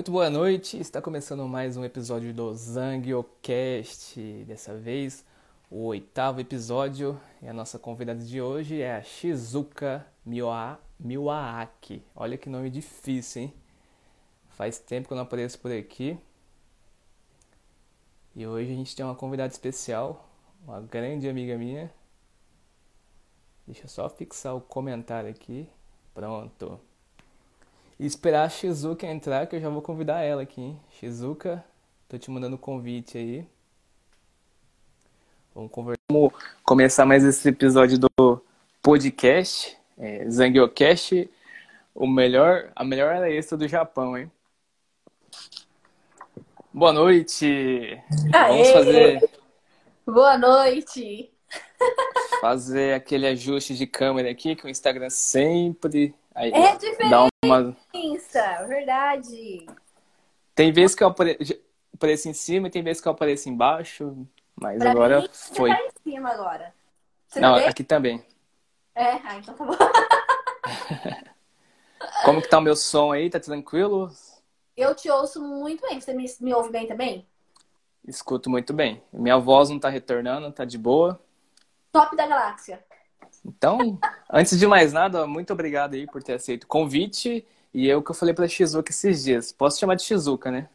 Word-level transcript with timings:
Muito 0.00 0.12
boa 0.12 0.30
noite, 0.30 0.78
está 0.78 1.02
começando 1.02 1.46
mais 1.46 1.76
um 1.76 1.84
episódio 1.84 2.32
do 2.32 2.54
Zangiocast. 2.54 4.18
Dessa 4.46 4.74
vez, 4.74 5.22
o 5.70 5.84
oitavo 5.84 6.40
episódio. 6.40 7.20
E 7.42 7.46
a 7.46 7.52
nossa 7.52 7.78
convidada 7.78 8.24
de 8.24 8.40
hoje 8.40 8.80
é 8.80 8.96
a 8.96 9.02
Shizuka 9.02 10.06
Miwa, 10.24 10.80
Miwaaki. 10.98 12.02
Olha 12.16 12.38
que 12.38 12.48
nome 12.48 12.70
difícil, 12.70 13.42
hein? 13.42 13.54
Faz 14.48 14.78
tempo 14.78 15.06
que 15.06 15.12
eu 15.12 15.16
não 15.16 15.24
apareço 15.24 15.58
por 15.58 15.70
aqui. 15.70 16.18
E 18.34 18.46
hoje 18.46 18.72
a 18.72 18.76
gente 18.76 18.96
tem 18.96 19.04
uma 19.04 19.14
convidada 19.14 19.52
especial, 19.52 20.30
uma 20.66 20.80
grande 20.80 21.28
amiga 21.28 21.58
minha. 21.58 21.92
Deixa 23.66 23.84
eu 23.84 23.88
só 23.88 24.08
fixar 24.08 24.56
o 24.56 24.62
comentário 24.62 25.28
aqui. 25.28 25.68
Pronto. 26.14 26.80
E 28.00 28.06
esperar 28.06 28.44
a 28.44 28.48
Shizuka 28.48 29.06
entrar, 29.06 29.46
que 29.46 29.56
eu 29.56 29.60
já 29.60 29.68
vou 29.68 29.82
convidar 29.82 30.22
ela 30.22 30.40
aqui, 30.40 30.58
hein? 30.58 30.80
Shizuka, 30.92 31.62
tô 32.08 32.16
te 32.16 32.30
mandando 32.30 32.56
convite 32.56 33.18
aí. 33.18 33.46
Vamos 35.54 35.70
conversar. 35.70 36.00
Vamos 36.10 36.32
começar 36.64 37.04
mais 37.04 37.22
esse 37.22 37.46
episódio 37.46 37.98
do 37.98 38.42
podcast, 38.80 39.76
é, 39.98 40.26
Zangiocast, 40.30 41.28
o 41.94 42.06
melhor, 42.06 42.72
a 42.74 42.82
melhor 42.82 43.14
era 43.14 43.30
extra 43.30 43.58
do 43.58 43.68
Japão, 43.68 44.16
hein? 44.16 44.32
Boa 46.72 46.94
noite! 46.94 48.02
Aê! 48.32 48.48
Vamos 48.48 48.70
fazer. 48.70 49.30
Boa 50.06 50.38
noite! 50.38 51.30
Fazer 52.40 52.94
aquele 52.94 53.26
ajuste 53.26 53.74
de 53.74 53.86
câmera 53.86 54.30
aqui 54.30 54.56
que 54.56 54.66
o 54.66 54.68
Instagram 54.68 55.10
sempre 55.10 56.14
Aí, 56.34 56.52
é 56.52 56.76
diferente. 56.76 57.10
Dá 57.10 57.28
uma... 57.44 57.76
Insta, 57.92 58.64
verdade. 58.66 59.66
Tem 60.54 60.72
vezes 60.72 60.94
que 60.96 61.02
eu 61.02 61.08
apareço 61.08 62.28
em 62.28 62.32
cima 62.32 62.68
e 62.68 62.70
tem 62.70 62.82
vezes 62.82 63.02
que 63.02 63.08
eu 63.08 63.12
apareço 63.12 63.48
embaixo. 63.48 64.26
Mas 64.54 64.78
pra 64.78 64.90
agora 64.90 65.20
mim, 65.20 65.28
foi. 65.32 65.70
Você 65.70 65.76
tá 65.76 65.84
em 65.84 65.90
cima 66.02 66.30
agora. 66.30 66.74
Você 67.28 67.40
Não, 67.40 67.56
aqui 67.56 67.84
também. 67.84 68.24
É, 68.94 69.12
ah, 69.12 69.36
então 69.36 69.54
tá 69.54 69.64
bom. 69.64 69.76
Como 72.24 72.40
que 72.40 72.48
tá 72.48 72.58
o 72.58 72.62
meu 72.62 72.76
som 72.76 73.12
aí? 73.12 73.28
Tá 73.28 73.38
tranquilo? 73.40 74.10
Eu 74.76 74.94
te 74.94 75.10
ouço 75.10 75.42
muito 75.42 75.86
bem. 75.86 76.00
Você 76.00 76.12
me, 76.14 76.24
me 76.40 76.54
ouve 76.54 76.70
bem 76.70 76.86
também? 76.86 77.26
Escuto 78.06 78.48
muito 78.48 78.72
bem. 78.72 79.02
Minha 79.12 79.38
voz 79.38 79.68
não 79.68 79.78
tá 79.78 79.88
retornando, 79.88 80.50
tá 80.52 80.64
de 80.64 80.78
boa. 80.78 81.20
Top 81.92 82.16
da 82.16 82.26
galáxia. 82.26 82.84
Então, 83.44 83.98
antes 84.30 84.58
de 84.58 84.66
mais 84.66 84.92
nada, 84.92 85.26
muito 85.26 85.52
obrigado 85.52 85.94
aí 85.94 86.06
por 86.06 86.22
ter 86.22 86.34
aceito 86.34 86.64
o 86.64 86.68
convite. 86.68 87.46
E 87.72 87.88
eu 87.88 88.02
que 88.02 88.10
eu 88.10 88.14
falei 88.14 88.34
pra 88.34 88.48
Shizuka 88.48 88.90
esses 88.90 89.24
dias. 89.24 89.52
Posso 89.52 89.78
chamar 89.78 89.94
de 89.94 90.02
Shizuka, 90.02 90.50
né? 90.50 90.68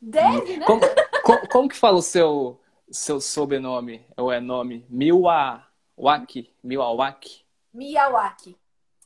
Deve, 0.00 0.56
né? 0.56 0.66
Como, 0.66 0.80
como, 1.22 1.48
como 1.48 1.68
que 1.68 1.76
fala 1.76 1.98
o 1.98 2.02
seu, 2.02 2.60
seu 2.90 3.20
sobrenome? 3.20 4.04
Ou 4.16 4.32
é 4.32 4.40
nome? 4.40 4.84
Miwawaki? 4.88 6.52
Miwawaki? 6.62 7.44
Miyawaki. 7.72 8.56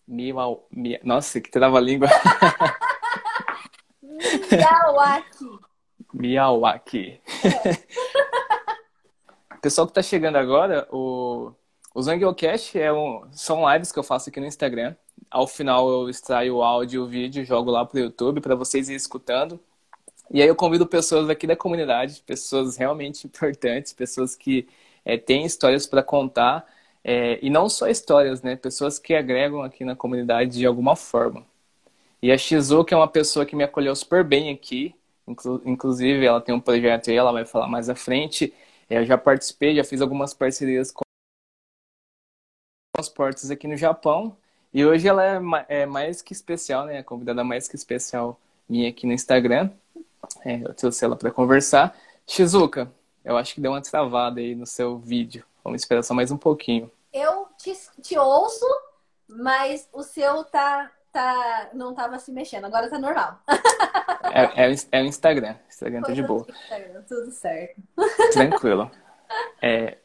Miwa, 0.06 0.62
Mia... 0.70 1.00
Nossa, 1.02 1.40
que 1.40 1.50
trava 1.50 1.78
a 1.78 1.80
língua. 1.80 2.08
Miyawaki. 4.02 5.58
Miyawaki. 6.14 7.20
É. 7.44 8.15
Pessoal 9.66 9.84
que 9.84 9.92
tá 9.92 10.00
chegando 10.00 10.36
agora, 10.36 10.86
o 10.92 11.50
o 11.92 12.00
Zangiocast 12.00 12.78
é 12.78 12.92
um, 12.92 13.24
são 13.32 13.68
lives 13.72 13.90
que 13.90 13.98
eu 13.98 14.04
faço 14.04 14.28
aqui 14.28 14.38
no 14.38 14.46
Instagram. 14.46 14.94
Ao 15.28 15.48
final 15.48 15.90
eu 15.90 16.08
extraio 16.08 16.58
o 16.58 16.62
áudio 16.62 17.02
e 17.02 17.04
o 17.04 17.08
vídeo, 17.08 17.44
jogo 17.44 17.68
lá 17.72 17.84
pro 17.84 17.98
YouTube 17.98 18.40
para 18.40 18.54
vocês 18.54 18.86
irem 18.86 18.96
escutando. 18.96 19.58
E 20.30 20.40
aí 20.40 20.46
eu 20.46 20.54
convido 20.54 20.86
pessoas 20.86 21.28
aqui 21.28 21.48
da 21.48 21.56
comunidade, 21.56 22.22
pessoas 22.24 22.76
realmente 22.76 23.26
importantes, 23.26 23.92
pessoas 23.92 24.36
que 24.36 24.68
é, 25.04 25.18
têm 25.18 25.44
histórias 25.44 25.84
para 25.84 26.00
contar. 26.00 26.64
É, 27.02 27.40
e 27.42 27.50
não 27.50 27.68
só 27.68 27.88
histórias, 27.88 28.42
né? 28.42 28.54
Pessoas 28.54 29.00
que 29.00 29.16
agregam 29.16 29.62
aqui 29.62 29.84
na 29.84 29.96
comunidade 29.96 30.58
de 30.58 30.64
alguma 30.64 30.94
forma. 30.94 31.44
E 32.22 32.30
a 32.30 32.38
Shizuka 32.38 32.94
é 32.94 32.98
uma 32.98 33.08
pessoa 33.08 33.44
que 33.44 33.56
me 33.56 33.64
acolheu 33.64 33.96
super 33.96 34.22
bem 34.22 34.52
aqui. 34.52 34.94
Inclu 35.26 35.60
inclusive, 35.64 36.24
ela 36.24 36.40
tem 36.40 36.54
um 36.54 36.60
projeto 36.60 37.10
aí, 37.10 37.16
ela 37.16 37.32
vai 37.32 37.44
falar 37.44 37.66
mais 37.66 37.88
à 37.88 37.96
frente. 37.96 38.54
Eu 38.88 39.04
já 39.04 39.18
participei, 39.18 39.74
já 39.74 39.84
fiz 39.84 40.00
algumas 40.00 40.32
parcerias 40.32 40.92
com 40.92 41.02
transportes 42.94 43.50
aqui 43.50 43.66
no 43.66 43.76
Japão. 43.76 44.36
E 44.72 44.84
hoje 44.84 45.08
ela 45.08 45.24
é, 45.24 45.40
é 45.68 45.86
mais 45.86 46.22
que 46.22 46.32
especial, 46.32 46.86
né? 46.86 46.98
A 46.98 47.04
convidada 47.04 47.42
mais 47.42 47.66
que 47.68 47.76
especial 47.76 48.40
minha 48.68 48.88
aqui 48.88 49.06
no 49.06 49.12
Instagram. 49.12 49.70
É, 50.44 50.62
eu 50.62 50.74
trouxe 50.74 51.04
ela 51.04 51.16
para 51.16 51.30
conversar. 51.30 51.96
Shizuka, 52.26 52.92
eu 53.24 53.36
acho 53.36 53.54
que 53.54 53.60
deu 53.60 53.72
uma 53.72 53.82
travada 53.82 54.40
aí 54.40 54.54
no 54.54 54.66
seu 54.66 54.98
vídeo. 54.98 55.44
Vamos 55.64 55.82
esperar 55.82 56.02
só 56.02 56.14
mais 56.14 56.30
um 56.30 56.36
pouquinho. 56.36 56.90
Eu 57.12 57.48
te, 57.58 57.76
te 58.02 58.16
ouço, 58.18 58.66
mas 59.28 59.88
o 59.92 60.02
seu 60.02 60.44
tá, 60.44 60.90
tá, 61.12 61.70
não 61.74 61.92
tava 61.94 62.18
se 62.18 62.30
mexendo. 62.30 62.66
Agora 62.66 62.88
tá 62.88 62.98
normal. 62.98 63.40
é, 64.36 64.70
é, 64.70 64.74
é, 64.92 65.02
o 65.02 65.06
Instagram. 65.06 65.56
Instagram 65.68 66.02
tá 66.02 66.12
de 66.12 66.22
boa. 66.22 66.46
Instagram, 66.48 67.02
tudo 67.08 67.30
certo. 67.30 67.82
Tranquilo. 68.32 68.90
É, 69.60 69.96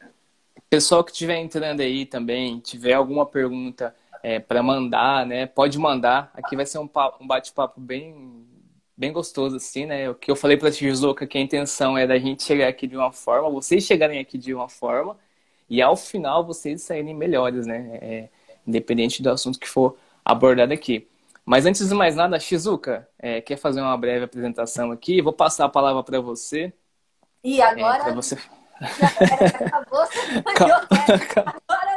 Pessoal 0.72 1.04
que 1.04 1.12
estiver 1.12 1.36
entrando 1.36 1.80
aí 1.80 2.06
também, 2.06 2.58
tiver 2.58 2.94
alguma 2.94 3.26
pergunta 3.26 3.94
é, 4.22 4.38
para 4.40 4.62
mandar, 4.62 5.26
né? 5.26 5.44
Pode 5.44 5.78
mandar. 5.78 6.30
Aqui 6.32 6.56
vai 6.56 6.64
ser 6.64 6.78
um, 6.78 6.88
um 7.20 7.26
bate-papo 7.26 7.78
bem, 7.78 8.46
bem 8.96 9.12
gostoso, 9.12 9.56
assim, 9.56 9.84
né? 9.84 10.08
O 10.08 10.14
que 10.14 10.30
eu 10.30 10.34
falei 10.34 10.56
para 10.56 10.70
a 10.70 10.72
Tijuca 10.72 11.26
que 11.26 11.36
a 11.36 11.40
intenção 11.42 11.98
é 11.98 12.06
da 12.06 12.18
gente 12.18 12.42
chegar 12.42 12.68
aqui 12.68 12.86
de 12.86 12.96
uma 12.96 13.12
forma, 13.12 13.50
vocês 13.50 13.84
chegarem 13.84 14.18
aqui 14.18 14.38
de 14.38 14.54
uma 14.54 14.66
forma, 14.66 15.18
e 15.68 15.82
ao 15.82 15.94
final 15.94 16.42
vocês 16.42 16.80
saírem 16.80 17.12
melhores, 17.14 17.66
né? 17.66 17.98
É, 18.00 18.28
independente 18.66 19.22
do 19.22 19.28
assunto 19.28 19.60
que 19.60 19.68
for 19.68 19.98
abordado 20.24 20.72
aqui. 20.72 21.06
Mas 21.44 21.66
antes 21.66 21.88
de 21.88 21.94
mais 21.94 22.14
nada, 22.14 22.38
Shizuka, 22.38 23.08
é, 23.18 23.40
quer 23.40 23.56
fazer 23.56 23.80
uma 23.80 23.96
breve 23.96 24.24
apresentação 24.24 24.92
aqui? 24.92 25.20
Vou 25.20 25.32
passar 25.32 25.64
a 25.64 25.68
palavra 25.68 26.02
para 26.02 26.20
você. 26.20 26.72
E 27.42 27.60
agora? 27.60 28.10
É, 28.10 28.14
você... 28.14 28.38
Acabou, 29.64 30.02
agora 30.46 30.86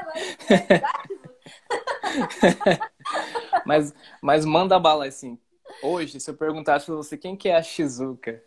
vai. 0.06 0.38
mas, 3.66 3.94
mas 4.22 4.46
manda 4.46 4.80
bala 4.80 5.08
assim. 5.08 5.40
Hoje, 5.82 6.20
se 6.20 6.30
eu 6.30 6.36
perguntasse 6.36 6.86
pra 6.86 6.96
você 6.96 7.18
quem 7.18 7.36
que 7.36 7.50
é 7.50 7.56
a 7.56 7.62
Shizuka, 7.62 8.44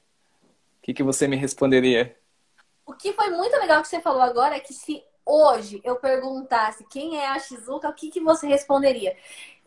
o 0.78 0.82
que, 0.82 0.94
que 0.94 1.02
você 1.02 1.28
me 1.28 1.36
responderia? 1.36 2.16
O 2.86 2.94
que 2.94 3.12
foi 3.12 3.30
muito 3.30 3.56
legal 3.56 3.82
que 3.82 3.88
você 3.88 4.00
falou 4.00 4.22
agora 4.22 4.56
é 4.56 4.60
que 4.60 4.72
se 4.72 5.02
hoje 5.24 5.80
eu 5.84 5.96
perguntasse 5.96 6.84
quem 6.84 7.18
é 7.18 7.28
a 7.28 7.38
Shizuka, 7.38 7.88
o 7.88 7.94
que, 7.94 8.08
que 8.08 8.20
você 8.20 8.46
responderia? 8.46 9.14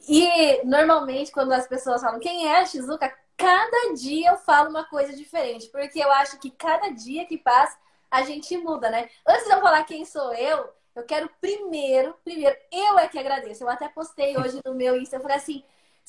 E 0.08 0.64
normalmente, 0.66 1.32
quando 1.32 1.52
as 1.52 1.68
pessoas 1.68 2.02
falam 2.02 2.20
quem 2.20 2.48
é 2.48 2.60
a 2.60 2.66
Shizuka, 2.66 3.14
cada 3.38 3.94
dia 3.94 4.32
eu 4.32 4.38
falo 4.38 4.70
uma 4.70 4.84
coisa 4.84 5.16
diferente, 5.16 5.68
porque 5.68 6.00
eu 6.00 6.12
acho 6.12 6.40
que 6.40 6.50
cada 6.50 6.90
dia 6.90 7.26
que 7.26 7.38
passa 7.38 7.78
a 8.10 8.24
gente 8.24 8.58
muda, 8.58 8.90
né? 8.90 9.10
Antes 9.26 9.46
de 9.46 9.52
eu 9.52 9.62
falar 9.62 9.84
quem 9.86 10.04
sou 10.04 10.34
eu, 10.34 10.70
eu 10.96 11.04
quero 11.04 11.30
primeiro, 11.40 12.14
primeiro, 12.24 12.56
eu 12.72 13.00
é 13.00 13.08
que 13.08 13.18
agradeço. 13.18 13.64
Eu 13.64 13.70
até 13.70 13.88
postei 13.88 14.38
hoje 14.38 14.60
no 14.66 14.76
meu 14.76 14.98
Insta, 14.98 15.16
eu 15.16 15.22
falei 15.22 15.38
assim, 15.38 15.64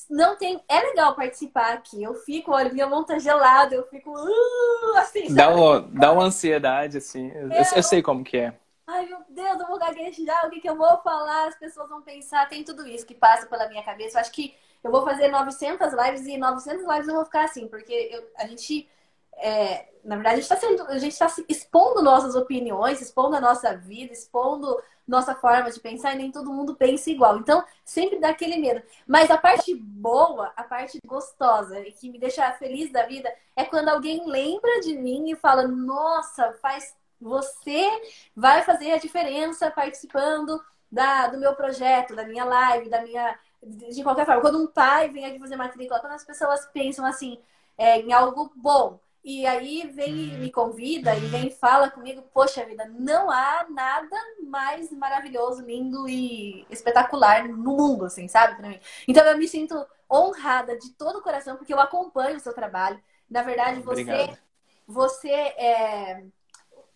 não 0.09 0.35
tem. 0.35 0.61
É 0.67 0.79
legal 0.81 1.15
participar 1.15 1.73
aqui. 1.73 2.03
Eu 2.03 2.13
fico, 2.13 2.51
olha, 2.51 2.71
minha 2.71 2.87
mão 2.87 3.03
tá 3.03 3.17
gelada, 3.17 3.75
eu 3.75 3.83
fico 3.87 4.11
uh, 4.11 4.97
assim. 4.97 5.33
Dá, 5.33 5.49
uma, 5.49 5.81
dá 5.81 6.11
uma 6.11 6.23
ansiedade, 6.23 6.97
assim. 6.97 7.31
Eu, 7.31 7.51
eu, 7.51 7.63
eu, 7.75 7.83
sei 7.83 8.01
como 8.01 8.23
que 8.23 8.37
é. 8.37 8.53
Ai, 8.85 9.05
meu 9.05 9.19
Deus, 9.29 9.59
eu 9.59 9.67
vou 9.67 9.79
gaguejar, 9.79 10.45
o 10.45 10.49
que, 10.49 10.59
que 10.59 10.69
eu 10.69 10.75
vou 10.75 10.97
falar? 11.01 11.47
As 11.47 11.55
pessoas 11.57 11.89
vão 11.89 12.01
pensar, 12.01 12.47
tem 12.49 12.63
tudo 12.63 12.85
isso 12.87 13.05
que 13.05 13.15
passa 13.15 13.47
pela 13.47 13.67
minha 13.69 13.83
cabeça. 13.83 14.17
Eu 14.17 14.21
acho 14.21 14.31
que 14.31 14.55
eu 14.83 14.91
vou 14.91 15.03
fazer 15.03 15.29
900 15.29 15.93
lives 15.93 16.27
e 16.27 16.37
900 16.37 16.85
lives 16.85 17.07
eu 17.07 17.15
vou 17.15 17.25
ficar 17.25 17.45
assim, 17.45 17.67
porque 17.67 17.93
eu, 18.11 18.29
a 18.37 18.45
gente 18.47 18.89
é, 19.37 19.89
na 20.03 20.15
verdade, 20.15 20.39
a 20.39 20.41
gente 20.41 20.53
está 20.53 20.97
gente 20.99 21.11
está 21.13 21.27
expondo 21.49 22.01
nossas 22.01 22.35
opiniões, 22.35 23.01
expondo 23.01 23.35
a 23.35 23.41
nossa 23.41 23.75
vida, 23.75 24.13
expondo 24.13 24.81
nossa 25.07 25.35
forma 25.35 25.71
de 25.71 25.79
pensar 25.79 26.13
e 26.13 26.17
nem 26.17 26.31
todo 26.31 26.51
mundo 26.51 26.75
pensa 26.75 27.09
igual. 27.09 27.37
Então, 27.37 27.63
sempre 27.83 28.19
dá 28.19 28.29
aquele 28.29 28.57
medo. 28.57 28.81
Mas 29.07 29.29
a 29.31 29.37
parte 29.37 29.73
boa, 29.75 30.51
a 30.55 30.63
parte 30.63 30.99
gostosa 31.05 31.79
e 31.79 31.91
que 31.91 32.09
me 32.09 32.19
deixa 32.19 32.51
feliz 32.53 32.91
da 32.91 33.05
vida 33.05 33.33
é 33.55 33.65
quando 33.65 33.89
alguém 33.89 34.25
lembra 34.27 34.81
de 34.81 34.95
mim 34.97 35.31
e 35.31 35.35
fala: 35.35 35.67
"Nossa, 35.67 36.53
faz 36.61 36.95
você 37.23 37.89
vai 38.35 38.61
fazer 38.63 38.91
a 38.91 38.97
diferença 38.97 39.71
participando 39.71 40.61
da, 40.91 41.27
do 41.27 41.39
meu 41.39 41.55
projeto, 41.55 42.15
da 42.15 42.25
minha 42.25 42.43
live, 42.43 42.89
da 42.89 43.01
minha 43.01 43.39
de 43.65 44.03
qualquer 44.03 44.25
forma. 44.25 44.41
Quando 44.41 44.61
um 44.61 44.67
pai 44.67 45.09
vem 45.09 45.25
aqui 45.25 45.39
fazer 45.39 45.55
matrícula, 45.55 45.99
quando 45.99 46.13
as 46.13 46.25
pessoas 46.25 46.65
pensam 46.67 47.05
assim, 47.05 47.39
é, 47.77 47.99
em 47.99 48.11
algo 48.11 48.51
bom, 48.55 48.99
e 49.23 49.47
aí 49.47 49.87
vem 49.87 50.33
e 50.33 50.37
me 50.37 50.51
convida 50.51 51.15
e 51.15 51.21
vem 51.27 51.47
e 51.47 51.51
fala 51.51 51.89
comigo, 51.89 52.21
poxa 52.33 52.65
vida, 52.65 52.85
não 52.99 53.31
há 53.31 53.65
nada 53.69 54.17
mais 54.45 54.91
maravilhoso, 54.91 55.61
lindo 55.61 56.09
e 56.09 56.67
espetacular 56.69 57.47
no 57.47 57.55
mundo, 57.55 58.05
assim, 58.05 58.27
sabe? 58.27 58.57
Pra 58.57 58.67
mim. 58.67 58.79
Então 59.07 59.25
eu 59.25 59.37
me 59.37 59.47
sinto 59.47 59.87
honrada 60.11 60.77
de 60.77 60.91
todo 60.91 61.19
o 61.19 61.21
coração, 61.21 61.55
porque 61.55 61.73
eu 61.73 61.79
acompanho 61.79 62.35
o 62.35 62.39
seu 62.41 62.53
trabalho. 62.53 63.01
Na 63.29 63.41
verdade, 63.41 63.79
você, 63.79 64.01
Obrigado. 64.01 64.37
você 64.85 65.31
é, 65.31 66.25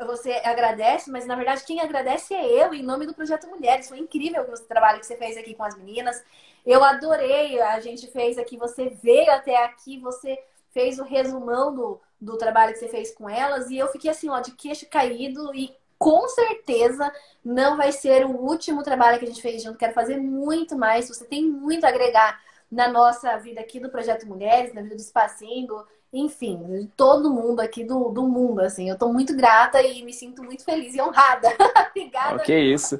você 0.05 0.31
agradece, 0.44 1.09
mas 1.09 1.25
na 1.25 1.35
verdade 1.35 1.63
quem 1.65 1.81
agradece 1.81 2.33
é 2.33 2.45
eu, 2.63 2.73
em 2.73 2.83
nome 2.83 3.05
do 3.05 3.13
Projeto 3.13 3.47
Mulheres. 3.47 3.89
Foi 3.89 3.97
incrível 3.97 4.44
o 4.44 4.59
trabalho 4.61 4.99
que 4.99 5.05
você 5.05 5.15
fez 5.15 5.38
aqui 5.38 5.55
com 5.55 5.63
as 5.63 5.75
meninas. 5.77 6.23
Eu 6.65 6.83
adorei, 6.83 7.59
a 7.61 7.79
gente 7.79 8.07
fez 8.07 8.38
aqui, 8.38 8.57
você 8.57 8.89
veio 8.89 9.31
até 9.31 9.63
aqui, 9.63 9.99
você 9.99 10.38
fez 10.71 10.99
o 10.99 11.03
resumão 11.03 11.73
do, 11.73 12.01
do 12.19 12.38
trabalho 12.38 12.73
que 12.73 12.79
você 12.79 12.88
fez 12.88 13.11
com 13.11 13.29
elas, 13.29 13.69
e 13.71 13.77
eu 13.77 13.88
fiquei 13.88 14.11
assim, 14.11 14.29
ó, 14.29 14.39
de 14.39 14.51
queixo 14.51 14.88
caído, 14.88 15.55
e 15.55 15.75
com 15.97 16.27
certeza 16.27 17.11
não 17.44 17.77
vai 17.77 17.91
ser 17.91 18.25
o 18.25 18.31
último 18.31 18.83
trabalho 18.83 19.17
que 19.17 19.25
a 19.25 19.27
gente 19.27 19.41
fez 19.41 19.63
junto. 19.63 19.77
Quero 19.77 19.94
fazer 19.94 20.17
muito 20.17 20.77
mais. 20.77 21.07
Você 21.07 21.25
tem 21.25 21.44
muito 21.45 21.85
a 21.85 21.89
agregar 21.89 22.39
na 22.69 22.88
nossa 22.88 23.35
vida 23.38 23.61
aqui 23.61 23.79
do 23.79 23.89
Projeto 23.89 24.27
Mulheres, 24.27 24.73
na 24.73 24.81
vida 24.81 24.95
do 24.95 25.01
Espacinho, 25.01 25.83
enfim, 26.12 26.89
todo 26.95 27.31
mundo 27.31 27.59
aqui 27.59 27.83
do, 27.83 28.09
do 28.09 28.27
mundo, 28.27 28.62
assim. 28.62 28.89
Eu 28.89 28.98
tô 28.98 29.12
muito 29.12 29.36
grata 29.36 29.81
e 29.81 30.04
me 30.04 30.13
sinto 30.13 30.44
muito 30.44 30.63
feliz 30.63 30.95
e 30.95 31.01
honrada. 31.01 31.50
Obrigada. 31.92 32.36
Ok, 32.36 32.74
isso. 32.74 33.00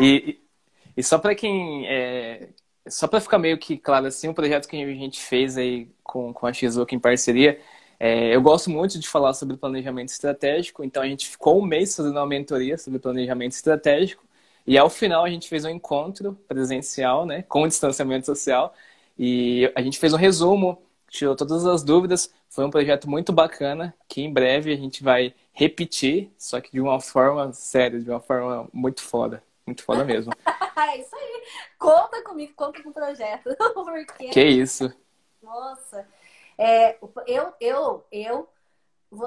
e, 0.00 0.40
e 0.96 1.02
só 1.02 1.18
para 1.18 1.34
quem. 1.34 1.86
É, 1.88 2.48
só 2.88 3.06
para 3.06 3.20
ficar 3.20 3.38
meio 3.38 3.58
que 3.58 3.76
claro, 3.76 4.06
assim, 4.06 4.28
o 4.28 4.34
projeto 4.34 4.68
que 4.68 4.76
a 4.82 4.86
gente 4.86 5.20
fez 5.20 5.56
aí 5.56 5.88
com, 6.02 6.32
com 6.32 6.46
a 6.46 6.52
Shizuka 6.52 6.94
em 6.94 6.98
parceria, 6.98 7.60
é, 7.98 8.34
eu 8.34 8.42
gosto 8.42 8.68
muito 8.70 8.98
de 8.98 9.08
falar 9.08 9.32
sobre 9.34 9.56
planejamento 9.56 10.08
estratégico, 10.08 10.82
então 10.82 11.02
a 11.02 11.06
gente 11.06 11.28
ficou 11.28 11.60
um 11.60 11.64
mês 11.64 11.94
fazendo 11.94 12.16
uma 12.16 12.26
mentoria 12.26 12.76
sobre 12.76 12.98
planejamento 12.98 13.52
estratégico. 13.52 14.24
E 14.66 14.76
ao 14.78 14.90
final 14.90 15.24
a 15.24 15.30
gente 15.30 15.48
fez 15.48 15.64
um 15.64 15.68
encontro 15.68 16.34
presencial, 16.48 17.24
né, 17.26 17.42
com 17.42 17.66
distanciamento 17.66 18.26
social, 18.26 18.74
e 19.18 19.70
a 19.74 19.82
gente 19.82 19.98
fez 19.98 20.12
um 20.12 20.16
resumo 20.16 20.82
tirou 21.12 21.36
todas 21.36 21.66
as 21.66 21.84
dúvidas. 21.84 22.32
Foi 22.48 22.64
um 22.64 22.70
projeto 22.70 23.08
muito 23.08 23.32
bacana 23.32 23.94
que 24.08 24.22
em 24.22 24.32
breve 24.32 24.72
a 24.72 24.76
gente 24.76 25.04
vai 25.04 25.34
repetir, 25.52 26.32
só 26.38 26.60
que 26.60 26.72
de 26.72 26.80
uma 26.80 27.00
forma 27.00 27.52
séria, 27.52 28.00
de 28.00 28.10
uma 28.10 28.20
forma 28.20 28.66
muito 28.72 29.02
foda. 29.02 29.42
Muito 29.66 29.84
foda 29.84 30.04
mesmo. 30.04 30.32
é 30.76 30.98
isso 30.98 31.14
aí. 31.14 31.42
Conta 31.78 32.22
comigo, 32.24 32.52
conta 32.56 32.82
com 32.82 32.88
o 32.88 32.94
projeto. 32.94 33.54
Porque... 33.74 34.28
Que 34.28 34.42
isso. 34.42 34.92
Nossa. 35.42 36.06
É, 36.56 36.96
eu, 37.26 37.52
eu, 37.60 38.04
eu 38.10 38.48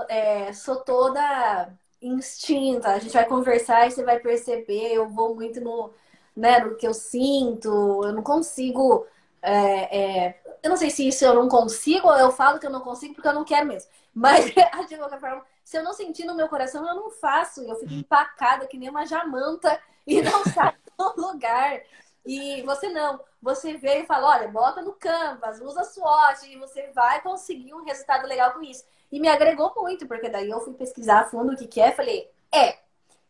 é, 0.09 0.51
sou 0.53 0.77
toda 0.77 1.69
instinta. 2.01 2.89
A 2.89 2.99
gente 2.99 3.13
vai 3.13 3.25
conversar 3.25 3.87
e 3.87 3.91
você 3.91 4.03
vai 4.03 4.19
perceber. 4.19 4.91
Eu 4.91 5.07
vou 5.07 5.35
muito 5.35 5.61
no, 5.61 5.93
né, 6.35 6.59
no 6.59 6.75
que 6.75 6.87
eu 6.87 6.93
sinto. 6.93 7.69
Eu 8.03 8.11
não 8.11 8.23
consigo 8.23 9.05
é, 9.41 10.25
é, 10.25 10.41
eu 10.65 10.69
não 10.69 10.77
sei 10.77 10.89
se 10.89 11.07
isso 11.07 11.23
eu 11.23 11.35
não 11.35 11.47
consigo 11.47 12.07
ou 12.07 12.17
eu 12.17 12.31
falo 12.31 12.59
que 12.59 12.65
eu 12.65 12.71
não 12.71 12.81
consigo 12.81 13.13
porque 13.13 13.27
eu 13.27 13.33
não 13.33 13.45
quero 13.45 13.67
mesmo. 13.67 13.87
Mas, 14.11 14.45
de 14.45 14.97
qualquer 14.97 15.19
forma, 15.19 15.45
se 15.63 15.77
eu 15.77 15.83
não 15.83 15.93
sentir 15.93 16.25
no 16.25 16.33
meu 16.33 16.47
coração, 16.47 16.87
eu 16.87 16.95
não 16.95 17.11
faço. 17.11 17.61
Eu 17.61 17.75
fico 17.75 17.93
empacada 17.93 18.65
que 18.65 18.75
nem 18.75 18.89
uma 18.89 19.05
jamanta 19.05 19.79
e 20.07 20.21
não 20.23 20.43
saio 20.43 20.73
do 20.97 21.21
lugar. 21.21 21.83
E 22.25 22.63
você 22.63 22.89
não. 22.89 23.19
Você 23.43 23.77
veio 23.77 24.03
e 24.03 24.05
fala, 24.07 24.27
olha, 24.27 24.47
bota 24.47 24.81
no 24.81 24.93
Canvas, 24.93 25.61
usa 25.61 25.83
SWOT 25.83 26.51
e 26.51 26.57
você 26.57 26.89
vai 26.95 27.21
conseguir 27.21 27.75
um 27.75 27.83
resultado 27.83 28.25
legal 28.25 28.53
com 28.53 28.63
isso. 28.63 28.83
E 29.11 29.19
me 29.19 29.27
agregou 29.27 29.71
muito, 29.75 30.07
porque 30.07 30.29
daí 30.29 30.49
eu 30.49 30.61
fui 30.61 30.73
pesquisar 30.73 31.19
a 31.19 31.25
fundo 31.25 31.53
o 31.53 31.55
que, 31.55 31.67
que 31.67 31.79
é. 31.79 31.91
Falei, 31.91 32.27
é, 32.51 32.79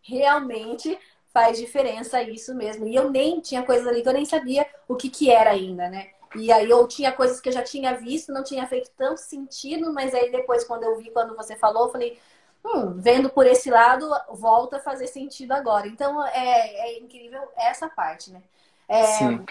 realmente 0.01 0.97
faz 1.33 1.57
diferença 1.57 2.21
isso 2.21 2.55
mesmo. 2.55 2.88
E 2.88 2.95
eu 2.95 3.11
nem 3.11 3.41
tinha 3.41 3.61
coisas 3.63 3.85
ali 3.85 4.01
que 4.01 4.07
eu 4.07 4.13
nem 4.13 4.23
sabia 4.23 4.65
o 4.88 4.95
que, 4.95 5.09
que 5.09 5.29
era 5.29 5.49
ainda, 5.49 5.89
né? 5.89 6.14
E 6.37 6.51
aí 6.51 6.69
eu 6.69 6.87
tinha 6.87 7.11
coisas 7.11 7.39
que 7.39 7.49
eu 7.49 7.53
já 7.53 7.63
tinha 7.63 7.95
visto, 7.97 8.31
não 8.31 8.43
tinha 8.43 8.67
feito 8.67 8.89
tanto 8.97 9.19
sentido, 9.19 9.93
mas 9.93 10.13
aí 10.13 10.31
depois, 10.31 10.63
quando 10.63 10.83
eu 10.83 10.97
vi, 10.97 11.09
quando 11.11 11.35
você 11.35 11.55
falou, 11.55 11.85
eu 11.85 11.91
falei, 11.91 12.17
hum, 12.63 12.93
vendo 12.99 13.29
por 13.29 13.45
esse 13.45 13.69
lado, 13.69 14.09
volta 14.31 14.77
a 14.77 14.79
fazer 14.79 15.07
sentido 15.07 15.51
agora. 15.53 15.87
Então 15.87 16.25
é, 16.27 16.91
é 16.95 16.99
incrível 16.99 17.41
essa 17.55 17.89
parte, 17.89 18.31
né? 18.31 18.41
É, 18.87 19.03
sim. 19.03 19.45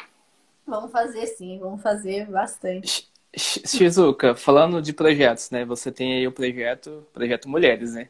Vamos 0.67 0.91
fazer 0.91 1.27
sim, 1.27 1.59
vamos 1.59 1.83
fazer 1.83 2.27
bastante. 2.27 3.11
Shizuka, 3.37 4.35
falando 4.35 4.81
de 4.81 4.93
projetos, 4.93 5.51
né? 5.51 5.65
Você 5.65 5.91
tem 5.91 6.15
aí 6.15 6.27
o 6.27 6.33
projeto, 6.33 7.07
projeto 7.13 7.49
Mulheres, 7.49 7.95
né? 7.95 8.09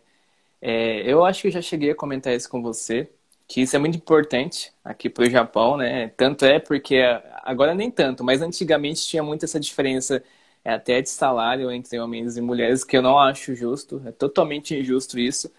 É, 0.60 1.00
eu 1.02 1.24
acho 1.24 1.42
que 1.42 1.48
eu 1.48 1.52
já 1.52 1.62
cheguei 1.62 1.90
a 1.90 1.94
comentar 1.94 2.32
isso 2.34 2.48
com 2.48 2.62
você 2.62 3.10
que 3.48 3.60
isso 3.62 3.76
é 3.76 3.78
muito 3.78 3.96
importante 3.96 4.72
aqui 4.84 5.08
para 5.10 5.24
o 5.24 5.30
Japão, 5.30 5.76
né? 5.76 6.08
Tanto 6.10 6.44
é 6.44 6.58
porque 6.58 6.96
agora 7.42 7.74
nem 7.74 7.90
tanto, 7.90 8.24
mas 8.24 8.42
antigamente 8.42 9.06
tinha 9.06 9.22
muito 9.22 9.44
essa 9.44 9.60
diferença 9.60 10.22
é, 10.64 10.72
até 10.74 11.00
de 11.02 11.10
salário 11.10 11.70
entre 11.70 11.98
homens 11.98 12.36
e 12.36 12.40
mulheres, 12.40 12.84
que 12.84 12.96
eu 12.96 13.02
não 13.02 13.18
acho 13.18 13.54
justo, 13.54 14.02
é 14.06 14.12
totalmente 14.12 14.74
injusto 14.74 15.18
isso. 15.18 15.52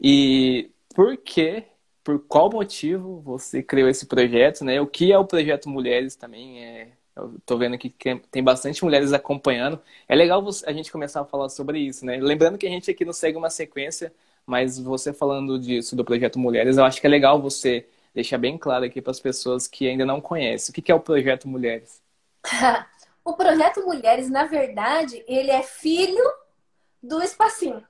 E 0.00 0.70
por 0.94 1.16
que, 1.16 1.64
por 2.02 2.20
qual 2.26 2.50
motivo 2.50 3.20
você 3.20 3.62
criou 3.62 3.88
esse 3.88 4.06
projeto, 4.06 4.64
né? 4.64 4.80
O 4.80 4.86
que 4.86 5.12
é 5.12 5.18
o 5.18 5.26
projeto 5.26 5.68
Mulheres 5.68 6.16
também? 6.16 6.64
É, 6.64 6.92
eu 7.16 7.38
tô 7.46 7.56
vendo 7.58 7.74
aqui 7.74 7.90
que 7.90 8.16
tem 8.30 8.42
bastante 8.42 8.84
mulheres 8.84 9.12
acompanhando. 9.12 9.80
É 10.08 10.14
legal 10.14 10.44
a 10.66 10.72
gente 10.72 10.90
começar 10.92 11.20
a 11.22 11.24
falar 11.24 11.48
sobre 11.48 11.78
isso, 11.80 12.04
né? 12.04 12.18
Lembrando 12.18 12.58
que 12.58 12.66
a 12.66 12.70
gente 12.70 12.90
aqui 12.90 13.04
não 13.04 13.12
segue 13.12 13.36
uma 13.38 13.50
sequência 13.50 14.12
mas 14.46 14.78
você 14.78 15.12
falando 15.12 15.58
disso 15.58 15.96
do 15.96 16.04
projeto 16.04 16.38
Mulheres, 16.38 16.76
eu 16.76 16.84
acho 16.84 17.00
que 17.00 17.06
é 17.06 17.10
legal 17.10 17.40
você 17.40 17.86
deixar 18.14 18.38
bem 18.38 18.56
claro 18.56 18.84
aqui 18.84 19.00
para 19.02 19.10
as 19.10 19.20
pessoas 19.20 19.66
que 19.66 19.88
ainda 19.88 20.04
não 20.04 20.20
conhecem. 20.20 20.70
O 20.70 20.74
que 20.74 20.92
é 20.92 20.94
o 20.94 21.00
projeto 21.00 21.48
Mulheres? 21.48 22.02
o 23.24 23.32
projeto 23.34 23.84
Mulheres, 23.84 24.30
na 24.30 24.44
verdade, 24.44 25.24
ele 25.26 25.50
é 25.50 25.62
filho 25.62 26.24
do 27.02 27.22
espacinho. 27.22 27.84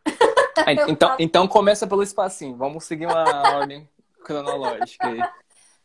Ah, 0.67 0.73
então, 0.89 1.17
então 1.19 1.49
começa 1.49 1.87
pelo 1.87 2.03
espacinho. 2.03 2.57
Vamos 2.57 2.85
seguir 2.85 3.07
uma 3.07 3.25
ordem 3.55 3.89
cronológica 4.25 5.07
aí. 5.07 5.19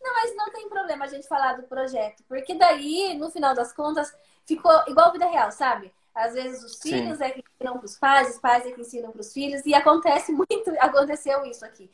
Não, 0.01 0.13
mas 0.13 0.36
não 0.36 0.50
tem 0.51 0.69
problema 0.69 1.06
a 1.06 1.07
gente 1.07 1.27
falar 1.27 1.54
do 1.54 1.63
projeto, 1.63 2.24
porque 2.27 2.56
daí, 2.56 3.18
no 3.18 3.30
final 3.30 3.54
das 3.54 3.74
contas, 3.74 4.16
ficou 4.45 4.71
igual 4.88 5.10
a 5.10 5.12
vida 5.12 5.27
real, 5.27 5.51
sabe? 5.51 5.92
Às 6.19 6.33
vezes 6.33 6.63
os 6.63 6.81
filhos 6.81 7.18
Sim. 7.18 7.24
é 7.24 7.31
que 7.31 7.44
ensinam 7.56 7.77
para 7.77 7.86
os 7.86 7.98
pais, 7.98 8.30
os 8.30 8.39
pais 8.39 8.66
é 8.66 8.71
que 8.71 8.81
ensinam 8.81 9.12
para 9.12 9.21
os 9.21 9.33
filhos, 9.33 9.66
e 9.66 9.74
acontece 9.74 10.31
muito, 10.33 10.69
aconteceu 10.80 11.45
isso 11.45 11.66
aqui. 11.66 11.89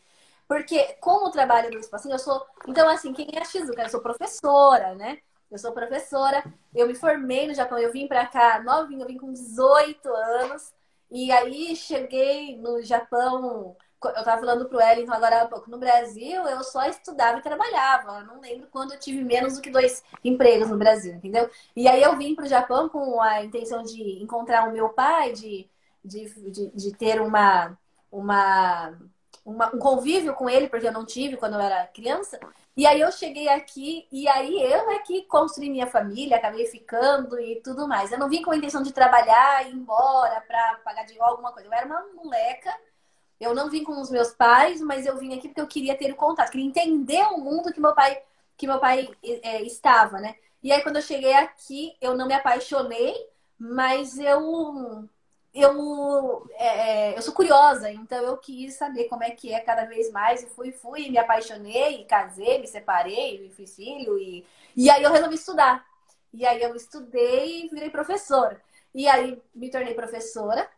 Porque 0.47 0.93
com 0.99 1.27
o 1.27 1.31
trabalho 1.31 1.71
do 1.71 1.77
espacinho, 1.79 2.13
eu 2.13 2.19
sou. 2.19 2.45
Então, 2.67 2.87
assim, 2.89 3.13
quem 3.13 3.29
é 3.33 3.39
a 3.41 3.45
Shizuka? 3.45 3.81
Eu 3.81 3.89
sou 3.89 4.01
professora, 4.01 4.93
né? 4.95 5.19
Eu 5.49 5.57
sou 5.57 5.71
professora, 5.71 6.43
eu 6.73 6.87
me 6.87 6.95
formei 6.95 7.47
no 7.47 7.53
Japão, 7.53 7.77
eu 7.77 7.91
vim 7.91 8.07
para 8.07 8.25
cá 8.27 8.61
novinha, 8.63 9.03
eu 9.03 9.07
vim 9.07 9.17
com 9.17 9.31
18 9.31 10.09
anos, 10.09 10.73
e 11.09 11.31
aí 11.31 11.75
cheguei 11.75 12.57
no 12.57 12.81
Japão 12.81 13.75
eu 14.07 14.23
tava 14.23 14.39
falando 14.39 14.65
pro 14.65 14.77
Wellington 14.77 15.13
agora 15.13 15.41
há 15.41 15.47
pouco, 15.47 15.69
no 15.69 15.77
Brasil 15.77 16.47
eu 16.47 16.63
só 16.63 16.85
estudava 16.85 17.39
e 17.39 17.41
trabalhava. 17.41 18.19
Eu 18.19 18.25
não 18.25 18.41
lembro 18.41 18.67
quando 18.71 18.93
eu 18.93 18.99
tive 18.99 19.23
menos 19.23 19.55
do 19.55 19.61
que 19.61 19.69
dois 19.69 20.03
empregos 20.23 20.69
no 20.69 20.77
Brasil, 20.77 21.13
entendeu? 21.13 21.49
E 21.75 21.87
aí 21.87 22.01
eu 22.01 22.17
vim 22.17 22.35
pro 22.35 22.47
Japão 22.47 22.89
com 22.89 23.21
a 23.21 23.43
intenção 23.43 23.83
de 23.83 24.21
encontrar 24.21 24.67
o 24.67 24.71
meu 24.71 24.89
pai, 24.89 25.33
de, 25.33 25.69
de, 26.03 26.51
de, 26.51 26.71
de 26.71 26.95
ter 26.95 27.21
uma, 27.21 27.77
uma, 28.11 28.97
uma, 29.45 29.75
um 29.75 29.79
convívio 29.79 30.33
com 30.33 30.49
ele, 30.49 30.67
porque 30.67 30.87
eu 30.87 30.93
não 30.93 31.05
tive 31.05 31.37
quando 31.37 31.53
eu 31.53 31.59
era 31.59 31.87
criança. 31.87 32.39
E 32.77 32.85
aí 32.85 32.99
eu 32.99 33.11
cheguei 33.11 33.47
aqui 33.47 34.05
e 34.11 34.27
aí 34.27 34.61
eu 34.61 34.91
é 34.91 34.99
que 34.99 35.21
construí 35.23 35.69
minha 35.69 35.87
família, 35.87 36.35
acabei 36.35 36.65
ficando 36.65 37.39
e 37.39 37.61
tudo 37.61 37.87
mais. 37.87 38.11
Eu 38.11 38.19
não 38.19 38.27
vim 38.27 38.41
com 38.41 38.51
a 38.51 38.57
intenção 38.57 38.83
de 38.83 38.91
trabalhar 38.91 39.65
ir 39.65 39.73
embora 39.73 40.41
para 40.41 40.79
pagar 40.83 41.05
de 41.05 41.17
alguma 41.21 41.53
coisa. 41.53 41.69
Eu 41.69 41.73
era 41.73 41.85
uma 41.85 42.05
moleca 42.13 42.75
eu 43.39 43.53
não 43.53 43.69
vim 43.69 43.83
com 43.83 43.99
os 43.99 44.09
meus 44.09 44.31
pais, 44.31 44.81
mas 44.81 45.05
eu 45.05 45.17
vim 45.17 45.33
aqui 45.35 45.47
porque 45.47 45.61
eu 45.61 45.67
queria 45.67 45.97
ter 45.97 46.11
o 46.11 46.15
contato, 46.15 46.51
queria 46.51 46.67
entender 46.67 47.23
o 47.33 47.37
mundo 47.39 47.73
que 47.73 47.79
meu 47.79 47.93
pai, 47.93 48.21
que 48.57 48.67
meu 48.67 48.79
pai 48.79 49.09
é, 49.23 49.61
estava, 49.63 50.19
né? 50.19 50.35
E 50.63 50.71
aí 50.71 50.81
quando 50.81 50.97
eu 50.97 51.01
cheguei 51.01 51.33
aqui, 51.33 51.95
eu 52.01 52.15
não 52.15 52.27
me 52.27 52.33
apaixonei, 52.33 53.13
mas 53.59 54.17
eu 54.19 55.07
eu, 55.55 56.49
é, 56.55 57.11
é, 57.13 57.17
eu 57.17 57.21
sou 57.21 57.33
curiosa, 57.33 57.89
então 57.89 58.21
eu 58.21 58.37
quis 58.37 58.73
saber 58.75 59.05
como 59.05 59.23
é 59.23 59.31
que 59.31 59.53
é 59.53 59.61
cada 59.61 59.85
vez 59.85 60.11
mais. 60.11 60.43
E 60.43 60.47
fui, 60.47 60.71
fui, 60.73 61.09
me 61.09 61.17
apaixonei, 61.17 62.03
casei, 62.05 62.59
me 62.59 62.67
separei, 62.67 63.49
fiz 63.55 63.73
filho. 63.73 64.19
E, 64.19 64.45
e 64.75 64.89
aí 64.89 65.01
eu 65.01 65.11
resolvi 65.13 65.35
estudar. 65.35 65.85
E 66.33 66.45
aí 66.45 66.61
eu 66.61 66.75
estudei 66.75 67.65
e 67.65 67.69
virei 67.69 67.89
professora. 67.89 68.61
E 68.93 69.07
aí 69.07 69.41
me 69.53 69.69
tornei 69.69 69.93
professora 69.93 70.69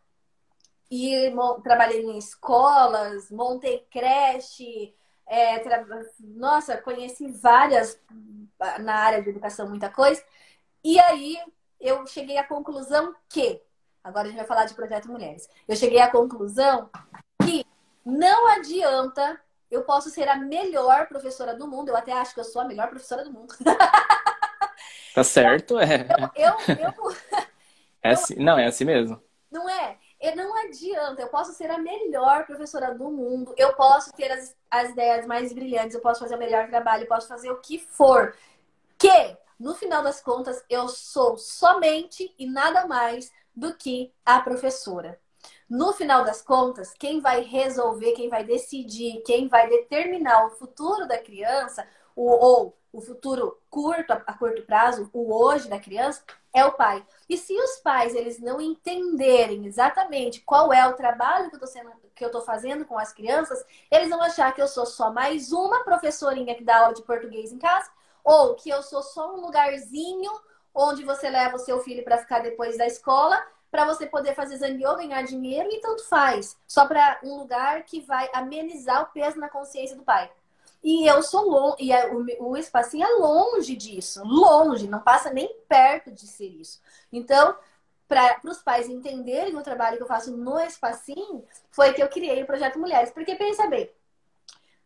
e 0.89 1.34
trabalhei 1.63 2.03
em 2.03 2.17
escolas, 2.17 3.29
montei 3.29 3.86
creche, 3.91 4.94
é, 5.25 5.60
tra... 5.60 5.86
nossa, 6.20 6.77
conheci 6.77 7.27
várias 7.27 8.00
na 8.79 8.96
área 8.96 9.22
de 9.22 9.29
educação, 9.29 9.67
muita 9.67 9.89
coisa. 9.89 10.24
E 10.84 11.00
aí 11.00 11.38
eu 11.79 12.06
cheguei 12.08 12.38
à 12.38 12.44
conclusão 12.44 13.13
que, 13.29 13.62
agora 14.03 14.27
a 14.27 14.27
gente 14.29 14.38
vai 14.38 14.48
falar 14.48 14.65
de 14.65 14.74
projeto 14.74 15.10
Mulheres, 15.10 15.50
eu 15.67 15.75
cheguei 15.75 16.00
à 16.00 16.10
conclusão 16.10 16.89
que 17.44 17.65
não 18.06 18.48
adianta, 18.48 19.39
eu 19.70 19.84
posso 19.84 20.10
ser 20.10 20.29
a 20.29 20.36
melhor 20.36 21.08
professora 21.08 21.53
do 21.53 21.67
mundo, 21.67 21.89
eu 21.89 21.98
até 21.98 22.13
acho 22.13 22.34
que 22.34 22.39
eu 22.39 22.46
sou 22.46 22.62
a 22.62 22.65
melhor 22.65 22.89
professora 22.89 23.24
do 23.24 23.32
mundo. 23.32 23.53
Tá 25.13 25.24
certo, 25.24 25.79
é. 25.79 26.08
Eu, 26.36 26.53
eu, 26.75 26.94
eu, 26.94 27.15
é 28.03 28.12
assim, 28.12 28.36
não, 28.36 28.56
é 28.56 28.67
assim 28.67 28.86
mesmo 28.86 29.20
Não 29.50 29.67
é? 29.67 29.98
E 30.20 30.36
não 30.36 30.56
adianta, 30.58 31.22
eu 31.22 31.28
posso 31.28 31.54
ser 31.54 31.70
a 31.70 31.78
melhor 31.78 32.46
professora 32.46 32.94
do 32.94 33.10
mundo, 33.12 33.54
eu 33.56 33.74
posso 33.74 34.12
ter 34.14 34.32
as, 34.32 34.56
as 34.70 34.90
ideias 34.90 35.28
mais 35.28 35.54
brilhantes, 35.54 35.94
eu 35.94 36.02
posso 36.02 36.20
fazer 36.20 36.36
o 36.36 36.40
melhor 36.40 36.68
trabalho, 36.68 37.04
eu 37.04 37.08
posso 37.08 37.28
fazer 37.28 37.52
o 37.52 37.62
que 37.62 37.78
for. 37.78 38.36
Que, 38.98 39.38
no 39.60 39.76
final 39.76 40.02
das 40.02 40.20
contas, 40.20 40.64
eu 40.70 40.88
sou 40.88 41.38
somente 41.38 42.34
e 42.38 42.48
nada 42.48 42.88
mais 42.88 43.32
do 43.56 43.76
que 43.76 44.12
a 44.26 44.40
professora. 44.40 45.20
No 45.70 45.94
final 45.94 46.24
das 46.24 46.42
contas, 46.42 46.94
quem 46.94 47.20
vai 47.20 47.42
resolver, 47.42 48.14
quem 48.14 48.30
vai 48.30 48.44
decidir, 48.44 49.22
quem 49.24 49.48
vai 49.48 49.70
determinar 49.70 50.46
o 50.46 50.52
futuro 50.52 51.08
da 51.08 51.18
criança, 51.20 51.88
ou 52.16 52.76
o 52.92 53.02
futuro 53.02 53.60
curto, 53.70 54.14
a 54.14 54.34
curto 54.34 54.64
prazo, 54.64 55.10
o 55.14 55.32
hoje 55.32 55.70
da 55.70 55.80
criança, 55.80 56.24
é 56.54 56.66
o 56.66 56.72
pai. 56.72 57.06
E 57.29 57.38
se 57.38 57.53
os 57.60 57.77
pais 57.77 58.15
eles 58.15 58.39
não 58.39 58.62
entenderem 58.62 59.65
exatamente 59.65 60.41
qual 60.41 60.72
é 60.72 60.88
o 60.88 60.93
trabalho 60.93 61.50
que 61.50 61.62
eu 61.62 61.67
sendo, 61.67 61.91
que 62.15 62.24
eu 62.24 62.31
tô 62.31 62.41
fazendo 62.41 62.86
com 62.86 62.98
as 62.98 63.12
crianças, 63.12 63.63
eles 63.91 64.10
vão 64.10 64.22
achar 64.22 64.53
que 64.53 64.62
eu 64.62 64.67
sou 64.67 64.86
só 64.86 65.12
mais 65.12 65.51
uma 65.51 65.84
professorinha 65.84 66.55
que 66.55 66.63
dá 66.63 66.79
aula 66.79 66.93
de 66.93 67.03
português 67.03 67.51
em 67.51 67.57
casa, 67.57 67.89
ou 68.24 68.55
que 68.55 68.69
eu 68.69 68.81
sou 68.81 69.01
só 69.01 69.36
um 69.36 69.41
lugarzinho 69.41 70.31
onde 70.74 71.03
você 71.03 71.29
leva 71.29 71.55
o 71.55 71.60
seu 71.60 71.79
filho 71.79 72.03
para 72.03 72.17
ficar 72.19 72.39
depois 72.39 72.77
da 72.77 72.86
escola, 72.86 73.43
para 73.69 73.84
você 73.86 74.05
poder 74.05 74.34
fazer 74.34 74.57
zangueô, 74.57 74.96
ganhar 74.96 75.24
dinheiro 75.24 75.69
e 75.72 75.81
tanto 75.81 76.07
faz, 76.07 76.57
só 76.67 76.86
para 76.86 77.19
um 77.24 77.38
lugar 77.38 77.84
que 77.84 78.00
vai 78.01 78.29
amenizar 78.34 79.03
o 79.03 79.07
peso 79.07 79.39
na 79.39 79.50
consciência 79.50 79.96
do 79.96 80.03
pai. 80.03 80.31
E 80.84 81.05
eu 81.05 81.22
sou 81.24 81.50
longe, 81.50 81.77
e 81.79 81.93
o, 82.13 82.51
o 82.51 82.57
espacinho 82.57 83.05
é 83.05 83.10
longe 83.15 83.75
disso, 83.75 84.22
longe, 84.24 84.88
não 84.88 85.00
passa 85.00 85.31
nem 85.31 85.53
perto 85.67 86.12
de 86.12 86.27
ser 86.27 86.48
isso. 86.48 86.79
Então, 87.12 87.57
para 88.07 88.39
os 88.46 88.60
pais 88.60 88.88
entenderem 88.88 89.55
o 89.55 89.63
trabalho 89.63 89.98
que 89.98 90.03
eu 90.03 90.07
faço 90.07 90.36
no 90.36 90.60
espacinho, 90.60 91.43
foi 91.69 91.93
que 91.93 92.01
eu 92.01 92.07
criei 92.07 92.41
o 92.41 92.46
projeto 92.46 92.79
Mulheres. 92.79 93.12
Porque 93.12 93.36
pensa 93.36 93.67
bem, 93.67 93.89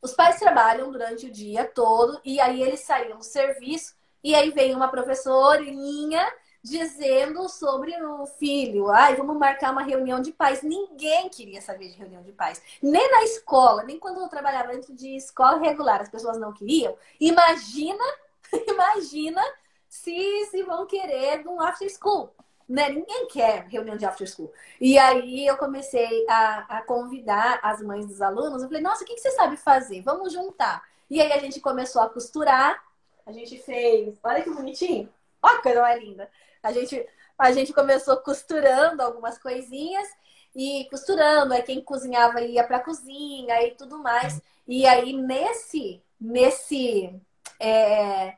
os 0.02 0.14
pais 0.14 0.40
trabalham 0.40 0.92
durante 0.92 1.28
o 1.28 1.32
dia 1.32 1.66
todo 1.66 2.20
e 2.26 2.40
aí 2.40 2.62
eles 2.64 2.80
saíam 2.80 3.20
do 3.20 3.24
serviço 3.24 3.96
e 4.24 4.34
aí 4.34 4.50
vem 4.52 4.76
uma 4.76 4.88
professorinha 4.88 6.26
dizendo 6.64 7.50
sobre 7.50 7.92
o 8.04 8.26
filho. 8.26 8.90
Ai, 8.92 9.16
vamos 9.16 9.38
marcar 9.38 9.72
uma 9.72 9.82
reunião 9.82 10.22
de 10.22 10.32
pais. 10.32 10.62
Ninguém 10.62 11.30
queria 11.30 11.62
saber 11.62 11.90
de 11.90 11.98
reunião 11.98 12.22
de 12.22 12.32
pais. 12.32 12.62
Nem 12.82 13.10
na 13.12 13.24
escola, 13.24 13.84
nem 13.84 14.00
quando 14.00 14.22
eu 14.22 14.30
trabalhava 14.30 14.72
dentro 14.72 14.94
de 14.94 15.16
escola 15.16 15.58
regular, 15.58 16.02
as 16.02 16.10
pessoas 16.10 16.38
não 16.38 16.54
queriam. 16.54 16.96
Imagina, 17.20 18.04
imagina 18.68 19.42
se, 19.90 20.46
se 20.46 20.64
vão 20.64 20.86
querer 20.86 21.46
um 21.48 21.60
after 21.62 21.90
school. 21.90 22.30
Né? 22.70 22.88
Ninguém 22.90 23.28
quer 23.28 23.68
reunião 23.68 23.98
de 23.98 24.06
after 24.06 24.28
school. 24.28 24.52
E 24.80 24.98
aí 24.98 25.46
eu 25.46 25.58
comecei 25.58 26.26
a, 26.30 26.78
a 26.78 26.82
convidar 26.84 27.60
as 27.62 27.82
mães 27.82 28.06
dos 28.06 28.22
alunos. 28.22 28.62
Eu 28.62 28.70
falei, 28.70 28.82
nossa, 28.82 29.04
o 29.04 29.08
que, 29.08 29.16
que 29.16 29.20
você 29.20 29.32
sabe 29.32 29.58
fazer? 29.58 30.02
Vamos 30.04 30.32
juntar. 30.32 30.82
E 31.10 31.20
aí 31.20 31.34
a 31.34 31.40
gente 31.40 31.60
começou 31.60 32.02
a 32.02 32.10
costurar. 32.10 32.82
A 33.26 33.32
gente 33.34 33.58
fez. 33.58 34.18
Olha 34.24 34.42
que 34.42 34.50
bonitinho. 34.50 35.10
Olha 35.42 35.58
que 35.58 35.64
coisa 35.64 35.82
mais 35.82 36.02
linda. 36.02 36.30
A 36.64 36.72
gente, 36.72 37.08
a 37.38 37.52
gente 37.52 37.74
começou 37.74 38.18
costurando 38.18 39.02
algumas 39.02 39.38
coisinhas 39.38 40.08
e 40.56 40.88
costurando, 40.90 41.54
aí 41.54 41.64
quem 41.64 41.82
cozinhava 41.82 42.42
ia 42.42 42.64
para 42.64 42.78
a 42.78 42.84
cozinha 42.84 43.62
e 43.64 43.72
tudo 43.76 43.98
mais. 43.98 44.42
E 44.68 44.86
aí 44.86 45.14
nesse 45.14 46.02
nesse 46.20 47.20
é, 47.60 48.36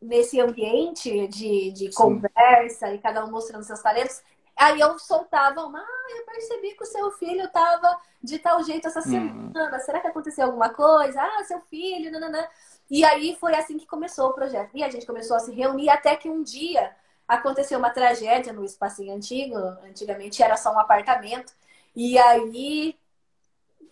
nesse 0.00 0.40
ambiente 0.40 1.28
de, 1.28 1.70
de 1.72 1.92
conversa 1.92 2.92
e 2.92 2.98
cada 2.98 3.24
um 3.24 3.30
mostrando 3.30 3.64
seus 3.64 3.80
talentos, 3.80 4.22
aí 4.56 4.80
eu 4.80 4.98
soltava 4.98 5.62
uma, 5.62 5.80
ah, 5.80 6.16
eu 6.16 6.24
percebi 6.24 6.74
que 6.74 6.82
o 6.82 6.86
seu 6.86 7.10
filho 7.12 7.44
estava 7.44 7.98
de 8.22 8.38
tal 8.38 8.62
jeito 8.62 8.86
essa 8.86 9.00
hum. 9.00 9.02
semana, 9.02 9.80
será 9.80 10.00
que 10.00 10.06
aconteceu 10.06 10.46
alguma 10.46 10.70
coisa? 10.70 11.22
Ah, 11.22 11.44
seu 11.44 11.60
filho, 11.62 12.10
nananã. 12.10 12.46
E 12.90 13.04
aí 13.04 13.36
foi 13.36 13.54
assim 13.54 13.78
que 13.78 13.86
começou 13.86 14.28
o 14.28 14.34
projeto. 14.34 14.70
E 14.74 14.82
a 14.82 14.90
gente 14.90 15.06
começou 15.06 15.36
a 15.36 15.40
se 15.40 15.52
reunir 15.52 15.88
até 15.88 16.16
que 16.16 16.28
um 16.28 16.42
dia 16.42 16.94
aconteceu 17.26 17.78
uma 17.78 17.90
tragédia 17.90 18.52
no 18.52 18.64
espacinho 18.64 19.14
antigo. 19.14 19.56
Antigamente 19.84 20.42
era 20.42 20.56
só 20.56 20.72
um 20.72 20.78
apartamento. 20.78 21.52
E 21.94 22.18
aí, 22.18 22.98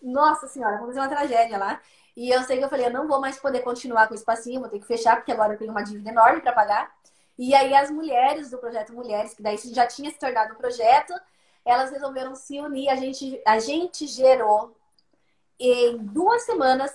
nossa 0.03 0.47
senhora, 0.47 0.77
aconteceu 0.77 1.03
uma 1.03 1.09
tragédia 1.09 1.59
lá. 1.59 1.81
E 2.17 2.29
eu 2.29 2.43
sei 2.43 2.59
que 2.59 2.65
eu 2.65 2.69
falei, 2.69 2.87
eu 2.87 2.93
não 2.93 3.09
vou 3.09 3.21
mais 3.21 3.39
poder 3.39 3.61
continuar 3.61 4.07
com 4.07 4.15
o 4.15 4.17
espacinho, 4.17 4.61
vou 4.61 4.69
ter 4.69 4.79
que 4.79 4.87
fechar, 4.87 5.17
porque 5.17 5.33
agora 5.33 5.55
eu 5.55 5.59
tenho 5.59 5.71
uma 5.71 5.83
dívida 5.83 6.11
enorme 6.11 6.43
para 6.43 6.53
pagar. 6.53 6.95
E 7.39 7.55
aí 7.55 7.75
as 7.75 7.91
mulheres 7.91 8.51
do 8.51 8.59
projeto 8.59 8.93
Mulheres, 8.93 9.35
que 9.35 9.43
daí 9.43 9.57
já 9.57 9.87
tinha 9.87 10.11
se 10.11 10.19
tornado 10.19 10.53
um 10.53 10.57
projeto, 10.57 11.15
elas 11.65 11.91
resolveram 11.91 12.35
se 12.35 12.61
unir. 12.61 12.91
A 12.91 12.97
gente, 12.97 13.41
a 13.47 13.59
gente 13.59 14.07
gerou 14.07 14.77
em 15.59 15.97
duas 15.97 16.43
semanas 16.43 16.93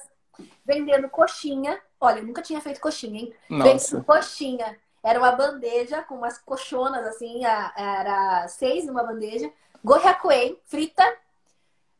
vendendo 0.63 1.09
coxinha. 1.09 1.81
Olha, 1.99 2.19
eu 2.19 2.25
nunca 2.25 2.43
tinha 2.43 2.61
feito 2.61 2.79
coxinha, 2.79 3.21
hein? 3.21 3.33
Nossa. 3.49 3.63
Vendendo 3.63 4.05
coxinha 4.05 4.77
era 5.07 5.19
uma 5.19 5.31
bandeja 5.31 6.03
com 6.03 6.15
umas 6.15 6.37
coxonas, 6.37 7.05
assim, 7.07 7.45
era 7.45 8.45
seis 8.49 8.85
numa 8.85 9.03
bandeja. 9.03 9.49
Goiacuê, 9.81 10.59
frita. 10.65 11.01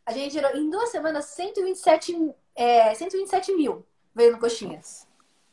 A 0.06 0.12
gente 0.12 0.34
gerou 0.34 0.52
em 0.54 0.70
duas 0.70 0.90
semanas 0.90 1.24
127, 1.26 2.36
é, 2.54 2.94
127 2.94 3.54
mil 3.56 3.86
veio 4.14 4.34
no 4.34 4.40
coxinhas. 4.40 5.08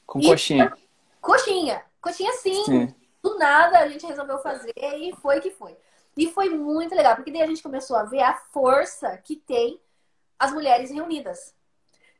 Com 0.05 0.19
e, 0.19 0.27
coxinha? 0.27 0.77
Coxinha. 1.21 1.85
Coxinha 2.01 2.33
sim. 2.33 2.65
sim. 2.65 2.95
Do 3.23 3.39
nada 3.39 3.79
a 3.79 3.89
gente 3.89 4.05
resolveu 4.05 4.39
fazer 4.39 4.73
e 4.77 5.15
foi 5.23 5.41
que 5.41 5.53
foi. 5.53 5.77
E 6.17 6.29
foi 6.29 6.49
muito 6.51 6.93
legal, 6.93 7.15
porque 7.15 7.31
daí 7.31 7.43
a 7.43 7.47
gente 7.47 7.63
começou 7.63 7.97
a 7.97 8.03
ver 8.03 8.23
a 8.23 8.35
força 8.35 9.17
que 9.19 9.37
tem 9.37 9.81
as 10.41 10.53
mulheres 10.53 10.91
reunidas. 10.91 11.54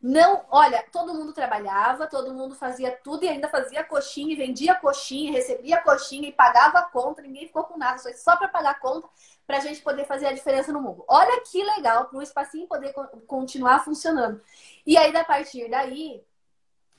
Não, 0.07 0.45
olha, 0.51 0.85
todo 0.93 1.15
mundo 1.15 1.33
trabalhava, 1.33 2.07
todo 2.07 2.35
mundo 2.35 2.55
fazia 2.55 2.93
tudo 3.03 3.25
e 3.25 3.29
ainda 3.29 3.49
fazia 3.49 3.83
coxinha, 3.83 4.37
vendia 4.37 4.75
coxinha, 4.75 5.33
recebia 5.33 5.81
coxinha 5.81 6.29
e 6.29 6.33
pagava 6.33 6.81
a 6.81 6.83
conta, 6.83 7.23
ninguém 7.23 7.47
ficou 7.47 7.65
com 7.65 7.79
nada, 7.79 7.99
só 8.15 8.37
para 8.37 8.49
pagar 8.49 8.73
a 8.73 8.79
conta, 8.79 9.09
para 9.47 9.57
a 9.57 9.61
gente 9.61 9.81
poder 9.81 10.05
fazer 10.05 10.27
a 10.27 10.33
diferença 10.33 10.71
no 10.71 10.83
mundo. 10.83 11.07
Olha 11.09 11.41
que 11.41 11.65
legal 11.65 12.05
para 12.05 12.19
o 12.19 12.23
espacinho 12.23 12.69
poder 12.69 12.93
continuar 13.27 13.83
funcionando. 13.83 14.43
E 14.87 14.95
aí, 14.99 15.17
a 15.17 15.25
partir 15.25 15.71
daí, 15.71 16.23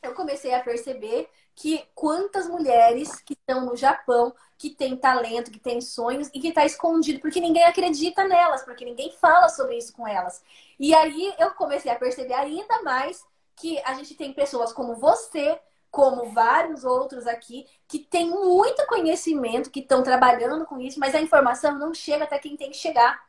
eu 0.01 0.15
comecei 0.15 0.55
a 0.55 0.63
perceber 0.63 1.29
que 1.53 1.87
quantas 1.93 2.47
mulheres 2.47 3.21
que 3.21 3.33
estão 3.33 3.67
no 3.67 3.77
Japão, 3.77 4.33
que 4.57 4.71
têm 4.71 4.97
talento, 4.97 5.51
que 5.51 5.59
têm 5.59 5.79
sonhos 5.79 6.29
e 6.33 6.39
que 6.39 6.47
está 6.47 6.65
escondido, 6.65 7.19
porque 7.19 7.39
ninguém 7.39 7.65
acredita 7.65 8.23
nelas, 8.27 8.63
porque 8.63 8.83
ninguém 8.83 9.11
fala 9.11 9.47
sobre 9.47 9.77
isso 9.77 9.93
com 9.93 10.07
elas. 10.07 10.43
E 10.79 10.93
aí 10.93 11.33
eu 11.39 11.51
comecei 11.51 11.91
a 11.91 11.95
perceber 11.95 12.33
ainda 12.33 12.81
mais 12.83 13.23
que 13.55 13.79
a 13.85 13.93
gente 13.93 14.15
tem 14.15 14.33
pessoas 14.33 14.73
como 14.73 14.95
você, 14.95 15.59
como 15.89 16.31
vários 16.31 16.83
outros 16.83 17.25
aqui, 17.25 17.65
que 17.87 17.99
têm 17.99 18.29
muito 18.29 18.85
conhecimento, 18.85 19.71
que 19.71 19.79
estão 19.79 20.03
trabalhando 20.03 20.65
com 20.65 20.79
isso, 20.79 20.99
mas 20.99 21.15
a 21.15 21.21
informação 21.21 21.77
não 21.77 21.93
chega 21.93 22.25
até 22.25 22.37
quem 22.37 22.57
tem 22.57 22.69
que 22.69 22.77
chegar. 22.77 23.23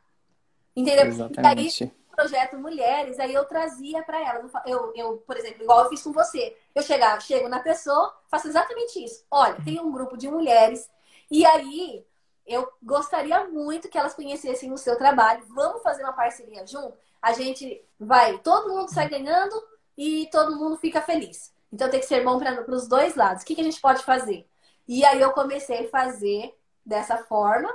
Entendeu? 0.75 1.05
Exatamente. 1.05 1.83
E 1.83 1.87
aí, 1.87 1.91
projeto 2.13 2.57
Mulheres, 2.57 3.19
aí 3.19 3.33
eu 3.33 3.45
trazia 3.45 4.03
para 4.03 4.19
elas. 4.19 4.51
Eu, 4.65 4.91
eu, 4.95 5.17
por 5.17 5.37
exemplo, 5.37 5.63
igual 5.63 5.83
eu 5.83 5.89
fiz 5.89 6.01
com 6.01 6.11
você. 6.11 6.57
Eu 6.75 6.83
chegar, 6.83 7.21
chego 7.21 7.47
na 7.47 7.59
pessoa, 7.59 8.13
faço 8.27 8.47
exatamente 8.47 9.03
isso. 9.03 9.23
Olha, 9.31 9.55
tem 9.63 9.79
um 9.79 9.91
grupo 9.91 10.17
de 10.17 10.27
mulheres, 10.27 10.89
e 11.31 11.45
aí 11.45 12.05
eu 12.45 12.71
gostaria 12.81 13.45
muito 13.45 13.89
que 13.89 13.97
elas 13.97 14.13
conhecessem 14.13 14.71
o 14.71 14.77
seu 14.77 14.97
trabalho. 14.97 15.45
Vamos 15.49 15.83
fazer 15.83 16.03
uma 16.03 16.13
parceria 16.13 16.65
junto? 16.65 16.97
A 17.27 17.33
gente 17.33 17.83
vai, 17.99 18.37
todo 18.37 18.69
mundo 18.69 18.87
sai 18.89 19.09
ganhando 19.09 19.53
e 19.97 20.29
todo 20.31 20.55
mundo 20.55 20.77
fica 20.77 21.01
feliz. 21.01 21.53
Então 21.73 21.89
tem 21.89 21.99
que 21.99 22.05
ser 22.05 22.23
bom 22.23 22.39
para 22.39 22.71
os 22.73 22.87
dois 22.87 23.15
lados. 23.15 23.43
O 23.43 23.45
que, 23.45 23.53
que 23.53 23.59
a 23.59 23.63
gente 23.65 23.81
pode 23.81 24.01
fazer? 24.03 24.47
E 24.87 25.03
aí 25.03 25.19
eu 25.19 25.31
comecei 25.31 25.85
a 25.85 25.89
fazer 25.89 26.57
dessa 26.85 27.17
forma. 27.17 27.69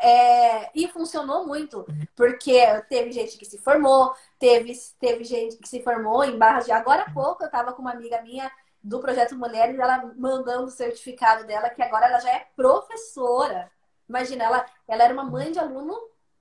É, 0.00 0.70
e 0.78 0.86
funcionou 0.88 1.44
muito, 1.44 1.84
porque 2.14 2.60
teve 2.88 3.10
gente 3.10 3.36
que 3.36 3.44
se 3.44 3.58
formou, 3.58 4.14
teve, 4.38 4.72
teve 5.00 5.24
gente 5.24 5.56
que 5.56 5.68
se 5.68 5.82
formou 5.82 6.22
em 6.22 6.38
barras 6.38 6.66
de. 6.66 6.72
Agora 6.72 7.02
há 7.02 7.10
pouco 7.10 7.42
eu 7.42 7.46
estava 7.46 7.72
com 7.72 7.82
uma 7.82 7.92
amiga 7.92 8.20
minha 8.22 8.48
do 8.82 9.00
Projeto 9.00 9.34
Mulheres, 9.36 9.78
ela 9.78 10.12
mandando 10.16 10.66
o 10.66 10.70
certificado 10.70 11.46
dela, 11.46 11.70
que 11.70 11.82
agora 11.82 12.06
ela 12.06 12.20
já 12.20 12.30
é 12.30 12.46
professora. 12.54 13.72
Imagina, 14.06 14.44
ela, 14.44 14.66
ela 14.86 15.02
era 15.04 15.14
uma 15.14 15.24
mãe 15.24 15.50
de 15.50 15.58
aluno, 15.58 15.98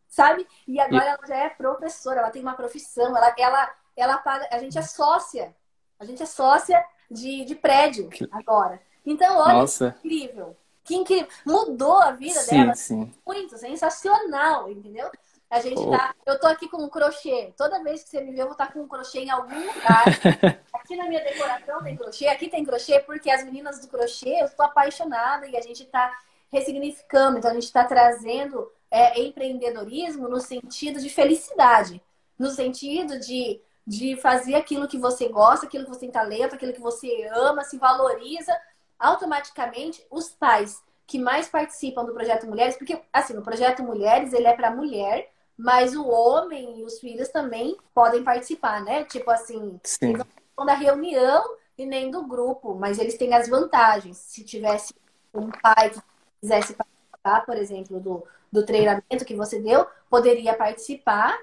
sabe? 0.08 0.48
E 0.68 0.80
agora 0.80 1.06
e... 1.06 1.08
ela 1.08 1.28
já 1.28 1.36
é 1.36 1.50
professora, 1.50 2.20
ela 2.20 2.32
tem 2.32 2.42
uma 2.42 2.56
profissão, 2.56 3.16
ela, 3.16 3.34
ela, 3.38 3.76
ela 3.96 4.18
paga. 4.18 4.48
A 4.52 4.60
gente 4.60 4.78
é 4.78 4.82
sócia, 4.82 5.56
a 6.00 6.06
gente 6.06 6.22
é 6.22 6.26
sócia 6.26 6.84
de, 7.10 7.46
de 7.46 7.56
prédio 7.56 8.10
agora. 8.32 8.82
Então, 9.06 9.38
olha, 9.38 9.54
Nossa. 9.54 9.96
que 10.02 10.08
incrível 10.08 10.58
que 10.88 10.96
incrível. 10.96 11.28
Mudou 11.46 12.02
a 12.02 12.12
vida 12.12 12.40
sim, 12.40 12.56
dela. 12.56 12.74
Sim. 12.74 13.14
Muito, 13.26 13.58
sensacional, 13.58 14.72
entendeu? 14.72 15.12
A 15.50 15.60
gente 15.60 15.80
oh. 15.80 15.92
tá. 15.92 16.16
Eu 16.26 16.40
tô 16.40 16.48
aqui 16.48 16.68
com 16.70 16.78
um 16.78 16.90
crochê. 16.90 17.54
Toda 17.58 17.84
vez 17.84 18.04
que 18.04 18.10
você 18.10 18.22
me 18.22 18.32
vê, 18.32 18.42
eu 18.42 18.46
vou 18.46 18.54
estar 18.54 18.68
tá 18.68 18.72
com 18.72 18.82
um 18.82 18.88
crochê 18.88 19.20
em 19.20 19.30
algum 19.30 19.54
lugar. 19.54 20.06
aqui 20.74 20.96
na 20.96 21.08
minha 21.08 21.24
decoração 21.24 21.84
tem 21.84 21.98
crochê, 21.98 22.28
aqui 22.28 22.50
tem 22.50 22.64
crochê, 22.64 23.02
porque 23.02 23.30
as 23.30 23.44
meninas 23.44 23.80
do 23.80 23.90
crochê, 23.90 24.42
eu 24.42 24.50
tô 24.50 24.64
apaixonada 24.64 25.46
e 25.48 25.58
a 25.58 25.62
gente 25.62 25.86
tá 25.86 26.18
ressignificando. 26.52 27.38
Então 27.38 27.52
a 27.52 27.54
gente 27.54 27.72
tá 27.72 27.84
trazendo 27.84 28.72
é 28.89 29.20
empreendedorismo 29.20 30.27
no 30.27 30.39
sentido 30.39 31.00
de 31.00 31.10
felicidade, 31.10 32.01
no 32.38 32.50
sentido 32.50 33.20
de, 33.20 33.60
de 33.86 34.15
fazer 34.17 34.56
aquilo 34.56 34.88
que 34.88 34.98
você 34.98 35.27
gosta, 35.27 35.65
aquilo 35.65 35.86
que 35.86 35.89
você 35.89 36.01
tem 36.01 36.12
talento, 36.12 36.56
aquilo 36.56 36.74
que 36.74 36.82
você 36.82 37.29
ama, 37.34 37.63
se 37.63 37.77
valoriza. 37.77 38.56
Automaticamente, 39.00 40.06
os 40.10 40.29
pais 40.29 40.82
que 41.06 41.17
mais 41.17 41.48
participam 41.48 42.03
do 42.03 42.13
projeto 42.13 42.46
Mulheres, 42.46 42.75
porque 42.75 43.01
assim, 43.13 43.34
no 43.34 43.41
projeto 43.41 43.82
Mulheres 43.82 44.34
ele 44.34 44.46
é 44.48 44.53
para 44.53 44.75
mulher, 44.75 45.32
mas 45.58 45.96
o 45.96 46.06
homem 46.06 46.79
e 46.79 46.84
os 46.84 47.00
filhos 47.00 47.29
também 47.29 47.77
podem 47.94 48.24
participar, 48.24 48.84
né? 48.84 49.06
Tipo 49.06 49.32
assim, 49.32 49.79
Sim. 49.84 50.13
não 50.58 50.65
da 50.65 50.74
reunião 50.74 51.44
e 51.77 51.86
nem 51.86 52.12
do 52.12 52.27
grupo, 52.27 52.75
mas 52.75 53.00
eles 53.00 53.17
têm 53.17 53.34
as 53.34 53.48
vantagens. 53.48 54.17
Se 54.17 54.44
tivesse 54.44 54.94
um 55.34 55.50
pai 55.50 55.89
que 55.89 56.01
quisesse 56.41 56.74
participar, 56.74 57.46
por 57.46 57.56
exemplo, 57.56 58.00
do, 58.00 58.24
do 58.51 58.66
treinamento 58.66 59.25
que 59.25 59.36
você 59.36 59.60
deu, 59.60 59.86
poderia 60.10 60.54
participar 60.54 61.38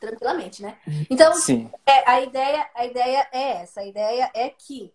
tranquilamente, 0.00 0.62
né? 0.62 0.78
Então, 1.08 1.32
é, 1.86 2.10
a, 2.10 2.20
ideia, 2.20 2.68
a 2.74 2.86
ideia 2.86 3.28
é 3.32 3.62
essa. 3.62 3.80
A 3.80 3.86
ideia 3.86 4.30
é 4.34 4.48
que 4.48 4.92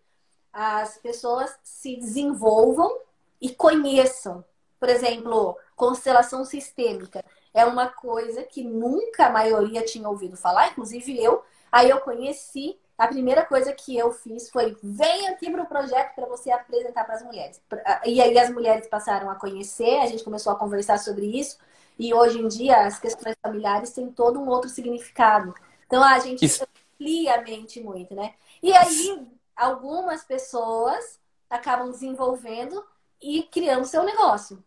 as 0.51 0.97
pessoas 0.97 1.55
se 1.63 1.95
desenvolvam 1.95 2.99
e 3.39 3.53
conheçam. 3.53 4.43
Por 4.79 4.89
exemplo, 4.89 5.57
constelação 5.75 6.43
sistêmica 6.43 7.23
é 7.53 7.65
uma 7.65 7.87
coisa 7.87 8.43
que 8.43 8.63
nunca 8.63 9.27
a 9.27 9.31
maioria 9.31 9.83
tinha 9.85 10.09
ouvido 10.09 10.35
falar, 10.35 10.71
inclusive 10.71 11.23
eu. 11.23 11.43
Aí 11.71 11.89
eu 11.89 12.01
conheci 12.01 12.77
a 12.97 13.07
primeira 13.07 13.45
coisa 13.45 13.71
que 13.73 13.95
eu 13.95 14.11
fiz 14.11 14.49
foi 14.49 14.75
vem 14.81 15.27
aqui 15.27 15.51
para 15.51 15.61
o 15.61 15.67
projeto 15.67 16.15
para 16.15 16.25
você 16.25 16.49
apresentar 16.49 17.03
para 17.03 17.15
as 17.15 17.23
mulheres. 17.23 17.61
E 18.05 18.19
aí 18.19 18.37
as 18.37 18.49
mulheres 18.49 18.87
passaram 18.87 19.29
a 19.29 19.35
conhecer, 19.35 19.99
a 19.99 20.07
gente 20.07 20.23
começou 20.23 20.51
a 20.51 20.55
conversar 20.55 20.97
sobre 20.97 21.25
isso. 21.25 21.57
E 21.99 22.13
hoje 22.13 22.39
em 22.39 22.47
dia 22.47 22.85
as 22.85 22.99
questões 22.99 23.35
familiares 23.41 23.91
têm 23.91 24.11
todo 24.11 24.39
um 24.39 24.47
outro 24.47 24.69
significado. 24.69 25.53
Então 25.85 26.03
a 26.03 26.17
gente 26.19 26.43
isso. 26.45 26.65
amplia 26.95 27.35
a 27.35 27.41
mente 27.41 27.79
muito, 27.81 28.15
né? 28.15 28.33
E 28.63 28.73
aí 28.73 29.27
algumas 29.55 30.23
pessoas 30.23 31.19
acabam 31.49 31.91
desenvolvendo 31.91 32.83
e 33.21 33.43
criando 33.43 33.85
seu 33.85 34.03
negócio. 34.03 34.63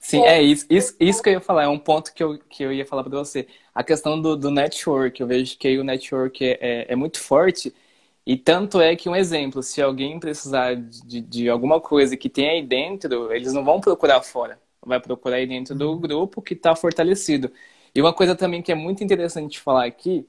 Sim, 0.00 0.22
é 0.24 0.42
isso, 0.42 0.66
isso, 0.70 0.96
isso 0.98 1.22
que 1.22 1.28
eu 1.28 1.34
ia 1.34 1.40
falar, 1.40 1.64
é 1.64 1.68
um 1.68 1.78
ponto 1.78 2.12
que 2.14 2.22
eu, 2.22 2.38
que 2.38 2.62
eu 2.62 2.72
ia 2.72 2.86
falar 2.86 3.04
para 3.04 3.18
você. 3.18 3.46
A 3.74 3.84
questão 3.84 4.20
do, 4.20 4.34
do 4.34 4.50
network, 4.50 5.20
eu 5.20 5.26
vejo 5.26 5.58
que 5.58 5.78
o 5.78 5.84
network 5.84 6.42
é, 6.42 6.58
é, 6.60 6.92
é, 6.92 6.96
muito 6.96 7.20
forte, 7.20 7.72
e 8.26 8.36
tanto 8.36 8.80
é 8.80 8.96
que, 8.96 9.08
um 9.08 9.16
exemplo, 9.16 9.62
se 9.62 9.80
alguém 9.82 10.18
precisar 10.18 10.74
de, 10.74 11.20
de 11.20 11.48
alguma 11.50 11.80
coisa 11.80 12.16
que 12.16 12.30
tem 12.30 12.48
aí 12.48 12.62
dentro, 12.66 13.32
eles 13.32 13.52
não 13.52 13.64
vão 13.64 13.80
procurar 13.80 14.22
fora, 14.22 14.58
vai 14.84 14.98
procurar 15.00 15.36
aí 15.36 15.46
dentro 15.46 15.74
do 15.74 15.92
uhum. 15.92 16.00
grupo 16.00 16.40
que 16.42 16.54
está 16.54 16.74
fortalecido. 16.74 17.52
E 17.94 18.00
uma 18.00 18.12
coisa 18.14 18.34
também 18.34 18.62
que 18.62 18.72
é 18.72 18.74
muito 18.74 19.04
interessante 19.04 19.60
falar 19.60 19.84
aqui, 19.86 20.26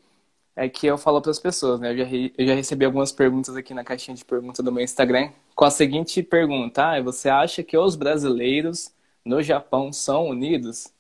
é 0.55 0.67
que 0.69 0.85
eu 0.87 0.97
falo 0.97 1.21
para 1.21 1.31
as 1.31 1.39
pessoas, 1.39 1.79
né? 1.79 1.91
Eu 1.93 1.97
já, 1.97 2.05
eu 2.37 2.47
já 2.47 2.55
recebi 2.55 2.85
algumas 2.85 3.11
perguntas 3.11 3.55
aqui 3.55 3.73
na 3.73 3.83
caixinha 3.83 4.15
de 4.15 4.25
perguntas 4.25 4.63
do 4.63 4.71
meu 4.71 4.83
Instagram, 4.83 5.31
com 5.55 5.65
a 5.65 5.71
seguinte 5.71 6.21
pergunta, 6.23 6.83
ah, 6.91 7.01
você 7.01 7.29
acha 7.29 7.63
que 7.63 7.77
os 7.77 7.95
brasileiros 7.95 8.91
no 9.25 9.41
Japão 9.41 9.91
são 9.93 10.27
unidos? 10.27 10.93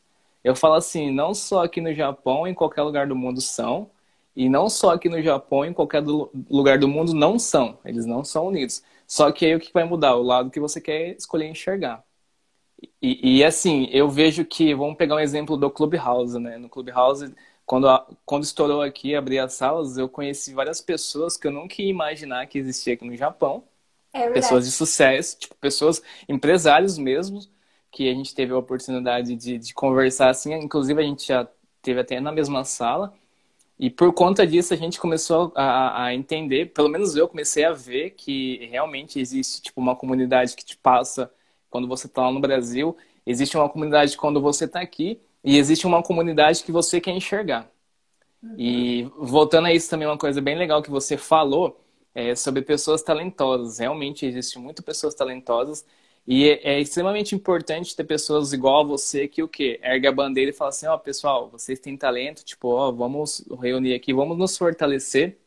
Eu 0.43 0.55
falo 0.55 0.75
assim, 0.75 1.11
não 1.11 1.33
só 1.33 1.63
aqui 1.63 1.81
no 1.81 1.93
Japão, 1.93 2.47
em 2.47 2.53
qualquer 2.53 2.81
lugar 2.83 3.07
do 3.07 3.15
mundo 3.15 3.41
são, 3.41 3.91
e 4.35 4.49
não 4.49 4.69
só 4.69 4.91
aqui 4.91 5.09
no 5.09 5.21
Japão, 5.21 5.65
em 5.65 5.73
qualquer 5.73 6.03
lugar 6.49 6.79
do 6.79 6.87
mundo 6.87 7.13
não 7.13 7.37
são. 7.37 7.77
Eles 7.85 8.05
não 8.05 8.23
são 8.23 8.47
unidos. 8.47 8.83
Só 9.07 9.31
que 9.31 9.45
aí 9.45 9.55
o 9.55 9.59
que 9.59 9.73
vai 9.73 9.83
mudar? 9.83 10.15
O 10.15 10.23
lado 10.23 10.49
que 10.49 10.59
você 10.59 10.79
quer 10.81 11.15
escolher 11.17 11.47
enxergar. 11.47 12.03
E, 13.01 13.39
e 13.39 13.43
assim, 13.43 13.87
eu 13.91 14.09
vejo 14.09 14.45
que, 14.45 14.73
vamos 14.73 14.95
pegar 14.97 15.15
um 15.15 15.19
exemplo 15.19 15.57
do 15.57 15.69
Clubhouse, 15.69 16.39
né? 16.39 16.57
No 16.57 16.69
Clubhouse, 16.69 17.33
quando, 17.65 17.87
quando 18.25 18.43
estourou 18.43 18.81
aqui, 18.81 19.15
abri 19.15 19.37
as 19.39 19.53
salas, 19.53 19.97
eu 19.97 20.09
conheci 20.09 20.53
várias 20.53 20.81
pessoas 20.81 21.37
que 21.37 21.47
eu 21.47 21.51
nunca 21.51 21.81
ia 21.81 21.89
imaginar 21.89 22.47
que 22.47 22.57
existia 22.57 22.93
aqui 22.93 23.05
no 23.05 23.15
Japão. 23.15 23.63
É 24.13 24.29
pessoas 24.29 24.65
de 24.65 24.71
sucesso, 24.71 25.39
tipo, 25.39 25.55
pessoas, 25.55 26.01
empresários 26.27 26.97
mesmo, 26.97 27.41
que 27.91 28.09
a 28.09 28.13
gente 28.13 28.33
teve 28.33 28.53
a 28.53 28.57
oportunidade 28.57 29.35
de, 29.35 29.57
de 29.57 29.73
conversar 29.73 30.29
assim, 30.29 30.53
inclusive 30.53 30.99
a 31.01 31.05
gente 31.05 31.27
já 31.27 31.47
teve 31.81 31.99
até 31.99 32.19
na 32.19 32.31
mesma 32.31 32.63
sala. 32.63 33.13
E 33.77 33.89
por 33.89 34.13
conta 34.13 34.45
disso 34.45 34.73
a 34.73 34.77
gente 34.77 34.99
começou 34.99 35.51
a, 35.55 36.05
a, 36.05 36.13
entender, 36.13 36.67
pelo 36.67 36.87
menos 36.87 37.15
eu 37.15 37.27
comecei 37.27 37.65
a 37.65 37.73
ver 37.73 38.11
que 38.11 38.67
realmente 38.71 39.19
existe 39.19 39.61
tipo 39.61 39.81
uma 39.81 39.95
comunidade 39.95 40.55
que 40.55 40.63
te 40.63 40.77
passa 40.77 41.31
quando 41.69 41.87
você 41.87 42.05
está 42.07 42.21
lá 42.21 42.31
no 42.31 42.39
Brasil, 42.39 42.95
existe 43.25 43.57
uma 43.57 43.67
comunidade 43.67 44.15
quando 44.17 44.39
você 44.39 44.65
está 44.65 44.79
aqui 44.81 45.19
e 45.43 45.57
existe 45.57 45.87
uma 45.87 46.03
comunidade 46.03 46.63
que 46.63 46.71
você 46.71 47.01
quer 47.01 47.11
enxergar. 47.11 47.69
Uhum. 48.43 48.55
E 48.57 49.03
voltando 49.17 49.67
a 49.67 49.73
isso 49.73 49.89
também 49.89 50.07
uma 50.07 50.17
coisa 50.17 50.39
bem 50.39 50.57
legal 50.57 50.81
que 50.81 50.91
você 50.91 51.17
falou 51.17 51.79
é 52.13 52.35
sobre 52.35 52.61
pessoas 52.61 53.01
talentosas. 53.01 53.79
Realmente 53.79 54.25
existe 54.25 54.59
muitas 54.59 54.85
pessoas 54.85 55.15
talentosas 55.15 55.85
e 56.27 56.49
é, 56.49 56.79
extremamente 56.79 57.35
importante 57.35 57.95
ter 57.95 58.03
pessoas 58.03 58.53
igual 58.53 58.81
a 58.81 58.83
você 58.83 59.27
que 59.27 59.41
o 59.43 59.47
quê? 59.47 59.79
Ergue 59.83 60.07
a 60.07 60.11
bandeira 60.11 60.51
e 60.51 60.53
fala 60.53 60.69
assim, 60.69 60.87
ó, 60.87 60.95
oh, 60.95 60.99
pessoal, 60.99 61.49
vocês 61.49 61.79
têm 61.79 61.97
talento, 61.97 62.43
tipo, 62.45 62.69
ó, 62.69 62.89
oh, 62.89 62.93
vamos 62.93 63.43
reunir 63.61 63.93
aqui, 63.95 64.13
vamos 64.13 64.37
nos 64.37 64.57
fortalecer, 64.57 65.37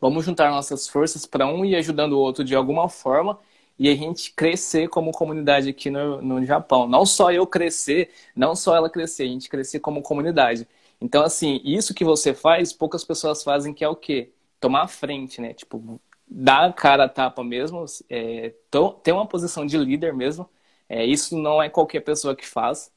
vamos 0.00 0.24
juntar 0.24 0.50
nossas 0.50 0.88
forças 0.88 1.26
para 1.26 1.46
um 1.46 1.64
ir 1.64 1.76
ajudando 1.76 2.12
o 2.14 2.18
outro 2.18 2.44
de 2.44 2.54
alguma 2.54 2.88
forma 2.88 3.38
e 3.78 3.88
a 3.88 3.94
gente 3.94 4.32
crescer 4.32 4.88
como 4.88 5.12
comunidade 5.12 5.68
aqui 5.68 5.88
no, 5.90 6.20
no 6.20 6.44
Japão. 6.44 6.88
Não 6.88 7.06
só 7.06 7.30
eu 7.32 7.46
crescer, 7.46 8.10
não 8.34 8.56
só 8.56 8.74
ela 8.76 8.90
crescer, 8.90 9.24
a 9.24 9.26
gente 9.26 9.48
crescer 9.48 9.80
como 9.80 10.02
comunidade. 10.02 10.66
Então, 11.00 11.22
assim, 11.22 11.60
isso 11.64 11.94
que 11.94 12.04
você 12.04 12.34
faz, 12.34 12.72
poucas 12.72 13.04
pessoas 13.04 13.42
fazem, 13.42 13.72
que 13.72 13.84
é 13.84 13.88
o 13.88 13.94
quê? 13.96 14.32
Tomar 14.60 14.82
a 14.84 14.88
frente, 14.88 15.40
né? 15.40 15.54
Tipo, 15.54 16.00
dar 16.30 16.68
a 16.68 16.72
cara 16.72 17.04
a 17.04 17.08
tapa 17.08 17.42
mesmo, 17.44 17.84
é, 18.10 18.54
ter 19.02 19.12
uma 19.12 19.26
posição 19.26 19.66
de 19.66 19.78
líder 19.78 20.14
mesmo. 20.14 20.48
É, 20.88 21.04
isso 21.04 21.36
não 21.38 21.62
é 21.62 21.68
qualquer 21.68 22.00
pessoa 22.00 22.34
que 22.36 22.46
faz. 22.46 22.92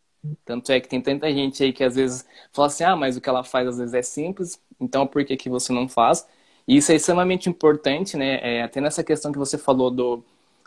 Tanto 0.46 0.72
é 0.72 0.80
que 0.80 0.88
tem 0.88 1.02
tanta 1.02 1.32
gente 1.32 1.63
aí 1.63 1.74
que 1.74 1.84
às 1.84 1.96
vezes 1.96 2.26
fala 2.52 2.67
assim, 2.67 2.84
ah, 2.84 2.96
mas 2.96 3.17
o 3.17 3.22
que 3.22 3.30
ela 3.30 3.44
faz 3.44 3.67
às 3.67 3.78
vezes 3.80 3.94
é 3.94 4.02
simples, 4.04 4.62
então 4.80 5.08
por 5.08 5.26
que, 5.26 5.36
que 5.36 5.50
você 5.50 5.74
não 5.74 5.88
faz? 5.89 6.28
E 6.67 6.78
isso 6.78 6.91
é 6.91 6.96
extremamente 6.96 7.50
importante, 7.50 8.15
né? 8.17 8.39
É, 8.58 8.62
até 8.63 8.80
nessa 8.80 9.04
questão 9.04 9.32
que 9.32 9.39
você 9.39 9.58
falou 9.58 9.89
do, 9.89 10.24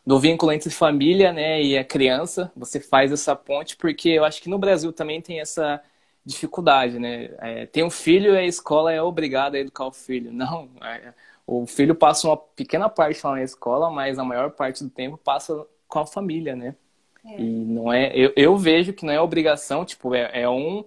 do 0.06 0.18
vínculo 0.18 0.52
entre 0.52 0.70
família 0.70 1.32
né, 1.32 1.62
e 1.62 1.78
a 1.78 1.84
criança, 1.84 2.52
você 2.56 2.80
faz 2.80 3.12
essa 3.12 3.34
ponte, 3.36 3.76
porque 3.76 4.08
eu 4.10 4.24
acho 4.24 4.42
que 4.42 4.48
no 4.48 4.58
Brasil 4.58 4.92
também 4.92 5.20
tem 5.22 5.40
essa 5.40 5.80
dificuldade, 6.24 6.98
né? 6.98 7.30
É, 7.38 7.66
tem 7.66 7.84
um 7.84 7.90
filho 7.90 8.34
e 8.34 8.38
a 8.38 8.44
escola 8.44 8.92
é 8.92 9.00
obrigada 9.02 9.56
a 9.56 9.60
educar 9.60 9.86
o 9.86 9.92
filho. 9.92 10.32
Não, 10.32 10.68
é, 10.82 11.14
o 11.46 11.66
filho 11.66 11.94
passa 11.94 12.26
uma 12.26 12.36
pequena 12.36 12.88
parte 12.88 13.24
lá 13.24 13.32
na 13.32 13.42
escola, 13.42 13.90
mas 13.90 14.18
a 14.18 14.24
maior 14.24 14.50
parte 14.50 14.82
do 14.82 14.90
tempo 14.90 15.18
passa 15.18 15.66
com 15.86 15.98
a 15.98 16.06
família, 16.06 16.56
né? 16.56 16.74
É. 17.24 17.40
E 17.40 17.44
não 17.44 17.92
é, 17.92 18.12
eu, 18.14 18.32
eu, 18.36 18.56
vejo 18.56 18.92
que 18.92 19.04
não 19.04 19.12
é 19.12 19.20
obrigação, 19.20 19.84
tipo, 19.84 20.14
é, 20.14 20.42
é, 20.42 20.48
um 20.48 20.84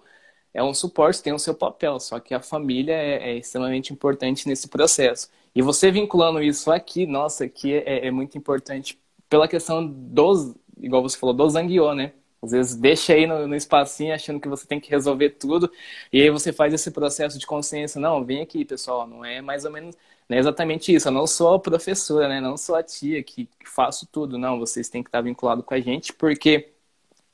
é 0.54 0.64
um 0.64 0.74
suporte, 0.74 1.22
tem 1.22 1.34
o 1.34 1.40
seu 1.40 1.54
papel, 1.54 2.00
só 2.00 2.20
que 2.20 2.34
a 2.34 2.40
família 2.40 2.94
é, 2.94 3.32
é 3.32 3.38
extremamente 3.38 3.94
importante 3.94 4.48
nesse 4.48 4.68
processo. 4.68 5.30
E 5.54 5.62
você 5.62 5.92
vinculando 5.92 6.42
isso 6.42 6.72
aqui, 6.72 7.06
nossa, 7.06 7.46
aqui 7.46 7.74
é, 7.74 8.08
é 8.08 8.12
muito 8.12 8.38
importante 8.38 9.00
pela 9.30 9.48
questão 9.48 9.86
dos, 9.86 10.56
igual 10.80 11.02
você 11.02 11.18
falou, 11.18 11.36
do 11.36 11.50
Zanguiô, 11.50 11.94
né? 11.94 12.14
Às 12.42 12.52
vezes 12.52 12.76
deixa 12.76 13.14
aí 13.14 13.26
no, 13.26 13.48
no 13.48 13.56
espacinho 13.56 14.14
achando 14.14 14.40
que 14.40 14.48
você 14.48 14.68
tem 14.68 14.80
que 14.80 14.90
resolver 14.90 15.32
tudo, 15.32 15.72
e 16.14 16.22
aí 16.22 16.30
você 16.30 16.54
faz 16.54 16.74
esse 16.74 16.92
processo 16.92 17.38
de 17.40 17.48
consciência. 17.48 18.00
Não, 18.00 18.24
vem 18.24 18.42
aqui, 18.42 18.64
pessoal, 18.66 19.08
não 19.08 19.26
é 19.26 19.42
mais 19.42 19.66
ou 19.66 19.72
menos 19.72 19.96
é 20.36 20.40
exatamente 20.40 20.94
isso. 20.94 21.08
Eu 21.08 21.12
não 21.12 21.26
sou 21.26 21.54
a 21.56 21.60
professora, 21.60 22.28
né? 22.28 22.42
Não 22.42 22.58
sou 22.58 22.76
a 22.76 22.84
tia 22.84 23.24
que, 23.24 23.50
faço 23.66 24.08
tudo. 24.12 24.38
Não, 24.38 24.60
vocês 24.60 24.90
têm 24.90 25.04
que 25.04 25.10
estar 25.10 25.22
vinculados 25.22 25.64
com 25.66 25.74
a 25.74 25.80
gente, 25.80 26.14
porque 26.14 26.74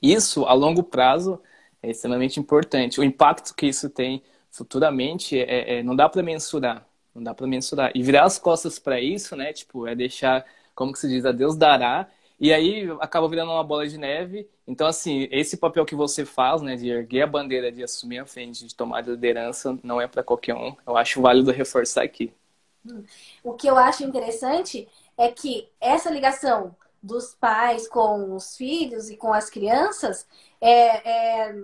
isso, 0.01 0.45
a 0.45 0.53
longo 0.53 0.84
prazo, 0.84 1.41
é 1.82 1.89
extremamente 1.91 2.39
importante. 2.39 2.99
O 2.99 3.03
impacto 3.03 3.56
que 3.56 3.67
isso 3.67 3.89
tem 3.89 4.21
futuramente 4.51 5.39
é, 5.39 5.79
é 5.79 5.84
não 5.84 5.95
dá 5.95 6.08
para 6.10 6.21
mensurar. 6.23 6.88
Não 7.15 7.23
dá 7.23 7.34
para 7.34 7.47
mensurar. 7.47 7.91
E 7.95 8.03
virar 8.03 8.25
as 8.25 8.38
costas 8.39 8.79
para 8.79 8.99
isso, 8.99 9.36
né? 9.36 9.53
Tipo, 9.53 9.88
é 9.88 9.95
deixar, 9.95 10.45
como 10.75 10.93
que 10.93 10.99
se 10.99 11.08
diz, 11.08 11.25
a 11.25 11.32
Deus 11.32 11.56
dará. 11.56 12.10
E 12.39 12.51
aí 12.53 12.89
acaba 12.99 13.27
virando 13.27 13.51
uma 13.51 13.63
bola 13.63 13.88
de 13.88 13.97
neve. 13.97 14.47
Então, 14.67 14.88
assim, 14.88 15.27
esse 15.32 15.58
papel 15.58 15.86
que 15.86 15.95
você 15.95 16.25
faz, 16.25 16.62
né, 16.62 16.75
de 16.75 16.89
erguer 16.89 17.23
a 17.23 17.27
bandeira, 17.27 17.71
de 17.71 17.84
assumir 17.84 18.19
a 18.19 18.25
frente, 18.25 18.65
de 18.67 18.75
tomar 18.75 18.99
a 18.99 19.01
liderança, 19.01 19.77
não 19.84 20.01
é 20.01 20.08
para 20.08 20.23
qualquer 20.23 20.56
um. 20.56 20.75
Eu 20.86 20.97
acho 20.97 21.21
válido 21.21 21.51
reforçar 21.51 22.03
aqui. 22.03 22.34
O 23.43 23.54
que 23.54 23.67
eu 23.67 23.78
acho 23.78 24.04
interessante 24.04 24.88
é 25.17 25.32
que 25.32 25.69
essa 25.80 26.10
ligação 26.10 26.76
dos 27.02 27.36
pais 27.36 27.88
com 27.88 28.36
os 28.36 28.56
filhos 28.56 29.10
e 29.10 29.17
com 29.17 29.34
as 29.34 29.50
crianças 29.50 30.26
é, 30.62 31.48
é, 31.48 31.56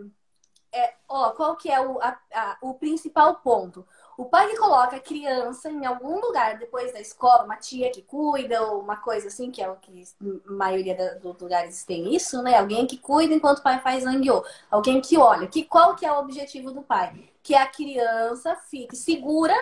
é 0.73 0.93
ó, 1.07 1.31
qual 1.31 1.55
que 1.55 1.71
é 1.71 1.79
o, 1.79 1.99
a, 2.01 2.17
a, 2.33 2.57
o 2.61 2.73
principal 2.73 3.35
ponto? 3.35 3.85
O 4.17 4.25
pai 4.25 4.49
que 4.49 4.57
coloca 4.57 4.97
a 4.97 4.99
criança 4.99 5.71
em 5.71 5.85
algum 5.85 6.19
lugar 6.19 6.59
depois 6.59 6.91
da 6.91 6.99
escola, 6.99 7.45
uma 7.45 7.55
tia 7.55 7.89
que 7.89 8.01
cuida, 8.01 8.61
ou 8.63 8.81
uma 8.81 8.97
coisa 8.97 9.27
assim, 9.29 9.49
que 9.49 9.61
é 9.61 9.69
o 9.69 9.77
que 9.77 10.03
a 10.45 10.51
maioria 10.51 11.17
dos 11.21 11.39
lugares 11.39 11.85
tem 11.85 12.13
isso, 12.13 12.41
né? 12.43 12.57
Alguém 12.57 12.85
que 12.85 12.97
cuida 12.97 13.33
enquanto 13.33 13.59
o 13.59 13.63
pai 13.63 13.79
faz 13.79 14.03
zangueô. 14.03 14.43
Alguém 14.69 14.99
que 14.99 15.17
olha. 15.17 15.47
Que, 15.47 15.63
qual 15.63 15.95
que 15.95 16.05
é 16.05 16.11
o 16.11 16.19
objetivo 16.19 16.69
do 16.71 16.81
pai? 16.81 17.29
Que 17.41 17.55
a 17.55 17.65
criança 17.65 18.57
fique 18.57 18.93
segura, 18.97 19.55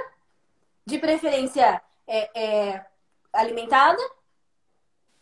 de 0.88 0.98
preferência 0.98 1.82
é, 2.08 2.42
é, 2.74 2.86
alimentada, 3.34 4.02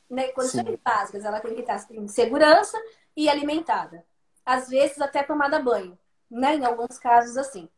né? 0.09 0.29
Condições 0.29 0.65
Sim. 0.65 0.79
básicas, 0.83 1.25
ela 1.25 1.39
tem 1.39 1.55
que 1.55 1.61
estar 1.61 1.85
em 1.91 2.07
segurança 2.07 2.81
e 3.17 3.27
alimentada. 3.27 4.05
Às 4.45 4.69
vezes 4.69 5.01
até 5.01 5.23
tomada 5.23 5.59
banho, 5.59 5.97
né? 6.29 6.55
Em 6.55 6.65
alguns 6.65 6.97
casos 6.97 7.35
assim 7.35 7.69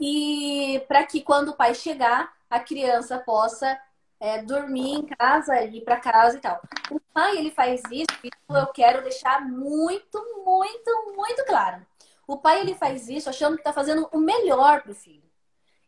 e 0.00 0.82
para 0.88 1.04
que 1.04 1.20
quando 1.20 1.50
o 1.50 1.56
pai 1.56 1.74
chegar, 1.74 2.32
a 2.48 2.58
criança 2.58 3.18
possa 3.18 3.78
é, 4.18 4.42
dormir 4.42 4.94
em 4.94 5.06
casa, 5.06 5.62
ir 5.62 5.82
para 5.82 6.00
casa 6.00 6.38
e 6.38 6.40
tal. 6.40 6.60
O 6.90 6.98
pai 7.12 7.36
ele 7.36 7.50
faz 7.50 7.82
isso, 7.90 8.06
isso 8.24 8.58
eu 8.58 8.66
quero 8.68 9.02
deixar 9.02 9.46
muito, 9.46 10.18
muito, 10.44 11.14
muito 11.14 11.44
claro. 11.44 11.86
O 12.26 12.38
pai 12.38 12.60
ele 12.60 12.74
faz 12.74 13.08
isso 13.08 13.28
achando 13.28 13.56
que 13.56 13.60
está 13.60 13.72
fazendo 13.72 14.08
o 14.10 14.18
melhor 14.18 14.82
para 14.82 14.92
o 14.92 14.94
filho. 14.94 15.29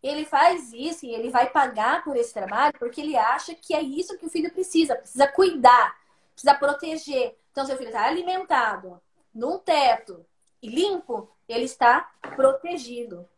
Ele 0.03 0.25
faz 0.25 0.73
isso 0.73 1.07
e 1.07 1.15
ele 1.15 1.31
vai 1.31 1.49
pagar 1.51 2.03
por 2.03 2.17
esse 2.17 2.35
trabalho 2.35 2.75
porque 2.79 3.01
ele 3.01 3.17
acha 3.17 3.55
que 3.55 3.75
é 3.75 3.81
isso 3.81 4.19
que 4.19 4.27
o 4.27 4.31
filho 4.31 4.51
precisa, 4.51 4.97
precisa 4.97 5.29
cuidar, 5.29 5.97
precisa 6.33 6.55
proteger. 6.55 7.37
Então, 7.53 7.65
seu 7.65 7.77
filho 7.77 7.89
está 7.89 8.07
alimentado, 8.07 9.01
num 9.35 9.59
teto 9.59 10.25
e 10.61 10.69
limpo, 10.69 11.29
ele 11.49 11.65
está 11.65 12.11
protegido. 12.35 13.29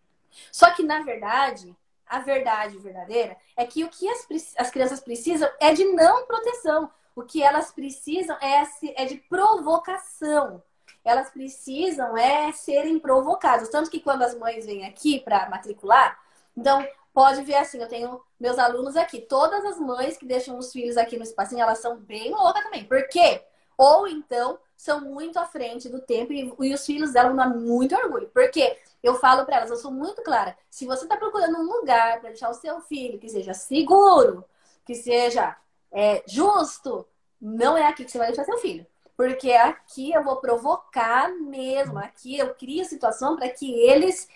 Só 0.50 0.70
que, 0.70 0.82
na 0.82 1.02
verdade, 1.02 1.76
a 2.06 2.18
verdade 2.20 2.78
verdadeira 2.78 3.36
é 3.56 3.66
que 3.66 3.84
o 3.84 3.88
que 3.88 4.08
as, 4.08 4.26
as 4.56 4.70
crianças 4.70 5.00
precisam 5.00 5.48
é 5.60 5.72
de 5.72 5.84
não 5.84 6.26
proteção. 6.26 6.90
O 7.14 7.22
que 7.22 7.42
elas 7.42 7.70
precisam 7.70 8.36
é, 8.40 8.64
é 8.96 9.04
de 9.04 9.16
provocação. 9.16 10.62
Elas 11.04 11.30
precisam 11.30 12.16
é 12.16 12.50
serem 12.52 12.98
provocadas. 12.98 13.68
Tanto 13.68 13.90
que 13.90 14.00
quando 14.00 14.22
as 14.22 14.36
mães 14.36 14.66
vêm 14.66 14.86
aqui 14.86 15.20
para 15.20 15.48
matricular, 15.48 16.18
então 16.56 16.86
pode 17.12 17.42
ver 17.42 17.54
assim, 17.56 17.80
eu 17.80 17.88
tenho 17.88 18.20
meus 18.38 18.58
alunos 18.58 18.96
aqui. 18.96 19.20
Todas 19.20 19.64
as 19.64 19.78
mães 19.78 20.16
que 20.16 20.26
deixam 20.26 20.58
os 20.58 20.72
filhos 20.72 20.96
aqui 20.96 21.16
no 21.16 21.22
espacinho, 21.22 21.62
elas 21.62 21.78
são 21.78 21.96
bem 21.96 22.30
loucas 22.30 22.64
também. 22.64 22.84
Por 22.84 23.08
quê? 23.08 23.42
Ou 23.76 24.06
então 24.08 24.58
são 24.76 25.00
muito 25.00 25.38
à 25.38 25.46
frente 25.46 25.88
do 25.88 26.00
tempo 26.00 26.32
e, 26.32 26.52
e 26.60 26.74
os 26.74 26.84
filhos 26.84 27.12
dela 27.12 27.32
dão 27.32 27.58
muito 27.58 27.94
orgulho. 27.94 28.28
Por 28.28 28.50
quê? 28.50 28.76
Eu 29.02 29.14
falo 29.16 29.44
para 29.44 29.58
elas, 29.58 29.70
eu 29.70 29.76
sou 29.76 29.90
muito 29.90 30.22
clara. 30.22 30.56
Se 30.68 30.86
você 30.86 31.04
está 31.04 31.16
procurando 31.16 31.58
um 31.58 31.72
lugar 31.72 32.20
para 32.20 32.30
deixar 32.30 32.50
o 32.50 32.54
seu 32.54 32.80
filho 32.80 33.18
que 33.18 33.28
seja 33.28 33.54
seguro, 33.54 34.44
que 34.84 34.94
seja 34.94 35.56
é, 35.92 36.22
justo, 36.26 37.06
não 37.40 37.76
é 37.76 37.86
aqui 37.86 38.04
que 38.04 38.10
você 38.10 38.18
vai 38.18 38.28
deixar 38.28 38.44
seu 38.44 38.58
filho. 38.58 38.86
Porque 39.16 39.52
aqui 39.52 40.12
eu 40.12 40.24
vou 40.24 40.36
provocar 40.36 41.28
mesmo, 41.28 41.98
aqui 41.98 42.36
eu 42.36 42.52
crio 42.54 42.84
situação 42.84 43.36
para 43.36 43.48
que 43.48 43.72
eles 43.80 44.28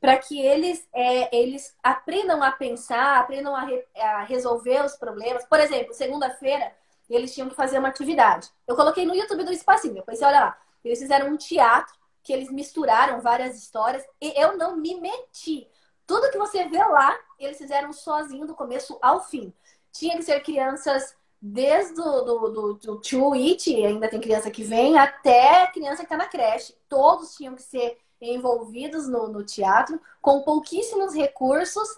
para 0.00 0.16
que 0.16 0.40
eles, 0.40 0.88
é, 0.94 1.36
eles 1.36 1.76
aprendam 1.82 2.42
a 2.42 2.50
pensar, 2.50 3.18
aprendam 3.18 3.54
a, 3.54 3.64
re, 3.64 3.84
a 3.96 4.22
resolver 4.24 4.84
os 4.84 4.96
problemas. 4.96 5.44
Por 5.44 5.60
exemplo, 5.60 5.92
segunda-feira 5.92 6.72
eles 7.08 7.34
tinham 7.34 7.48
que 7.48 7.56
fazer 7.56 7.78
uma 7.78 7.88
atividade. 7.88 8.48
Eu 8.66 8.76
coloquei 8.76 9.04
no 9.04 9.14
YouTube 9.14 9.44
do 9.44 9.52
Espacinho, 9.52 9.94
depois 9.94 10.18
você 10.18 10.24
olha 10.24 10.40
lá. 10.40 10.58
Eles 10.84 10.98
fizeram 10.98 11.28
um 11.28 11.36
teatro 11.36 11.94
que 12.22 12.32
eles 12.32 12.50
misturaram 12.50 13.20
várias 13.20 13.56
histórias 13.56 14.04
e 14.20 14.32
eu 14.40 14.56
não 14.56 14.76
me 14.76 15.00
meti. 15.00 15.68
Tudo 16.06 16.30
que 16.30 16.38
você 16.38 16.66
vê 16.68 16.78
lá, 16.78 17.18
eles 17.38 17.58
fizeram 17.58 17.92
sozinho 17.92 18.46
do 18.46 18.54
começo 18.54 18.98
ao 19.02 19.22
fim. 19.22 19.52
Tinha 19.92 20.16
que 20.16 20.22
ser 20.22 20.40
crianças 20.42 21.14
desde 21.40 21.94
do, 21.94 22.22
do, 22.22 22.74
do, 22.74 23.00
do 23.00 23.32
ainda 23.32 24.08
tem 24.08 24.20
criança 24.20 24.50
que 24.50 24.62
vem, 24.62 24.98
até 24.98 25.66
criança 25.68 25.98
que 25.98 26.02
está 26.02 26.16
na 26.16 26.26
creche. 26.26 26.76
Todos 26.88 27.34
tinham 27.34 27.54
que 27.54 27.62
ser 27.62 27.98
envolvidos 28.20 29.08
no, 29.08 29.28
no 29.28 29.44
teatro, 29.44 30.00
com 30.20 30.42
pouquíssimos 30.42 31.14
recursos, 31.14 31.88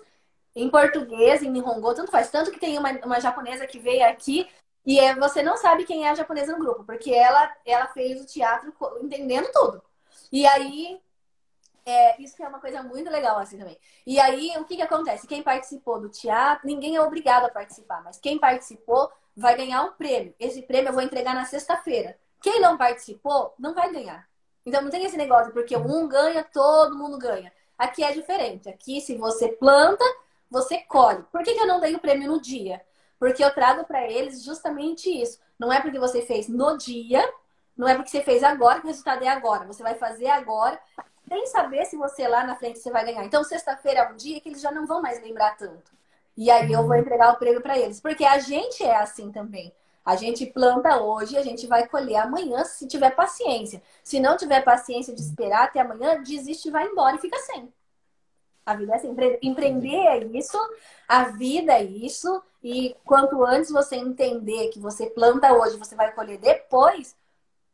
em 0.54 0.68
português, 0.68 1.42
em 1.42 1.50
Nihongo, 1.50 1.94
tanto 1.94 2.11
faz. 2.11 2.30
Tanto 2.30 2.50
que 2.50 2.61
tem 2.61 2.78
uma, 2.78 2.90
uma 3.04 3.20
japonesa 3.20 3.66
que 3.66 3.78
veio 3.78 4.06
aqui 4.06 4.48
e 4.85 4.98
é, 4.98 5.14
você 5.14 5.42
não 5.42 5.56
sabe 5.56 5.85
quem 5.85 6.06
é 6.06 6.11
a 6.11 6.14
japonesa 6.14 6.52
no 6.52 6.58
grupo, 6.58 6.85
porque 6.85 7.12
ela, 7.12 7.54
ela 7.64 7.87
fez 7.88 8.20
o 8.20 8.26
teatro 8.26 8.72
entendendo 9.00 9.48
tudo. 9.52 9.82
E 10.30 10.46
aí, 10.46 11.00
é, 11.87 12.20
isso 12.20 12.42
é 12.42 12.48
uma 12.48 12.61
coisa 12.61 12.82
muito 12.82 13.11
legal 13.11 13.38
assim 13.38 13.58
também. 13.58 13.78
E 14.06 14.18
aí, 14.20 14.52
o 14.58 14.64
que, 14.64 14.76
que 14.76 14.82
acontece? 14.82 15.26
Quem 15.26 15.42
participou 15.42 16.00
do 16.00 16.08
teatro, 16.08 16.66
ninguém 16.66 16.96
é 16.96 17.02
obrigado 17.02 17.44
a 17.44 17.48
participar, 17.50 18.02
mas 18.02 18.18
quem 18.18 18.38
participou 18.38 19.11
vai 19.37 19.56
ganhar 19.56 19.82
um 19.82 19.92
prêmio. 19.92 20.35
Esse 20.38 20.62
prêmio 20.62 20.88
eu 20.90 20.94
vou 20.94 21.02
entregar 21.02 21.35
na 21.35 21.44
sexta-feira. 21.44 22.18
Quem 22.40 22.61
não 22.61 22.76
participou, 22.76 23.54
não 23.58 23.74
vai 23.74 23.90
ganhar. 23.92 24.28
Então 24.64 24.83
não 24.83 24.90
tem 24.90 25.05
esse 25.05 25.16
negócio, 25.16 25.53
porque 25.53 25.77
um 25.77 26.09
ganha, 26.09 26.44
todo 26.44 26.96
mundo 26.96 27.18
ganha. 27.18 27.53
Aqui 27.77 28.05
é 28.05 28.12
diferente. 28.12 28.68
Aqui, 28.68 29.01
se 29.01 29.16
você 29.16 29.48
planta, 29.48 30.05
você 30.51 30.79
colhe. 30.79 31.25
Por 31.33 31.42
que, 31.42 31.55
que 31.55 31.61
eu 31.61 31.66
não 31.66 31.81
dei 31.81 31.94
o 31.94 32.01
prêmio 32.01 32.31
no 32.31 32.40
dia? 32.40 32.81
Porque 33.18 33.42
eu 33.42 33.53
trago 33.53 33.85
para 33.85 34.09
eles 34.09 34.42
justamente 34.42 35.11
isso. 35.11 35.38
Não 35.59 35.72
é 35.72 35.81
porque 35.81 35.98
você 35.98 36.22
fez 36.22 36.48
no 36.48 36.77
dia 36.77 37.22
não 37.77 37.88
é 37.88 37.94
porque 37.94 38.11
você 38.11 38.22
fez 38.22 38.42
agora 38.42 38.81
que 38.81 38.87
o 38.87 38.88
resultado 38.88 39.25
é 39.25 39.29
agora. 39.29 39.66
Você 39.66 39.83
vai 39.83 39.94
fazer 39.94 40.29
agora, 40.29 40.79
sem 41.29 41.46
saber 41.46 41.85
se 41.87 41.96
você 41.96 42.29
lá 42.29 42.44
na 42.44 42.55
frente 42.55 42.79
você 42.79 42.90
vai 42.90 43.05
ganhar. 43.05 43.25
Então, 43.25 43.42
sexta-feira 43.42 44.01
é 44.01 44.12
um 44.12 44.16
dia 44.16 44.40
que 44.40 44.48
eles 44.48 44.61
já 44.61 44.70
não 44.70 44.87
vão 44.87 45.01
mais 45.01 45.20
lembrar 45.22 45.57
tanto. 45.57 45.90
E 46.37 46.51
aí 46.51 46.72
eu 46.72 46.87
vou 46.87 46.96
entregar 46.96 47.33
o 47.33 47.37
prêmio 47.37 47.61
para 47.61 47.79
eles. 47.79 48.01
Porque 48.01 48.25
a 48.25 48.38
gente 48.38 48.83
é 48.83 48.96
assim 48.96 49.31
também. 49.31 49.72
A 50.05 50.17
gente 50.17 50.47
planta 50.47 51.01
hoje, 51.01 51.37
a 51.37 51.43
gente 51.43 51.67
vai 51.67 51.87
colher 51.87 52.17
amanhã 52.17 52.65
se 52.65 52.87
tiver 52.87 53.11
paciência. 53.15 53.83
Se 54.03 54.19
não 54.19 54.37
tiver 54.37 54.62
paciência 54.62 55.15
de 55.15 55.21
esperar 55.21 55.65
até 55.65 55.81
amanhã, 55.81 56.23
desiste, 56.23 56.71
vai 56.71 56.87
embora 56.87 57.17
e 57.17 57.21
fica 57.21 57.38
sem. 57.38 57.73
A 58.67 58.75
vida 58.75 58.93
é 58.93 58.97
assim. 58.97 59.15
Empreender 59.43 59.97
é 59.97 60.19
isso, 60.25 60.59
a 61.09 61.25
vida 61.25 61.73
é 61.73 61.85
isso. 61.85 62.43
E 62.62 62.97
quanto 63.05 63.45
antes 63.45 63.71
você 63.71 63.97
entender 63.97 64.69
que 64.69 64.79
você 64.79 65.07
planta 65.11 65.53
hoje, 65.53 65.77
você 65.77 65.95
vai 65.95 66.12
colher 66.12 66.38
depois, 66.38 67.17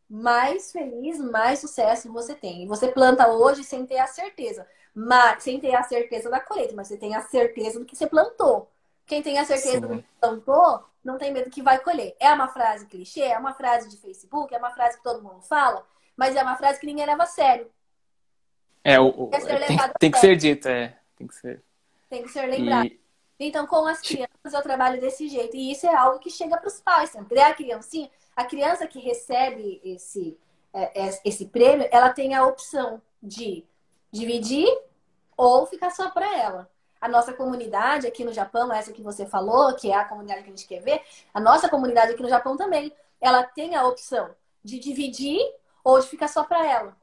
mais 0.09 0.73
feliz, 0.73 1.19
mais 1.19 1.61
sucesso 1.61 2.12
você 2.12 2.35
tem. 2.35 2.62
E 2.64 2.67
você 2.67 2.88
planta 2.88 3.29
hoje 3.29 3.64
sem 3.64 3.87
ter 3.87 3.99
a 3.99 4.07
certeza, 4.07 4.67
mas, 4.95 5.43
sem 5.43 5.61
ter 5.61 5.75
a 5.75 5.83
certeza 5.83 6.31
da 6.31 6.41
colheita, 6.41 6.75
mas 6.75 6.88
você 6.88 6.97
tem 6.97 7.14
a 7.14 7.23
certeza 7.23 7.79
do 7.79 7.85
que 7.85 7.97
você 7.97 8.07
plantou. 8.07 8.71
Quem 9.09 9.23
tem 9.23 9.38
a 9.38 9.44
certeza 9.44 9.73
Sim. 9.73 9.81
do 9.81 10.03
que 10.03 10.05
plantou, 10.21 10.85
não 11.03 11.16
tem 11.16 11.33
medo 11.33 11.51
que 11.51 11.62
vai 11.62 11.79
colher. 11.79 12.14
É 12.21 12.31
uma 12.31 12.49
frase 12.49 12.87
clichê, 12.87 13.23
é 13.23 13.38
uma 13.38 13.55
frase 13.55 13.88
de 13.88 13.97
Facebook, 13.97 14.55
é 14.55 14.59
uma 14.59 14.71
frase 14.71 14.99
que 14.99 15.03
todo 15.03 15.23
mundo 15.23 15.40
fala, 15.40 15.85
mas 16.14 16.37
é 16.37 16.42
uma 16.42 16.57
frase 16.57 16.79
que 16.79 16.87
ninguém 16.87 17.07
leva 17.07 17.23
a 17.23 17.27
sério. 17.27 17.71
É, 18.85 19.01
o, 19.01 19.09
o 19.09 19.31
tem, 19.31 19.79
tem 19.99 20.11
que 20.11 20.18
ser 20.18 20.37
dita, 20.37 20.71
é. 20.71 20.99
Tem 21.16 21.27
que 21.27 21.35
ser. 21.35 21.64
Tem 22.11 22.23
que 22.23 22.29
ser 22.29 22.47
lembrado. 22.47 22.87
E... 22.87 23.01
Então, 23.40 23.66
com 23.66 23.87
as 23.87 24.01
crianças, 24.01 24.53
eu 24.53 24.62
trabalho 24.62 25.01
desse 25.01 25.29
jeito. 25.29 25.57
E 25.57 25.73
isso 25.73 25.87
é 25.87 25.94
algo 25.94 26.18
que 26.18 26.31
chega 26.31 26.57
para 26.57 26.68
os 26.68 26.81
pais. 26.81 27.11
Sempre. 27.11 27.38
É 27.38 27.44
a 27.44 27.55
criancinha, 27.55 28.11
a 28.37 28.44
criança 28.44 28.87
que 28.87 28.99
recebe 28.99 29.81
esse, 29.85 30.37
é, 30.73 31.07
é, 31.07 31.21
esse 31.25 31.47
prêmio, 31.47 31.88
ela 31.90 32.11
tem 32.11 32.35
a 32.35 32.44
opção 32.44 33.01
de 33.23 33.64
dividir 34.12 34.68
ou 35.37 35.66
ficar 35.66 35.90
só 35.90 36.11
para 36.11 36.37
ela. 36.37 36.71
A 37.00 37.08
nossa 37.08 37.32
comunidade 37.32 38.06
aqui 38.06 38.24
no 38.24 38.32
Japão, 38.32 38.72
essa 38.72 38.92
que 38.92 39.02
você 39.02 39.24
falou, 39.24 39.74
que 39.74 39.90
é 39.90 39.94
a 39.94 40.04
comunidade 40.04 40.42
que 40.42 40.48
a 40.48 40.50
gente 40.50 40.66
quer 40.66 40.80
ver, 40.80 41.00
a 41.32 41.40
nossa 41.40 41.68
comunidade 41.68 42.12
aqui 42.12 42.22
no 42.22 42.28
Japão 42.28 42.56
também, 42.56 42.92
ela 43.20 43.42
tem 43.44 43.74
a 43.76 43.87
opção 43.87 44.34
de 44.64 44.78
dividir 44.78 45.40
ou 45.84 46.00
de 46.00 46.08
ficar 46.08 46.28
só 46.28 46.44
para 46.44 46.66
ela. 46.66 46.96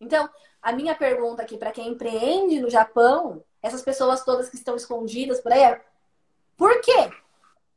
Então, 0.00 0.28
a 0.62 0.72
minha 0.72 0.94
pergunta 0.94 1.42
aqui 1.42 1.58
para 1.58 1.72
quem 1.72 1.88
empreende 1.88 2.60
no 2.60 2.70
Japão, 2.70 3.42
essas 3.62 3.82
pessoas 3.82 4.24
todas 4.24 4.48
que 4.48 4.56
estão 4.56 4.76
escondidas 4.76 5.40
por 5.40 5.52
aí, 5.52 5.62
é 5.62 5.84
por 6.56 6.80
quê? 6.80 7.10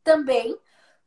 Também 0.04 0.58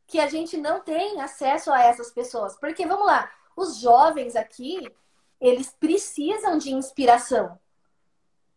que 0.07 0.19
a 0.19 0.27
gente 0.27 0.57
não 0.57 0.79
tem 0.79 1.21
acesso 1.21 1.71
a 1.71 1.81
essas 1.81 2.11
pessoas. 2.11 2.57
Porque, 2.57 2.85
vamos 2.85 3.05
lá, 3.05 3.29
os 3.55 3.79
jovens 3.79 4.35
aqui, 4.35 4.91
eles 5.39 5.75
precisam 5.79 6.57
de 6.57 6.73
inspiração. 6.73 7.59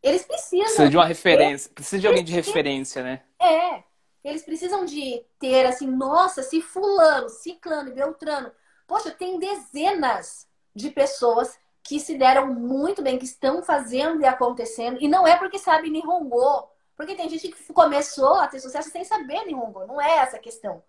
Eles 0.03 0.25
precisam. 0.25 0.65
Precisa 0.65 0.89
de 0.89 0.97
uma 0.97 1.07
referência. 1.07 1.69
Ter... 1.69 1.75
Precisa 1.75 2.01
de 2.01 2.07
alguém 2.07 2.25
de 2.25 2.33
referência, 2.33 3.03
né? 3.03 3.23
É. 3.41 3.83
Eles 4.23 4.43
precisam 4.43 4.85
de 4.85 5.25
ter, 5.39 5.65
assim, 5.67 5.87
nossa, 5.87 6.43
se 6.43 6.61
Fulano, 6.61 7.29
Ciclano 7.29 7.89
e 7.89 7.95
Beltrano. 7.95 8.53
Poxa, 8.87 9.11
tem 9.11 9.39
dezenas 9.39 10.47
de 10.75 10.91
pessoas 10.91 11.59
que 11.83 11.99
se 11.99 12.17
deram 12.17 12.53
muito 12.53 13.03
bem, 13.03 13.19
que 13.19 13.25
estão 13.25 13.63
fazendo 13.63 14.21
e 14.21 14.27
acontecendo. 14.27 14.99
E 15.01 15.09
não 15.09 15.27
é 15.27 15.37
porque 15.37 15.59
sabe 15.59 15.91
Nihongo. 15.91 16.69
Porque 16.97 17.15
tem 17.15 17.29
gente 17.31 17.49
que 17.49 17.73
começou 17.73 18.35
a 18.35 18.47
ter 18.47 18.61
sucesso 18.61 18.91
sem 18.91 19.05
saber 19.05 19.47
Nihongo. 19.47 19.87
Não 19.87 20.01
é 20.01 20.19
essa 20.19 20.37
a 20.37 20.41
questão. 20.41 20.83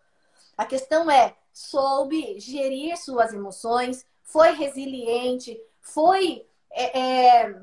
A 0.57 0.65
questão 0.65 1.09
é, 1.09 1.35
soube 1.53 2.39
gerir 2.39 2.97
suas 2.97 3.33
emoções, 3.33 4.05
foi 4.23 4.51
resiliente, 4.51 5.59
foi, 5.79 6.45
é, 6.69 6.99
é, 6.99 7.55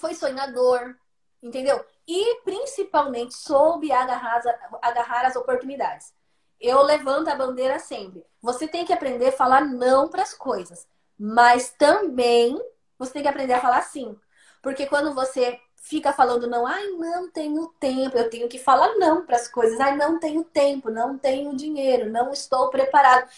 foi 0.00 0.14
sonhador, 0.14 0.96
entendeu? 1.42 1.84
e 2.10 2.40
principalmente 2.42 3.36
soube 3.36 3.92
agarrar, 3.92 4.42
agarrar 4.82 5.26
as 5.26 5.36
oportunidades. 5.36 6.12
Eu 6.60 6.82
levanto 6.82 7.28
a 7.28 7.36
bandeira 7.36 7.78
sempre. 7.78 8.24
Você 8.42 8.66
tem 8.66 8.84
que 8.84 8.92
aprender 8.92 9.28
a 9.28 9.32
falar 9.32 9.64
não 9.64 10.08
para 10.08 10.22
as 10.22 10.34
coisas, 10.34 10.88
mas 11.16 11.70
também 11.70 12.60
você 12.98 13.12
tem 13.12 13.22
que 13.22 13.28
aprender 13.28 13.52
a 13.52 13.60
falar 13.60 13.82
sim. 13.82 14.18
Porque 14.60 14.86
quando 14.86 15.14
você 15.14 15.56
fica 15.76 16.12
falando 16.12 16.48
não, 16.48 16.66
ai, 16.66 16.84
não 16.88 17.30
tenho 17.30 17.68
tempo, 17.78 18.18
eu 18.18 18.28
tenho 18.28 18.48
que 18.48 18.58
falar 18.58 18.96
não 18.96 19.24
para 19.24 19.36
as 19.36 19.46
coisas, 19.46 19.78
ai, 19.78 19.96
não 19.96 20.18
tenho 20.18 20.42
tempo, 20.42 20.90
não 20.90 21.16
tenho 21.16 21.54
dinheiro, 21.54 22.10
não 22.10 22.32
estou 22.32 22.70
preparado. 22.70 23.30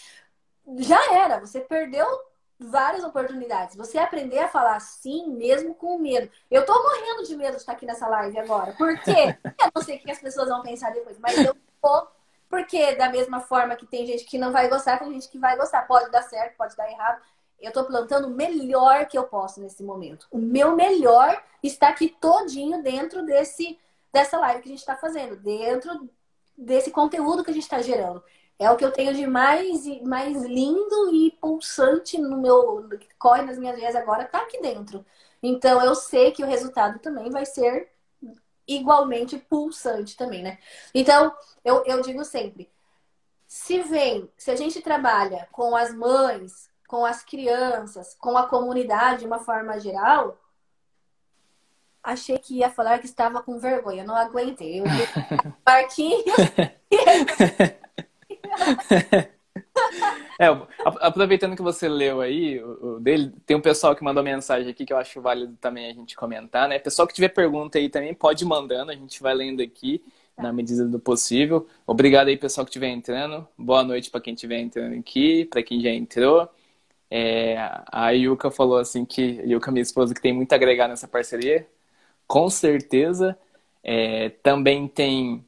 Já 0.79 1.13
era, 1.13 1.39
você 1.39 1.59
perdeu 1.61 2.07
várias 2.59 3.03
oportunidades. 3.03 3.75
Você 3.75 3.97
aprender 3.97 4.39
a 4.39 4.47
falar 4.47 4.79
sim, 4.79 5.29
mesmo 5.29 5.73
com 5.75 5.97
medo. 5.97 6.29
Eu 6.49 6.65
tô 6.65 6.73
morrendo 6.73 7.23
de 7.23 7.35
medo 7.35 7.51
de 7.51 7.57
estar 7.57 7.73
aqui 7.73 7.85
nessa 7.85 8.07
live 8.07 8.37
agora. 8.39 8.73
Por 8.73 8.97
quê? 8.99 9.37
Eu 9.43 9.71
não 9.75 9.81
sei 9.81 9.97
o 9.97 9.99
que 9.99 10.11
as 10.11 10.19
pessoas 10.19 10.47
vão 10.47 10.61
pensar 10.61 10.91
depois, 10.91 11.17
mas 11.19 11.37
eu 11.37 11.55
tô. 11.81 12.07
Porque 12.49 12.95
da 12.95 13.09
mesma 13.09 13.41
forma 13.41 13.75
que 13.75 13.85
tem 13.85 14.05
gente 14.05 14.25
que 14.25 14.37
não 14.37 14.51
vai 14.51 14.69
gostar, 14.69 14.99
tem 14.99 15.11
gente 15.11 15.27
que 15.27 15.39
vai 15.39 15.57
gostar. 15.57 15.87
Pode 15.87 16.11
dar 16.11 16.21
certo, 16.21 16.55
pode 16.55 16.75
dar 16.75 16.89
errado. 16.89 17.21
Eu 17.59 17.71
tô 17.71 17.83
plantando 17.85 18.27
o 18.27 18.31
melhor 18.31 19.07
que 19.07 19.17
eu 19.17 19.23
posso 19.23 19.59
nesse 19.59 19.83
momento. 19.83 20.27
O 20.29 20.37
meu 20.37 20.75
melhor 20.75 21.41
está 21.63 21.89
aqui 21.89 22.09
todinho 22.09 22.83
dentro 22.83 23.25
desse 23.25 23.79
dessa 24.11 24.37
live 24.37 24.61
que 24.61 24.67
a 24.67 24.71
gente 24.71 24.79
está 24.79 24.95
fazendo, 24.95 25.35
dentro 25.35 26.07
desse 26.55 26.91
conteúdo 26.91 27.43
que 27.43 27.49
a 27.49 27.53
gente 27.53 27.63
está 27.63 27.81
gerando. 27.81 28.23
É 28.63 28.71
o 28.71 28.77
que 28.77 28.85
eu 28.85 28.91
tenho 28.91 29.13
de 29.13 29.27
mais, 29.27 29.85
mais 30.03 30.41
lindo 30.43 31.13
e 31.13 31.31
pulsante 31.31 32.17
no 32.17 32.37
meu. 32.37 32.87
que 32.99 33.07
corre 33.19 33.41
nas 33.41 33.57
minhas 33.57 33.75
veias 33.75 33.95
agora, 33.95 34.25
tá 34.25 34.39
aqui 34.39 34.61
dentro. 34.61 35.05
Então 35.41 35.83
eu 35.83 35.93
sei 35.95 36.31
que 36.31 36.43
o 36.43 36.47
resultado 36.47 36.99
também 36.99 37.29
vai 37.29 37.45
ser 37.45 37.91
igualmente 38.67 39.37
pulsante 39.37 40.15
também, 40.15 40.41
né? 40.41 40.57
Então, 40.93 41.35
eu, 41.63 41.83
eu 41.85 42.01
digo 42.01 42.23
sempre: 42.23 42.71
se 43.47 43.81
vem, 43.81 44.29
se 44.37 44.51
a 44.51 44.55
gente 44.55 44.81
trabalha 44.81 45.47
com 45.51 45.75
as 45.75 45.93
mães, 45.93 46.69
com 46.87 47.05
as 47.05 47.23
crianças, 47.23 48.15
com 48.15 48.37
a 48.37 48.47
comunidade 48.47 49.21
de 49.21 49.27
uma 49.27 49.39
forma 49.39 49.79
geral, 49.79 50.39
achei 52.01 52.37
que 52.37 52.59
ia 52.59 52.69
falar 52.69 52.99
que 52.99 53.05
estava 53.05 53.43
com 53.43 53.59
vergonha, 53.59 54.03
não 54.03 54.15
aguentei. 54.15 54.79
Eu 54.79 54.85
Marquinhos. 55.65 56.35
é, 60.39 60.45
aproveitando 61.01 61.55
que 61.55 61.61
você 61.61 61.87
leu 61.87 62.21
aí 62.21 62.61
o, 62.63 62.99
dele, 62.99 63.31
tem 63.45 63.57
um 63.57 63.61
pessoal 63.61 63.95
que 63.95 64.03
mandou 64.03 64.23
mensagem 64.23 64.69
aqui 64.69 64.85
que 64.85 64.93
eu 64.93 64.97
acho 64.97 65.21
válido 65.21 65.55
também 65.59 65.89
a 65.89 65.93
gente 65.93 66.15
comentar, 66.15 66.67
né? 66.67 66.79
Pessoal 66.79 67.07
que 67.07 67.13
tiver 67.13 67.29
pergunta 67.29 67.77
aí 67.77 67.89
também 67.89 68.13
pode 68.13 68.43
ir 68.43 68.47
mandando, 68.47 68.91
a 68.91 68.95
gente 68.95 69.21
vai 69.21 69.33
lendo 69.33 69.61
aqui 69.61 70.03
na 70.37 70.51
medida 70.51 70.85
do 70.85 70.99
possível. 70.99 71.67
Obrigado 71.85 72.27
aí 72.27 72.37
pessoal 72.37 72.65
que 72.65 72.71
estiver 72.71 72.89
entrando. 72.89 73.47
Boa 73.57 73.83
noite 73.83 74.09
para 74.09 74.21
quem 74.21 74.33
estiver 74.33 74.59
entrando 74.59 74.97
aqui, 74.99 75.45
para 75.45 75.63
quem 75.63 75.81
já 75.81 75.89
entrou. 75.89 76.49
É, 77.09 77.57
a 77.91 78.09
Yuka 78.11 78.49
falou 78.51 78.77
assim 78.77 79.05
que 79.05 79.21
Yuka, 79.45 79.71
minha 79.71 79.83
esposa, 79.83 80.13
que 80.15 80.21
tem 80.21 80.33
muito 80.33 80.51
a 80.53 80.55
agregar 80.55 80.87
nessa 80.87 81.07
parceria. 81.07 81.67
Com 82.27 82.49
certeza. 82.49 83.37
É, 83.83 84.29
também 84.43 84.87
tem 84.87 85.45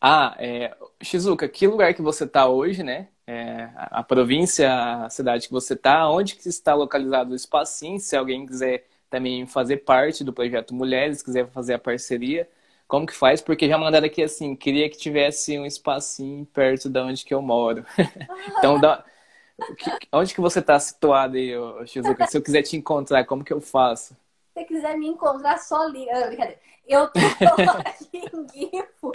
ah, 0.00 0.34
é, 0.38 0.74
Shizuka, 1.02 1.48
que 1.48 1.66
lugar 1.66 1.94
que 1.94 2.02
você 2.02 2.24
está 2.24 2.48
hoje, 2.48 2.82
né? 2.82 3.08
É, 3.26 3.70
a 3.76 4.02
província, 4.02 5.04
a 5.04 5.10
cidade 5.10 5.46
que 5.46 5.52
você 5.52 5.74
está, 5.74 6.08
onde 6.10 6.36
que 6.36 6.48
está 6.48 6.74
localizado 6.74 7.32
o 7.32 7.36
espacinho, 7.36 7.98
se 7.98 8.16
alguém 8.16 8.44
quiser 8.44 8.86
também 9.08 9.46
fazer 9.46 9.78
parte 9.78 10.22
do 10.24 10.32
projeto 10.32 10.74
Mulheres, 10.74 11.22
quiser 11.22 11.48
fazer 11.50 11.74
a 11.74 11.78
parceria, 11.78 12.48
como 12.86 13.06
que 13.06 13.14
faz? 13.14 13.40
Porque 13.40 13.68
já 13.68 13.78
mandaram 13.78 14.06
aqui 14.06 14.22
assim, 14.22 14.54
queria 14.56 14.90
que 14.90 14.98
tivesse 14.98 15.58
um 15.58 15.64
espacinho 15.64 16.44
perto 16.46 16.88
da 16.90 17.04
onde 17.04 17.24
que 17.24 17.32
eu 17.32 17.40
moro. 17.40 17.84
então, 18.58 18.78
da, 18.80 19.04
onde 20.12 20.34
que 20.34 20.40
você 20.40 20.60
está 20.60 20.78
situado 20.78 21.36
aí, 21.36 21.52
Shizuka? 21.86 22.26
Se 22.26 22.36
eu 22.36 22.42
quiser 22.42 22.62
te 22.62 22.76
encontrar, 22.76 23.24
como 23.24 23.44
que 23.44 23.52
eu 23.52 23.60
faço? 23.60 24.16
Se 24.50 24.60
você 24.60 24.64
quiser 24.64 24.98
me 24.98 25.06
encontrar, 25.06 25.58
só 25.58 25.84
liga. 25.84 26.12
Ah, 26.12 26.26
brincadeira. 26.26 26.60
Eu 26.86 27.08
tô 27.08 27.18
aqui 27.84 28.10
em 28.34 28.48
Gifo. 28.48 29.12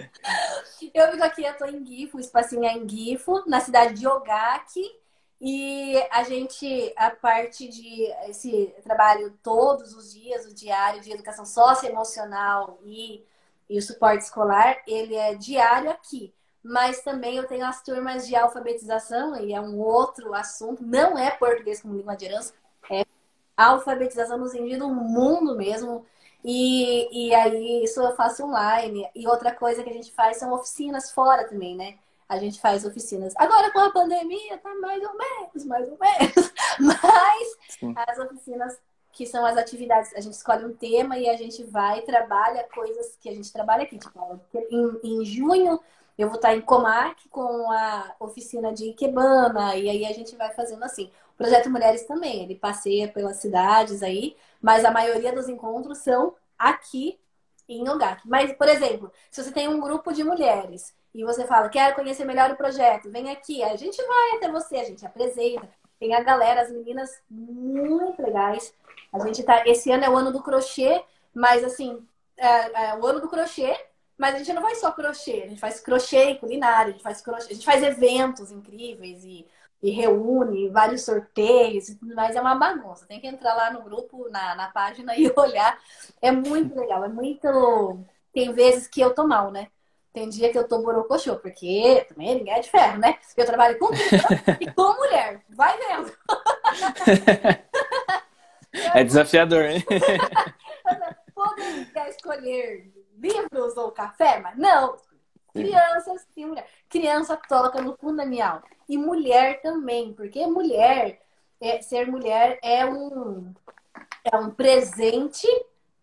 Eu 0.94 1.12
fico 1.12 1.24
aqui, 1.24 1.44
eu 1.44 1.58
tô 1.58 1.66
em 1.66 1.86
Gifo, 1.86 2.18
o 2.18 2.22
espacinho 2.22 2.64
é 2.64 2.74
em 2.74 2.88
Gifo, 2.88 3.44
na 3.48 3.60
cidade 3.60 3.96
de 3.96 4.08
Ogaki. 4.08 4.84
E 5.42 6.02
a 6.12 6.24
gente, 6.24 6.94
a 6.96 7.12
parte 7.12 7.68
de 7.68 8.06
esse 8.30 8.74
trabalho 8.84 9.38
todos 9.44 9.94
os 9.94 10.14
dias, 10.14 10.46
o 10.46 10.56
diário 10.56 11.02
de 11.02 11.12
educação 11.12 11.46
socioemocional 11.46 12.80
e, 12.84 13.24
e 13.70 13.78
o 13.78 13.82
suporte 13.82 14.24
escolar, 14.24 14.82
ele 14.88 15.16
é 15.16 15.36
diário 15.36 15.90
aqui. 15.92 16.34
Mas 16.64 17.02
também 17.02 17.36
eu 17.36 17.46
tenho 17.46 17.66
as 17.66 17.84
turmas 17.84 18.26
de 18.26 18.36
alfabetização, 18.36 19.36
e 19.36 19.54
é 19.54 19.62
um 19.62 19.80
outro 19.80 20.34
assunto, 20.34 20.82
não 20.82 21.16
é 21.16 21.30
português 21.30 21.82
como 21.82 21.96
língua 21.96 22.16
de 22.16 22.26
herança, 22.26 22.54
é 23.58 23.64
alfabetização 23.64 24.38
no 24.38 24.48
sentido 24.48 24.88
mundo 24.90 25.56
mesmo, 25.56 26.06
e, 26.48 27.28
e 27.30 27.34
aí 27.34 27.84
isso 27.84 28.00
eu 28.00 28.16
faço 28.16 28.46
online. 28.46 29.10
E 29.16 29.28
outra 29.28 29.52
coisa 29.52 29.82
que 29.82 29.90
a 29.90 29.94
gente 29.94 30.12
faz 30.12 30.38
são 30.38 30.54
oficinas 30.54 31.12
fora 31.12 31.48
também, 31.48 31.76
né? 31.76 31.98
A 32.30 32.38
gente 32.38 32.62
faz 32.62 32.86
oficinas. 32.86 33.34
Agora 33.36 33.72
com 33.72 33.80
a 33.80 33.92
pandemia 33.92 34.58
tá 34.60 34.74
mais 34.76 35.04
ou 35.04 35.18
menos, 35.18 35.66
mais 35.66 35.90
ou 35.90 35.98
menos. 35.98 36.54
Mas 36.80 37.58
Sim. 37.80 37.96
as 37.96 38.20
oficinas 38.20 38.78
que 39.12 39.26
são 39.26 39.44
as 39.44 39.58
atividades, 39.58 40.14
a 40.14 40.22
gente 40.22 40.34
escolhe 40.34 40.66
um 40.66 40.76
tema 40.76 41.18
e 41.18 41.28
a 41.28 41.36
gente 41.36 41.64
vai 41.64 42.02
trabalha 42.02 42.68
coisas 42.72 43.18
que 43.20 43.30
a 43.30 43.34
gente 43.34 43.52
trabalha 43.52 43.84
aqui. 43.84 43.98
Tipo, 43.98 44.40
em, 44.70 45.00
em 45.04 45.26
junho 45.26 45.80
eu 46.18 46.28
vou 46.28 46.38
estar 46.38 46.56
em 46.56 46.62
Comac 46.62 47.28
com 47.30 47.72
a 47.72 48.16
oficina 48.20 48.74
de 48.74 48.90
Ikebana, 48.90 49.76
e 49.76 49.90
aí 49.90 50.06
a 50.06 50.14
gente 50.14 50.36
vai 50.36 50.52
fazendo 50.54 50.84
assim. 50.84 51.12
O 51.34 51.38
Projeto 51.38 51.70
Mulheres 51.70 52.06
também, 52.06 52.44
ele 52.44 52.56
passeia 52.56 53.08
pelas 53.10 53.38
cidades 53.38 54.02
aí, 54.02 54.36
mas 54.62 54.86
a 54.86 54.92
maioria 54.92 55.34
dos 55.34 55.50
encontros 55.50 55.98
são 55.98 56.36
aqui 56.58 57.20
em 57.68 57.88
Ogaki. 57.90 58.28
Mas, 58.28 58.54
por 58.54 58.70
exemplo, 58.70 59.12
se 59.30 59.44
você 59.44 59.52
tem 59.52 59.68
um 59.68 59.80
grupo 59.80 60.14
de 60.14 60.24
mulheres 60.24 60.96
e 61.14 61.24
você 61.24 61.46
fala, 61.46 61.70
quero 61.70 61.96
conhecer 61.96 62.26
melhor 62.26 62.52
o 62.52 62.56
projeto, 62.56 63.12
vem 63.12 63.30
aqui, 63.30 63.64
a 63.64 63.76
gente 63.76 63.98
vai 63.98 64.38
até 64.38 64.52
você, 64.52 64.78
a 64.78 64.84
gente 64.84 65.06
apresenta. 65.06 65.68
Tem 66.00 66.14
a 66.14 66.22
galera, 66.22 66.62
as 66.62 66.72
meninas 66.72 67.10
muito 67.30 68.22
legais. 68.22 68.74
A 69.12 69.20
gente 69.20 69.44
tá. 69.44 69.66
Esse 69.66 69.92
ano 69.92 70.04
é 70.04 70.10
o 70.10 70.16
ano 70.16 70.32
do 70.32 70.44
crochê, 70.44 71.04
mas 71.34 71.64
assim, 71.64 72.06
é, 72.38 72.90
é 72.90 72.98
o 72.98 73.06
ano 73.06 73.22
do 73.22 73.30
crochê, 73.30 73.78
mas 74.18 74.36
a 74.36 74.38
gente 74.38 74.54
não 74.54 74.62
faz 74.62 74.80
só 74.80 74.92
crochê, 74.92 75.44
a 75.44 75.48
gente 75.48 75.60
faz 75.60 75.80
crochê 75.80 76.32
e 76.32 76.38
culinária, 76.38 76.90
a 76.90 76.92
gente 76.92 77.04
faz 77.04 77.22
crochê, 77.22 77.52
a 77.52 77.54
gente 77.54 77.66
faz 77.66 77.84
eventos 77.84 78.52
incríveis 78.52 79.24
e 79.24 79.46
e 79.86 79.92
reúne 79.92 80.68
vários 80.70 81.04
sorteios 81.04 81.90
e 81.90 81.96
tudo 81.96 82.16
mais, 82.16 82.36
é 82.36 82.42
uma 82.42 82.56
bagunça. 82.56 83.06
Tem 83.06 83.20
que 83.20 83.28
entrar 83.28 83.54
lá 83.54 83.72
no 83.72 83.84
grupo, 83.84 84.28
na, 84.30 84.56
na 84.56 84.68
página 84.70 85.16
e 85.18 85.32
olhar. 85.36 85.78
É 86.22 86.32
muito 86.32 86.76
legal, 86.76 87.04
é 87.04 87.08
muito. 87.08 88.00
Tem 88.34 88.52
vezes 88.52 88.88
que 88.88 89.00
eu 89.00 89.14
tô 89.14 89.28
mal, 89.28 89.52
né? 89.52 89.68
Tem 90.12 90.28
dia 90.30 90.50
que 90.50 90.58
eu 90.58 90.68
tô 90.68 90.82
borocochô, 90.82 91.36
porque 91.36 92.06
também 92.10 92.36
ninguém 92.36 92.54
é 92.54 92.62
de 92.62 92.72
ferro, 92.72 92.98
né? 92.98 93.20
Eu 93.36 93.46
trabalho 93.46 93.78
com 93.78 93.90
e 94.60 94.72
com 94.72 94.94
mulher. 94.96 95.42
Vai 95.50 95.78
vendo. 95.78 96.12
É 98.94 99.06
desafiador, 99.06 99.64
hein? 99.64 99.82
Poderia 101.34 102.10
escolher 102.10 102.92
livros 103.26 103.76
ou 103.78 103.92
café, 103.92 104.40
mas 104.40 104.58
não. 104.58 104.98
Crianças 105.54 106.28
e 106.36 106.46
mulher. 106.46 106.68
Criança 106.90 107.38
toca 107.38 107.82
no 107.82 107.96
fundo 107.96 108.18
da 108.18 108.26
minha 108.26 108.50
alma. 108.50 108.64
E 108.90 108.98
mulher 108.98 109.62
também, 109.62 110.14
porque 110.14 110.46
mulher, 110.46 111.22
é, 111.62 111.82
ser 111.82 112.08
mulher 112.08 112.60
é 112.62 112.86
um, 112.86 113.54
é 114.24 114.36
um 114.36 114.52
presente, 114.52 115.48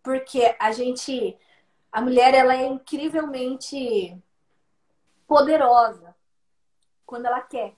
porque 0.01 0.55
a 0.59 0.71
gente. 0.71 1.37
A 1.91 2.01
mulher 2.01 2.33
ela 2.33 2.55
é 2.55 2.65
incrivelmente 2.65 4.17
poderosa 5.27 6.15
quando 7.05 7.27
ela 7.27 7.41
quer. 7.41 7.75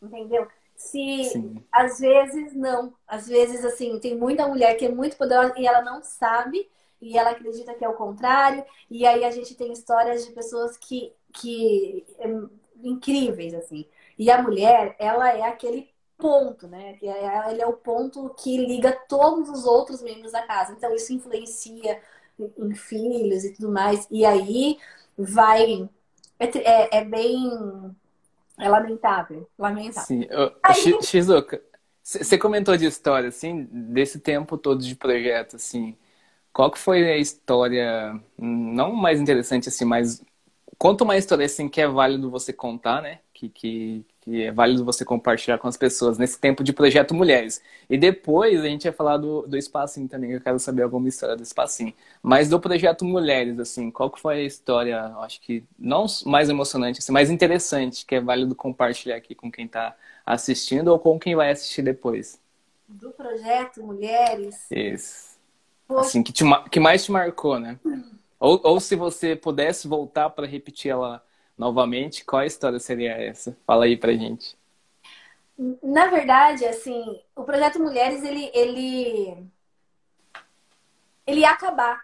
Entendeu? 0.00 0.48
Se 0.74 1.24
Sim. 1.24 1.62
às 1.70 2.00
vezes 2.00 2.54
não, 2.54 2.94
às 3.06 3.28
vezes 3.28 3.62
assim, 3.66 4.00
tem 4.00 4.16
muita 4.16 4.48
mulher 4.48 4.74
que 4.76 4.86
é 4.86 4.88
muito 4.88 5.14
poderosa 5.18 5.52
e 5.58 5.66
ela 5.66 5.82
não 5.82 6.02
sabe 6.02 6.66
e 7.00 7.16
ela 7.16 7.30
acredita 7.30 7.74
que 7.74 7.84
é 7.84 7.88
o 7.88 7.94
contrário. 7.94 8.64
E 8.90 9.06
aí 9.06 9.24
a 9.24 9.30
gente 9.30 9.54
tem 9.54 9.72
histórias 9.72 10.26
de 10.26 10.32
pessoas 10.32 10.76
que, 10.76 11.12
que 11.32 12.04
é, 12.18 12.28
incríveis 12.82 13.54
assim. 13.54 13.86
E 14.18 14.30
a 14.30 14.42
mulher, 14.42 14.96
ela 14.98 15.32
é 15.32 15.42
aquele 15.42 15.88
ponto, 16.18 16.68
né? 16.68 16.98
Ela 17.02 17.62
é 17.62 17.66
o 17.66 17.72
ponto 17.72 18.34
que 18.38 18.56
liga 18.58 18.92
todos 19.08 19.48
os 19.48 19.64
outros 19.64 20.02
membros 20.02 20.32
da 20.32 20.42
casa. 20.42 20.72
Então 20.72 20.94
isso 20.94 21.12
influencia 21.12 22.00
em 22.38 22.74
filhos 22.74 23.44
e 23.44 23.54
tudo 23.54 23.70
mais. 23.70 24.06
E 24.10 24.24
aí 24.24 24.78
vai 25.16 25.88
é, 26.38 26.46
é, 26.58 26.98
é 26.98 27.04
bem 27.04 27.50
é 28.58 28.68
lamentável, 28.68 29.48
lamentável. 29.58 30.06
Sim, 30.06 30.28
aí... 30.62 31.02
Shizuka, 31.02 31.62
você 32.02 32.36
comentou 32.36 32.76
de 32.76 32.84
história 32.84 33.28
assim 33.28 33.66
desse 33.70 34.18
tempo 34.18 34.58
todo 34.58 34.82
de 34.82 34.94
projeto 34.94 35.56
assim. 35.56 35.96
Qual 36.52 36.70
que 36.70 36.78
foi 36.78 37.10
a 37.12 37.16
história, 37.18 38.20
não 38.38 38.92
mais 38.94 39.20
interessante 39.20 39.68
assim, 39.68 39.84
mas 39.84 40.22
conta 40.78 41.04
uma 41.04 41.16
história 41.16 41.46
assim 41.46 41.68
que 41.68 41.80
é 41.80 41.86
válido 41.88 42.30
você 42.30 42.52
contar, 42.52 43.02
né? 43.02 43.20
Que, 43.34 43.48
que, 43.48 44.06
que 44.20 44.42
é 44.44 44.52
válido 44.52 44.84
você 44.84 45.04
compartilhar 45.04 45.58
com 45.58 45.68
as 45.68 45.76
pessoas 45.76 46.18
nesse 46.18 46.38
tempo 46.40 46.64
de 46.64 46.72
projeto 46.72 47.14
Mulheres. 47.14 47.62
E 47.88 47.96
depois 47.98 48.60
a 48.60 48.66
gente 48.66 48.84
vai 48.84 48.92
falar 48.92 49.16
do, 49.18 49.42
do 49.46 49.56
Espacinho 49.56 50.08
também, 50.08 50.32
eu 50.32 50.40
quero 50.40 50.58
saber 50.58 50.82
alguma 50.82 51.08
história 51.08 51.36
do 51.36 51.42
Espacinho. 51.42 51.94
Mas 52.22 52.48
do 52.48 52.60
projeto 52.60 53.04
Mulheres, 53.04 53.58
assim, 53.58 53.90
qual 53.90 54.10
que 54.10 54.20
foi 54.20 54.40
a 54.40 54.44
história, 54.44 55.04
acho 55.20 55.40
que 55.40 55.64
não 55.78 56.06
mais 56.26 56.48
emocionante, 56.48 56.98
assim, 57.00 57.12
mais 57.12 57.30
interessante, 57.30 58.04
que 58.06 58.14
é 58.16 58.20
válido 58.20 58.54
compartilhar 58.54 59.16
aqui 59.16 59.34
com 59.34 59.50
quem 59.50 59.66
está 59.66 59.96
assistindo 60.26 60.88
ou 60.88 60.98
com 60.98 61.18
quem 61.18 61.34
vai 61.36 61.50
assistir 61.50 61.82
depois? 61.82 62.40
Do 62.88 63.10
projeto 63.12 63.82
Mulheres? 63.82 64.70
Isso. 64.70 65.29
Assim, 65.98 66.22
que, 66.22 66.32
te, 66.32 66.44
que 66.70 66.80
mais 66.80 67.04
te 67.04 67.12
marcou, 67.12 67.58
né? 67.58 67.78
Ou, 68.38 68.60
ou 68.64 68.80
se 68.80 68.96
você 68.96 69.36
pudesse 69.36 69.86
voltar 69.86 70.30
para 70.30 70.46
repetir 70.46 70.90
ela 70.90 71.22
novamente, 71.56 72.24
qual 72.24 72.42
história 72.42 72.78
seria 72.78 73.12
essa? 73.12 73.56
Fala 73.66 73.84
aí 73.84 73.96
pra 73.96 74.12
gente. 74.12 74.56
Na 75.82 76.06
verdade, 76.06 76.64
assim, 76.64 77.20
o 77.36 77.44
projeto 77.44 77.78
Mulheres, 77.78 78.24
ele, 78.24 78.50
ele, 78.54 79.46
ele 81.26 81.40
ia 81.40 81.50
acabar. 81.50 82.00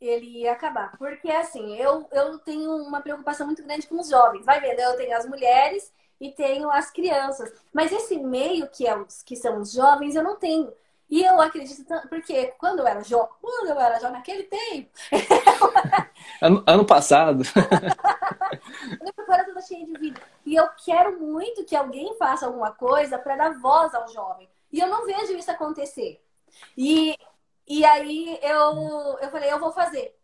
Ele 0.00 0.40
ia 0.40 0.52
acabar. 0.52 0.96
Porque, 0.98 1.30
assim, 1.30 1.76
eu, 1.76 2.08
eu 2.10 2.38
tenho 2.40 2.76
uma 2.76 3.00
preocupação 3.00 3.46
muito 3.46 3.62
grande 3.62 3.86
com 3.86 4.00
os 4.00 4.08
jovens. 4.08 4.44
Vai 4.44 4.60
vendo, 4.60 4.80
eu 4.80 4.96
tenho 4.96 5.16
as 5.16 5.24
mulheres 5.24 5.92
e 6.20 6.32
tenho 6.32 6.68
as 6.68 6.90
crianças. 6.90 7.52
Mas 7.72 7.92
esse 7.92 8.18
meio 8.18 8.68
que, 8.68 8.86
é 8.88 8.98
os, 8.98 9.22
que 9.22 9.36
são 9.36 9.60
os 9.60 9.72
jovens, 9.72 10.16
eu 10.16 10.24
não 10.24 10.36
tenho. 10.36 10.72
E 11.08 11.22
eu 11.22 11.40
acredito 11.40 11.84
tanto, 11.84 12.08
porque 12.08 12.46
quando 12.58 12.80
eu 12.80 12.86
era 12.86 13.02
jovem, 13.02 13.30
quando 13.40 13.68
eu 13.68 13.78
era 13.78 14.00
jovem, 14.00 14.16
naquele 14.16 14.42
tempo. 14.42 14.90
ano, 16.42 16.64
ano 16.66 16.84
passado. 16.84 17.44
Professora 18.98 19.44
toda 19.44 19.60
cheia 19.60 19.86
de 19.86 19.92
vida. 19.98 20.20
E 20.44 20.56
eu 20.56 20.68
quero 20.84 21.20
muito 21.20 21.64
que 21.64 21.76
alguém 21.76 22.16
faça 22.18 22.46
alguma 22.46 22.72
coisa 22.72 23.18
para 23.18 23.36
dar 23.36 23.58
voz 23.58 23.94
ao 23.94 24.08
jovem. 24.08 24.48
E 24.72 24.80
eu 24.80 24.88
não 24.88 25.06
vejo 25.06 25.32
isso 25.34 25.50
acontecer. 25.50 26.20
E, 26.76 27.16
e 27.68 27.84
aí 27.84 28.38
eu, 28.42 29.18
eu 29.20 29.30
falei, 29.30 29.52
eu 29.52 29.60
vou 29.60 29.72
fazer. 29.72 30.16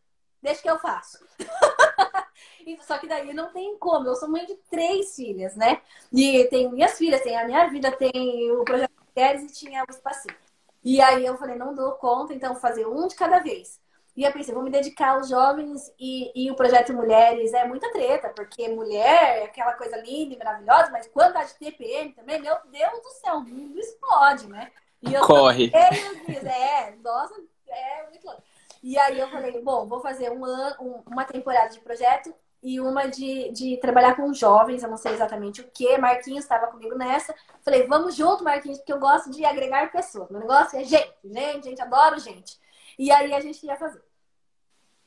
Deixa 0.42 0.62
que 0.62 0.70
eu 0.70 0.80
faço. 0.80 1.24
Só 2.82 2.98
que 2.98 3.06
daí 3.06 3.32
não 3.32 3.52
tem 3.52 3.78
como. 3.78 4.08
Eu 4.08 4.16
sou 4.16 4.28
mãe 4.28 4.44
de 4.46 4.56
três 4.68 5.14
filhas, 5.14 5.54
né? 5.54 5.80
E 6.12 6.44
tem 6.46 6.70
minhas 6.70 6.98
filhas, 6.98 7.20
tem 7.22 7.36
a 7.38 7.44
minha 7.44 7.68
vida, 7.68 7.92
tem 7.92 8.50
o 8.50 8.64
projeto 8.64 9.02
Mulheres 9.14 9.42
e 9.42 9.52
tinha 9.52 9.84
o 9.86 9.90
espacinho. 9.90 10.34
E 10.82 11.00
aí 11.00 11.24
eu 11.24 11.36
falei, 11.36 11.56
não 11.56 11.74
dou 11.74 11.92
conta, 11.92 12.34
então 12.34 12.52
vou 12.52 12.60
fazer 12.60 12.86
um 12.86 13.06
de 13.06 13.14
cada 13.14 13.38
vez. 13.38 13.80
E 14.16 14.24
eu 14.24 14.32
pensei, 14.32 14.52
vou 14.52 14.62
me 14.62 14.70
dedicar 14.70 15.12
aos 15.12 15.28
jovens 15.28 15.90
e, 15.98 16.30
e 16.34 16.50
o 16.50 16.54
projeto 16.54 16.92
Mulheres 16.92 17.54
é 17.54 17.66
muita 17.66 17.90
treta, 17.92 18.28
porque 18.28 18.68
mulher 18.68 19.38
é 19.38 19.44
aquela 19.44 19.72
coisa 19.72 19.96
linda 19.96 20.34
e 20.34 20.38
maravilhosa, 20.38 20.90
mas 20.90 21.06
quando 21.08 21.36
a 21.36 21.44
de 21.44 21.54
TPM 21.54 22.12
também, 22.12 22.40
meu 22.40 22.54
Deus 22.70 23.02
do 23.02 23.10
céu, 23.20 23.36
o 23.36 23.40
mundo 23.40 23.78
explode, 23.78 24.48
né? 24.48 24.70
E 25.00 25.14
eu 25.14 25.22
Corre. 25.22 25.70
é, 25.72 26.94
nossa, 27.02 27.34
é 27.68 28.06
muito 28.10 28.26
louco. 28.26 28.42
E 28.82 28.98
aí 28.98 29.18
eu 29.18 29.28
falei, 29.30 29.62
bom, 29.62 29.86
vou 29.86 30.00
fazer 30.00 30.30
um 30.30 30.44
ano, 30.44 31.02
uma 31.06 31.24
temporada 31.24 31.70
de 31.70 31.80
projeto 31.80 32.34
e 32.62 32.80
uma 32.80 33.08
de, 33.08 33.50
de 33.50 33.76
trabalhar 33.78 34.14
com 34.14 34.32
jovens, 34.32 34.82
eu 34.82 34.90
não 34.90 34.96
sei 34.96 35.12
exatamente 35.12 35.60
o 35.60 35.70
que. 35.70 35.98
Marquinhos 35.98 36.44
estava 36.44 36.68
comigo 36.68 36.96
nessa. 36.96 37.34
Falei, 37.62 37.86
vamos 37.86 38.14
junto, 38.14 38.44
Marquinhos, 38.44 38.78
porque 38.78 38.92
eu 38.92 39.00
gosto 39.00 39.30
de 39.30 39.44
agregar 39.44 39.90
pessoas. 39.90 40.30
Meu 40.30 40.40
negócio 40.40 40.78
é 40.78 40.84
gente, 40.84 41.12
gente, 41.24 41.64
gente, 41.64 41.82
adoro 41.82 42.18
gente. 42.20 42.60
E 42.98 43.10
aí 43.10 43.34
a 43.34 43.40
gente 43.40 43.66
ia 43.66 43.76
fazer. 43.76 44.00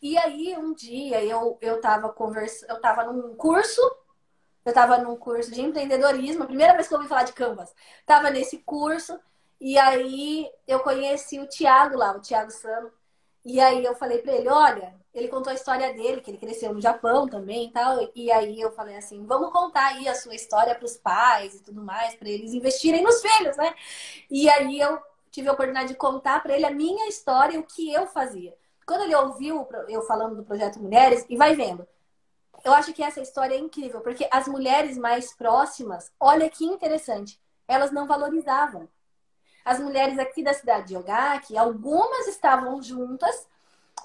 E 0.02 0.18
aí 0.18 0.56
um 0.58 0.74
dia 0.74 1.24
eu, 1.24 1.58
eu 1.62 1.80
conversando, 2.14 2.70
eu 2.70 2.82
tava 2.82 3.06
num 3.06 3.36
curso, 3.36 3.82
eu 4.66 4.74
tava 4.74 4.98
num 4.98 5.16
curso 5.16 5.52
de 5.52 5.62
empreendedorismo, 5.62 6.44
a 6.44 6.48
primeira 6.48 6.74
vez 6.74 6.88
que 6.88 6.94
eu 6.94 6.98
ouvi 6.98 7.08
falar 7.08 7.24
de 7.24 7.34
Canvas. 7.34 7.74
Tava 8.06 8.30
nesse 8.30 8.58
curso, 8.60 9.18
e 9.60 9.78
aí 9.78 10.52
eu 10.68 10.80
conheci 10.82 11.40
o 11.40 11.48
Thiago 11.48 11.98
lá, 11.98 12.12
o 12.12 12.20
Thiago 12.20 12.52
Sano. 12.52 12.92
E 13.46 13.60
aí 13.60 13.86
eu 13.86 13.96
falei 13.96 14.18
para 14.18 14.34
ele, 14.34 14.50
olha, 14.50 14.96
ele 15.14 15.28
contou 15.28 15.52
a 15.52 15.54
história 15.54 15.94
dele, 15.94 16.20
que 16.20 16.32
ele 16.32 16.38
cresceu 16.40 16.74
no 16.74 16.82
Japão 16.82 17.28
também 17.28 17.68
e 17.68 17.72
tal. 17.72 18.12
E 18.16 18.32
aí 18.32 18.60
eu 18.60 18.72
falei 18.72 18.98
assim, 18.98 19.24
vamos 19.26 19.52
contar 19.52 19.86
aí 19.94 20.08
a 20.08 20.16
sua 20.16 20.34
história 20.36 20.74
para 20.76 20.86
os 20.86 20.98
pais 20.98 21.56
e 21.56 21.64
tudo 21.64 21.82
mais, 21.84 22.16
para 22.16 22.28
eles 22.28 22.54
investirem 22.54 23.04
nos 23.04 23.22
filhos, 23.22 23.56
né? 23.56 23.74
E 24.32 24.50
aí 24.50 24.80
eu 24.80 25.00
tive 25.32 25.48
a 25.48 25.54
oportunidade 25.54 25.90
de 25.90 25.96
contar 25.96 26.42
para 26.42 26.56
ele 26.56 26.66
a 26.66 26.72
minha 26.72 27.08
história, 27.08 27.60
o 27.60 27.64
que 27.64 27.94
eu 27.94 28.08
fazia. 28.08 28.56
Quando 28.86 29.04
ele 29.04 29.16
ouviu 29.16 29.68
eu 29.90 30.02
falando 30.04 30.36
do 30.36 30.44
projeto 30.44 30.80
Mulheres, 30.80 31.26
e 31.30 31.38
vai 31.38 31.56
vendo, 31.56 31.88
eu 32.64 32.74
acho 32.74 32.94
que 32.94 33.04
essa 33.04 33.22
história 33.22 33.56
é 33.56 33.60
incrível, 33.60 34.02
porque 34.02 34.28
as 34.32 34.48
mulheres 34.48 34.98
mais 34.98 35.34
próximas, 35.34 36.12
olha 36.20 36.50
que 36.50 36.66
interessante, 36.66 37.40
elas 37.68 37.92
não 37.92 38.08
valorizavam. 38.08 38.90
As 39.66 39.80
mulheres 39.80 40.20
aqui 40.20 40.44
da 40.44 40.54
cidade 40.54 40.90
de 40.90 40.98
Ogaki, 40.98 41.58
algumas 41.58 42.28
estavam 42.28 42.82
juntas, 42.82 43.48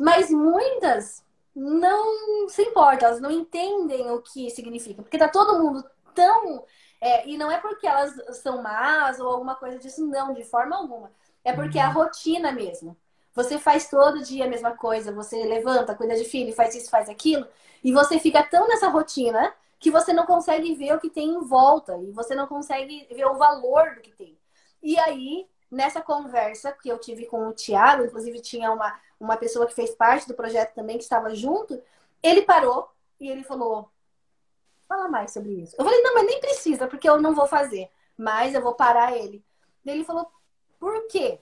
mas 0.01 0.31
muitas 0.31 1.23
não 1.55 2.49
se 2.49 2.63
importam, 2.63 3.09
elas 3.09 3.21
não 3.21 3.31
entendem 3.31 4.11
o 4.11 4.23
que 4.23 4.49
significa, 4.51 5.03
porque 5.03 5.19
tá 5.19 5.29
todo 5.29 5.63
mundo 5.63 5.85
tão. 6.15 6.65
É, 7.01 7.29
e 7.29 7.37
não 7.37 7.51
é 7.51 7.59
porque 7.59 7.87
elas 7.87 8.15
são 8.39 8.63
más 8.63 9.21
ou 9.21 9.29
alguma 9.29 9.55
coisa 9.55 9.79
disso, 9.79 10.07
não, 10.07 10.33
de 10.33 10.45
forma 10.45 10.77
alguma. 10.77 11.13
É 11.45 11.53
porque 11.53 11.79
é 11.79 11.83
a 11.83 11.89
uhum. 11.89 11.95
rotina 11.95 12.53
mesmo. 12.53 12.97
Você 13.35 13.59
faz 13.59 13.89
todo 13.89 14.23
dia 14.23 14.45
a 14.45 14.49
mesma 14.49 14.77
coisa, 14.77 15.13
você 15.13 15.45
levanta, 15.45 15.95
cuida 15.95 16.17
de 16.17 16.25
filho, 16.25 16.53
faz 16.55 16.75
isso, 16.75 16.91
faz 16.91 17.09
aquilo, 17.09 17.47
e 17.83 17.93
você 17.93 18.19
fica 18.19 18.43
tão 18.43 18.67
nessa 18.69 18.89
rotina 18.89 19.55
que 19.79 19.91
você 19.91 20.13
não 20.13 20.27
consegue 20.27 20.75
ver 20.75 20.95
o 20.95 21.01
que 21.01 21.09
tem 21.09 21.31
em 21.31 21.41
volta 21.41 21.97
e 21.99 22.11
você 22.13 22.35
não 22.35 22.47
consegue 22.47 23.07
ver 23.11 23.25
o 23.27 23.37
valor 23.37 23.95
do 23.95 24.01
que 24.01 24.11
tem. 24.11 24.37
E 24.83 24.99
aí, 24.99 25.49
nessa 25.71 26.01
conversa 26.01 26.73
que 26.73 26.89
eu 26.89 26.99
tive 26.99 27.27
com 27.27 27.49
o 27.49 27.53
Tiago, 27.53 28.05
inclusive 28.05 28.41
tinha 28.41 28.73
uma, 28.73 28.99
uma 29.19 29.37
pessoa 29.37 29.67
que 29.67 29.75
fez 29.75 29.91
parte 29.91 30.27
do 30.27 30.35
projeto 30.35 30.75
também, 30.75 30.97
que 30.97 31.05
estava 31.05 31.35
junto, 31.35 31.81
ele 32.23 32.43
parou 32.43 32.91
e 33.21 33.29
ele 33.29 33.43
falou: 33.43 33.91
fala 34.89 35.09
mais 35.09 35.33
sobre 35.33 35.53
isso. 35.53 35.77
Eu 35.79 35.85
falei: 35.85 36.03
não, 36.03 36.15
mas 36.15 36.27
nem 36.27 36.41
precisa, 36.41 36.87
porque 36.87 37.09
eu 37.09 37.21
não 37.21 37.35
vou 37.35 37.47
fazer, 37.47 37.91
mas 38.17 38.55
eu 38.55 38.63
vou 38.63 38.75
parar 38.75 39.17
ele. 39.17 39.45
Ele 39.85 40.05
falou: 40.05 40.31
por 40.79 41.07
quê? 41.09 41.41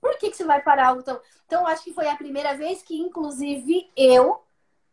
Por 0.00 0.18
que, 0.18 0.30
que 0.30 0.36
você 0.36 0.44
vai 0.44 0.62
parar 0.62 0.88
algo 0.88 1.02
tão. 1.02 1.20
Então, 1.46 1.66
acho 1.66 1.82
que 1.82 1.92
foi 1.92 2.08
a 2.08 2.16
primeira 2.16 2.56
vez 2.56 2.82
que, 2.82 2.96
inclusive, 2.96 3.90
eu 3.96 4.42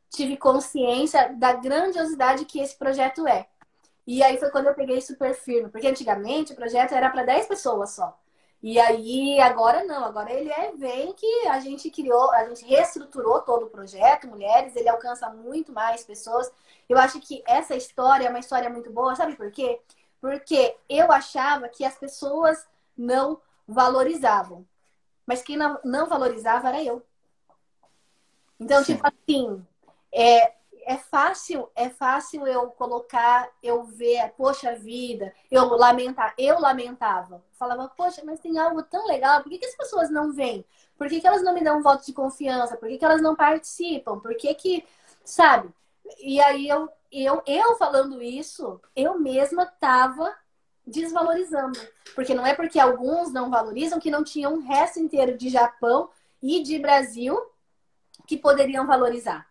tive 0.09 0.37
consciência 0.37 1.33
da 1.33 1.53
grandiosidade 1.53 2.45
que 2.45 2.59
esse 2.59 2.75
projeto 2.75 3.27
é. 3.27 3.47
E 4.05 4.21
aí 4.21 4.37
foi 4.37 4.49
quando 4.51 4.67
eu 4.67 4.73
peguei 4.73 4.99
super 5.01 5.33
firme, 5.33 5.69
porque 5.69 5.87
antigamente 5.87 6.53
o 6.53 6.55
projeto 6.55 6.93
era 6.93 7.09
para 7.09 7.23
10 7.23 7.47
pessoas 7.47 7.91
só. 7.91 8.17
E 8.61 8.79
aí, 8.79 9.41
agora 9.41 9.83
não, 9.83 10.05
agora 10.05 10.31
ele 10.31 10.49
é 10.49 10.71
vem 10.71 11.11
que 11.13 11.47
a 11.47 11.59
gente 11.59 11.89
criou, 11.89 12.31
a 12.31 12.47
gente 12.47 12.65
reestruturou 12.65 13.41
todo 13.41 13.65
o 13.65 13.69
projeto, 13.69 14.27
mulheres, 14.27 14.73
ele 14.75 14.87
alcança 14.87 15.29
muito 15.29 15.73
mais 15.73 16.05
pessoas. 16.05 16.49
Eu 16.87 16.97
acho 16.97 17.19
que 17.19 17.43
essa 17.45 17.75
história 17.75 18.25
é 18.25 18.29
uma 18.29 18.39
história 18.39 18.69
muito 18.69 18.89
boa, 18.89 19.15
sabe 19.17 19.35
por 19.35 19.51
quê? 19.51 19.81
Porque 20.21 20.77
eu 20.87 21.11
achava 21.11 21.67
que 21.67 21.83
as 21.83 21.97
pessoas 21.97 22.65
não 22.97 23.41
valorizavam. 23.67 24.65
Mas 25.25 25.41
quem 25.41 25.57
não, 25.57 25.77
não 25.83 26.07
valorizava 26.07 26.69
era 26.69 26.81
eu. 26.81 27.03
Então, 28.57 28.81
Sim. 28.83 28.95
tipo 28.95 29.05
assim, 29.05 29.65
é, 30.09 30.53
é 30.85 30.97
fácil, 30.97 31.69
é 31.75 31.89
fácil 31.89 32.45
eu 32.47 32.67
colocar, 32.71 33.49
eu 33.61 33.83
ver, 33.83 34.33
poxa 34.37 34.75
vida, 34.75 35.33
eu 35.49 35.65
lamentar, 35.65 36.33
eu 36.37 36.59
lamentava. 36.59 37.43
Falava, 37.53 37.89
poxa, 37.89 38.21
mas 38.25 38.39
tem 38.39 38.57
algo 38.57 38.83
tão 38.83 39.07
legal, 39.07 39.41
por 39.41 39.49
que, 39.49 39.57
que 39.57 39.65
as 39.65 39.75
pessoas 39.75 40.09
não 40.09 40.31
vêm? 40.31 40.65
Por 40.97 41.07
que, 41.07 41.19
que 41.19 41.27
elas 41.27 41.43
não 41.43 41.53
me 41.53 41.63
dão 41.63 41.79
um 41.79 41.81
voto 41.81 42.05
de 42.05 42.13
confiança? 42.13 42.77
Por 42.77 42.87
que, 42.87 42.97
que 42.97 43.05
elas 43.05 43.21
não 43.21 43.35
participam? 43.35 44.19
Por 44.19 44.35
que 44.35 44.53
que, 44.53 44.85
sabe? 45.23 45.69
E 46.19 46.41
aí 46.41 46.67
eu, 46.67 46.89
eu, 47.11 47.41
eu 47.45 47.75
falando 47.75 48.21
isso, 48.21 48.79
eu 48.95 49.19
mesma 49.19 49.65
tava 49.65 50.33
desvalorizando. 50.85 51.79
Porque 52.13 52.33
não 52.33 52.45
é 52.45 52.53
porque 52.53 52.79
alguns 52.79 53.31
não 53.31 53.49
valorizam 53.49 53.99
que 53.99 54.11
não 54.11 54.23
tinham 54.23 54.53
um 54.53 54.61
resto 54.61 54.99
inteiro 54.99 55.37
de 55.37 55.49
Japão 55.49 56.09
e 56.41 56.61
de 56.61 56.77
Brasil 56.79 57.39
que 58.27 58.37
poderiam 58.37 58.85
valorizar. 58.85 59.47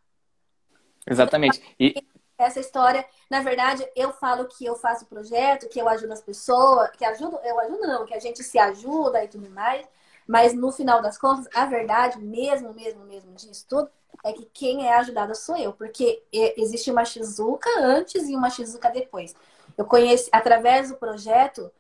Exatamente. 1.07 1.61
E 1.78 1.94
essa 2.38 2.61
história, 2.61 3.05
na 3.30 3.40
verdade, 3.40 3.86
eu 3.94 4.12
falo 4.12 4.46
que 4.46 4.64
eu 4.64 4.74
faço 4.76 5.07
projeto, 5.07 5.68
que 5.68 5.80
eu 5.80 5.88
ajudo 5.88 6.12
as 6.12 6.20
pessoas, 6.20 6.90
que 6.90 7.05
ajudo, 7.05 7.38
eu 7.44 7.59
ajudo 7.61 7.86
não, 7.86 8.05
que 8.05 8.14
a 8.14 8.20
gente 8.20 8.42
se 8.42 8.59
ajuda 8.59 9.22
e 9.22 9.28
tudo 9.28 9.48
mais, 9.50 9.86
mas 10.26 10.55
no 10.55 10.72
final 10.72 11.00
das 11.00 11.18
contas, 11.18 11.48
a 11.55 11.66
verdade, 11.66 12.18
mesmo, 12.18 12.72
mesmo, 12.74 13.05
mesmo 13.05 13.32
disso 13.34 13.66
tudo, 13.68 13.90
é 14.24 14.32
que 14.32 14.44
quem 14.53 14.86
é 14.86 14.94
ajudada 14.94 15.34
sou 15.34 15.57
eu, 15.57 15.72
porque 15.72 16.22
existe 16.32 16.90
uma 16.90 17.05
Shizuka 17.05 17.68
antes 17.80 18.28
e 18.28 18.36
uma 18.36 18.50
Shizuka 18.50 18.90
depois. 18.90 19.34
Eu 19.76 19.84
conheci 19.84 20.28
através 20.32 20.90
do 20.90 20.96
projeto, 20.96 21.70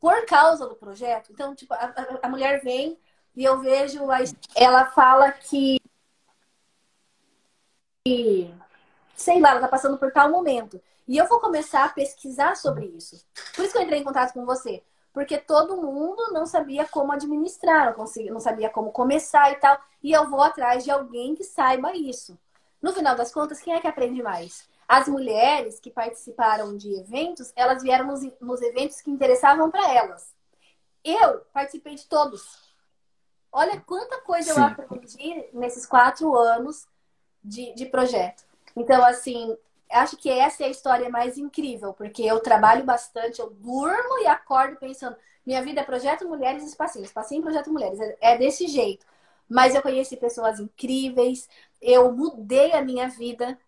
por 0.00 0.24
causa 0.26 0.66
do 0.66 0.74
projeto. 0.74 1.30
Então, 1.32 1.54
tipo, 1.54 1.74
a, 1.74 1.92
a 2.22 2.28
mulher 2.28 2.62
vem 2.62 2.98
e 3.36 3.44
eu 3.44 3.60
vejo, 3.60 4.10
a, 4.10 4.18
ela 4.54 4.86
fala 4.86 5.30
que 5.32 5.80
sei 9.22 9.40
lá, 9.40 9.50
ela 9.50 9.60
tá 9.60 9.68
passando 9.68 9.96
por 9.96 10.12
tal 10.12 10.30
momento. 10.30 10.80
E 11.06 11.16
eu 11.16 11.26
vou 11.26 11.40
começar 11.40 11.84
a 11.84 11.88
pesquisar 11.88 12.56
sobre 12.56 12.86
isso. 12.86 13.24
Por 13.54 13.64
isso 13.64 13.72
que 13.72 13.78
eu 13.78 13.82
entrei 13.82 14.00
em 14.00 14.04
contato 14.04 14.32
com 14.32 14.44
você. 14.44 14.82
Porque 15.12 15.38
todo 15.38 15.76
mundo 15.76 16.32
não 16.32 16.46
sabia 16.46 16.86
como 16.86 17.12
administrar, 17.12 17.86
não, 17.86 17.92
conseguia, 17.92 18.32
não 18.32 18.40
sabia 18.40 18.70
como 18.70 18.90
começar 18.90 19.52
e 19.52 19.56
tal. 19.56 19.78
E 20.02 20.12
eu 20.12 20.28
vou 20.28 20.42
atrás 20.42 20.84
de 20.84 20.90
alguém 20.90 21.34
que 21.34 21.44
saiba 21.44 21.94
isso. 21.94 22.38
No 22.80 22.92
final 22.92 23.14
das 23.14 23.32
contas, 23.32 23.60
quem 23.60 23.74
é 23.74 23.80
que 23.80 23.86
aprende 23.86 24.22
mais? 24.22 24.68
As 24.88 25.06
mulheres 25.06 25.78
que 25.78 25.90
participaram 25.90 26.76
de 26.76 26.94
eventos, 26.94 27.52
elas 27.54 27.82
vieram 27.82 28.06
nos, 28.06 28.20
nos 28.40 28.60
eventos 28.60 29.00
que 29.00 29.10
interessavam 29.10 29.70
para 29.70 29.92
elas. 29.92 30.34
Eu 31.04 31.40
participei 31.52 31.94
de 31.94 32.06
todos. 32.06 32.58
Olha 33.52 33.80
quanta 33.80 34.20
coisa 34.22 34.54
Sim. 34.54 34.60
eu 34.60 34.66
aprendi 34.66 35.48
nesses 35.52 35.84
quatro 35.84 36.34
anos 36.36 36.86
de, 37.44 37.74
de 37.74 37.86
projeto. 37.86 38.44
Então, 38.76 39.04
assim, 39.04 39.56
acho 39.90 40.16
que 40.16 40.30
essa 40.30 40.62
é 40.62 40.66
a 40.66 40.70
história 40.70 41.08
mais 41.10 41.36
incrível, 41.38 41.92
porque 41.92 42.22
eu 42.22 42.40
trabalho 42.40 42.84
bastante, 42.84 43.40
eu 43.40 43.50
durmo 43.50 44.18
e 44.22 44.26
acordo 44.26 44.76
pensando, 44.76 45.16
minha 45.44 45.62
vida 45.62 45.80
é 45.80 45.84
projeto 45.84 46.28
mulheres 46.28 46.62
e 46.62 46.66
espacinho, 46.66 47.04
espacinho 47.04 47.42
projeto 47.42 47.72
mulheres, 47.72 48.00
é, 48.00 48.16
é 48.20 48.38
desse 48.38 48.66
jeito. 48.66 49.06
Mas 49.48 49.74
eu 49.74 49.82
conheci 49.82 50.16
pessoas 50.16 50.58
incríveis, 50.60 51.48
eu 51.80 52.12
mudei 52.12 52.72
a 52.72 52.82
minha 52.82 53.08
vida, 53.08 53.58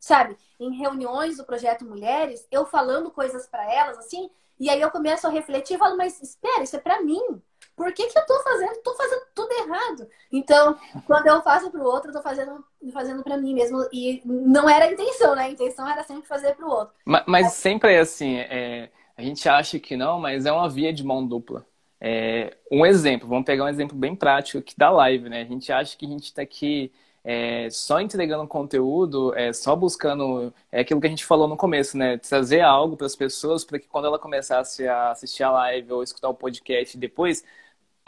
sabe? 0.00 0.36
Em 0.58 0.76
reuniões 0.76 1.36
do 1.36 1.44
projeto 1.44 1.84
Mulheres, 1.84 2.46
eu 2.50 2.66
falando 2.66 3.10
coisas 3.10 3.46
para 3.46 3.72
elas 3.72 3.98
assim, 3.98 4.30
e 4.58 4.68
aí 4.68 4.80
eu 4.80 4.90
começo 4.90 5.26
a 5.26 5.30
refletir 5.30 5.74
e 5.74 5.78
falo, 5.78 5.96
mas 5.96 6.20
espera, 6.20 6.62
isso 6.62 6.76
é 6.76 6.80
para 6.80 7.00
mim 7.02 7.40
por 7.78 7.92
que, 7.92 8.08
que 8.08 8.18
eu 8.18 8.26
tô 8.26 8.42
fazendo? 8.42 8.82
Tô 8.82 8.94
fazendo 8.96 9.22
tudo 9.32 9.52
errado. 9.52 10.08
Então, 10.32 10.76
quando 11.06 11.28
eu 11.28 11.40
faço 11.42 11.70
pro 11.70 11.84
outro, 11.84 12.10
eu 12.10 12.14
tô 12.14 12.20
fazendo, 12.20 12.64
fazendo 12.92 13.22
para 13.22 13.36
mim 13.36 13.54
mesmo. 13.54 13.88
E 13.92 14.20
não 14.24 14.68
era 14.68 14.86
a 14.86 14.92
intenção, 14.92 15.36
né? 15.36 15.44
A 15.44 15.50
intenção 15.50 15.88
era 15.88 16.02
sempre 16.02 16.26
fazer 16.26 16.56
pro 16.56 16.68
outro. 16.68 16.92
Mas, 17.04 17.22
mas 17.26 17.52
sempre 17.52 17.94
é 17.94 18.00
assim, 18.00 18.36
é, 18.36 18.90
a 19.16 19.22
gente 19.22 19.48
acha 19.48 19.78
que 19.78 19.96
não, 19.96 20.18
mas 20.18 20.44
é 20.44 20.50
uma 20.50 20.68
via 20.68 20.92
de 20.92 21.04
mão 21.04 21.24
dupla. 21.24 21.64
É, 22.00 22.56
um 22.70 22.84
exemplo, 22.84 23.28
vamos 23.28 23.44
pegar 23.44 23.64
um 23.64 23.68
exemplo 23.68 23.96
bem 23.96 24.14
prático 24.14 24.58
aqui 24.58 24.76
da 24.76 24.90
live, 24.90 25.28
né? 25.28 25.42
A 25.42 25.44
gente 25.44 25.70
acha 25.72 25.96
que 25.96 26.04
a 26.04 26.08
gente 26.08 26.24
está 26.24 26.42
aqui 26.42 26.92
é, 27.24 27.68
só 27.70 28.00
entregando 28.00 28.46
conteúdo, 28.46 29.34
é, 29.36 29.52
só 29.52 29.76
buscando 29.76 30.52
é 30.72 30.80
aquilo 30.80 31.00
que 31.00 31.06
a 31.06 31.10
gente 31.10 31.24
falou 31.24 31.46
no 31.46 31.56
começo, 31.56 31.96
né? 31.98 32.16
Trazer 32.18 32.60
algo 32.60 32.96
para 32.96 33.06
as 33.06 33.16
pessoas 33.16 33.64
para 33.64 33.78
que 33.78 33.86
quando 33.86 34.06
ela 34.06 34.18
começasse 34.18 34.86
a 34.88 35.10
assistir 35.10 35.42
a 35.42 35.50
live 35.50 35.92
ou 35.92 36.02
escutar 36.02 36.28
o 36.28 36.34
podcast 36.34 36.96
depois, 36.96 37.44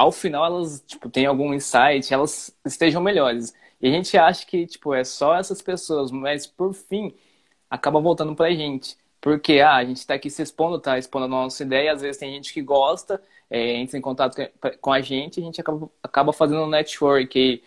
ao 0.01 0.11
final 0.11 0.47
elas, 0.47 0.83
tipo, 0.87 1.11
têm 1.11 1.27
algum 1.27 1.53
insight, 1.53 2.13
elas 2.13 2.57
estejam 2.65 3.03
melhores. 3.03 3.53
E 3.81 3.89
a 3.89 3.91
gente 3.93 4.17
acha 4.17 4.47
que, 4.47 4.67
tipo, 4.67 4.95
é 4.95 5.05
só 5.05 5.37
essas 5.37 5.61
pessoas, 5.61 6.11
mas 6.11 6.47
por 6.47 6.73
fim, 6.75 7.15
acaba 7.71 8.01
voltando 8.01 8.35
pra 8.35 8.51
gente. 8.53 8.97
Porque, 9.21 9.61
ah, 9.61 9.77
a 9.77 9.85
gente 9.85 10.07
tá 10.07 10.15
aqui 10.15 10.31
se 10.31 10.43
expondo, 10.43 10.81
tá 10.81 10.99
expondo 10.99 11.27
a 11.27 11.29
nossa 11.29 11.63
ideia, 11.63 11.93
às 11.93 12.01
vezes 12.03 12.19
tem 12.19 12.33
gente 12.33 12.53
que 12.55 12.63
gosta, 12.63 13.23
é, 13.51 13.75
entra 13.77 13.99
em 13.99 14.01
contato 14.01 14.37
com 14.81 14.93
a 14.93 15.01
gente, 15.03 15.41
a 15.41 15.43
gente 15.43 15.61
acaba, 15.61 15.91
acaba 16.03 16.33
fazendo 16.33 16.63
um 16.63 16.69
network. 16.69 17.39
E, 17.39 17.63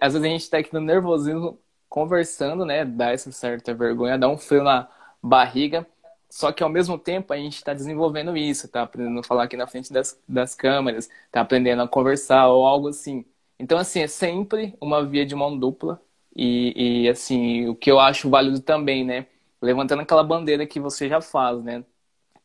às 0.00 0.14
vezes 0.14 0.24
a 0.26 0.28
gente 0.30 0.50
tá 0.50 0.58
aqui 0.58 0.72
no 0.72 0.80
nervosismo, 0.80 1.58
conversando, 1.88 2.64
né, 2.64 2.84
dá 2.84 3.10
essa 3.12 3.30
certa 3.32 3.74
vergonha, 3.74 4.18
dá 4.18 4.28
um 4.28 4.38
frio 4.38 4.62
na 4.64 4.88
barriga, 5.22 5.86
só 6.30 6.52
que 6.52 6.62
ao 6.62 6.68
mesmo 6.68 6.98
tempo 6.98 7.32
a 7.32 7.36
gente 7.36 7.56
está 7.56 7.72
desenvolvendo 7.74 8.36
isso, 8.36 8.66
está 8.66 8.82
aprendendo 8.82 9.20
a 9.20 9.22
falar 9.24 9.44
aqui 9.44 9.56
na 9.56 9.66
frente 9.66 9.92
das, 9.92 10.20
das 10.28 10.54
câmeras, 10.54 11.08
está 11.26 11.40
aprendendo 11.40 11.82
a 11.82 11.88
conversar 11.88 12.48
ou 12.48 12.66
algo 12.66 12.88
assim. 12.88 13.24
Então, 13.58 13.78
assim, 13.78 14.00
é 14.00 14.06
sempre 14.08 14.76
uma 14.80 15.04
via 15.04 15.24
de 15.26 15.34
mão 15.34 15.58
dupla. 15.58 16.00
E, 16.36 17.04
e 17.04 17.08
assim, 17.08 17.66
o 17.68 17.74
que 17.74 17.90
eu 17.90 17.98
acho 17.98 18.30
válido 18.30 18.60
também, 18.60 19.04
né? 19.04 19.26
Levantando 19.60 20.02
aquela 20.02 20.22
bandeira 20.22 20.66
que 20.66 20.78
você 20.78 21.08
já 21.08 21.20
faz, 21.20 21.62
né? 21.64 21.84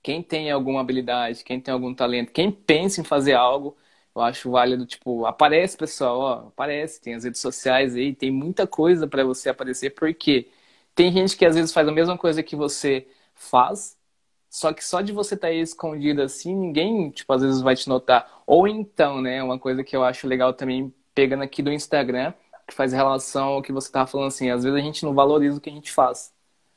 Quem 0.02 0.22
tem 0.22 0.52
alguma 0.52 0.82
habilidade, 0.82 1.44
quem 1.44 1.62
tem 1.62 1.74
algum 1.74 1.94
talento, 1.96 2.32
quem 2.34 2.52
pensa 2.52 3.00
em 3.02 3.04
fazer 3.06 3.34
algo, 3.34 3.78
eu 4.16 4.22
acho 4.22 4.52
válido, 4.52 4.86
tipo, 4.86 5.26
aparece, 5.26 5.78
pessoal, 5.78 6.20
ó, 6.20 6.48
aparece, 6.50 7.02
tem 7.02 7.14
as 7.16 7.24
redes 7.24 7.40
sociais 7.42 7.96
aí, 7.96 8.14
tem 8.14 8.30
muita 8.32 8.68
coisa 8.68 9.08
para 9.08 9.24
você 9.24 9.50
aparecer, 9.50 9.92
porque 9.92 10.50
tem 10.94 11.12
gente 11.12 11.38
que 11.38 11.46
às 11.46 11.56
vezes 11.56 11.72
faz 11.74 11.88
a 11.88 11.92
mesma 11.92 12.18
coisa 12.18 12.44
que 12.44 12.56
você, 12.56 13.08
faz, 13.36 13.98
só 14.50 14.72
que 14.74 14.86
só 14.86 15.02
de 15.02 15.12
você 15.12 15.36
estar 15.36 15.48
tá 15.48 15.54
escondido 15.54 16.22
assim, 16.22 16.56
ninguém, 16.56 17.10
tipo, 17.12 17.32
às 17.34 17.42
vezes 17.42 17.62
vai 17.62 17.76
te 17.76 17.90
notar. 17.90 18.44
Ou 18.46 18.68
então, 18.68 19.22
né, 19.22 19.42
uma 19.44 19.58
coisa 19.60 19.84
que 19.84 19.96
eu 19.96 20.04
acho 20.04 20.28
legal 20.28 20.54
também, 20.54 20.94
pegando 21.16 21.44
aqui 21.44 21.62
do 21.64 21.72
Instagram, 21.72 22.34
que 22.68 22.74
faz 22.76 22.94
relação 22.94 23.50
ao 23.50 23.62
que 23.62 23.72
você 23.72 23.88
estava 23.88 24.08
falando 24.08 24.28
assim, 24.28 24.50
às 24.50 24.64
vezes 24.64 24.78
a 24.80 24.82
gente 24.82 25.04
não 25.04 25.14
valoriza 25.14 25.58
o 25.58 25.62
que 25.62 25.70
a 25.70 25.74
gente 25.74 25.92
faz. 25.92 26.34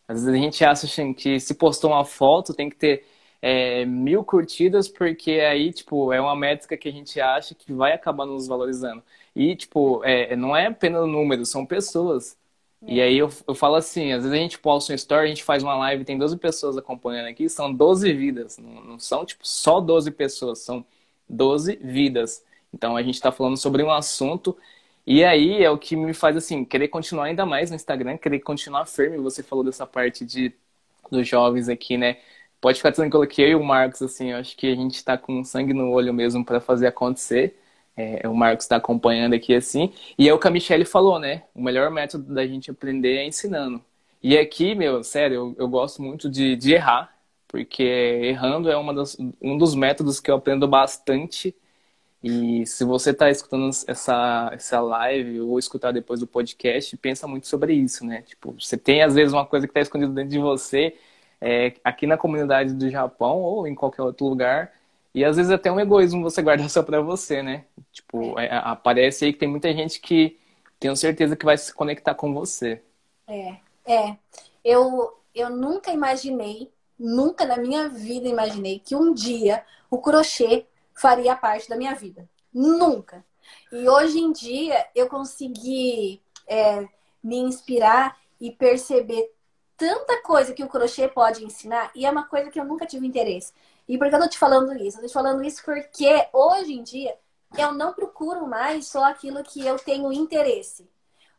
Às 0.09 0.25
vezes 0.25 0.41
a 0.41 0.43
gente 0.45 0.65
acha 0.65 0.87
assim, 0.87 1.13
que 1.13 1.41
se 1.41 1.55
postou 1.55 1.91
uma 1.91 2.05
foto 2.05 2.55
tem 2.55 2.71
que 2.71 2.77
ter 2.77 3.07
é, 3.43 3.85
mil 3.85 4.25
curtidas, 4.25 4.89
porque 4.89 5.33
aí, 5.33 5.73
tipo, 5.73 6.13
é 6.13 6.21
uma 6.21 6.37
métrica 6.37 6.77
que 6.77 6.89
a 6.89 6.93
gente 6.93 7.21
acha 7.21 7.55
que 7.55 7.73
vai 7.73 7.93
acabar 7.93 8.27
nos 8.27 8.47
valorizando. 8.47 9.03
E, 9.35 9.55
tipo, 9.57 10.03
é, 10.05 10.35
não 10.37 10.57
é 10.57 10.67
apenas 10.67 11.07
números, 11.07 11.51
são 11.51 11.67
pessoas. 11.67 12.39
E 12.83 13.01
aí 13.01 13.17
eu, 13.19 13.29
eu 13.49 13.55
falo 13.55 13.75
assim, 13.77 14.13
às 14.13 14.23
vezes 14.23 14.33
a 14.33 14.41
gente 14.41 14.59
posta 14.59 14.93
um 14.93 14.97
story, 14.97 15.25
a 15.27 15.29
gente 15.29 15.43
faz 15.45 15.63
uma 15.63 15.77
live, 15.77 16.05
tem 16.05 16.19
12 16.19 16.37
pessoas 16.39 16.77
acompanhando 16.77 17.27
aqui, 17.29 17.49
são 17.49 17.73
12 17.73 18.13
vidas. 18.13 18.59
Não, 18.59 18.85
não 18.85 18.99
são, 18.99 19.25
tipo, 19.25 19.47
só 19.47 19.81
12 19.81 20.11
pessoas, 20.13 20.61
são 20.61 20.85
12 21.29 21.77
vidas. 21.77 22.45
Então 22.73 22.97
a 22.97 23.03
gente 23.03 23.15
está 23.15 23.33
falando 23.33 23.57
sobre 23.57 23.83
um 23.83 23.91
assunto 23.91 24.57
e 25.07 25.25
aí 25.25 25.63
é 25.63 25.71
o 25.71 25.79
que 25.79 25.97
me 25.97 26.13
faz 26.15 26.37
assim, 26.37 26.65
querer 26.65 26.89
continuar 26.89 27.25
ainda 27.27 27.47
mais 27.47 27.71
no 27.71 27.77
Instagram, 27.77 28.19
querer 28.19 28.41
continuar 28.41 28.87
firme. 28.87 29.19
Você 29.19 29.43
falou 29.43 29.65
dessa 29.65 29.87
parte 29.87 30.25
de 30.25 30.53
dos 31.11 31.27
jovens 31.29 31.69
aqui, 31.69 31.97
né? 31.97 32.19
Pode 32.61 32.79
ficar 32.79 32.93
tranquilo 32.93 33.27
que 33.27 33.43
eu 33.43 33.49
e 33.49 33.55
o 33.55 33.63
Marcos, 33.65 34.03
assim, 34.03 34.33
eu 34.33 34.39
acho 34.39 34.57
que 34.57 34.67
a 34.67 34.75
gente 34.75 34.95
está 34.97 35.17
com 35.19 35.45
sangue 35.45 35.73
no 35.73 35.91
olho 35.91 36.13
mesmo 36.13 36.45
para 36.45 36.61
fazer 36.61 36.87
acontecer. 36.89 37.57
É, 37.97 38.29
o 38.29 38.35
Marcos 38.35 38.65
está 38.65 38.77
acompanhando 38.77 39.35
aqui 39.35 39.55
assim. 39.55 39.93
E 40.19 40.29
é 40.29 40.35
o 40.35 40.39
que 40.39 40.47
a 40.47 40.51
Michelle 40.51 40.85
falou, 40.85 41.19
né? 41.19 41.45
O 41.55 41.63
melhor 41.63 41.91
método 41.91 42.35
da 42.35 42.47
gente 42.47 42.71
aprender 42.71 43.17
é 43.17 43.25
ensinando. 43.27 43.83
E 44.23 44.37
aqui, 44.37 44.75
meu, 44.75 45.03
sério, 45.05 45.35
eu, 45.37 45.57
eu 45.59 45.69
gosto 45.69 46.03
muito 46.03 46.29
de, 46.29 46.57
de, 46.57 46.75
errar, 46.75 47.15
porque 47.49 47.83
errando 47.83 48.71
é 48.71 48.77
uma 48.77 48.93
das, 48.93 49.17
um 49.41 49.57
dos 49.57 49.75
métodos 49.75 50.21
que 50.21 50.31
eu 50.31 50.37
aprendo 50.37 50.67
bastante. 50.69 51.55
E 52.23 52.67
se 52.67 52.85
você 52.85 53.11
está 53.11 53.31
escutando 53.31 53.69
essa, 53.87 54.51
essa 54.53 54.81
live 54.81 55.41
ou 55.43 55.59
escutar 55.59 55.93
depois 55.93 56.21
do 56.21 56.27
podcast, 56.27 56.97
pensa 56.97 57.29
muito 57.29 57.47
sobre 57.47 57.75
isso, 57.75 58.05
né? 58.05 58.23
Tipo, 58.23 58.53
você 58.53 58.77
tem 58.77 59.03
às 59.03 59.15
vezes 59.15 59.33
uma 59.33 59.47
coisa 59.47 59.67
que 59.67 59.71
está 59.71 59.81
escondida 59.81 60.13
dentro 60.13 60.31
de 60.31 60.39
você, 60.39 60.97
é, 61.41 61.75
aqui 61.85 62.07
na 62.07 62.17
comunidade 62.17 62.75
do 62.75 62.91
Japão 62.91 63.41
ou 63.43 63.67
em 63.67 63.75
qualquer 63.75 64.03
outro 64.03 64.27
lugar, 64.27 64.73
e 65.17 65.25
às 65.25 65.37
vezes 65.37 65.51
até 65.51 65.73
um 65.73 65.81
egoísmo 65.81 66.23
você 66.23 66.43
guarda 66.43 66.69
só 66.69 66.83
pra 66.83 67.01
você, 67.01 67.43
né? 67.43 67.65
Tipo, 67.91 68.39
é, 68.39 68.51
aparece 68.53 69.25
aí 69.25 69.33
que 69.33 69.39
tem 69.39 69.49
muita 69.49 69.73
gente 69.73 69.99
que 69.99 70.39
tenho 70.79 70.95
certeza 70.95 71.35
que 71.35 71.45
vai 71.47 71.57
se 71.57 71.73
conectar 71.73 72.15
com 72.15 72.35
você. 72.35 72.83
É, 73.27 73.57
é. 73.87 74.17
Eu, 74.63 75.17
eu 75.35 75.49
nunca 75.49 75.91
imaginei, 75.91 76.71
nunca 76.99 77.47
na 77.47 77.57
minha 77.57 77.89
vida 77.89 78.29
imaginei 78.29 78.79
que 78.79 78.95
um 78.95 79.15
dia 79.15 79.65
o 79.91 80.03
crochê 80.03 80.67
faria 80.95 81.35
parte 81.35 81.67
da 81.67 81.77
minha 81.77 81.95
vida. 81.95 82.29
Nunca. 82.53 83.25
E 83.73 83.89
hoje 83.89 84.19
em 84.19 84.31
dia 84.33 84.87
eu 84.95 85.09
consegui 85.09 86.21
é, 86.47 86.87
me 87.25 87.39
inspirar 87.39 88.19
e 88.39 88.51
perceber 88.51 89.33
tanta 89.79 90.21
coisa 90.21 90.53
que 90.53 90.63
o 90.63 90.69
crochê 90.69 91.09
pode 91.09 91.43
ensinar 91.43 91.91
e 91.95 92.05
é 92.05 92.11
uma 92.11 92.27
coisa 92.27 92.51
que 92.51 92.61
eu 92.61 92.67
nunca 92.67 92.85
tive 92.85 93.07
interesse. 93.07 93.55
E 93.89 93.97
por 93.99 94.09
que 94.09 94.15
eu 94.15 94.21
tô 94.21 94.29
te 94.29 94.39
falando 94.39 94.75
isso? 94.75 94.99
Eu 94.99 95.03
tô 95.03 95.09
te 95.09 95.13
falando 95.13 95.45
isso 95.45 95.63
porque 95.65 96.29
hoje 96.33 96.73
em 96.73 96.83
dia 96.83 97.17
eu 97.57 97.73
não 97.73 97.93
procuro 97.93 98.47
mais 98.47 98.87
só 98.87 99.05
aquilo 99.05 99.43
que 99.43 99.65
eu 99.65 99.79
tenho 99.79 100.13
interesse. 100.13 100.89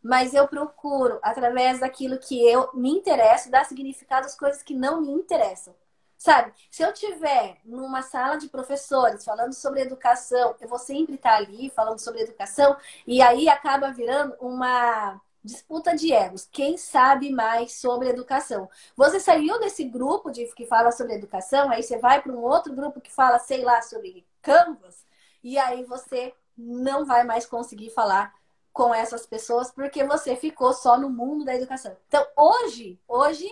Mas 0.02 0.34
eu 0.34 0.48
procuro, 0.48 1.20
através 1.22 1.80
daquilo 1.80 2.18
que 2.18 2.39
eu 2.48 2.70
me 2.74 2.89
interesso, 2.89 3.52
dar 3.52 3.66
significado 3.66 4.26
às 4.26 4.36
coisas 4.36 4.64
que 4.64 4.74
não 4.74 5.02
me 5.02 5.12
interessam. 5.12 5.76
Sabe? 6.18 6.52
Se 6.72 6.82
eu 6.82 6.93
tiver 6.93 7.58
numa 7.64 8.02
sala 8.02 8.38
de 8.38 8.48
professores 8.48 9.24
falando 9.24 9.54
sobre 9.54 9.82
educação, 9.82 10.56
eu 10.60 10.68
vou 10.68 10.80
sempre 10.80 11.16
estar 11.16 11.36
ali 11.36 11.70
falando 11.70 12.00
sobre 12.00 12.22
educação, 12.22 12.76
e 13.06 13.22
aí 13.22 13.48
acaba 13.48 13.91
virando 13.91 14.36
uma 14.39 15.22
disputa 15.43 15.95
de 15.95 16.11
egos. 16.11 16.47
Quem 16.51 16.77
sabe 16.77 17.29
mais 17.31 17.73
sobre 17.73 18.09
educação? 18.09 18.69
Você 18.95 19.19
saiu 19.19 19.59
desse 19.59 19.83
grupo 19.83 20.31
de 20.31 20.45
que 20.53 20.65
fala 20.65 20.91
sobre 20.91 21.13
educação, 21.15 21.69
aí 21.69 21.83
você 21.83 21.97
vai 21.97 22.21
para 22.21 22.31
um 22.31 22.41
outro 22.41 22.73
grupo 22.73 23.01
que 23.01 23.11
fala, 23.11 23.39
sei 23.39 23.63
lá, 23.63 23.81
sobre 23.81 24.25
Canvas, 24.41 25.05
e 25.43 25.57
aí 25.57 25.83
você 25.83 26.33
não 26.57 27.05
vai 27.05 27.23
mais 27.23 27.45
conseguir 27.45 27.89
falar 27.91 28.33
com 28.73 28.93
essas 28.93 29.25
pessoas 29.25 29.71
porque 29.71 30.03
você 30.03 30.35
ficou 30.35 30.73
só 30.73 30.97
no 30.97 31.09
mundo 31.09 31.45
da 31.45 31.55
educação. 31.55 31.95
Então, 32.07 32.25
hoje, 32.35 32.99
hoje 33.07 33.47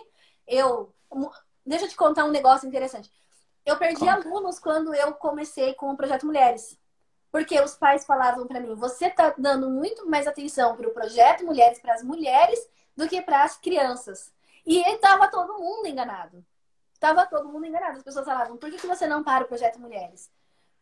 eu 0.47 0.93
deixa 1.65 1.86
eu 1.86 1.89
te 1.89 1.95
contar 1.95 2.25
um 2.25 2.31
negócio 2.31 2.67
interessante. 2.67 3.11
Eu 3.65 3.77
perdi 3.77 4.01
Conta. 4.01 4.13
alunos 4.13 4.59
quando 4.59 4.93
eu 4.93 5.13
comecei 5.13 5.73
com 5.73 5.91
o 5.91 5.97
projeto 5.97 6.25
Mulheres. 6.25 6.77
Porque 7.36 7.59
os 7.59 7.75
pais 7.75 8.05
falavam 8.05 8.47
para 8.47 8.61
mim: 8.61 8.75
você 8.75 9.09
tá 9.09 9.36
dando 9.38 9.69
muito 9.69 10.09
mais 10.09 10.25
atenção 10.25 10.73
para 10.73 10.88
o 10.88 10.93
projeto 10.93 11.43
Mulheres 11.43 11.79
para 11.79 11.93
as 11.93 12.01
Mulheres 12.01 12.65
do 12.95 13.09
que 13.09 13.21
para 13.21 13.43
as 13.43 13.57
crianças. 13.57 14.31
E 14.65 14.79
estava 14.93 15.27
todo 15.27 15.59
mundo 15.59 15.86
enganado. 15.86 16.45
Tava 16.97 17.25
todo 17.25 17.49
mundo 17.49 17.65
enganado. 17.65 17.97
As 17.97 18.03
pessoas 18.03 18.23
falavam: 18.23 18.55
por 18.55 18.71
que, 18.71 18.77
que 18.77 18.88
você 18.88 19.05
não 19.05 19.21
para 19.21 19.43
o 19.43 19.47
projeto 19.49 19.81
Mulheres? 19.81 20.31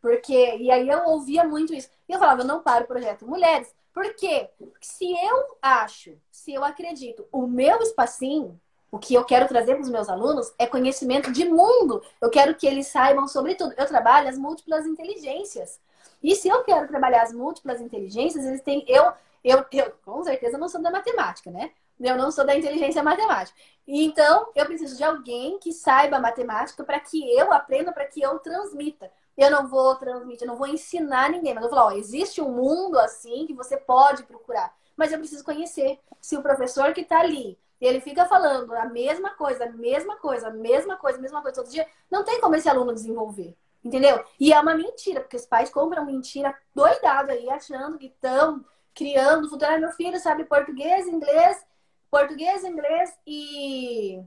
Porque, 0.00 0.58
e 0.58 0.70
aí 0.70 0.88
eu 0.88 1.08
ouvia 1.08 1.42
muito 1.42 1.74
isso. 1.74 1.90
E 2.08 2.12
eu 2.12 2.20
falava: 2.20 2.42
eu 2.42 2.46
não 2.46 2.62
paro 2.62 2.84
o 2.84 2.86
projeto 2.86 3.26
Mulheres. 3.26 3.74
Por 3.92 4.14
quê? 4.14 4.48
Porque 4.56 4.86
se 4.86 5.10
eu 5.10 5.56
acho, 5.60 6.16
se 6.30 6.54
eu 6.54 6.62
acredito, 6.62 7.26
o 7.32 7.48
meu 7.48 7.82
espacinho, 7.82 8.60
o 8.92 8.98
que 9.00 9.12
eu 9.12 9.24
quero 9.24 9.48
trazer 9.48 9.74
para 9.74 9.82
os 9.82 9.90
meus 9.90 10.08
alunos 10.08 10.54
é 10.56 10.68
conhecimento 10.68 11.32
de 11.32 11.46
mundo. 11.46 12.00
Eu 12.20 12.30
quero 12.30 12.54
que 12.54 12.64
eles 12.64 12.86
saibam 12.86 13.26
sobre 13.26 13.56
tudo. 13.56 13.74
Eu 13.76 13.86
trabalho 13.86 14.28
as 14.28 14.38
múltiplas 14.38 14.86
inteligências. 14.86 15.80
E 16.22 16.34
se 16.34 16.48
eu 16.48 16.62
quero 16.64 16.88
trabalhar 16.88 17.22
as 17.22 17.32
múltiplas 17.32 17.80
inteligências, 17.80 18.44
eles 18.44 18.60
têm. 18.62 18.84
Eu, 18.88 19.12
eu, 19.42 19.64
eu 19.72 19.92
com 20.04 20.22
certeza 20.22 20.58
não 20.58 20.68
sou 20.68 20.80
da 20.80 20.90
matemática, 20.90 21.50
né? 21.50 21.70
Eu 22.00 22.16
não 22.16 22.30
sou 22.30 22.44
da 22.44 22.56
inteligência 22.56 23.02
matemática. 23.02 23.56
Então, 23.86 24.48
eu 24.54 24.66
preciso 24.66 24.96
de 24.96 25.04
alguém 25.04 25.58
que 25.58 25.72
saiba 25.72 26.18
matemática 26.18 26.82
para 26.82 26.98
que 26.98 27.30
eu 27.36 27.52
aprenda, 27.52 27.92
para 27.92 28.06
que 28.06 28.20
eu 28.20 28.38
transmita. 28.38 29.10
Eu 29.36 29.50
não 29.50 29.68
vou 29.68 29.94
transmitir, 29.96 30.42
eu 30.42 30.48
não 30.48 30.56
vou 30.56 30.66
ensinar 30.66 31.30
ninguém, 31.30 31.54
mas 31.54 31.64
eu 31.64 31.68
vou 31.68 31.78
falar, 31.78 31.92
ó, 31.92 31.96
existe 31.96 32.40
um 32.40 32.50
mundo 32.50 32.98
assim 32.98 33.46
que 33.46 33.52
você 33.54 33.76
pode 33.76 34.22
procurar. 34.24 34.74
Mas 34.96 35.12
eu 35.12 35.18
preciso 35.18 35.44
conhecer. 35.44 35.98
Se 36.20 36.36
o 36.36 36.42
professor 36.42 36.92
que 36.92 37.00
está 37.00 37.20
ali, 37.20 37.58
ele 37.80 38.00
fica 38.00 38.24
falando 38.26 38.72
a 38.74 38.86
mesma 38.86 39.30
coisa, 39.30 39.64
a 39.64 39.70
mesma 39.70 40.16
coisa, 40.16 40.48
a 40.48 40.50
mesma 40.50 40.96
coisa, 40.96 41.18
a 41.18 41.20
mesma 41.20 41.42
coisa 41.42 41.62
todo 41.62 41.70
dia, 41.70 41.86
não 42.10 42.24
tem 42.24 42.40
como 42.40 42.54
esse 42.54 42.68
aluno 42.68 42.94
desenvolver. 42.94 43.56
Entendeu? 43.84 44.24
E 44.40 44.52
é 44.52 44.58
uma 44.58 44.74
mentira, 44.74 45.20
porque 45.20 45.36
os 45.36 45.44
pais 45.44 45.68
compram 45.68 46.06
mentira 46.06 46.56
doidado 46.74 47.32
aí, 47.32 47.50
achando 47.50 47.98
que 47.98 48.06
estão 48.06 48.64
criando 48.94 49.48
futuro. 49.50 49.70
Ah, 49.70 49.78
meu 49.78 49.92
filho 49.92 50.18
sabe 50.18 50.44
português, 50.44 51.06
inglês, 51.06 51.62
português, 52.10 52.64
inglês 52.64 53.12
e. 53.26 54.22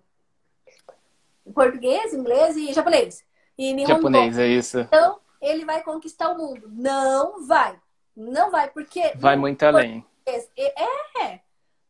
Português, 1.56 2.14
inglês 2.14 2.56
e 2.56 2.72
japonês. 2.72 3.26
E 3.58 3.74
Nihongo. 3.74 3.96
Japonês, 3.96 4.38
é 4.38 4.48
isso. 4.48 4.80
Então, 4.82 5.20
ele 5.42 5.66
vai 5.66 5.82
conquistar 5.82 6.30
o 6.30 6.38
mundo. 6.38 6.70
Não 6.70 7.48
vai. 7.48 7.80
Não 8.16 8.52
vai, 8.52 8.70
porque. 8.70 9.14
Vai 9.16 9.36
muito 9.36 9.64
além. 9.64 10.06
É. 10.26 11.40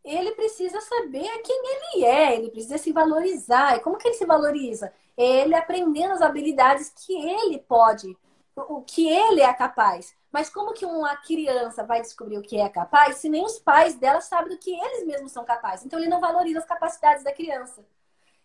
Ele 0.06 0.32
precisa 0.36 0.80
saber 0.80 1.28
quem 1.40 1.62
ele 1.66 2.06
é, 2.06 2.36
ele 2.36 2.50
precisa 2.50 2.78
se 2.78 2.94
valorizar. 2.94 3.76
E 3.76 3.82
como 3.82 3.98
que 3.98 4.08
ele 4.08 4.16
se 4.16 4.26
valoriza? 4.26 4.94
Ele 5.18 5.56
aprendendo 5.56 6.14
as 6.14 6.22
habilidades 6.22 6.90
que 6.90 7.14
ele 7.14 7.60
pode, 7.60 8.16
o 8.56 8.82
que 8.82 9.08
ele 9.08 9.42
é 9.42 9.54
capaz. 9.54 10.16
Mas 10.32 10.50
como 10.50 10.74
que 10.74 10.86
uma 10.86 11.16
criança 11.18 11.84
vai 11.84 12.02
descobrir 12.02 12.38
o 12.38 12.44
que 12.44 12.60
é 12.60 12.70
capaz 12.70 13.18
se 13.18 13.30
nem 13.30 13.44
os 13.44 13.58
pais 13.60 13.96
dela 13.96 14.22
sabem 14.22 14.50
do 14.50 14.60
que 14.60 14.72
eles 14.72 15.06
mesmos 15.06 15.32
são 15.32 15.44
capazes? 15.44 15.86
Então 15.86 15.98
ele 15.98 16.10
não 16.10 16.20
valoriza 16.20 16.60
as 16.60 16.66
capacidades 16.66 17.24
da 17.24 17.34
criança 17.34 17.84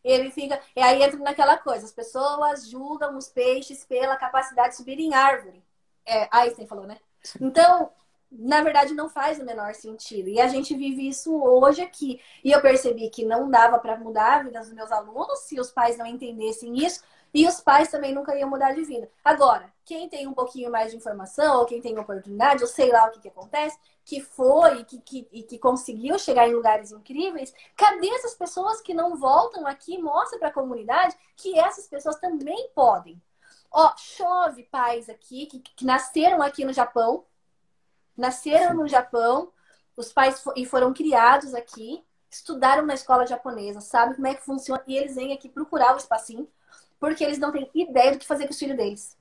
ele 0.05 0.31
fica. 0.31 0.61
E 0.75 0.81
aí 0.81 1.03
entra 1.03 1.19
naquela 1.19 1.57
coisa: 1.59 1.87
as 1.87 1.93
pessoas 1.93 2.69
julgam 2.69 3.17
os 3.17 3.29
peixes 3.29 3.85
pela 3.85 4.17
capacidade 4.17 4.71
de 4.71 4.77
subir 4.77 4.99
em 4.99 5.15
árvore. 5.15 5.63
É, 6.05 6.29
Einstein 6.33 6.67
falou, 6.67 6.87
né? 6.87 6.99
Então, 7.41 7.91
na 8.39 8.63
verdade, 8.63 8.95
não 8.95 9.09
faz 9.09 9.39
o 9.39 9.45
menor 9.45 9.75
sentido. 9.75 10.29
E 10.29 10.41
a 10.41 10.49
gente 10.49 10.75
vive 10.75 11.09
isso 11.09 11.35
hoje 11.35 11.83
aqui. 11.83 12.21
E 12.43 12.51
eu 12.51 12.61
percebi 12.61 13.11
que 13.11 13.25
não 13.25 13.51
dava 13.51 13.79
para 13.79 13.99
mudar 13.99 14.41
a 14.41 14.43
vida 14.43 14.61
dos 14.61 14.73
meus 14.73 14.91
alunos 14.91 15.41
se 15.41 15.61
os 15.61 15.71
pais 15.71 15.99
não 15.99 16.07
entendessem 16.07 16.75
isso. 16.85 17.03
E 17.35 17.47
os 17.47 17.61
pais 17.61 17.91
também 17.91 18.15
nunca 18.15 18.37
iam 18.37 18.49
mudar 18.49 18.73
de 18.73 18.83
vida. 18.85 19.11
Agora, 19.25 19.73
quem 19.85 20.09
tem 20.09 20.27
um 20.27 20.35
pouquinho 20.35 20.71
mais 20.71 20.91
de 20.91 20.99
informação, 20.99 21.61
ou 21.61 21.67
quem 21.67 21.81
tem 21.81 21.99
oportunidade, 21.99 22.63
ou 22.63 22.69
sei 22.69 22.91
lá 22.91 23.07
o 23.07 23.11
que, 23.11 23.21
que 23.21 23.29
acontece, 23.29 23.79
que 24.05 24.21
foi 24.21 24.85
que, 24.85 25.01
que, 25.01 25.29
e 25.33 25.43
que 25.43 25.59
conseguiu 25.59 26.19
chegar 26.19 26.47
em 26.47 26.55
lugares 26.55 26.93
incríveis, 26.93 27.55
cadê 27.75 28.09
essas 28.11 28.35
pessoas 28.35 28.83
que 28.83 28.93
não 28.93 29.17
voltam 29.17 29.67
aqui 29.67 29.97
mostram 29.97 30.39
para 30.39 30.49
a 30.49 30.53
comunidade 30.53 31.17
que 31.37 31.59
essas 31.59 31.87
pessoas 31.89 32.17
também 32.17 32.69
podem? 32.75 33.21
Ó, 33.71 33.91
chove 33.97 34.65
pais 34.65 35.09
aqui 35.09 35.47
que, 35.47 35.61
que 35.61 35.87
nasceram 35.87 36.43
aqui 36.43 36.65
no 36.65 36.73
Japão, 36.75 37.25
nasceram 38.17 38.75
no 38.75 38.89
Japão, 38.89 39.53
os 39.97 40.13
pais 40.13 40.43
e 40.57 40.65
foram 40.65 40.93
criados 40.93 41.55
aqui, 41.55 42.03
estudaram 42.31 42.85
na 42.85 42.95
escola 42.95 43.27
japonesa, 43.27 43.81
sabem 43.81 44.15
como 44.15 44.27
é 44.27 44.35
que 44.35 44.45
funciona, 44.45 44.83
e 44.87 44.97
eles 44.97 45.15
vêm 45.15 45.33
aqui 45.33 45.49
procurar 45.49 45.95
o 45.95 45.99
espacinho 45.99 46.49
porque 47.03 47.25
eles 47.25 47.39
não 47.39 47.51
têm 47.51 47.69
ideia 47.75 48.13
do 48.13 48.19
que 48.19 48.27
fazer 48.27 48.45
com 48.47 48.53
os 48.53 48.59
filhos 48.59 48.77
deles. 48.77 49.19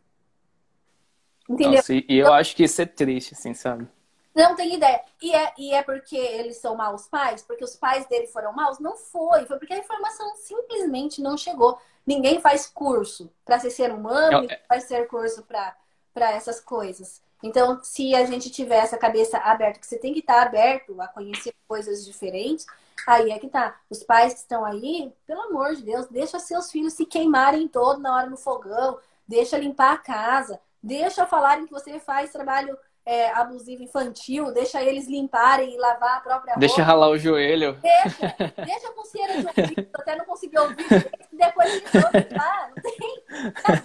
Entendeu? 1.49 1.77
Nossa, 1.77 1.93
e 1.95 2.05
eu 2.09 2.31
acho 2.31 2.55
que 2.55 2.63
isso 2.63 2.79
é 2.79 2.85
triste, 2.85 3.33
assim, 3.33 3.55
sabe? 3.55 3.87
Não 4.35 4.55
tem 4.55 4.75
ideia. 4.75 5.01
E 5.19 5.33
é, 5.33 5.53
e 5.57 5.73
é 5.73 5.81
porque 5.81 6.15
eles 6.15 6.57
são 6.57 6.75
maus 6.75 7.07
pais? 7.07 7.41
Porque 7.41 7.63
os 7.63 7.75
pais 7.75 8.05
dele 8.05 8.27
foram 8.27 8.53
maus? 8.53 8.77
Não 8.77 8.95
foi. 8.95 9.47
Foi 9.47 9.57
porque 9.57 9.73
a 9.73 9.79
informação 9.79 10.35
simplesmente 10.35 11.21
não 11.21 11.35
chegou. 11.35 11.79
Ninguém 12.05 12.39
faz 12.39 12.67
curso 12.67 13.31
para 13.43 13.59
ser 13.59 13.71
ser 13.71 13.91
humano, 13.91 14.41
ninguém 14.41 14.59
faz 14.67 14.83
ser 14.83 15.07
curso 15.07 15.43
para 15.43 16.31
essas 16.31 16.59
coisas. 16.59 17.21
Então, 17.43 17.79
se 17.83 18.13
a 18.15 18.25
gente 18.25 18.49
tiver 18.49 18.77
essa 18.77 18.97
cabeça 18.97 19.37
aberta, 19.37 19.79
que 19.79 19.87
você 19.87 19.97
tem 19.97 20.13
que 20.13 20.19
estar 20.19 20.41
aberto 20.41 20.99
a 21.01 21.07
conhecer 21.07 21.53
coisas 21.67 22.05
diferentes, 22.05 22.65
Aí 23.07 23.31
é 23.31 23.39
que 23.39 23.47
tá. 23.47 23.79
Os 23.89 24.03
pais 24.03 24.33
que 24.33 24.39
estão 24.39 24.63
aí, 24.63 25.11
pelo 25.25 25.41
amor 25.43 25.75
de 25.75 25.83
Deus, 25.83 26.07
deixa 26.07 26.39
seus 26.39 26.71
filhos 26.71 26.93
se 26.93 27.05
queimarem 27.05 27.67
todo 27.67 27.99
na 27.99 28.15
hora 28.15 28.29
no 28.29 28.37
fogão, 28.37 28.99
deixa 29.27 29.57
limpar 29.57 29.93
a 29.93 29.97
casa, 29.97 30.59
deixa 30.81 31.25
falarem 31.25 31.65
que 31.65 31.71
você 31.71 31.99
faz 31.99 32.31
trabalho 32.31 32.77
é, 33.05 33.31
abusivo 33.31 33.81
infantil, 33.81 34.53
deixa 34.53 34.81
eles 34.81 35.07
limparem 35.07 35.73
e 35.73 35.77
lavar 35.77 36.17
a 36.17 36.21
própria 36.21 36.53
roupa. 36.53 36.59
Deixa 36.59 36.83
ralar 36.83 37.09
o 37.09 37.17
joelho. 37.17 37.79
Deixa, 37.81 38.35
deixa 38.65 38.91
com 38.93 39.05
cera 39.05 39.41
de 39.41 39.47
ouvido, 39.47 39.89
até 39.95 40.15
não 40.15 40.25
conseguir 40.25 40.59
ouvir. 40.59 40.85
Depois 41.31 41.73
ele 41.73 41.85
limpar, 41.85 42.69
não 42.69 42.83
tem. 42.83 43.23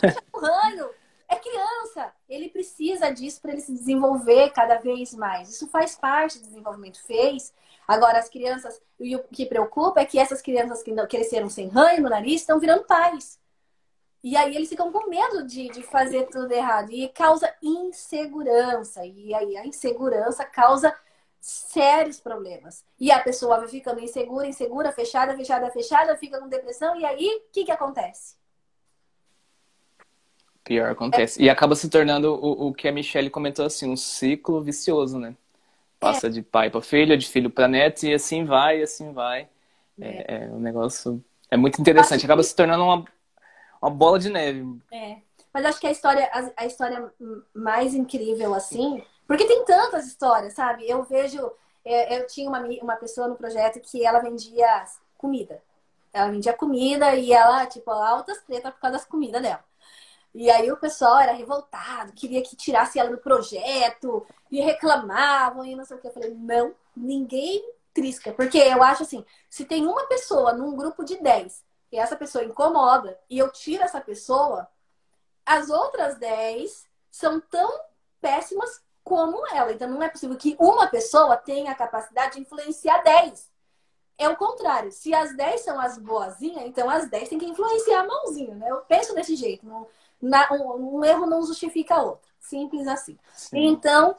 Deixa 0.03 0.23
com 0.31 0.41
ranho. 0.41 0.91
É 1.29 1.37
criança, 1.37 2.13
ele 2.29 2.49
precisa 2.49 3.11
disso 3.11 3.41
para 3.41 3.53
ele 3.53 3.61
se 3.61 3.73
desenvolver 3.73 4.51
cada 4.51 4.79
vez 4.79 5.15
mais. 5.15 5.51
Isso 5.51 5.69
faz 5.69 5.95
parte 5.95 6.39
do 6.39 6.47
desenvolvimento. 6.47 7.03
Fez, 7.05 7.53
Agora, 7.87 8.19
as 8.19 8.29
crianças, 8.29 8.81
e 8.99 9.15
o 9.15 9.23
que 9.23 9.47
preocupa 9.47 10.01
é 10.01 10.05
que 10.05 10.19
essas 10.19 10.43
crianças 10.43 10.83
que 10.83 10.93
cresceram 11.07 11.49
sem 11.49 11.69
ranho 11.69 12.03
no 12.03 12.11
nariz 12.11 12.41
estão 12.41 12.59
virando 12.59 12.85
pais. 12.85 13.39
E 14.23 14.37
aí 14.37 14.57
eles 14.57 14.69
ficam 14.69 14.91
com 14.91 15.09
medo 15.09 15.47
de, 15.47 15.69
de 15.69 15.83
fazer 15.85 16.27
tudo 16.27 16.51
errado. 16.53 16.91
E 16.91 17.09
causa 17.11 17.55
insegurança. 17.63 19.07
E 19.07 19.33
aí 19.33 19.57
a 19.57 19.65
insegurança 19.65 20.45
causa 20.45 20.93
sérios 21.41 22.19
problemas. 22.19 22.85
E 22.99 23.13
a 23.13 23.21
pessoa 23.23 23.59
vai 23.59 23.69
ficando 23.69 24.01
insegura, 24.01 24.49
insegura, 24.49 24.91
fechada, 24.91 25.37
fechada, 25.37 25.71
fechada, 25.71 26.17
fica 26.17 26.41
com 26.41 26.49
depressão. 26.49 26.97
E 26.97 27.05
aí, 27.05 27.25
o 27.25 27.53
que, 27.53 27.65
que 27.65 27.71
acontece? 27.71 28.35
Pior 30.67 30.91
acontece. 30.91 31.41
É. 31.41 31.45
E 31.45 31.51
acaba 31.51 31.77
se 31.77 31.89
tornando 31.89 32.35
o, 32.35 32.67
o 32.69 32.75
que 32.75 32.89
a 32.89 32.93
Michelle 32.93 33.31
comentou 33.31 33.65
assim, 33.65 33.89
um 33.89 33.97
ciclo 33.97 34.61
vicioso, 34.61 35.17
né? 35.17 35.37
Passa 36.01 36.27
é. 36.27 36.31
de 36.31 36.43
pai 36.43 36.69
para 36.69 36.83
filho, 36.83 37.17
de 37.17 37.29
filho 37.29 37.49
para 37.49 37.69
neto, 37.69 38.05
e 38.05 38.13
assim 38.13 38.45
vai, 38.45 38.81
e 38.81 38.83
assim 38.83 39.13
vai. 39.13 39.49
É, 39.99 40.09
é, 40.09 40.45
é 40.45 40.49
um 40.49 40.59
negócio. 40.59 41.25
É 41.49 41.57
muito 41.57 41.81
interessante. 41.81 42.25
Acaba 42.25 42.43
que... 42.43 42.49
se 42.49 42.57
tornando 42.57 42.83
uma, 42.83 43.05
uma 43.81 43.91
bola 43.91 44.19
de 44.19 44.29
neve. 44.29 44.67
É. 44.93 45.19
Mas 45.55 45.65
acho 45.65 45.81
que 45.81 45.87
a 45.87 45.93
história, 45.93 46.29
a, 46.33 46.65
a 46.65 46.67
história 46.67 47.13
mais 47.55 47.95
incrível, 47.95 48.53
assim. 48.53 49.01
Porque 49.25 49.45
tem 49.45 49.65
tantas 49.65 50.05
histórias, 50.05 50.53
sabe? 50.53 50.89
Eu 50.91 51.05
vejo. 51.05 51.49
É, 51.85 52.19
eu 52.19 52.27
tinha 52.27 52.49
uma, 52.49 52.59
uma 52.83 52.97
pessoa 52.97 53.29
no 53.29 53.37
projeto 53.37 53.81
que 53.81 54.05
ela 54.05 54.19
vendia 54.19 54.85
comida. 55.17 55.63
Ela 56.13 56.33
vendia 56.33 56.53
comida 56.53 57.15
e 57.15 57.33
ela, 57.33 57.67
tipo, 57.67 57.89
altas 57.93 58.43
tretas 58.43 58.75
por 58.75 58.81
causa 58.81 58.99
das 58.99 59.07
comidas 59.07 59.41
dela. 59.41 59.65
E 60.39 60.51
aí 60.51 60.71
o 60.71 60.77
pessoal 60.77 61.19
era 61.19 61.33
revoltado, 61.33 62.13
queria 62.13 62.43
que 62.43 62.55
tirasse 62.55 62.99
ela 62.99 63.09
do 63.09 63.17
projeto, 63.17 64.27
e 64.51 64.61
reclamavam, 64.61 65.65
e 65.65 65.75
não 65.75 65.83
sei 65.83 65.97
o 65.97 66.01
que. 66.01 66.09
Eu 66.09 66.13
falei, 66.13 66.35
não, 66.35 66.75
ninguém 66.95 67.65
trisca. 67.95 68.35
Porque 68.35 68.59
eu 68.59 68.83
acho 68.83 69.03
assim, 69.03 69.25
se 69.49 69.65
tem 69.65 69.87
uma 69.87 70.07
pessoa 70.07 70.53
num 70.53 70.77
grupo 70.77 71.05
de 71.05 71.17
10 71.17 71.65
e 71.91 71.99
essa 71.99 72.15
pessoa 72.17 72.45
incomoda, 72.45 73.19
e 73.31 73.39
eu 73.39 73.51
tiro 73.51 73.83
essa 73.83 73.99
pessoa, 73.99 74.69
as 75.47 75.71
outras 75.71 76.19
10 76.19 76.87
são 77.11 77.41
tão 77.41 77.81
péssimas 78.21 78.83
como 79.03 79.47
ela. 79.47 79.73
Então 79.73 79.89
não 79.89 80.03
é 80.03 80.09
possível 80.11 80.37
que 80.37 80.55
uma 80.61 80.87
pessoa 80.89 81.39
tenha 81.39 81.73
a 81.73 81.75
capacidade 81.75 82.35
de 82.35 82.43
influenciar 82.43 83.03
10. 83.03 83.51
É 84.19 84.29
o 84.29 84.37
contrário. 84.37 84.93
Se 84.93 85.15
as 85.15 85.35
10 85.35 85.63
são 85.63 85.81
as 85.81 85.97
boazinhas, 85.97 86.67
então 86.67 86.91
as 86.91 87.09
10 87.09 87.31
têm 87.31 87.39
que 87.39 87.47
influenciar 87.47 88.01
a 88.01 88.07
mãozinha, 88.07 88.55
né? 88.55 88.71
Eu 88.71 88.83
penso 88.83 89.15
desse 89.15 89.35
jeito. 89.35 89.65
Não, 89.65 89.87
na, 90.21 90.53
um, 90.53 90.99
um, 90.99 91.05
erro 91.05 91.27
não 91.27 91.45
justifica 91.45 92.03
outro. 92.03 92.29
Simples 92.39 92.87
assim. 92.87 93.19
Sim. 93.35 93.67
Então, 93.67 94.17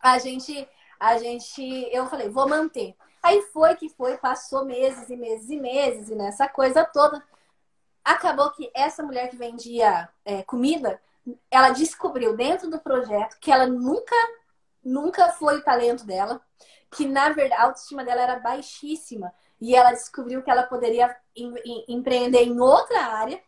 a 0.00 0.18
gente, 0.18 0.68
a 0.98 1.18
gente, 1.18 1.88
eu 1.92 2.06
falei, 2.06 2.28
vou 2.28 2.48
manter. 2.48 2.94
Aí 3.22 3.42
foi 3.52 3.74
que 3.74 3.88
foi, 3.88 4.16
passou 4.16 4.64
meses 4.64 5.08
e 5.10 5.16
meses 5.16 5.50
e 5.50 5.58
meses, 5.58 6.10
e 6.10 6.14
nessa 6.14 6.48
coisa 6.48 6.84
toda. 6.84 7.22
Acabou 8.04 8.50
que 8.52 8.70
essa 8.74 9.02
mulher 9.02 9.28
que 9.28 9.36
vendia 9.36 10.08
é, 10.24 10.42
comida 10.42 11.00
ela 11.50 11.70
descobriu 11.70 12.36
dentro 12.36 12.70
do 12.70 12.78
projeto 12.78 13.36
que 13.40 13.50
ela 13.50 13.66
nunca, 13.66 14.14
nunca 14.82 15.30
foi 15.32 15.58
o 15.58 15.64
talento 15.64 16.04
dela, 16.06 16.40
que 16.90 17.06
na 17.06 17.30
verdade 17.30 17.60
a 17.60 17.64
autoestima 17.64 18.04
dela 18.04 18.22
era 18.22 18.38
baixíssima 18.38 19.32
e 19.60 19.74
ela 19.74 19.92
descobriu 19.92 20.42
que 20.42 20.50
ela 20.50 20.62
poderia 20.62 21.14
em, 21.34 21.54
em, 21.64 21.84
empreender 21.88 22.44
em 22.44 22.60
outra 22.60 23.00
área 23.00 23.40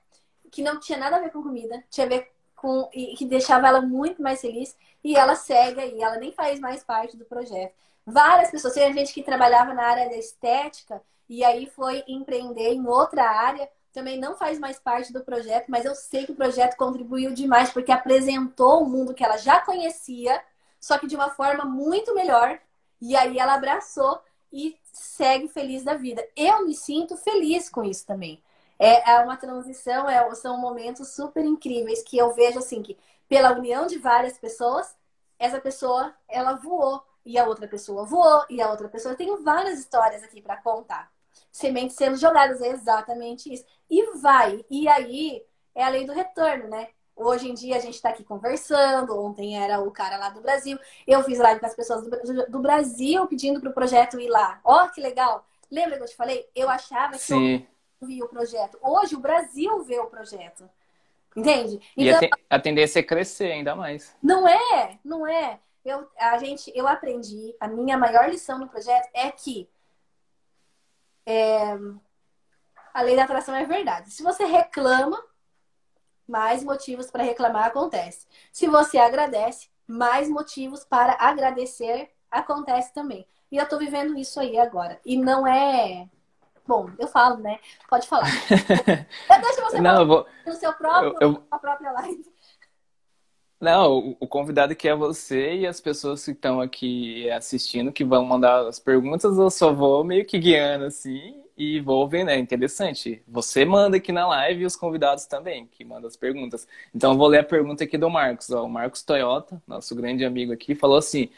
que 0.51 0.63
não 0.63 0.81
tinha 0.81 0.99
nada 0.99 1.17
a 1.17 1.21
ver 1.21 1.31
com 1.31 1.43
comida, 1.43 1.83
tinha 1.91 2.07
a 2.07 2.09
ver 2.09 2.31
com 2.57 2.89
e 2.93 3.15
que 3.17 3.25
deixava 3.25 3.69
ela 3.69 3.81
muito 3.81 4.23
mais 4.23 4.41
feliz 4.41 4.77
e 5.03 5.17
ela 5.17 5.35
segue 5.35 5.81
e 5.81 6.03
ela 6.03 6.17
nem 6.17 6.33
faz 6.33 6.61
mais 6.61 6.85
parte 6.85 7.17
do 7.17 7.25
projeto. 7.25 7.75
Várias 8.07 8.51
pessoas, 8.51 8.75
tem 8.75 8.93
gente 8.93 9.13
que 9.13 9.23
trabalhava 9.23 9.73
na 9.73 9.85
área 9.85 10.09
da 10.09 10.17
estética 10.17 11.03
e 11.29 11.45
aí 11.45 11.67
foi 11.67 12.03
empreender 12.09 12.73
em 12.73 12.87
outra 12.87 13.25
área, 13.25 13.69
também 13.93 14.19
não 14.19 14.37
faz 14.37 14.59
mais 14.59 14.79
parte 14.79 15.13
do 15.13 15.25
projeto, 15.25 15.67
mas 15.69 15.85
eu 15.85 15.95
sei 15.95 16.27
que 16.27 16.33
o 16.33 16.37
projeto 16.37 16.77
contribuiu 16.77 17.33
demais 17.33 17.71
porque 17.71 17.93
apresentou 17.93 18.83
o 18.83 18.89
mundo 18.89 19.15
que 19.15 19.25
ela 19.25 19.37
já 19.37 19.61
conhecia, 19.61 20.43
só 20.81 20.99
que 20.99 21.07
de 21.07 21.17
uma 21.17 21.31
forma 21.31 21.65
muito 21.65 22.15
melhor. 22.15 22.59
E 23.01 23.17
aí 23.17 23.39
ela 23.39 23.55
abraçou 23.55 24.21
e 24.53 24.77
segue 24.93 25.49
feliz 25.49 25.83
da 25.83 25.95
vida. 25.95 26.27
Eu 26.37 26.67
me 26.67 26.75
sinto 26.75 27.17
feliz 27.17 27.69
com 27.69 27.85
isso 27.85 28.07
também. 28.07 28.43
É, 28.81 29.11
é 29.11 29.18
uma 29.18 29.37
transição, 29.37 30.09
é, 30.09 30.35
são 30.35 30.57
momentos 30.59 31.09
super 31.14 31.45
incríveis 31.45 32.03
que 32.03 32.16
eu 32.16 32.33
vejo 32.33 32.59
assim 32.59 32.83
que 32.83 32.97
pela 33.28 33.53
união 33.53 33.87
de 33.87 33.99
várias 33.99 34.39
pessoas, 34.39 34.97
essa 35.39 35.61
pessoa 35.61 36.14
ela 36.26 36.55
voou 36.55 37.05
e 37.26 37.39
a 37.39 37.45
outra 37.45 37.68
pessoa 37.68 38.07
voou 38.07 38.43
e 38.49 38.62
a 38.62 38.70
outra 38.70 38.89
pessoa. 38.89 39.12
Eu 39.12 39.18
tenho 39.18 39.43
várias 39.43 39.78
histórias 39.78 40.22
aqui 40.22 40.41
para 40.41 40.57
contar. 40.57 41.12
Sementes 41.53 41.95
sendo 41.95 42.16
jogadas 42.16 42.62
é 42.62 42.68
exatamente 42.68 43.53
isso. 43.53 43.66
E 43.91 44.16
vai. 44.16 44.64
E 44.70 44.89
aí 44.89 45.45
é 45.74 45.85
a 45.85 45.91
lei 45.91 46.07
do 46.07 46.14
retorno, 46.14 46.66
né? 46.68 46.89
Hoje 47.14 47.51
em 47.51 47.55
dia 47.55 47.76
a 47.76 47.81
gente 47.81 47.97
está 47.97 48.09
aqui 48.09 48.24
conversando. 48.24 49.20
Ontem 49.20 49.62
era 49.62 49.78
o 49.78 49.91
cara 49.91 50.16
lá 50.16 50.31
do 50.31 50.41
Brasil. 50.41 50.78
Eu 51.07 51.22
fiz 51.22 51.39
live 51.39 51.61
com 51.61 51.66
as 51.66 51.74
pessoas 51.74 52.03
do, 52.49 52.59
Brasil 52.61 53.26
pedindo 53.26 53.61
para 53.61 53.68
o 53.68 53.74
projeto 53.74 54.18
ir 54.18 54.28
lá. 54.28 54.59
Ó, 54.64 54.87
oh, 54.87 54.89
que 54.89 55.03
legal! 55.03 55.45
Lembra 55.70 55.99
que 55.99 56.05
eu 56.05 56.09
te 56.09 56.16
falei? 56.16 56.49
Eu 56.55 56.70
achava 56.70 57.12
que 57.12 57.18
Sim. 57.18 57.66
Via 58.01 58.25
o 58.25 58.29
projeto. 58.29 58.79
Hoje 58.83 59.15
o 59.15 59.21
Brasil 59.21 59.83
vê 59.85 59.99
o 59.99 60.07
projeto. 60.07 60.69
Entende? 61.37 61.81
Então, 61.97 62.21
e 62.23 62.31
a, 62.49 62.59
tendência 62.59 62.99
é 62.99 63.03
crescer 63.03 63.53
ainda 63.53 63.77
mais. 63.77 64.17
Não 64.23 64.49
é, 64.49 64.99
não 65.05 65.27
é. 65.27 65.61
Eu, 65.85 66.09
a 66.19 66.37
gente, 66.39 66.73
eu 66.75 66.89
aprendi, 66.89 67.55
a 67.61 67.69
minha 67.69 67.97
maior 67.97 68.29
lição 68.29 68.59
no 68.59 68.69
projeto 68.69 69.09
é 69.15 69.31
que 69.31 69.69
é, 71.25 71.79
a 72.93 73.03
lei 73.03 73.15
da 73.15 73.25
atração 73.25 73.55
é 73.55 73.65
verdade. 73.65 74.11
Se 74.11 74.23
você 74.23 74.45
reclama, 74.45 75.23
mais 76.27 76.65
motivos 76.65 77.11
para 77.11 77.23
reclamar 77.23 77.67
acontece. 77.67 78.27
Se 78.53 78.67
você 78.67 78.99
agradece, 78.99 79.69
mais 79.87 80.29
motivos 80.29 80.85
para 80.85 81.17
agradecer 81.19 82.11
acontece 82.31 82.93
também. 82.93 83.27
E 83.51 83.57
eu 83.57 83.69
tô 83.69 83.79
vivendo 83.79 84.17
isso 84.17 84.39
aí 84.39 84.59
agora. 84.59 85.01
E 85.05 85.17
não 85.17 85.47
é. 85.47 86.09
Bom, 86.71 86.89
eu 87.01 87.09
falo, 87.09 87.39
né? 87.39 87.59
Pode 87.89 88.07
falar. 88.07 88.29
eu 88.49 89.41
deixo 89.41 89.61
você 89.61 89.81
não, 89.81 89.91
falar 89.91 90.05
vou... 90.05 90.27
no 90.47 90.53
seu 90.53 90.73
próprio, 90.73 91.16
eu... 91.21 91.43
a 91.51 91.59
própria 91.59 91.91
live. 91.91 92.25
Não, 93.61 94.16
o 94.21 94.27
convidado 94.29 94.73
aqui 94.73 94.89
é 94.89 94.95
você 94.95 95.57
e 95.57 95.66
as 95.66 95.81
pessoas 95.81 96.25
que 96.25 96.31
estão 96.31 96.61
aqui 96.61 97.29
assistindo 97.33 97.91
que 97.91 98.05
vão 98.05 98.25
mandar 98.25 98.68
as 98.68 98.79
perguntas, 98.79 99.37
eu 99.37 99.51
só 99.51 99.73
vou 99.73 100.05
meio 100.05 100.25
que 100.25 100.39
guiando 100.39 100.85
assim 100.85 101.43
e 101.57 101.81
vou 101.81 102.09
vendo. 102.09 102.31
É 102.31 102.39
interessante. 102.39 103.21
Você 103.27 103.64
manda 103.64 103.97
aqui 103.97 104.12
na 104.12 104.29
live 104.29 104.62
e 104.62 104.66
os 104.66 104.77
convidados 104.77 105.27
também, 105.27 105.66
que 105.66 105.85
mandam 105.85 106.07
as 106.07 106.16
perguntas. 106.16 106.68
Então, 106.95 107.14
eu 107.14 107.18
vou 107.18 107.27
ler 107.27 107.39
a 107.41 107.45
pergunta 107.45 107.83
aqui 107.83 107.99
do 107.99 108.09
Marcos. 108.09 108.49
Ó. 108.49 108.64
O 108.64 108.68
Marcos 108.68 109.03
Toyota, 109.03 109.61
nosso 109.66 109.93
grande 109.97 110.25
amigo 110.25 110.53
aqui, 110.53 110.77
falou 110.77 110.99
assim: 110.99 111.31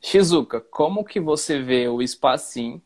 Shizuka, 0.00 0.62
como 0.62 1.04
que 1.04 1.20
você 1.20 1.60
vê 1.60 1.86
o 1.86 2.00
Espacinho 2.00 2.82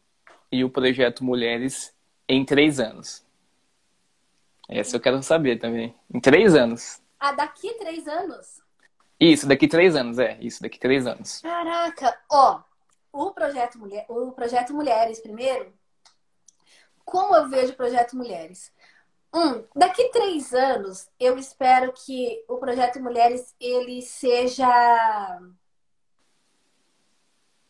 e 0.50 0.64
o 0.64 0.70
projeto 0.70 1.24
Mulheres 1.24 1.94
em 2.28 2.44
três 2.44 2.80
anos? 2.80 3.24
Essa 4.68 4.96
eu 4.96 5.00
quero 5.00 5.22
saber 5.22 5.58
também. 5.58 5.94
Em 6.12 6.20
três 6.20 6.54
anos. 6.54 7.00
Ah, 7.18 7.32
daqui 7.32 7.72
três 7.74 8.06
anos? 8.06 8.60
Isso, 9.18 9.48
daqui 9.48 9.66
três 9.66 9.96
anos, 9.96 10.18
é. 10.18 10.38
Isso, 10.40 10.62
daqui 10.62 10.78
três 10.78 11.06
anos. 11.06 11.40
Caraca, 11.40 12.16
ó. 12.30 12.62
O 13.12 13.32
projeto, 13.32 13.78
Mulher, 13.78 14.04
o 14.08 14.32
projeto 14.32 14.74
Mulheres, 14.74 15.20
primeiro, 15.20 15.72
como 17.04 17.34
eu 17.34 17.48
vejo 17.48 17.72
o 17.72 17.76
projeto 17.76 18.16
Mulheres? 18.16 18.70
Um, 19.34 19.64
daqui 19.74 20.10
três 20.10 20.52
anos, 20.52 21.08
eu 21.18 21.38
espero 21.38 21.92
que 21.92 22.44
o 22.46 22.58
projeto 22.58 23.00
Mulheres 23.00 23.54
ele 23.58 24.02
seja 24.02 25.40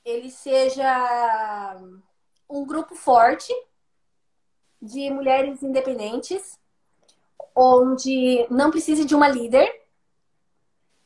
ele 0.04 0.30
seja 0.30 1.76
um 2.48 2.64
grupo 2.64 2.94
forte 2.94 3.52
de 4.80 5.10
mulheres 5.10 5.62
independentes, 5.62 6.58
onde 7.54 8.46
não 8.50 8.70
precise 8.70 9.04
de 9.04 9.14
uma 9.14 9.28
líder 9.28 9.68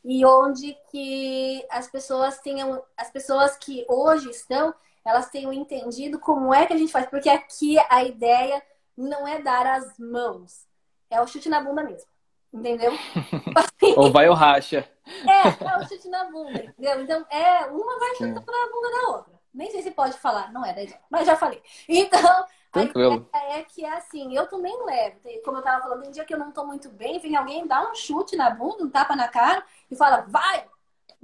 e 0.05 0.25
onde 0.25 0.77
que 0.91 1.65
as 1.71 1.89
pessoas 1.89 2.39
tenham 2.41 2.83
as 2.97 3.11
pessoas 3.11 3.57
que 3.57 3.87
hoje 3.89 4.31
estão 4.31 4.75
elas 5.05 5.29
tenham 5.31 5.53
entendido 5.53 6.19
como 6.19 6.55
é 6.55 6.67
que 6.67 6.73
a 6.73 6.77
gente 6.77 6.93
faz. 6.93 7.07
Porque 7.07 7.29
aqui 7.29 7.77
a 7.91 8.05
ideia 8.05 8.63
não 8.97 9.27
é 9.27 9.41
dar 9.41 9.67
as 9.67 9.99
mãos, 9.99 10.67
é 11.11 11.21
o 11.21 11.27
chute 11.27 11.49
na 11.49 11.61
bunda 11.61 11.83
mesmo. 11.83 12.11
Entendeu? 12.53 12.93
Ou 13.97 14.13
vai 14.13 14.29
o 14.29 14.35
racha. 14.35 14.89
É, 15.07 15.65
é 15.65 15.79
o 15.79 15.89
chute 15.89 16.09
na 16.09 16.31
bunda, 16.31 16.65
entendeu? 16.65 17.03
Então, 17.03 17.27
é, 17.31 17.67
uma 17.67 17.99
vai 17.99 18.11
chutando 18.11 18.45
na 18.47 18.71
bunda 18.71 18.91
da 18.91 19.09
outra. 19.09 19.32
Nem 19.53 19.71
sei 19.71 19.83
se 19.83 19.91
pode 19.91 20.19
falar, 20.19 20.53
não 20.53 20.65
é 20.65 20.73
da 20.73 20.99
mas 21.11 21.27
já 21.27 21.37
falei. 21.37 21.63
Então, 21.89 22.47
Tranquilo. 22.71 23.29
a 23.33 23.39
ideia 23.39 23.61
é 23.61 23.65
que 23.65 23.85
é 23.85 23.93
assim, 23.93 24.35
eu 24.35 24.47
também 24.47 24.75
levo. 24.85 25.21
Como 25.45 25.59
eu 25.59 25.63
tava 25.63 25.83
falando, 25.83 26.03
tem 26.03 26.11
dia 26.11 26.25
que 26.25 26.33
eu 26.33 26.39
não 26.39 26.51
tô 26.51 26.65
muito 26.65 26.89
bem, 26.89 27.19
vem 27.19 27.37
alguém 27.37 27.67
dar 27.67 27.91
um 27.91 27.95
chute 27.95 28.35
na 28.35 28.51
bunda, 28.51 28.85
um 28.85 28.91
tapa 28.91 29.15
na 29.15 29.29
cara 29.29 29.63
e 29.91 29.97
fala, 29.97 30.23
vai! 30.29 30.67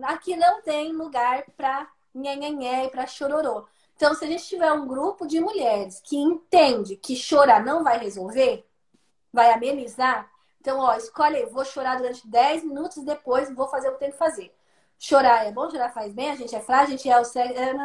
Aqui 0.02 0.36
não 0.36 0.62
tem 0.62 0.92
lugar 0.92 1.44
pra 1.56 1.88
nhenhenhé 2.14 2.84
e 2.84 2.90
para 2.90 3.06
chororô. 3.06 3.66
Então, 3.96 4.14
se 4.14 4.24
a 4.24 4.28
gente 4.28 4.46
tiver 4.46 4.72
um 4.72 4.86
grupo 4.86 5.26
de 5.26 5.40
mulheres 5.40 6.00
que 6.00 6.16
entende 6.16 6.96
que 6.96 7.16
chorar 7.16 7.64
não 7.64 7.82
vai 7.82 7.98
resolver, 7.98 8.64
vai 9.32 9.50
amenizar, 9.52 10.30
então, 10.60 10.80
ó, 10.80 10.94
escolhe, 10.94 11.46
vou 11.46 11.64
chorar 11.64 11.96
durante 11.96 12.26
10 12.28 12.64
minutos, 12.64 13.02
depois 13.04 13.52
vou 13.54 13.68
fazer 13.68 13.88
o 13.88 13.92
que 13.92 14.00
tenho 14.00 14.12
que 14.12 14.18
fazer. 14.18 14.54
Chorar 14.98 15.46
é 15.46 15.52
bom, 15.52 15.70
chorar 15.70 15.92
faz 15.92 16.12
bem, 16.12 16.30
a 16.30 16.36
gente 16.36 16.54
é 16.54 16.60
frágil, 16.60 16.94
a 16.94 16.96
gente 16.96 17.08
é 17.08 17.20
o 17.20 17.24
cérebro, 17.24 17.78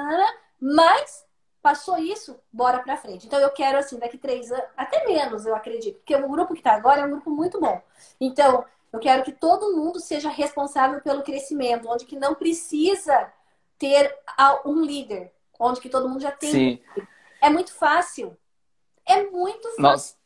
mas 0.59 1.26
passou 1.61 1.97
isso, 1.97 2.39
bora 2.51 2.80
pra 2.80 2.97
frente. 2.97 3.26
Então, 3.26 3.39
eu 3.39 3.51
quero, 3.51 3.78
assim, 3.78 3.97
daqui 3.97 4.18
três 4.18 4.51
anos, 4.51 4.66
até 4.76 5.05
menos, 5.05 5.45
eu 5.45 5.55
acredito, 5.55 5.97
porque 5.97 6.16
o 6.16 6.28
grupo 6.28 6.53
que 6.53 6.61
tá 6.61 6.74
agora 6.74 7.01
é 7.01 7.05
um 7.05 7.11
grupo 7.11 7.30
muito 7.30 7.59
bom. 7.59 7.82
Então, 8.20 8.66
eu 8.91 8.99
quero 8.99 9.24
que 9.24 9.32
todo 9.32 9.76
mundo 9.76 9.99
seja 9.99 10.30
responsável 10.30 11.01
pelo 11.01 11.24
crescimento, 11.24 11.88
onde 11.89 12.05
que 12.05 12.18
não 12.18 12.36
precisa 12.36 13.32
ter 13.78 14.14
um 14.66 14.82
líder, 14.82 15.32
onde 15.59 15.80
que 15.80 15.89
todo 15.89 16.09
mundo 16.09 16.22
já 16.22 16.32
tem. 16.32 16.51
Sim. 16.51 16.80
É 17.41 17.49
muito 17.49 17.74
fácil. 17.74 18.38
É 19.05 19.24
muito 19.24 19.68
fácil. 19.70 19.82
Nossa. 19.82 20.23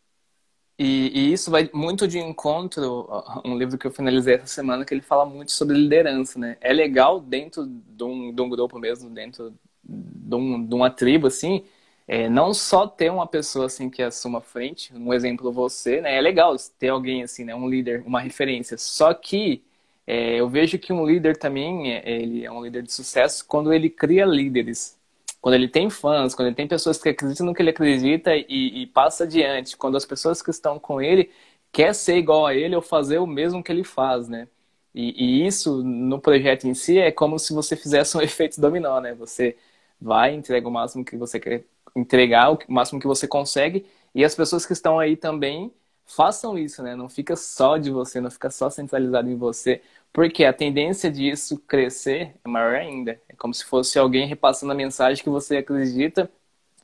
E, 0.80 1.30
e, 1.32 1.34
isso 1.34 1.50
vai 1.50 1.70
muito 1.74 2.08
de 2.08 2.20
encontro 2.20 3.10
um 3.44 3.58
livro 3.58 3.78
que 3.80 3.88
eu 3.88 3.92
finalizei 3.92 4.36
essa 4.36 4.46
semana 4.48 4.86
que 4.86 4.94
ele 4.94 5.02
fala 5.02 5.26
muito 5.26 5.52
sobre 5.52 5.76
liderança, 5.76 6.38
né? 6.38 6.56
É 6.62 6.72
legal 6.72 7.20
dentro 7.20 7.66
de 7.66 8.04
um, 8.04 8.32
de 8.32 8.42
um 8.42 8.50
grupo 8.50 8.78
mesmo, 8.78 9.10
dentro 9.10 9.54
de, 9.84 10.36
um, 10.36 10.64
de 10.64 10.76
uma 10.76 10.92
tribo, 10.92 11.28
assim, 11.28 11.66
é, 12.08 12.30
não 12.30 12.54
só 12.54 12.88
ter 12.88 13.12
uma 13.12 13.26
pessoa 13.28 13.66
assim 13.66 13.90
que 13.90 14.04
assuma 14.04 14.40
frente, 14.40 14.94
um 14.96 15.14
exemplo 15.14 15.52
você, 15.52 16.00
né? 16.02 16.16
É 16.16 16.22
legal 16.22 16.56
ter 16.78 16.90
alguém 16.90 17.24
assim, 17.24 17.44
né? 17.44 17.56
Um 17.56 17.68
líder, 17.70 18.04
uma 18.06 18.22
referência. 18.22 18.78
Só 18.78 19.14
que 19.14 19.64
é, 20.06 20.36
eu 20.40 20.50
vejo 20.50 20.80
que 20.80 20.94
um 20.94 21.06
líder 21.06 21.38
também, 21.38 21.94
é, 21.94 22.10
ele 22.22 22.46
é 22.46 22.52
um 22.52 22.64
líder 22.64 22.84
de 22.84 22.94
sucesso 22.94 23.46
quando 23.48 23.74
ele 23.74 23.90
cria 23.90 24.26
líderes. 24.26 24.97
Quando 25.42 25.56
ele 25.56 25.68
tem 25.68 25.90
fãs, 25.90 26.36
quando 26.36 26.48
ele 26.48 26.56
tem 26.56 26.68
pessoas 26.68 26.98
que 27.02 27.10
acreditam 27.10 27.46
no 27.46 27.54
que 27.54 27.62
ele 27.62 27.70
acredita 27.70 28.36
e, 28.36 28.84
e 28.84 28.88
passa 28.88 29.24
adiante. 29.24 29.78
Quando 29.78 29.98
as 29.98 30.06
pessoas 30.06 30.42
que 30.42 30.50
estão 30.50 30.80
com 30.80 31.02
ele 31.02 31.32
quer 31.72 31.94
ser 31.94 32.18
igual 32.18 32.46
a 32.46 32.56
ele 32.56 32.76
ou 32.76 32.82
fazer 32.82 33.20
o 33.20 33.28
mesmo 33.28 33.64
que 33.64 33.72
ele 33.72 33.84
faz, 33.84 34.28
né? 34.28 34.48
E, 34.94 35.44
e, 35.44 35.48
isso 35.48 35.84
no 35.84 36.20
projeto 36.20 36.66
em 36.68 36.74
si 36.74 36.98
é 36.98 37.12
como 37.12 37.38
se 37.38 37.54
você 37.54 37.76
fizesse 37.76 38.18
um 38.18 38.22
efeito 38.22 38.60
dominó, 38.60 39.00
né? 39.00 39.14
Você 39.16 39.56
vai, 40.02 40.34
entrega 40.34 40.68
o 40.68 40.72
máximo 40.72 41.06
que 41.06 41.16
você 41.18 41.40
quer 41.40 41.64
entregar, 41.96 42.52
o 42.52 42.60
máximo 42.68 43.00
que 43.00 43.08
você 43.08 43.28
consegue, 43.28 43.86
e 44.14 44.24
as 44.26 44.36
pessoas 44.36 44.66
que 44.66 44.74
estão 44.74 45.00
aí 45.00 45.16
também 45.16 45.72
façam 46.06 46.58
isso, 46.58 46.82
né? 46.82 46.96
Não 46.96 47.10
fica 47.10 47.36
só 47.36 47.78
de 47.78 47.92
você, 47.92 48.22
não 48.22 48.32
fica 48.32 48.50
só 48.50 48.70
centralizado 48.70 49.30
em 49.30 49.36
você, 49.36 49.82
porque 50.14 50.46
a 50.46 50.54
tendência 50.54 51.12
disso 51.12 51.60
crescer 51.68 52.36
é 52.44 52.50
maior 52.50 52.76
ainda. 52.76 53.22
É 53.30 53.36
como 53.36 53.54
se 53.54 53.64
fosse 53.66 54.00
alguém 54.00 54.28
repassando 54.28 54.72
a 54.72 54.76
mensagem 54.76 55.24
que 55.24 55.30
você 55.30 55.58
acredita 55.58 56.32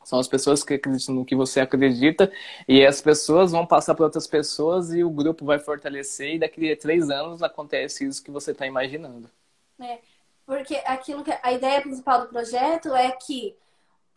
São 0.03 0.19
as 0.19 0.27
pessoas 0.27 0.63
que 0.63 0.73
acreditam 0.75 1.15
no 1.15 1.25
que 1.25 1.35
você 1.35 1.61
acredita 1.61 2.31
e 2.67 2.85
as 2.85 3.01
pessoas 3.01 3.51
vão 3.51 3.65
passar 3.65 3.95
para 3.95 4.05
outras 4.05 4.27
pessoas 4.27 4.93
e 4.93 5.03
o 5.03 5.09
grupo 5.09 5.45
vai 5.45 5.59
fortalecer 5.59 6.35
e 6.35 6.39
daqui 6.39 6.71
a 6.71 6.77
três 6.77 7.09
anos 7.09 7.41
acontece 7.43 8.05
isso 8.05 8.23
que 8.23 8.31
você 8.31 8.51
está 8.51 8.67
imaginando. 8.67 9.29
É, 9.79 9.99
porque 10.45 10.75
aquilo 10.85 11.23
que 11.23 11.31
a 11.41 11.51
ideia 11.53 11.81
principal 11.81 12.21
do 12.21 12.27
projeto 12.29 12.93
é 12.95 13.11
que 13.11 13.57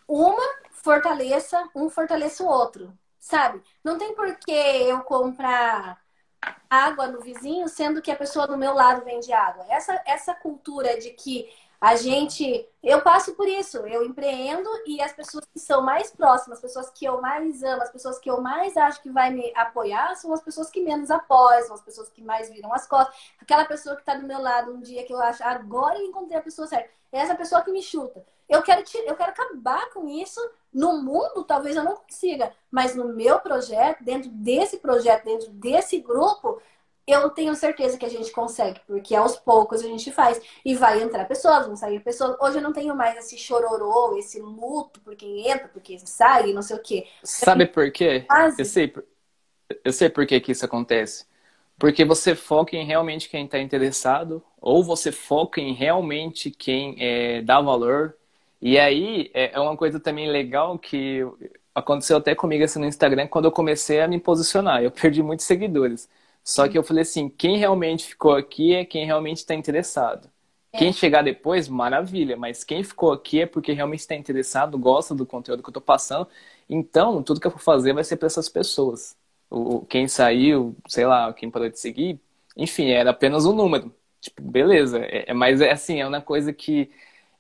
uma 0.09 0.43
fortaleça, 0.73 1.69
um 1.75 1.91
fortaleça 1.91 2.45
o 2.45 2.49
outro, 2.49 2.97
sabe? 3.19 3.63
Não 3.85 3.99
tem 3.99 4.15
por 4.15 4.37
que 4.39 4.53
eu 4.53 5.03
comprar 5.03 6.01
água 6.69 7.07
no 7.07 7.21
vizinho, 7.21 7.69
sendo 7.69 8.03
que 8.03 8.11
a 8.11 8.17
pessoa 8.17 8.47
do 8.47 8.57
meu 8.57 8.75
lado 8.75 9.05
vende 9.05 9.33
água. 9.33 9.65
Essa, 9.69 10.01
essa 10.07 10.35
cultura 10.35 10.99
de 10.99 11.11
que 11.11 11.49
a 11.81 11.95
gente, 11.95 12.67
eu 12.83 13.03
passo 13.03 13.35
por 13.35 13.47
isso, 13.47 13.79
eu 13.87 14.05
empreendo 14.05 14.69
e 14.87 15.01
as 15.01 15.13
pessoas 15.13 15.45
que 15.45 15.61
são 15.61 15.83
mais 15.83 16.11
próximas, 16.11 16.59
as 16.59 16.63
pessoas 16.63 16.91
que 16.91 17.05
eu 17.05 17.21
mais 17.21 17.63
amo, 17.63 17.83
as 17.83 17.91
pessoas 17.91 18.19
que 18.19 18.31
eu 18.31 18.41
mais 18.41 18.77
acho 18.77 19.03
que 19.03 19.11
vai 19.11 19.31
me 19.31 19.53
apoiar, 19.55 20.15
são 20.17 20.33
as 20.33 20.43
pessoas 20.43 20.71
que 20.71 20.81
menos 20.81 21.11
apoiam, 21.11 21.75
as 21.75 21.83
pessoas 21.83 22.09
que 22.09 22.23
mais 22.23 22.49
viram 22.49 22.73
as 22.73 22.87
costas. 22.87 23.15
Aquela 23.41 23.65
pessoa 23.65 23.95
que 23.95 24.03
está 24.03 24.15
do 24.15 24.27
meu 24.27 24.41
lado 24.41 24.73
um 24.73 24.81
dia 24.81 25.05
que 25.05 25.13
eu 25.13 25.21
acho, 25.21 25.45
agora 25.45 25.99
eu 25.99 26.07
encontrei 26.07 26.39
a 26.39 26.43
pessoa 26.43 26.67
certa, 26.67 26.89
é 27.13 27.19
essa 27.19 27.35
pessoa 27.35 27.63
que 27.63 27.71
me 27.71 27.83
chuta. 27.83 28.25
Eu 28.49 28.63
quero, 28.63 28.83
eu 29.05 29.17
quero 29.17 29.31
acabar 29.31 29.91
com 29.91 30.09
isso 30.09 30.41
no 30.73 31.03
mundo, 31.03 31.45
talvez 31.45 31.75
eu 31.75 31.83
não 31.83 31.97
consiga, 31.97 32.53
mas 32.71 32.95
no 32.95 33.09
meu 33.09 33.41
projeto, 33.41 34.05
dentro 34.05 34.31
desse 34.31 34.79
projeto, 34.79 35.25
dentro 35.25 35.51
desse 35.51 35.99
grupo, 35.99 36.61
eu 37.07 37.31
tenho 37.31 37.55
certeza 37.55 37.97
que 37.97 38.05
a 38.05 38.11
gente 38.11 38.33
consegue, 38.33 38.81
porque 38.87 39.15
aos 39.15 39.37
poucos 39.37 39.81
a 39.81 39.87
gente 39.87 40.11
faz. 40.11 40.41
E 40.65 40.75
vai 40.75 41.01
entrar 41.01 41.25
pessoas, 41.27 41.67
vão 41.67 41.77
sair 41.77 42.01
pessoas. 42.01 42.37
Hoje 42.41 42.59
eu 42.59 42.63
não 42.63 42.73
tenho 42.73 42.97
mais 42.97 43.17
esse 43.17 43.39
chororô, 43.39 44.17
esse 44.19 44.41
luto 44.41 45.01
por 45.01 45.15
quem 45.15 45.49
entra, 45.49 45.69
por 45.69 45.81
quem 45.81 45.99
sai, 45.99 46.53
não 46.53 46.63
sei 46.63 46.77
o 46.77 46.83
quê. 46.83 47.07
Sabe 47.23 47.67
por 47.67 47.91
quê? 47.93 48.25
Quase. 48.27 48.61
Eu 48.61 48.65
sei, 48.65 48.93
eu 49.85 49.93
sei 49.93 50.11
por 50.11 50.27
que, 50.27 50.41
que 50.41 50.51
isso 50.51 50.65
acontece. 50.65 51.25
Porque 51.79 52.05
você 52.05 52.35
foca 52.35 52.75
em 52.75 52.85
realmente 52.85 53.29
quem 53.29 53.45
está 53.45 53.59
interessado, 53.59 54.43
ou 54.61 54.83
você 54.83 55.13
foca 55.13 55.61
em 55.61 55.75
realmente 55.75 56.51
quem 56.51 56.97
é, 56.99 57.41
dá 57.43 57.61
valor. 57.61 58.17
E 58.67 58.81
aí 58.81 59.31
é, 59.33 59.53
é 59.53 59.61
uma 59.61 59.77
coisa 59.77 60.01
também 60.01 60.29
legal 60.29 60.77
que 60.77 61.21
aconteceu 61.73 62.17
até 62.17 62.35
comigo 62.35 62.65
assim 62.65 62.81
no 62.81 62.87
Instagram 62.87 63.29
quando 63.29 63.45
eu 63.45 63.53
comecei 63.53 64.01
a 64.01 64.09
me 64.09 64.19
posicionar. 64.19 64.83
Eu 64.83 64.91
perdi 64.91 65.23
muitos 65.23 65.47
seguidores. 65.47 66.09
Só 66.43 66.69
que 66.69 66.77
eu 66.77 66.83
falei 66.83 67.03
assim, 67.03 67.29
quem 67.29 67.59
realmente 67.59 68.05
ficou 68.09 68.35
aqui 68.35 68.75
é 68.75 68.85
quem 68.85 69.07
realmente 69.07 69.37
está 69.39 69.55
interessado. 69.55 70.29
É. 70.73 70.79
Quem 70.79 70.93
chegar 70.93 71.23
depois, 71.23 71.69
maravilha, 71.69 72.37
mas 72.37 72.65
quem 72.65 72.83
ficou 72.83 73.13
aqui 73.13 73.43
é 73.43 73.47
porque 73.47 73.73
realmente 73.73 74.01
está 74.01 74.17
interessado, 74.17 74.77
gosta 74.77 75.15
do 75.15 75.25
conteúdo 75.25 75.63
que 75.63 75.69
eu 75.69 75.71
estou 75.71 75.83
passando. 75.83 76.27
Então, 76.69 77.23
tudo 77.23 77.41
que 77.41 77.47
eu 77.47 77.53
for 77.53 77.61
fazer 77.61 77.93
vai 77.93 78.03
ser 78.03 78.17
para 78.17 78.27
essas 78.27 78.49
pessoas. 78.49 79.17
O, 79.49 79.83
quem 79.87 80.09
saiu, 80.09 80.77
sei 80.89 81.07
lá, 81.07 81.33
quem 81.33 81.49
parou 81.53 81.69
de 81.69 81.79
seguir, 81.79 82.21
enfim, 82.57 82.91
era 82.91 83.11
apenas 83.11 83.47
um 83.47 83.55
número. 83.55 83.95
Tipo, 84.21 84.43
beleza. 84.43 84.99
É, 85.05 85.31
é, 85.31 85.35
mas 85.35 85.61
é 85.61 85.71
assim, 85.71 86.01
é 86.01 86.07
uma 86.07 86.21
coisa 86.21 86.53
que 86.53 86.91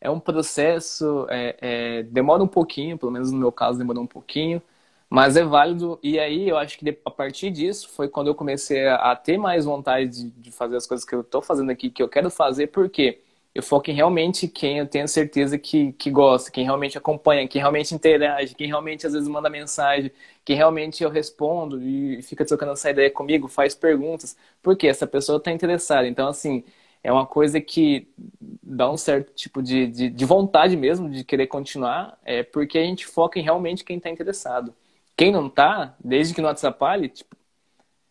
é 0.07 0.11
um 0.11 0.21
processo, 0.21 1.27
é, 1.29 1.57
é, 1.61 2.03
demora 2.05 2.43
um 2.43 2.47
pouquinho, 2.49 2.97
pelo 2.99 3.11
menos 3.13 3.33
no 3.33 3.39
meu 3.39 3.51
caso 3.53 3.79
demorou 3.79 4.03
um 4.05 4.07
pouquinho. 4.07 4.63
Mas 5.09 5.37
é 5.37 5.45
válido, 5.45 5.99
e 6.03 6.19
aí 6.19 6.49
eu 6.49 6.57
acho 6.59 6.79
que 6.79 6.99
a 7.05 7.11
partir 7.11 7.51
disso 7.51 7.89
foi 7.91 8.09
quando 8.09 8.27
eu 8.29 8.35
comecei 8.35 8.89
a 8.89 9.15
ter 9.15 9.39
mais 9.39 9.65
vontade 9.65 10.09
de, 10.09 10.31
de 10.31 10.51
fazer 10.53 10.77
as 10.77 10.87
coisas 10.87 11.07
que 11.07 11.15
eu 11.15 11.21
estou 11.21 11.41
fazendo 11.43 11.71
aqui, 11.71 11.91
que 11.91 12.03
eu 12.03 12.09
quero 12.09 12.29
fazer, 12.31 12.69
porque 12.69 13.21
eu 13.55 13.63
foco 13.63 13.89
em 13.91 13.95
realmente 13.95 14.49
quem 14.49 14.79
eu 14.79 14.87
tenho 14.87 15.07
certeza 15.09 15.59
que, 15.59 15.93
que 15.93 16.11
gosta, 16.11 16.51
quem 16.51 16.65
realmente 16.65 16.99
acompanha, 16.99 17.47
quem 17.49 17.61
realmente 17.61 17.95
interage, 17.95 18.55
quem 18.55 18.67
realmente 18.67 19.07
às 19.07 19.13
vezes 19.13 19.29
manda 19.29 19.49
mensagem, 19.49 20.11
quem 20.45 20.57
realmente 20.57 21.03
eu 21.05 21.11
respondo 21.11 21.81
e 21.83 22.21
fica 22.23 22.45
trocando 22.45 22.73
essa 22.73 22.91
ideia 22.91 23.11
comigo, 23.11 23.49
faz 23.49 23.75
perguntas, 23.75 24.37
porque 24.63 24.87
essa 24.89 25.07
pessoa 25.07 25.39
está 25.39 25.53
interessada. 25.53 26.07
Então, 26.09 26.29
assim, 26.29 26.65
é 27.07 27.13
uma 27.13 27.25
coisa 27.25 27.61
que 27.61 28.13
dá 28.61 28.91
um 28.91 28.97
certo 28.97 29.33
tipo 29.33 29.63
de, 29.63 29.87
de, 29.87 30.11
de 30.11 30.25
vontade 30.25 30.77
mesmo 30.77 31.09
de 31.09 31.23
querer 31.23 31.47
continuar, 31.47 32.19
é 32.25 32.43
porque 32.43 32.77
a 32.77 32.83
gente 32.83 33.07
foca 33.07 33.39
em 33.39 33.43
realmente 33.43 33.85
quem 33.85 33.99
está 33.99 34.11
interessado. 34.11 34.75
Quem 35.17 35.31
não 35.31 35.49
tá, 35.49 35.95
desde 36.01 36.35
que 36.35 36.41
não 36.41 36.49
atrapalhe, 36.49 37.09
tipo, 37.09 37.37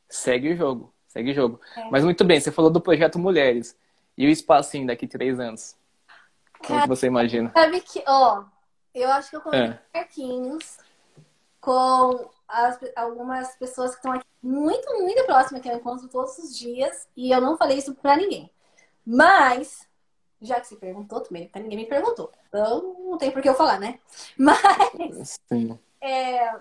segue 0.08 0.54
o 0.54 0.56
jogo. 0.56 0.94
Segue 1.10 1.32
o 1.32 1.34
jogo. 1.34 1.60
É. 1.76 1.90
Mas 1.92 2.06
muito 2.06 2.24
bem, 2.24 2.40
você 2.40 2.54
falou 2.54 2.72
do 2.72 2.80
projeto 2.80 3.20
Mulheres. 3.20 3.78
E 4.18 4.26
o 4.26 4.30
espacinho 4.30 4.88
daqui 4.88 5.06
três 5.06 5.42
anos? 5.42 5.76
Como 6.66 6.82
que 6.82 6.88
você 6.88 7.08
imagina? 7.08 7.52
Sabe 7.54 7.82
que, 7.82 8.02
ó, 8.08 8.46
eu 8.94 9.12
acho 9.12 9.30
que 9.30 9.36
eu 9.36 9.42
comi 9.42 9.58
é. 9.58 9.78
com 11.60 12.30
as, 12.48 12.80
algumas 12.96 13.58
pessoas 13.58 13.92
que 13.92 13.98
estão 13.98 14.14
aqui 14.14 14.26
muito, 14.42 14.90
muito 15.02 15.22
próximas, 15.26 15.62
que 15.62 15.68
eu 15.68 15.76
encontro 15.76 16.08
todos 16.08 16.38
os 16.38 16.58
dias. 16.58 17.10
E 17.14 17.30
eu 17.30 17.42
não 17.42 17.58
falei 17.58 17.78
isso 17.78 17.94
pra 17.94 18.16
ninguém. 18.16 18.50
Mas, 19.06 19.88
já 20.42 20.60
que 20.60 20.68
você 20.68 20.76
perguntou, 20.76 21.22
também 21.22 21.50
ninguém 21.56 21.78
me 21.78 21.86
perguntou. 21.86 22.32
Então, 22.48 22.96
não 23.10 23.18
tem 23.18 23.32
por 23.32 23.42
que 23.42 23.50
eu 23.50 23.56
falar, 23.56 23.80
né? 23.80 24.00
Mas, 24.38 25.40
Sim. 25.48 25.78
É, 26.02 26.60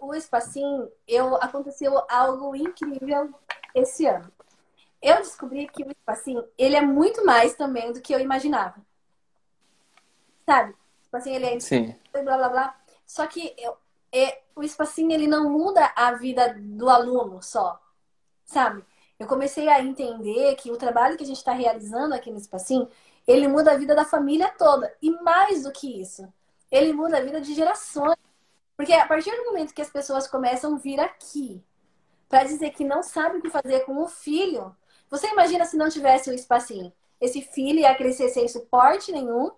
o 0.00 0.14
espacinho, 0.14 0.90
eu 1.06 1.36
aconteceu 1.36 2.02
algo 2.08 2.54
incrível 2.54 3.32
esse 3.74 4.06
ano. 4.06 4.30
Eu 5.00 5.16
descobri 5.16 5.66
que 5.68 5.82
o 5.82 5.90
espacinho, 5.90 6.44
ele 6.56 6.76
é 6.76 6.80
muito 6.80 7.24
mais 7.24 7.54
também 7.54 7.92
do 7.92 8.00
que 8.00 8.14
eu 8.14 8.20
imaginava. 8.20 8.76
Sabe? 10.46 10.74
Tipo 11.02 11.16
assim, 11.16 11.34
ele 11.34 11.46
é 11.46 11.60
Sim. 11.60 11.94
blá 12.12 12.22
blá 12.22 12.48
blá. 12.48 12.80
Só 13.06 13.26
que 13.26 13.54
eu, 13.58 13.76
é, 14.12 14.42
o 14.54 14.62
espacinho 14.62 15.12
ele 15.12 15.26
não 15.26 15.50
muda 15.50 15.92
a 15.96 16.12
vida 16.12 16.54
do 16.58 16.88
aluno 16.88 17.42
só. 17.42 17.80
Sabe? 18.44 18.84
Eu 19.22 19.28
comecei 19.28 19.68
a 19.68 19.80
entender 19.80 20.56
que 20.56 20.72
o 20.72 20.76
trabalho 20.76 21.16
que 21.16 21.22
a 21.22 21.26
gente 21.26 21.36
está 21.36 21.52
realizando 21.52 22.12
aqui 22.12 22.28
no 22.28 22.38
espacinho, 22.38 22.88
ele 23.24 23.46
muda 23.46 23.70
a 23.70 23.76
vida 23.76 23.94
da 23.94 24.04
família 24.04 24.52
toda. 24.58 24.92
E 25.00 25.12
mais 25.22 25.62
do 25.62 25.70
que 25.70 26.00
isso, 26.00 26.26
ele 26.68 26.92
muda 26.92 27.18
a 27.18 27.20
vida 27.20 27.40
de 27.40 27.54
gerações. 27.54 28.16
Porque 28.76 28.92
a 28.92 29.06
partir 29.06 29.30
do 29.30 29.44
momento 29.44 29.72
que 29.72 29.80
as 29.80 29.90
pessoas 29.90 30.26
começam 30.26 30.74
a 30.74 30.78
vir 30.78 30.98
aqui 30.98 31.62
para 32.28 32.42
dizer 32.42 32.70
que 32.70 32.82
não 32.82 33.00
sabe 33.00 33.38
o 33.38 33.40
que 33.40 33.48
fazer 33.48 33.84
com 33.86 34.02
o 34.02 34.08
filho, 34.08 34.74
você 35.08 35.28
imagina 35.28 35.64
se 35.66 35.76
não 35.76 35.88
tivesse 35.88 36.28
o 36.28 36.34
espacinho? 36.34 36.92
Esse 37.20 37.42
filho 37.42 37.78
ia 37.78 37.94
crescer 37.94 38.28
sem 38.30 38.48
suporte 38.48 39.12
nenhum, 39.12 39.52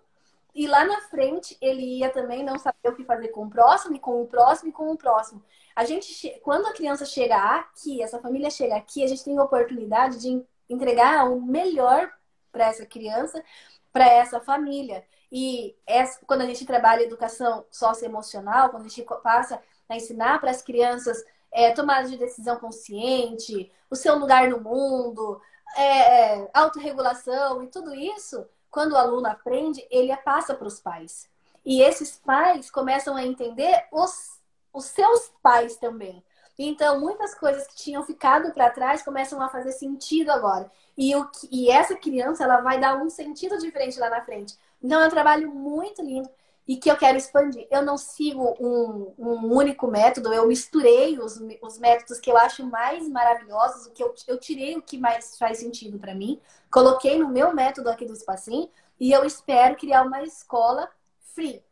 e 0.53 0.67
lá 0.67 0.85
na 0.85 1.01
frente 1.01 1.57
ele 1.59 1.97
ia 1.97 2.11
também 2.11 2.43
não 2.43 2.59
saber 2.59 2.89
o 2.89 2.95
que 2.95 3.03
fazer 3.03 3.29
com 3.29 3.45
o 3.45 3.49
próximo, 3.49 3.95
e 3.95 3.99
com 3.99 4.21
o 4.21 4.27
próximo, 4.27 4.69
e 4.69 4.71
com 4.71 4.91
o 4.91 4.95
próximo. 4.95 5.41
A 5.75 5.83
gente, 5.83 6.39
quando 6.43 6.67
a 6.67 6.73
criança 6.73 7.05
chega 7.05 7.35
aqui, 7.35 8.01
essa 8.01 8.19
família 8.19 8.49
chega 8.49 8.75
aqui, 8.75 9.03
a 9.03 9.07
gente 9.07 9.23
tem 9.23 9.37
a 9.37 9.43
oportunidade 9.43 10.19
de 10.19 10.43
entregar 10.69 11.29
o 11.29 11.41
melhor 11.41 12.11
para 12.51 12.67
essa 12.67 12.85
criança, 12.85 13.43
para 13.91 14.07
essa 14.07 14.39
família. 14.39 15.05
E 15.31 15.75
essa, 15.85 16.19
quando 16.25 16.41
a 16.41 16.45
gente 16.45 16.65
trabalha 16.65 17.03
educação 17.03 17.65
socioemocional, 17.69 18.69
quando 18.69 18.85
a 18.85 18.87
gente 18.87 19.05
passa 19.21 19.61
a 19.89 19.95
ensinar 19.95 20.39
para 20.39 20.51
as 20.51 20.61
crianças 20.61 21.23
é, 21.51 21.71
tomada 21.71 22.07
de 22.07 22.17
decisão 22.17 22.57
consciente, 22.57 23.71
o 23.89 23.95
seu 23.95 24.17
lugar 24.17 24.49
no 24.49 24.61
mundo, 24.61 25.41
é, 25.75 26.41
é, 26.41 26.49
autorregulação 26.53 27.63
e 27.63 27.67
tudo 27.67 27.93
isso, 27.93 28.45
quando 28.71 28.93
o 28.93 28.97
aluno 28.97 29.27
aprende, 29.27 29.85
ele 29.89 30.15
passa 30.17 30.53
para 30.53 30.67
os 30.67 30.79
pais. 30.79 31.29
E 31.65 31.81
esses 31.81 32.17
pais 32.17 32.69
começam 32.69 33.15
a 33.15 33.25
entender 33.25 33.87
os, 33.91 34.34
os 34.75 34.85
seus 34.85 35.31
pais 35.41 35.77
também. 35.77 36.23
Então, 36.57 36.99
muitas 36.99 37.35
coisas 37.35 37.67
que 37.67 37.75
tinham 37.75 38.03
ficado 38.03 38.53
para 38.53 38.69
trás 38.69 39.01
começam 39.01 39.41
a 39.41 39.49
fazer 39.49 39.71
sentido 39.71 40.29
agora. 40.31 40.71
E, 40.97 41.15
o, 41.15 41.29
e 41.51 41.69
essa 41.69 41.95
criança, 41.95 42.43
ela 42.43 42.61
vai 42.61 42.79
dar 42.79 42.95
um 42.95 43.09
sentido 43.09 43.57
diferente 43.57 43.99
lá 43.99 44.09
na 44.09 44.21
frente. 44.21 44.57
Então, 44.81 45.01
é 45.01 45.07
um 45.07 45.09
trabalho 45.09 45.51
muito 45.51 46.01
lindo 46.01 46.29
e 46.67 46.77
que 46.77 46.89
eu 46.89 46.97
quero 46.97 47.17
expandir. 47.17 47.67
Eu 47.69 47.81
não 47.81 47.97
sigo 47.97 48.55
um, 48.59 49.13
um 49.17 49.53
único 49.53 49.87
método, 49.87 50.33
eu 50.33 50.47
misturei 50.47 51.19
os, 51.19 51.39
os 51.61 51.77
métodos 51.77 52.19
que 52.19 52.31
eu 52.31 52.37
acho 52.37 52.65
mais 52.65 53.07
maravilhosos, 53.07 53.87
o 53.87 53.91
que 53.91 54.03
eu, 54.03 54.13
eu 54.27 54.39
tirei 54.39 54.75
o 54.75 54.81
que 54.81 54.97
mais 54.97 55.37
faz 55.37 55.59
sentido 55.59 55.99
para 55.99 56.15
mim, 56.15 56.39
coloquei 56.71 57.19
no 57.19 57.29
meu 57.29 57.53
método 57.53 57.89
aqui 57.89 58.05
do 58.05 58.13
Espacinho 58.13 58.69
e 58.99 59.11
eu 59.11 59.23
espero 59.25 59.75
criar 59.75 60.03
uma 60.03 60.23
escola 60.23 60.89
free. 61.33 61.63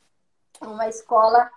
Uma 0.62 0.88
escola 0.88 1.50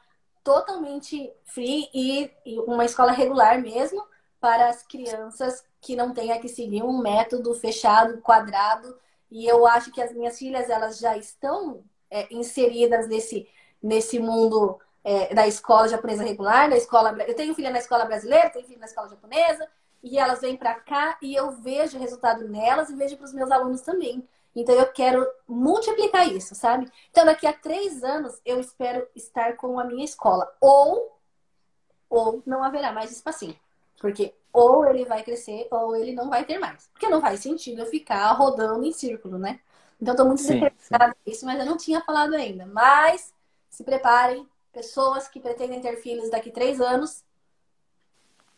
totalmente 0.46 1.32
free 1.44 1.90
e, 1.92 2.30
e 2.46 2.60
uma 2.60 2.84
escola 2.84 3.10
regular 3.10 3.60
mesmo 3.60 4.06
para 4.40 4.68
as 4.68 4.80
crianças 4.84 5.64
que 5.80 5.96
não 5.96 6.14
tenha 6.14 6.38
que 6.38 6.48
seguir 6.48 6.84
um 6.84 6.98
método 6.98 7.52
fechado, 7.52 8.20
quadrado, 8.20 8.96
e 9.28 9.44
eu 9.44 9.66
acho 9.66 9.90
que 9.90 10.00
as 10.00 10.12
minhas 10.12 10.38
filhas, 10.38 10.70
elas 10.70 10.98
já 11.00 11.16
estão 11.16 11.82
é, 12.08 12.32
inseridas 12.32 13.08
nesse, 13.08 13.48
nesse 13.82 14.20
mundo 14.20 14.78
é, 15.02 15.34
da 15.34 15.48
escola 15.48 15.88
japonesa 15.88 16.22
regular, 16.22 16.70
da 16.70 16.76
escola... 16.76 17.12
Eu 17.26 17.34
tenho 17.34 17.52
filha 17.52 17.70
na 17.70 17.78
escola 17.80 18.04
brasileira, 18.04 18.50
tenho 18.50 18.66
filha 18.66 18.78
na 18.78 18.86
escola 18.86 19.08
japonesa, 19.08 19.68
e 20.00 20.16
elas 20.16 20.40
vêm 20.40 20.56
para 20.56 20.74
cá 20.74 21.18
e 21.20 21.34
eu 21.34 21.50
vejo 21.50 21.98
o 21.98 22.00
resultado 22.00 22.46
nelas 22.48 22.88
e 22.88 22.94
vejo 22.94 23.16
para 23.16 23.26
os 23.26 23.34
meus 23.34 23.50
alunos 23.50 23.80
também. 23.80 24.22
Então 24.56 24.74
eu 24.74 24.90
quero 24.90 25.26
multiplicar 25.46 26.26
isso, 26.26 26.54
sabe? 26.54 26.90
Então 27.10 27.26
daqui 27.26 27.46
a 27.46 27.52
três 27.52 28.02
anos 28.02 28.40
eu 28.44 28.58
espero 28.58 29.06
estar 29.14 29.56
com 29.56 29.78
a 29.78 29.84
minha 29.84 30.04
escola. 30.04 30.50
Ou, 30.60 31.16
ou 32.08 32.42
não 32.46 32.64
haverá 32.64 32.90
mais 32.90 33.12
espacinho. 33.12 33.54
Porque 34.00 34.34
ou 34.52 34.86
ele 34.86 35.04
vai 35.04 35.22
crescer 35.22 35.68
ou 35.70 35.94
ele 35.94 36.12
não 36.12 36.30
vai 36.30 36.44
ter 36.44 36.58
mais. 36.58 36.88
Porque 36.92 37.08
não 37.08 37.20
faz 37.20 37.40
sentido 37.40 37.82
eu 37.82 37.86
ficar 37.86 38.32
rodando 38.32 38.84
em 38.84 38.92
círculo, 38.92 39.38
né? 39.38 39.60
Então 40.00 40.12
estou 40.12 40.26
muito 40.26 40.42
determinada 40.42 41.16
nisso, 41.26 41.44
mas 41.44 41.60
eu 41.60 41.66
não 41.66 41.76
tinha 41.76 42.00
falado 42.00 42.34
ainda. 42.34 42.64
Mas 42.64 43.34
se 43.68 43.84
preparem, 43.84 44.48
pessoas 44.72 45.28
que 45.28 45.40
pretendem 45.40 45.80
ter 45.80 45.96
filhos 45.98 46.30
daqui 46.30 46.50
três 46.50 46.80
anos. 46.80 47.22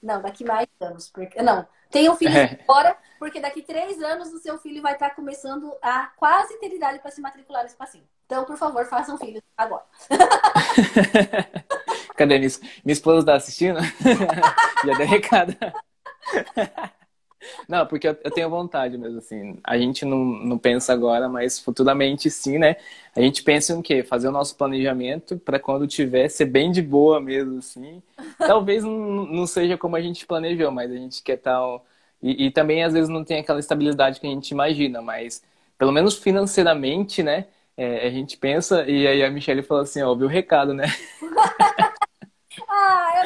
Não, 0.02 0.22
daqui 0.22 0.44
mais 0.44 0.66
anos. 0.80 1.10
Porque... 1.10 1.40
Não, 1.42 1.66
tenham 1.90 2.16
filhos 2.16 2.34
é. 2.34 2.58
agora, 2.62 2.96
porque 3.18 3.40
daqui 3.40 3.62
três 3.62 4.00
anos 4.02 4.32
o 4.32 4.38
seu 4.38 4.58
filho 4.58 4.82
vai 4.82 4.92
estar 4.92 5.10
começando 5.10 5.74
a 5.82 6.06
quase 6.16 6.58
ter 6.58 6.74
idade 6.74 7.00
para 7.00 7.10
se 7.10 7.20
matricular 7.20 7.62
no 7.62 7.68
espacinho. 7.68 8.04
Então, 8.26 8.44
por 8.44 8.56
favor, 8.56 8.84
façam 8.86 9.16
filhos 9.16 9.42
agora. 9.56 9.84
Cadê 12.16 12.38
nisso? 12.38 12.60
Minha 12.84 12.92
esposa 12.92 13.20
está 13.20 13.34
assistindo? 13.34 13.78
Já 14.84 14.94
dei 14.96 15.06
recado. 15.06 15.56
Não, 17.68 17.86
porque 17.86 18.08
eu, 18.08 18.14
tenho 18.14 18.50
vontade 18.50 18.96
mesmo, 18.98 19.18
assim. 19.18 19.58
A 19.62 19.78
gente 19.78 20.04
não, 20.04 20.18
não 20.24 20.58
pensa 20.58 20.92
agora, 20.92 21.28
mas 21.28 21.58
futuramente 21.58 22.30
sim, 22.30 22.58
né? 22.58 22.76
A 23.14 23.20
gente 23.20 23.42
pensa 23.42 23.72
em 23.72 23.82
quê? 23.82 24.02
Fazer 24.02 24.28
o 24.28 24.32
nosso 24.32 24.56
planejamento 24.56 25.38
para 25.38 25.58
quando 25.58 25.86
tiver 25.86 26.28
ser 26.28 26.46
bem 26.46 26.70
de 26.70 26.82
boa 26.82 27.20
mesmo, 27.20 27.58
assim. 27.58 28.02
Talvez 28.38 28.84
não, 28.84 29.26
não 29.26 29.46
seja 29.46 29.76
como 29.78 29.96
a 29.96 30.00
gente 30.00 30.26
planejou, 30.26 30.70
mas 30.70 30.90
a 30.90 30.94
gente 30.94 31.22
quer 31.22 31.36
tal. 31.38 31.84
E, 32.22 32.46
e 32.46 32.50
também 32.50 32.82
às 32.82 32.92
vezes 32.92 33.08
não 33.08 33.24
tem 33.24 33.38
aquela 33.40 33.60
estabilidade 33.60 34.20
que 34.20 34.26
a 34.26 34.30
gente 34.30 34.50
imagina, 34.50 35.00
mas 35.00 35.42
pelo 35.78 35.92
menos 35.92 36.16
financeiramente, 36.18 37.22
né? 37.22 37.46
É, 37.76 38.08
a 38.08 38.10
gente 38.10 38.36
pensa, 38.36 38.84
e 38.88 39.06
aí 39.06 39.22
a 39.22 39.30
Michelle 39.30 39.62
falou 39.62 39.84
assim, 39.84 40.02
ó, 40.02 40.12
viu 40.14 40.26
o 40.26 40.30
recado, 40.30 40.74
né? 40.74 40.86
ah, 42.68 43.22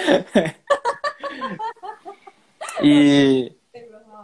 eu... 2.75 2.85
e 2.85 3.53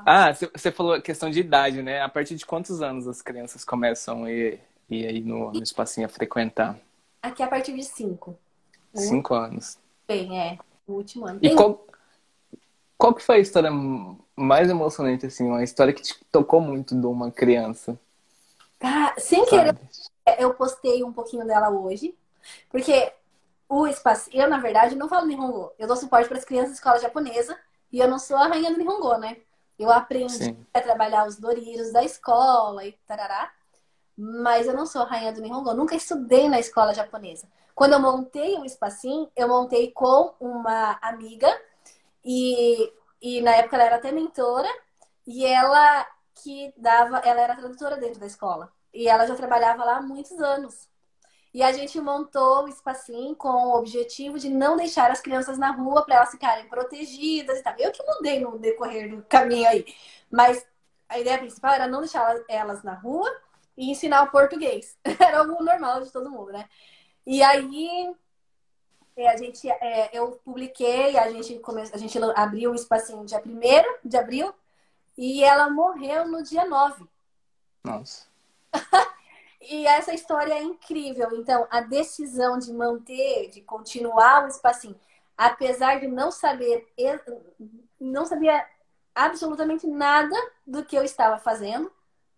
ah, 0.07 0.33
você 0.33 0.71
falou 0.71 1.01
questão 1.01 1.31
de 1.31 1.41
idade, 1.41 1.83
né? 1.83 2.03
A 2.03 2.09
partir 2.09 2.35
de 2.35 2.47
quantos 2.47 2.83
anos 2.83 3.07
as 3.07 3.23
crianças 3.23 3.65
começam 3.65 4.25
a 4.25 4.31
ir, 4.31 4.61
ir 4.89 5.07
aí 5.07 5.21
no, 5.21 5.53
no 5.53 5.63
espacinho 5.63 6.07
a 6.07 6.09
frequentar? 6.09 6.79
Aqui 7.23 7.43
a 7.43 7.49
partir 7.49 7.75
de 7.75 7.85
cinco. 7.85 8.37
Cinco 8.95 9.35
anos. 9.35 9.79
Bem, 10.07 10.39
é. 10.41 10.59
O 10.87 10.95
último 10.95 11.27
ano. 11.27 11.39
E 11.43 11.55
qual, 11.55 11.87
qual 12.97 13.15
que 13.15 13.23
foi 13.23 13.37
a 13.37 13.41
história 13.41 13.71
mais 14.35 14.71
emocionante, 14.71 15.27
assim? 15.27 15.47
Uma 15.47 15.63
história 15.63 15.93
que 15.93 16.03
te 16.03 16.19
tocou 16.33 16.61
muito 16.61 16.95
de 16.95 17.07
uma 17.07 17.31
criança? 17.31 17.99
Ah, 18.81 19.15
sem 19.19 19.45
sabe? 19.47 19.79
querer, 20.25 20.41
eu 20.41 20.55
postei 20.55 21.05
um 21.05 21.13
pouquinho 21.13 21.47
dela 21.47 21.69
hoje. 21.71 22.15
Porque 22.71 23.13
o 23.69 23.87
espaço... 23.87 24.31
Eu, 24.33 24.49
na 24.49 24.59
verdade, 24.59 24.97
não 24.97 25.09
falo 25.09 25.27
Nihongo. 25.27 25.73
Eu 25.79 25.87
dou 25.87 25.97
suporte 25.97 26.29
para 26.29 26.39
as 26.39 26.45
crianças 26.45 26.71
de 26.71 26.77
escola 26.77 26.99
japonesa. 26.99 27.59
E 27.93 27.99
eu 27.99 28.09
não 28.09 28.19
sou 28.19 28.37
a 28.37 28.47
rainha 28.47 28.71
do 28.71 28.79
Nihongo, 28.79 29.17
né? 29.19 29.37
Eu 29.79 29.91
aprendi 29.91 30.33
Sim. 30.33 30.67
a 30.75 30.81
trabalhar 30.81 31.27
os 31.27 31.39
doriros 31.39 31.93
da 31.93 32.03
escola 32.03 32.85
e 32.85 32.93
tarará, 33.07 33.53
mas 34.17 34.67
eu 34.67 34.75
não 34.75 34.85
sou 34.85 35.05
rainha 35.05 35.33
do 35.33 35.41
Nihongo. 35.41 35.73
Nunca 35.73 35.95
estudei 35.95 36.49
na 36.49 36.59
escola 36.59 36.93
japonesa. 36.93 37.47
Quando 37.75 37.93
eu 37.93 38.01
montei 38.01 38.57
o 38.57 38.65
espacinho, 38.65 39.31
eu 39.37 39.47
montei 39.47 39.93
com 39.93 40.35
uma 40.41 40.99
amiga 41.01 41.49
e, 42.25 42.93
e 43.23 43.41
na 43.41 43.53
época 43.55 43.77
ela 43.77 43.85
era 43.85 43.97
até 43.97 44.11
mentora 44.11 44.69
e 45.25 45.47
ela 45.47 46.05
que 46.43 46.75
dava, 46.77 47.19
ela 47.19 47.41
era 47.41 47.57
tradutora 47.57 47.97
dentro 47.97 48.19
da 48.19 48.27
escola. 48.27 48.73
E 48.93 49.09
ela 49.09 49.27
já 49.27 49.37
trabalhava 49.37 49.85
lá 49.85 49.99
há 49.99 50.03
muitos 50.03 50.41
anos. 50.41 50.89
E 51.53 51.63
a 51.63 51.73
gente 51.73 52.01
montou 52.01 52.65
o 52.65 52.69
espacinho 52.69 53.35
com 53.35 53.49
o 53.49 53.79
objetivo 53.79 54.39
de 54.39 54.51
não 54.51 54.77
deixar 54.77 55.11
as 55.11 55.21
crianças 55.21 55.59
na 55.59 55.71
rua 55.71 56.05
para 56.05 56.17
elas 56.17 56.31
ficarem 56.31 56.69
protegidas 56.69 57.59
e 57.59 57.63
tal. 57.63 57.75
Eu 57.79 57.91
que 57.91 58.03
mudei 58.03 58.41
no 58.41 58.59
decorrer 58.59 59.09
do 59.15 59.23
caminho 59.23 59.67
aí. 59.69 59.87
Mas 60.31 60.67
a 61.09 61.19
ideia 61.19 61.39
principal 61.39 61.73
era 61.73 61.89
não 61.89 62.01
deixar 62.01 62.39
elas 62.49 62.83
na 62.83 62.95
rua 62.95 63.31
e 63.77 63.91
ensinar 63.91 64.25
o 64.25 64.31
português. 64.31 64.99
Era 65.19 65.43
o 65.43 65.65
normal 65.65 66.03
de 66.03 66.13
todo 66.13 66.31
mundo, 66.31 66.53
né? 66.53 66.69
E 67.27 67.43
aí 67.43 68.15
é, 69.17 69.29
a 69.29 69.37
gente, 69.37 69.69
é, 69.69 70.11
eu 70.13 70.41
publiquei, 70.45 71.19
a 71.19 71.31
gente, 71.31 71.59
come, 71.59 71.83
a 71.83 71.97
gente 71.97 72.19
abriu 72.37 72.71
o 72.71 72.75
espacinho 72.75 73.25
dia 73.25 73.43
1 73.45 74.09
de 74.09 74.17
abril 74.17 74.55
e 75.17 75.43
ela 75.43 75.69
morreu 75.69 76.29
no 76.29 76.43
dia 76.43 76.65
9. 76.65 77.05
Nossa. 77.85 78.29
E 79.71 79.87
essa 79.87 80.15
história 80.15 80.55
é 80.55 80.63
incrível. 80.63 81.29
Então, 81.35 81.67
a 81.71 81.83
decisão 81.83 82.59
de 82.59 82.73
manter, 82.73 83.51
de 83.51 83.61
continuar 83.61 84.45
o 84.45 84.49
espacinho, 84.49 84.99
apesar 85.37 86.01
de 86.01 86.07
não 86.09 86.31
saber, 86.31 86.87
não 88.01 88.25
sabia 88.25 88.67
absolutamente 89.15 89.87
nada 89.87 90.35
do 90.67 90.85
que 90.85 90.97
eu 90.97 91.05
estava 91.05 91.39
fazendo, 91.39 91.93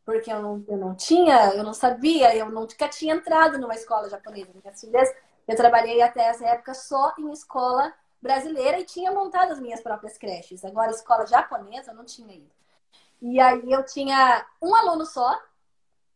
porque 0.04 0.32
eu 0.32 0.42
não, 0.42 0.64
eu 0.66 0.76
não 0.76 0.94
tinha, 0.94 1.54
eu 1.54 1.62
não 1.62 1.72
sabia, 1.72 2.34
eu 2.34 2.50
nunca 2.50 2.88
tinha 2.88 3.14
entrado 3.14 3.58
numa 3.58 3.74
escola 3.74 4.08
japonesa. 4.08 4.50
Minhas 4.52 5.10
eu 5.46 5.56
trabalhei 5.56 6.02
até 6.02 6.22
essa 6.22 6.46
época 6.46 6.74
só 6.74 7.14
em 7.18 7.30
escola 7.30 7.92
brasileira 8.20 8.80
e 8.80 8.84
tinha 8.84 9.12
montado 9.12 9.52
as 9.52 9.60
minhas 9.60 9.80
próprias 9.80 10.18
creches. 10.18 10.64
Agora, 10.64 10.90
escola 10.90 11.26
japonesa, 11.26 11.92
eu 11.92 11.94
não 11.94 12.04
tinha 12.04 12.34
ido. 12.34 12.50
E 13.20 13.38
aí 13.38 13.70
eu 13.70 13.84
tinha 13.84 14.46
um 14.60 14.74
aluno 14.74 15.04
só, 15.04 15.40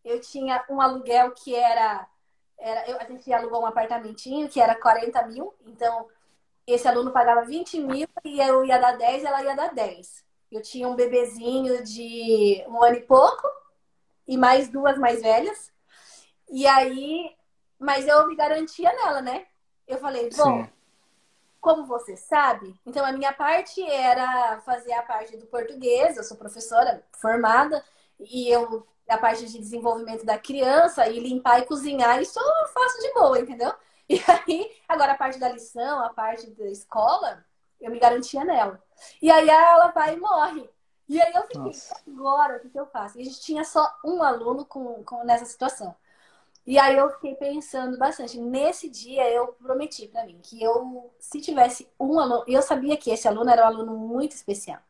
eu 0.04 0.20
tinha 0.20 0.64
um 0.68 0.80
aluguel 0.80 1.32
que 1.32 1.54
era. 1.54 2.06
era 2.58 2.90
eu, 2.90 2.98
a 3.00 3.04
gente 3.04 3.32
alugou 3.32 3.62
um 3.62 3.66
apartamentinho 3.66 4.48
que 4.48 4.60
era 4.60 4.74
40 4.74 5.26
mil, 5.26 5.54
então 5.66 6.08
esse 6.66 6.86
aluno 6.86 7.10
pagava 7.10 7.44
20 7.44 7.80
mil 7.80 8.08
e 8.24 8.40
eu 8.40 8.64
ia 8.64 8.78
dar 8.78 8.96
10 8.96 9.24
ela 9.24 9.42
ia 9.42 9.56
dar 9.56 9.74
10. 9.74 10.24
Eu 10.52 10.62
tinha 10.62 10.88
um 10.88 10.94
bebezinho 10.94 11.82
de 11.82 12.64
um 12.68 12.82
ano 12.82 12.96
e 12.96 13.02
pouco 13.02 13.46
e 14.26 14.36
mais 14.36 14.68
duas 14.68 14.98
mais 14.98 15.20
velhas. 15.20 15.72
E 16.50 16.66
aí, 16.66 17.34
mas 17.78 18.06
eu 18.06 18.26
me 18.28 18.36
garantia 18.36 18.92
nela, 18.92 19.20
né? 19.20 19.46
Eu 19.86 19.98
falei, 19.98 20.30
bom, 20.30 20.64
Sim. 20.64 20.70
como 21.60 21.86
você 21.86 22.16
sabe, 22.16 22.74
então 22.86 23.04
a 23.04 23.12
minha 23.12 23.32
parte 23.32 23.82
era 23.82 24.60
fazer 24.60 24.92
a 24.94 25.02
parte 25.02 25.36
do 25.36 25.46
português, 25.46 26.16
eu 26.16 26.24
sou 26.24 26.36
professora 26.36 27.04
formada 27.12 27.84
e 28.18 28.48
eu 28.48 28.86
a 29.14 29.18
parte 29.18 29.46
de 29.46 29.58
desenvolvimento 29.58 30.24
da 30.24 30.38
criança 30.38 31.08
e 31.08 31.20
limpar 31.20 31.60
e 31.60 31.66
cozinhar, 31.66 32.20
isso 32.20 32.38
eu 32.38 32.68
faço 32.68 33.00
de 33.00 33.12
boa, 33.12 33.38
entendeu? 33.38 33.72
E 34.06 34.22
aí, 34.28 34.70
agora 34.86 35.12
a 35.12 35.16
parte 35.16 35.38
da 35.38 35.48
lição, 35.48 36.04
a 36.04 36.10
parte 36.10 36.50
da 36.50 36.66
escola, 36.66 37.42
eu 37.80 37.90
me 37.90 37.98
garantia 37.98 38.44
nela. 38.44 38.78
E 39.20 39.30
aí 39.30 39.48
ela 39.48 39.88
vai 39.92 40.14
e 40.14 40.20
morre. 40.20 40.68
E 41.08 41.20
aí 41.20 41.32
eu 41.34 41.42
fiquei, 41.44 41.60
Nossa. 41.60 41.96
agora 42.06 42.56
o 42.58 42.60
que, 42.60 42.68
que 42.68 42.78
eu 42.78 42.86
faço? 42.86 43.18
E 43.18 43.22
a 43.22 43.24
gente 43.24 43.40
tinha 43.40 43.64
só 43.64 43.90
um 44.04 44.22
aluno 44.22 44.66
com, 44.66 45.02
com 45.04 45.24
nessa 45.24 45.46
situação. 45.46 45.96
E 46.66 46.78
aí 46.78 46.96
eu 46.96 47.10
fiquei 47.10 47.34
pensando 47.34 47.98
bastante. 47.98 48.38
Nesse 48.38 48.88
dia 48.88 49.30
eu 49.30 49.48
prometi 49.48 50.08
para 50.08 50.24
mim 50.24 50.40
que 50.42 50.62
eu, 50.62 51.10
se 51.18 51.40
tivesse 51.40 51.86
um 52.00 52.18
aluno, 52.18 52.44
eu 52.46 52.62
sabia 52.62 52.96
que 52.96 53.10
esse 53.10 53.28
aluno 53.28 53.50
era 53.50 53.64
um 53.64 53.66
aluno 53.66 53.96
muito 53.96 54.32
especial. 54.32 54.80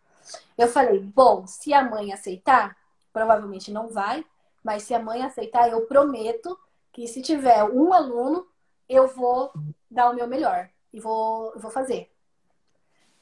Eu 0.57 0.69
falei, 0.69 1.01
bom, 1.01 1.47
se 1.47 1.75
a 1.75 1.83
mãe 1.83 2.13
aceitar, 2.13 2.77
provavelmente 3.15 3.73
não 3.73 3.89
vai, 3.89 4.27
mas 4.63 4.83
se 4.83 4.93
a 4.93 4.99
mãe 4.99 5.23
aceitar, 5.23 5.71
eu 5.71 5.87
prometo 5.87 6.59
que 6.93 7.07
se 7.07 7.23
tiver 7.23 7.63
um 7.65 7.93
aluno, 7.93 8.47
eu 8.89 9.07
vou 9.07 9.53
dar 9.91 10.11
o 10.11 10.15
meu 10.15 10.27
melhor 10.27 10.69
e 10.93 11.01
vou, 11.01 11.53
vou 11.57 11.71
fazer. 11.71 12.11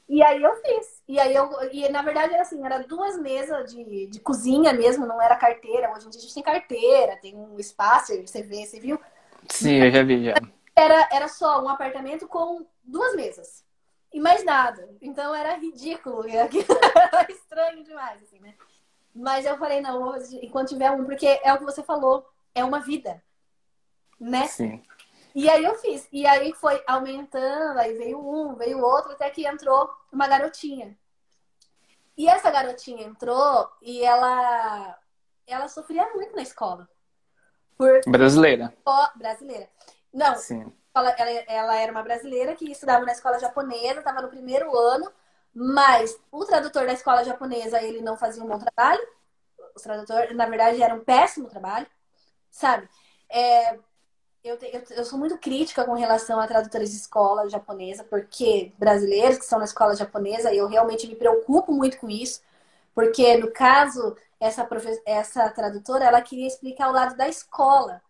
E 0.09 0.21
aí 0.21 0.41
eu 0.41 0.53
fiz. 0.55 1.01
E 1.07 1.19
aí 1.19 1.33
eu. 1.33 1.49
E 1.71 1.87
na 1.89 2.01
verdade 2.01 2.33
era 2.33 2.41
assim, 2.41 2.65
era 2.65 2.79
duas 2.79 3.17
mesas 3.17 3.71
de, 3.71 4.07
de 4.07 4.19
cozinha 4.19 4.73
mesmo, 4.73 5.05
não 5.05 5.21
era 5.21 5.35
carteira. 5.35 5.91
Hoje 5.91 6.07
em 6.07 6.09
dia 6.09 6.19
a 6.19 6.23
gente 6.23 6.33
tem 6.33 6.43
carteira, 6.43 7.17
tem 7.17 7.35
um 7.35 7.57
espaço, 7.59 8.13
você 8.21 8.41
vê, 8.41 8.65
você 8.65 8.79
viu? 8.79 8.99
Sim, 9.47 9.75
eu 9.75 9.91
já 9.91 10.03
vi 10.03 10.25
já. 10.25 10.33
Era, 10.75 11.07
era 11.11 11.27
só 11.27 11.63
um 11.63 11.69
apartamento 11.69 12.27
com 12.27 12.65
duas 12.83 13.15
mesas. 13.15 13.63
E 14.11 14.19
mais 14.19 14.43
nada. 14.43 14.89
Então 15.01 15.33
era 15.33 15.55
ridículo. 15.55 16.23
Era 16.29 17.31
estranho 17.31 17.83
demais, 17.83 18.21
assim, 18.21 18.39
né? 18.39 18.53
Mas 19.13 19.45
eu 19.45 19.57
falei, 19.57 19.79
não, 19.81 20.15
enquanto 20.41 20.69
tiver 20.69 20.89
um, 20.91 21.05
porque 21.05 21.39
é 21.43 21.53
o 21.53 21.59
que 21.59 21.65
você 21.65 21.83
falou, 21.83 22.27
é 22.55 22.63
uma 22.63 22.79
vida. 22.79 23.23
Né? 24.19 24.47
Sim. 24.47 24.81
E 25.35 25.49
aí 25.49 25.63
eu 25.63 25.75
fiz. 25.75 26.07
E 26.11 26.25
aí 26.25 26.53
foi 26.53 26.81
aumentando, 26.87 27.79
aí 27.79 27.93
veio 27.93 28.19
um, 28.19 28.55
veio 28.55 28.79
outro, 28.79 29.11
até 29.11 29.29
que 29.29 29.45
entrou 29.45 29.89
uma 30.11 30.27
garotinha. 30.27 30.97
E 32.15 32.27
essa 32.27 32.51
garotinha 32.51 33.03
entrou 33.03 33.69
e 33.81 34.03
ela 34.03 34.99
ela 35.45 35.67
sofria 35.67 36.09
muito 36.13 36.35
na 36.35 36.41
escola. 36.41 36.87
Por... 37.77 38.01
Brasileira. 38.07 38.73
Brasileira. 39.15 39.69
Não, 40.13 40.35
Sim. 40.35 40.71
Ela, 40.95 41.09
ela 41.47 41.75
era 41.75 41.91
uma 41.91 42.03
brasileira 42.03 42.55
que 42.55 42.71
estudava 42.71 43.03
na 43.03 43.11
escola 43.11 43.39
japonesa, 43.39 43.99
estava 43.99 44.21
no 44.21 44.29
primeiro 44.29 44.77
ano 44.77 45.11
mas 45.53 46.17
o 46.31 46.45
tradutor 46.45 46.85
da 46.85 46.93
escola 46.93 47.23
japonesa, 47.23 47.81
ele 47.81 48.01
não 48.01 48.17
fazia 48.17 48.43
um 48.43 48.47
bom 48.47 48.59
trabalho. 48.59 49.01
os 49.75 49.81
tradutores, 49.81 50.35
na 50.35 50.45
verdade, 50.47 50.81
era 50.81 50.95
um 50.95 51.03
péssimo 51.03 51.49
trabalho, 51.49 51.87
sabe? 52.51 52.87
É, 53.29 53.77
eu, 54.43 54.57
te, 54.57 54.65
eu, 54.73 54.83
eu, 54.97 55.05
sou 55.05 55.17
muito 55.17 55.37
crítica 55.37 55.85
com 55.85 55.93
relação 55.93 56.39
a 56.39 56.47
tradutores 56.47 56.91
de 56.91 56.97
escola 56.97 57.49
japonesa, 57.49 58.03
porque 58.03 58.73
brasileiros 58.77 59.37
que 59.37 59.45
são 59.45 59.59
na 59.59 59.65
escola 59.65 59.95
japonesa, 59.95 60.53
eu 60.53 60.67
realmente 60.67 61.07
me 61.07 61.15
preocupo 61.15 61.71
muito 61.71 61.97
com 61.97 62.09
isso, 62.09 62.41
porque 62.93 63.37
no 63.37 63.51
caso, 63.51 64.15
essa, 64.39 64.67
essa 65.05 65.49
tradutora, 65.49 66.05
ela 66.05 66.21
queria 66.21 66.47
explicar 66.47 66.89
o 66.89 66.93
lado 66.93 67.15
da 67.15 67.27
escola, 67.29 68.01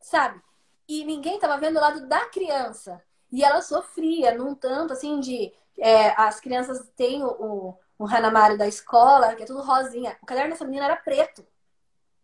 sabe? 0.00 0.40
E 0.88 1.04
ninguém 1.04 1.36
estava 1.36 1.58
vendo 1.58 1.76
o 1.76 1.80
lado 1.80 2.06
da 2.06 2.26
criança. 2.26 3.02
E 3.30 3.42
ela 3.42 3.62
sofria, 3.62 4.34
num 4.36 4.54
tanto 4.54 4.92
assim 4.92 5.18
de. 5.18 5.52
É, 5.78 6.10
as 6.20 6.40
crianças 6.40 6.88
têm 6.96 7.24
o, 7.24 7.76
o, 7.98 8.06
Hanamari 8.06 8.56
da 8.56 8.66
escola, 8.66 9.34
que 9.34 9.42
é 9.42 9.46
tudo 9.46 9.62
rosinha. 9.62 10.16
O 10.22 10.26
caderno 10.26 10.50
dessa 10.50 10.64
menina 10.64 10.84
era 10.84 10.96
preto. 10.96 11.44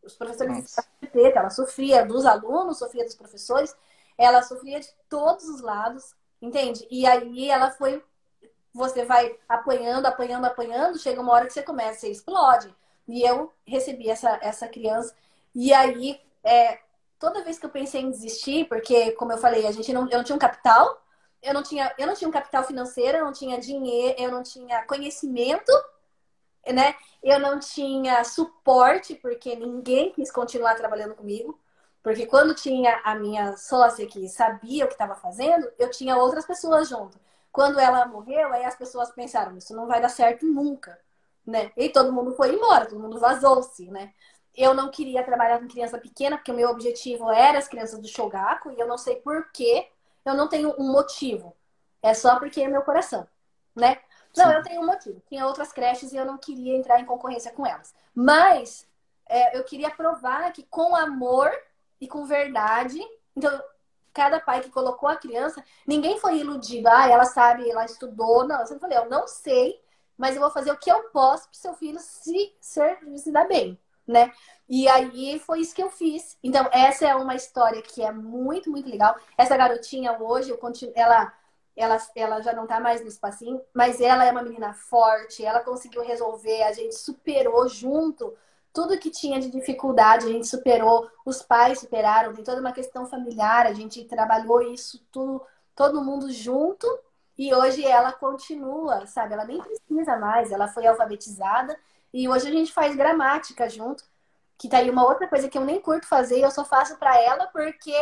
Os 0.03 0.15
professores 0.15 0.77
preto, 1.11 1.39
ela 1.39 1.51
sofria 1.51 2.05
dos 2.05 2.25
alunos, 2.25 2.79
sofria 2.79 3.05
dos 3.05 3.15
professores, 3.15 3.75
ela 4.17 4.43
sofria 4.43 4.81
de 4.81 4.89
todos 5.09 5.49
os 5.49 5.61
lados, 5.61 6.15
entende? 6.41 6.87
E 6.91 7.07
aí 7.07 7.51
ela 7.51 7.71
foi. 7.71 8.03
Você 8.73 9.05
vai 9.05 9.37
apanhando, 9.49 10.07
apanhando, 10.07 10.45
apanhando, 10.45 10.99
chega 10.99 11.21
uma 11.21 11.33
hora 11.33 11.47
que 11.47 11.53
você 11.53 11.63
começa, 11.63 12.01
você 12.01 12.11
explode. 12.11 12.75
E 13.07 13.23
eu 13.23 13.53
recebi 13.67 14.09
essa, 14.11 14.39
essa 14.43 14.69
criança. 14.69 15.15
E 15.55 15.73
aí, 15.73 16.21
é, 16.45 16.79
toda 17.19 17.43
vez 17.43 17.59
que 17.59 17.67
eu 17.67 17.71
pensei 17.71 18.03
em 18.03 18.11
desistir, 18.11 18.67
porque, 18.69 19.13
como 19.13 19.33
eu 19.33 19.39
falei, 19.39 19.67
a 19.67 19.73
gente 19.73 19.93
não, 19.93 20.09
eu 20.09 20.19
não 20.19 20.25
tinha 20.25 20.37
um 20.37 20.39
capital, 20.39 21.03
eu 21.43 21.55
não 21.55 21.63
tinha, 21.63 21.95
eu 21.99 22.07
não 22.07 22.15
tinha 22.15 22.29
um 22.29 22.33
capital 22.33 22.65
financeiro, 22.65 23.19
eu 23.19 23.25
não 23.25 23.33
tinha 23.33 23.59
dinheiro, 23.59 24.17
eu 24.19 24.31
não 24.31 24.43
tinha 24.43 24.85
conhecimento, 24.85 25.73
né? 26.73 26.95
Eu 27.23 27.39
não 27.41 27.59
tinha 27.59 28.23
suporte, 28.25 29.15
porque 29.17 29.57
ninguém 29.57 30.13
quis 30.13 30.31
continuar 30.31 30.75
trabalhando 30.75 31.15
comigo. 31.15 31.59
Porque 32.03 32.27
quando 32.27 32.55
tinha 32.55 33.01
a 33.05 33.15
minha 33.15 33.57
sócia 33.57 34.07
que 34.07 34.29
sabia 34.29 34.85
o 34.85 34.89
que 34.89 34.95
estava 34.95 35.15
fazendo, 35.15 35.71
eu 35.79 35.91
tinha 35.91 36.17
outras 36.17 36.47
pessoas 36.47 36.89
junto. 36.89 37.19
Quando 37.53 37.79
ela 37.79 38.07
morreu, 38.07 38.53
aí 38.53 38.65
as 38.65 38.77
pessoas 38.77 39.11
pensaram, 39.11 39.57
isso 39.57 39.75
não 39.75 39.87
vai 39.87 40.01
dar 40.01 40.09
certo 40.09 40.47
nunca, 40.47 40.99
né? 41.47 41.73
E 41.77 41.89
todo 41.89 42.13
mundo 42.13 42.33
foi 42.35 42.55
embora, 42.55 42.87
todo 42.87 43.01
mundo 43.01 43.19
vazou-se, 43.19 43.91
né? 43.91 44.13
eu 44.59 44.75
não 44.75 44.91
queria 44.91 45.23
trabalhar 45.23 45.61
com 45.61 45.69
criança 45.69 45.99
pequena, 45.99 46.37
porque 46.37 46.51
o 46.51 46.55
meu 46.55 46.69
objetivo 46.69 47.31
era 47.31 47.59
as 47.59 47.69
crianças 47.69 48.01
do 48.01 48.09
Shogaku, 48.09 48.73
e 48.73 48.81
eu 48.81 48.89
não 48.89 48.99
sei 48.99 49.15
por 49.17 49.53
que 49.53 49.87
eu 50.31 50.35
não 50.37 50.49
tenho 50.49 50.75
um 50.79 50.93
motivo. 50.93 51.57
É 52.03 52.15
só 52.15 52.39
porque 52.39 52.61
é 52.61 52.69
meu 52.69 52.83
coração, 52.83 53.27
né? 53.75 53.99
Não, 54.37 54.47
Sim. 54.47 54.53
eu 54.53 54.63
tenho 54.63 54.81
um 54.83 54.87
motivo. 54.87 55.23
Tinha 55.29 55.47
outras 55.47 55.73
creches 55.73 56.13
e 56.13 56.17
eu 56.17 56.25
não 56.25 56.39
queria 56.39 56.77
entrar 56.77 57.01
em 57.01 57.05
concorrência 57.05 57.53
com 57.53 57.67
elas. 57.67 57.95
Mas 58.15 58.87
é, 59.27 59.59
eu 59.59 59.65
queria 59.65 59.91
provar 59.91 60.53
que 60.53 60.63
com 60.65 60.95
amor 60.95 61.51
e 62.01 62.07
com 62.07 62.25
verdade. 62.25 63.01
Então, 63.35 63.63
cada 64.13 64.39
pai 64.39 64.61
que 64.61 64.71
colocou 64.71 65.09
a 65.09 65.17
criança, 65.17 65.65
ninguém 65.87 66.19
foi 66.21 66.39
iludido. 66.39 66.89
Ah, 66.89 67.09
ela 67.09 67.25
sabe, 67.25 67.69
ela 67.69 67.85
estudou. 67.85 68.47
Não, 68.47 68.61
eu 68.61 68.67
sempre 68.67 68.83
falei, 68.83 68.99
eu 68.99 69.09
não 69.09 69.27
sei, 69.27 69.81
mas 70.17 70.37
eu 70.37 70.41
vou 70.41 70.51
fazer 70.51 70.71
o 70.71 70.79
que 70.79 70.91
eu 70.91 71.05
posso 71.11 71.49
para 71.49 71.59
seu 71.59 71.75
filho 71.75 71.99
se, 71.99 72.55
ser, 72.61 72.99
se 73.17 73.33
dar 73.33 73.49
bem 73.49 73.79
né? 74.09 74.33
E 74.69 74.89
aí 74.89 75.39
foi 75.39 75.61
isso 75.61 75.75
que 75.75 75.83
eu 75.83 75.91
fiz. 75.91 76.37
Então, 76.43 76.69
essa 76.73 77.07
é 77.07 77.15
uma 77.15 77.35
história 77.35 77.83
que 77.83 78.03
é 78.03 78.11
muito, 78.11 78.71
muito 78.71 78.89
legal. 78.89 79.17
Essa 79.37 79.57
garotinha 79.57 80.17
hoje, 80.21 80.51
eu 80.51 80.59
continuo, 80.59 80.93
ela, 80.97 81.33
ela, 81.77 81.99
ela 82.17 82.41
já 82.41 82.53
não 82.53 82.67
tá 82.67 82.81
mais 82.81 83.01
no 83.01 83.09
espacinho, 83.09 83.61
mas 83.75 84.01
ela 84.01 84.25
é 84.25 84.33
uma 84.33 84.43
menina 84.43 84.73
forte, 84.75 85.45
ela 85.45 85.61
conseguiu 85.61 86.03
resolver, 86.03 86.63
a 86.63 86.73
gente 86.73 86.95
superou 86.95 87.69
junto 87.69 88.35
tudo 88.73 88.99
que 88.99 89.11
tinha 89.11 89.41
de 89.41 89.51
dificuldade, 89.51 90.27
a 90.27 90.29
gente 90.29 90.47
superou, 90.47 91.11
os 91.25 91.43
pais 91.43 91.81
superaram, 91.81 92.35
tem 92.35 92.45
toda 92.45 92.61
uma 92.61 92.73
questão 92.73 93.07
familiar, 93.07 93.67
a 93.67 93.73
gente 93.73 94.05
trabalhou 94.05 94.63
isso 94.63 95.05
tudo, 95.11 95.43
todo 95.75 96.05
mundo 96.05 96.31
junto. 96.31 96.87
E 97.37 97.55
hoje 97.55 97.85
ela 97.85 98.13
continua, 98.13 99.07
sabe? 99.07 99.35
Ela 99.35 99.45
nem 99.45 99.61
precisa 99.61 100.17
mais, 100.17 100.51
ela 100.53 100.69
foi 100.69 100.87
alfabetizada 100.87 101.79
e 102.13 102.29
hoje 102.29 102.49
a 102.49 102.53
gente 102.53 102.73
faz 102.73 102.97
gramática 102.97 103.69
junto, 103.69 104.05
que 104.59 104.69
tá 104.69 104.79
aí 104.79 104.91
uma 104.91 105.07
outra 105.07 105.29
coisa 105.29 105.49
que 105.49 105.57
eu 105.59 105.65
nem 105.65 105.81
curto 105.81 106.07
fazer, 106.07 106.41
eu 106.41 106.51
só 106.51 106.65
faço 106.65 106.99
para 106.99 107.17
ela 107.21 107.47
porque 107.49 107.93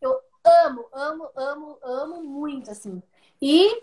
eu 0.00 0.20
amo, 0.44 0.86
amo, 0.92 1.30
amo, 1.36 1.78
amo 1.82 2.22
muito, 2.24 2.70
assim. 2.70 3.02
E, 3.40 3.82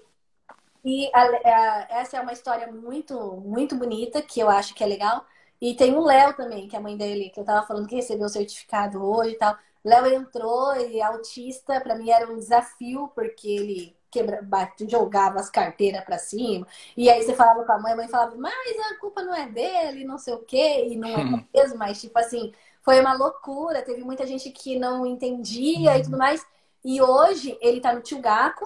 e 0.84 1.10
a, 1.14 1.22
a, 1.22 1.88
essa 2.00 2.18
é 2.18 2.22
uma 2.22 2.34
história 2.34 2.72
muito, 2.72 3.16
muito 3.38 3.76
bonita, 3.76 4.22
que 4.22 4.40
eu 4.40 4.50
acho 4.50 4.74
que 4.76 4.84
é 4.84 4.88
legal. 4.88 5.26
E 5.62 5.76
tem 5.76 5.96
o 5.96 6.02
Léo 6.02 6.36
também, 6.36 6.68
que 6.68 6.76
é 6.76 6.80
a 6.80 6.82
mãe 6.82 6.96
dele, 6.98 7.30
que 7.30 7.40
eu 7.40 7.46
tava 7.46 7.66
falando 7.66 7.88
que 7.88 7.96
recebeu 7.96 8.28
o 8.28 8.30
certificado 8.30 9.04
hoje 9.04 9.32
e 9.34 9.38
tal. 9.38 9.58
Léo 9.84 10.08
entrou, 10.08 10.76
ele 10.76 11.00
é 11.00 11.04
autista, 11.04 11.82
para 11.82 11.96
mim 11.96 12.10
era 12.12 12.32
um 12.32 12.38
desafio, 12.38 13.10
porque 13.16 13.48
ele 13.50 13.97
quebra, 14.18 14.42
bate, 14.42 14.90
jogava 14.90 15.40
as 15.40 15.50
carteiras 15.50 16.04
para 16.04 16.18
cima. 16.18 16.68
E 16.96 17.10
aí 17.10 17.24
você 17.24 17.34
falava 17.34 17.64
com 17.64 17.72
a 17.72 17.80
mãe, 17.80 17.94
a 17.94 17.96
mãe 17.96 18.08
falava, 18.08 18.36
mas 18.36 18.54
a 18.92 19.00
culpa 19.00 19.24
não 19.24 19.34
é 19.34 19.48
dele, 19.48 20.06
não 20.06 20.18
sei 20.18 20.34
o 20.34 20.40
quê, 20.40 20.88
e 20.90 20.96
não 20.96 21.10
é 21.10 21.24
mesmo, 21.54 21.78
mas 21.78 22.02
tipo 22.02 22.18
assim, 22.18 22.54
foi 22.82 23.00
uma 23.00 23.14
loucura. 23.14 23.82
Teve 23.82 24.04
muita 24.04 24.26
gente 24.26 24.50
que 24.52 24.78
não 24.80 25.06
entendia 25.06 25.98
e 25.98 26.04
tudo 26.04 26.18
mais. 26.18 26.46
E 26.84 27.02
hoje 27.02 27.58
ele 27.62 27.82
tá 27.82 27.94
no 27.94 28.02
Tio 28.02 28.20
Gaco, 28.20 28.66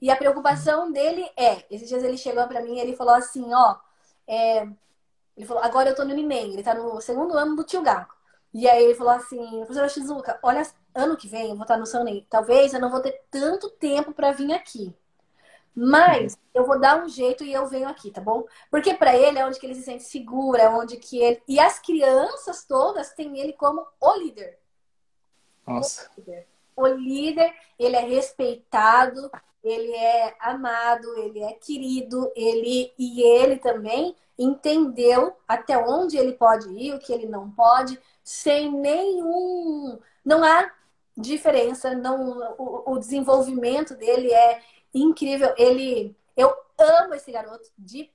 e 0.00 0.10
a 0.10 0.16
preocupação 0.16 0.90
dele 0.90 1.28
é, 1.36 1.64
esses 1.70 1.88
dias 1.88 2.02
ele 2.02 2.16
chegou 2.16 2.46
para 2.48 2.62
mim 2.62 2.76
e 2.76 2.80
ele 2.80 2.96
falou 2.96 3.14
assim, 3.14 3.52
ó, 3.52 3.76
é, 4.26 4.66
ele 5.36 5.46
falou, 5.46 5.62
agora 5.62 5.90
eu 5.90 5.94
tô 5.94 6.04
no 6.04 6.14
Ninem, 6.14 6.52
ele 6.54 6.62
tá 6.62 6.74
no 6.74 7.00
segundo 7.00 7.36
ano 7.36 7.56
do 7.56 7.64
Tio 7.64 7.82
Gaco. 7.82 8.14
E 8.52 8.68
aí 8.68 8.84
ele 8.84 8.94
falou 8.94 9.12
assim, 9.12 9.38
professora 9.60 9.88
Shizuka, 9.88 10.38
olha 10.42 10.62
ano 10.94 11.16
que 11.16 11.28
vem 11.28 11.50
eu 11.50 11.54
vou 11.54 11.62
estar 11.62 11.76
no 11.76 11.86
Sunny. 11.86 12.26
Talvez 12.28 12.72
eu 12.72 12.80
não 12.80 12.90
vou 12.90 13.00
ter 13.00 13.22
tanto 13.30 13.70
tempo 13.70 14.12
para 14.12 14.32
vir 14.32 14.52
aqui. 14.52 14.94
Mas 15.74 16.36
eu 16.52 16.66
vou 16.66 16.78
dar 16.80 17.02
um 17.02 17.08
jeito 17.08 17.44
e 17.44 17.52
eu 17.52 17.66
venho 17.66 17.88
aqui, 17.88 18.10
tá 18.10 18.20
bom? 18.20 18.44
Porque 18.70 18.94
para 18.94 19.16
ele 19.16 19.38
é 19.38 19.46
onde 19.46 19.58
que 19.58 19.66
ele 19.66 19.74
se 19.74 19.82
sente 19.82 20.02
seguro, 20.02 20.58
é 20.58 20.68
onde 20.68 20.96
que 20.96 21.18
ele. 21.18 21.42
E 21.46 21.60
as 21.60 21.78
crianças 21.78 22.64
todas 22.64 23.12
têm 23.14 23.38
ele 23.38 23.52
como 23.52 23.86
o 24.00 24.16
líder. 24.16 24.58
Nossa. 25.66 26.10
O 26.16 26.20
líder, 26.20 26.46
o 26.76 26.86
líder 26.86 27.54
ele 27.78 27.96
é 27.96 28.00
respeitado, 28.00 29.30
ele 29.62 29.92
é 29.92 30.34
amado, 30.40 31.16
ele 31.18 31.40
é 31.40 31.52
querido, 31.52 32.30
ele 32.34 32.92
e 32.98 33.22
ele 33.22 33.56
também 33.56 34.16
entendeu 34.38 35.36
até 35.46 35.76
onde 35.78 36.16
ele 36.16 36.32
pode 36.32 36.68
ir, 36.72 36.94
o 36.94 36.98
que 36.98 37.12
ele 37.12 37.26
não 37.26 37.50
pode, 37.50 38.00
sem 38.24 38.72
nenhum. 38.72 39.98
Não 40.24 40.42
há 40.42 40.70
diferença, 41.20 41.94
não 41.94 42.54
o, 42.58 42.94
o 42.94 42.98
desenvolvimento 42.98 43.94
dele 43.94 44.32
é 44.32 44.62
incrível. 44.92 45.54
Ele, 45.56 46.16
eu 46.36 46.54
amo 46.78 47.14
esse 47.14 47.30
garoto 47.30 47.68
de 47.78 48.10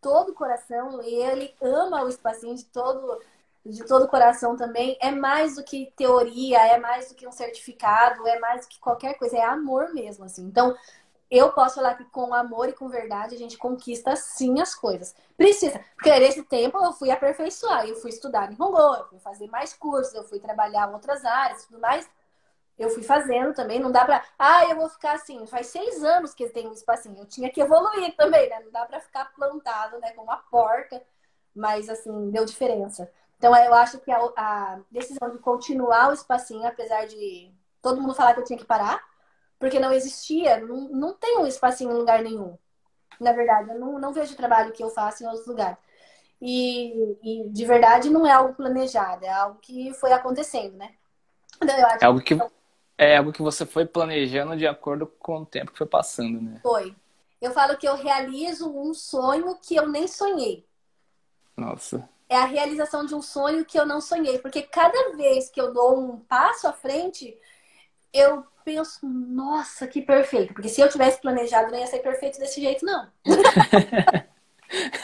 todo 0.00 0.32
o 0.32 0.34
coração 0.34 1.02
e 1.02 1.14
ele 1.14 1.54
ama 1.60 2.02
o 2.02 2.08
espacinho 2.08 2.54
de 2.54 2.64
todo 2.66 3.20
de 3.64 3.82
todo 3.86 4.04
o 4.04 4.08
coração 4.08 4.56
também. 4.56 4.96
É 5.00 5.10
mais 5.10 5.56
do 5.56 5.64
que 5.64 5.90
teoria, 5.96 6.58
é 6.66 6.78
mais 6.78 7.08
do 7.08 7.14
que 7.14 7.26
um 7.26 7.32
certificado, 7.32 8.26
é 8.28 8.38
mais 8.38 8.66
do 8.66 8.68
que 8.68 8.78
qualquer 8.78 9.14
coisa, 9.14 9.38
é 9.38 9.42
amor 9.42 9.94
mesmo 9.94 10.24
assim. 10.24 10.44
Então, 10.44 10.76
eu 11.30 11.50
posso 11.52 11.76
falar 11.76 11.94
que 11.94 12.04
com 12.04 12.34
amor 12.34 12.68
e 12.68 12.74
com 12.74 12.88
verdade 12.88 13.34
a 13.34 13.38
gente 13.38 13.56
conquista 13.56 14.14
sim 14.16 14.60
as 14.60 14.74
coisas. 14.74 15.14
Precisa. 15.36 15.80
Porque 15.94 16.10
nesse 16.18 16.42
tempo 16.42 16.78
eu 16.84 16.92
fui 16.92 17.10
aperfeiçoar, 17.10 17.88
eu 17.88 17.96
fui 17.96 18.10
estudar 18.10 18.52
em 18.52 18.56
Hongo, 18.60 18.78
eu 18.78 19.06
fui 19.06 19.18
fazer 19.18 19.48
mais 19.48 19.72
cursos, 19.72 20.12
eu 20.14 20.24
fui 20.24 20.38
trabalhar 20.38 20.90
em 20.90 20.92
outras 20.92 21.24
áreas, 21.24 21.64
tudo 21.64 21.80
mais 21.80 22.06
eu 22.78 22.90
fui 22.90 23.02
fazendo 23.02 23.54
também, 23.54 23.78
não 23.78 23.90
dá 23.92 24.04
pra. 24.04 24.24
Ah, 24.38 24.64
eu 24.68 24.76
vou 24.76 24.88
ficar 24.88 25.12
assim. 25.12 25.46
Faz 25.46 25.68
seis 25.68 26.02
anos 26.02 26.34
que 26.34 26.48
tem 26.48 26.66
um 26.66 26.72
espacinho. 26.72 27.18
Eu 27.18 27.26
tinha 27.26 27.50
que 27.50 27.60
evoluir 27.60 28.14
também, 28.16 28.48
né? 28.48 28.60
Não 28.64 28.70
dá 28.72 28.84
pra 28.84 29.00
ficar 29.00 29.32
plantado, 29.34 29.98
né? 30.00 30.12
Com 30.12 30.22
uma 30.22 30.38
porta. 30.38 31.00
Mas, 31.54 31.88
assim, 31.88 32.30
deu 32.30 32.44
diferença. 32.44 33.10
Então, 33.38 33.54
eu 33.56 33.74
acho 33.74 33.98
que 34.00 34.10
a, 34.10 34.18
a 34.36 34.80
decisão 34.90 35.30
de 35.30 35.38
continuar 35.38 36.10
o 36.10 36.12
espacinho, 36.12 36.66
apesar 36.66 37.06
de 37.06 37.52
todo 37.80 38.00
mundo 38.00 38.14
falar 38.14 38.34
que 38.34 38.40
eu 38.40 38.44
tinha 38.44 38.58
que 38.58 38.64
parar, 38.64 39.00
porque 39.58 39.78
não 39.78 39.92
existia, 39.92 40.58
não, 40.60 40.88
não 40.88 41.14
tem 41.14 41.38
um 41.38 41.46
espacinho 41.46 41.92
em 41.92 41.94
lugar 41.94 42.22
nenhum. 42.22 42.58
Na 43.20 43.32
verdade, 43.32 43.70
eu 43.70 43.78
não, 43.78 43.98
não 44.00 44.12
vejo 44.12 44.34
o 44.34 44.36
trabalho 44.36 44.72
que 44.72 44.82
eu 44.82 44.90
faço 44.90 45.22
em 45.22 45.26
outros 45.26 45.46
lugares. 45.46 45.78
E, 46.40 47.16
e 47.22 47.48
de 47.50 47.64
verdade 47.64 48.10
não 48.10 48.26
é 48.26 48.32
algo 48.32 48.54
planejado, 48.54 49.24
é 49.24 49.30
algo 49.30 49.58
que 49.60 49.94
foi 49.94 50.12
acontecendo, 50.12 50.76
né? 50.76 50.90
Então, 51.62 51.74
é 51.76 52.04
algo 52.04 52.20
que 52.20 52.34
é 52.96 53.16
algo 53.16 53.32
que 53.32 53.42
você 53.42 53.66
foi 53.66 53.84
planejando 53.84 54.56
de 54.56 54.66
acordo 54.66 55.06
com 55.06 55.42
o 55.42 55.46
tempo 55.46 55.72
que 55.72 55.78
foi 55.78 55.86
passando, 55.86 56.40
né? 56.40 56.60
Foi. 56.62 56.94
Eu 57.40 57.52
falo 57.52 57.76
que 57.76 57.86
eu 57.86 57.96
realizo 57.96 58.70
um 58.70 58.94
sonho 58.94 59.58
que 59.60 59.76
eu 59.76 59.88
nem 59.88 60.06
sonhei. 60.06 60.64
Nossa. 61.56 62.08
É 62.28 62.36
a 62.36 62.46
realização 62.46 63.04
de 63.04 63.14
um 63.14 63.20
sonho 63.20 63.64
que 63.64 63.78
eu 63.78 63.84
não 63.84 64.00
sonhei. 64.00 64.38
Porque 64.38 64.62
cada 64.62 65.14
vez 65.16 65.50
que 65.50 65.60
eu 65.60 65.72
dou 65.72 65.98
um 65.98 66.18
passo 66.20 66.66
à 66.66 66.72
frente, 66.72 67.36
eu 68.12 68.46
penso, 68.64 69.06
nossa, 69.06 69.86
que 69.86 70.00
perfeito. 70.00 70.54
Porque 70.54 70.68
se 70.68 70.80
eu 70.80 70.88
tivesse 70.88 71.20
planejado, 71.20 71.70
não 71.70 71.78
ia 71.78 71.86
ser 71.86 71.98
perfeito 71.98 72.38
desse 72.38 72.60
jeito, 72.60 72.84
não. 72.86 73.10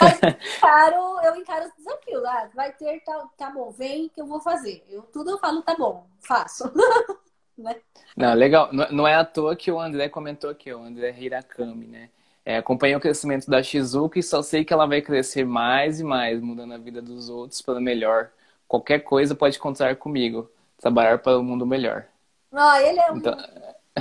Mas 0.00 0.20
eu 0.22 0.28
encaro, 0.56 1.20
eu 1.22 1.36
encaro 1.36 1.66
os 1.66 1.74
desafios. 1.76 2.24
Ah, 2.24 2.50
vai 2.54 2.72
ter, 2.72 3.00
tá, 3.00 3.28
tá 3.36 3.50
bom, 3.50 3.70
vem 3.70 4.08
que 4.08 4.20
eu 4.20 4.26
vou 4.26 4.40
fazer. 4.40 4.84
Eu, 4.88 5.02
tudo 5.02 5.30
eu 5.30 5.38
falo, 5.38 5.62
tá 5.62 5.76
bom, 5.76 6.06
faço. 6.20 6.64
né? 7.60 7.76
Não, 8.16 8.34
legal. 8.34 8.70
Não 8.72 9.06
é 9.06 9.14
à 9.14 9.24
toa 9.24 9.54
que 9.56 9.70
o 9.70 9.80
André 9.80 10.08
comentou 10.08 10.50
aqui, 10.50 10.72
o 10.72 10.82
André 10.82 11.14
Hirakami, 11.18 11.86
né? 11.86 12.10
É, 12.44 12.56
acompanhei 12.56 12.96
o 12.96 13.00
crescimento 13.00 13.48
da 13.50 13.62
Shizuka 13.62 14.18
e 14.18 14.22
só 14.22 14.42
sei 14.42 14.64
que 14.64 14.72
ela 14.72 14.86
vai 14.86 15.02
crescer 15.02 15.44
mais 15.44 16.00
e 16.00 16.04
mais, 16.04 16.40
mudando 16.40 16.72
a 16.72 16.78
vida 16.78 17.00
dos 17.00 17.28
outros 17.28 17.60
para 17.62 17.80
melhor. 17.80 18.30
Qualquer 18.66 19.00
coisa 19.00 19.34
pode 19.34 19.58
contar 19.58 19.96
comigo. 19.96 20.50
Trabalhar 20.78 21.18
para 21.18 21.36
o 21.36 21.40
um 21.40 21.44
mundo 21.44 21.66
melhor. 21.66 22.06
Ah, 22.52 22.82
ele 22.82 22.98
é, 22.98 23.12
então... 23.12 23.34
um, 23.34 23.40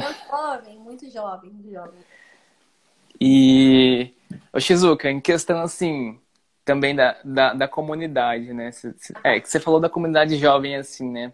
é 0.02 0.14
jovem, 0.30 0.80
muito 0.80 1.10
jovem, 1.10 1.52
muito 1.52 1.72
jovem. 1.72 2.00
E, 3.20 4.14
o 4.54 4.60
Shizuka, 4.60 5.10
em 5.10 5.20
questão 5.20 5.62
assim, 5.62 6.20
também 6.64 6.96
da, 6.96 7.18
da, 7.24 7.54
da 7.54 7.68
comunidade, 7.68 8.54
né? 8.54 8.72
É, 9.24 9.40
que 9.40 9.50
você 9.50 9.60
falou 9.60 9.80
da 9.80 9.90
comunidade 9.90 10.38
jovem, 10.38 10.76
assim, 10.76 11.10
né? 11.12 11.34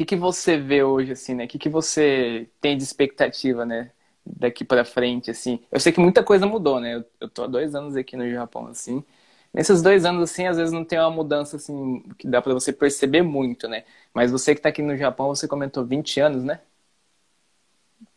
Que, 0.00 0.06
que 0.06 0.16
você 0.16 0.56
vê 0.56 0.82
hoje, 0.82 1.12
assim, 1.12 1.34
né? 1.34 1.44
O 1.44 1.48
que, 1.48 1.58
que 1.58 1.68
você 1.68 2.48
tem 2.58 2.74
de 2.74 2.82
expectativa, 2.82 3.66
né? 3.66 3.92
Daqui 4.24 4.64
para 4.64 4.82
frente, 4.82 5.30
assim. 5.30 5.62
Eu 5.70 5.78
sei 5.78 5.92
que 5.92 6.00
muita 6.00 6.24
coisa 6.24 6.46
mudou, 6.46 6.80
né? 6.80 6.94
Eu, 6.94 7.04
eu 7.20 7.28
tô 7.28 7.44
há 7.44 7.46
dois 7.46 7.74
anos 7.74 7.94
aqui 7.96 8.16
no 8.16 8.28
Japão, 8.30 8.66
assim. 8.68 9.04
Nesses 9.52 9.82
dois 9.82 10.06
anos, 10.06 10.22
assim, 10.30 10.46
às 10.46 10.56
vezes 10.56 10.72
não 10.72 10.86
tem 10.86 10.98
uma 10.98 11.10
mudança, 11.10 11.56
assim, 11.56 12.02
que 12.18 12.26
dá 12.26 12.40
para 12.40 12.54
você 12.54 12.72
perceber 12.72 13.20
muito, 13.22 13.68
né? 13.68 13.84
Mas 14.14 14.30
você 14.32 14.54
que 14.54 14.62
tá 14.62 14.70
aqui 14.70 14.80
no 14.80 14.96
Japão, 14.96 15.28
você 15.28 15.46
comentou 15.46 15.84
20 15.84 16.18
anos, 16.18 16.42
né? 16.44 16.60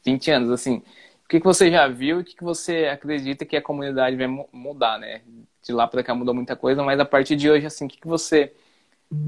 20 0.06 0.32
anos, 0.32 0.50
assim. 0.52 0.78
O 1.26 1.28
que, 1.30 1.40
que 1.40 1.46
você 1.46 1.70
já 1.72 1.88
viu 1.88 2.20
e 2.20 2.22
o 2.22 2.26
que, 2.26 2.36
que 2.36 2.44
você 2.44 2.86
acredita 2.86 3.46
que 3.46 3.56
a 3.58 3.62
comunidade 3.62 4.16
vai 4.16 4.28
mudar, 4.54 5.00
né? 5.00 5.22
De 5.62 5.74
lá 5.74 5.88
para 5.88 6.04
cá 6.04 6.14
mudou 6.16 6.34
muita 6.34 6.56
coisa, 6.56 6.82
mas 6.84 7.00
a 7.00 7.06
partir 7.06 7.36
de 7.36 7.50
hoje, 7.50 7.66
assim, 7.66 7.86
o 7.86 7.90
que, 7.90 8.00
que 8.00 8.08
você 8.08 8.54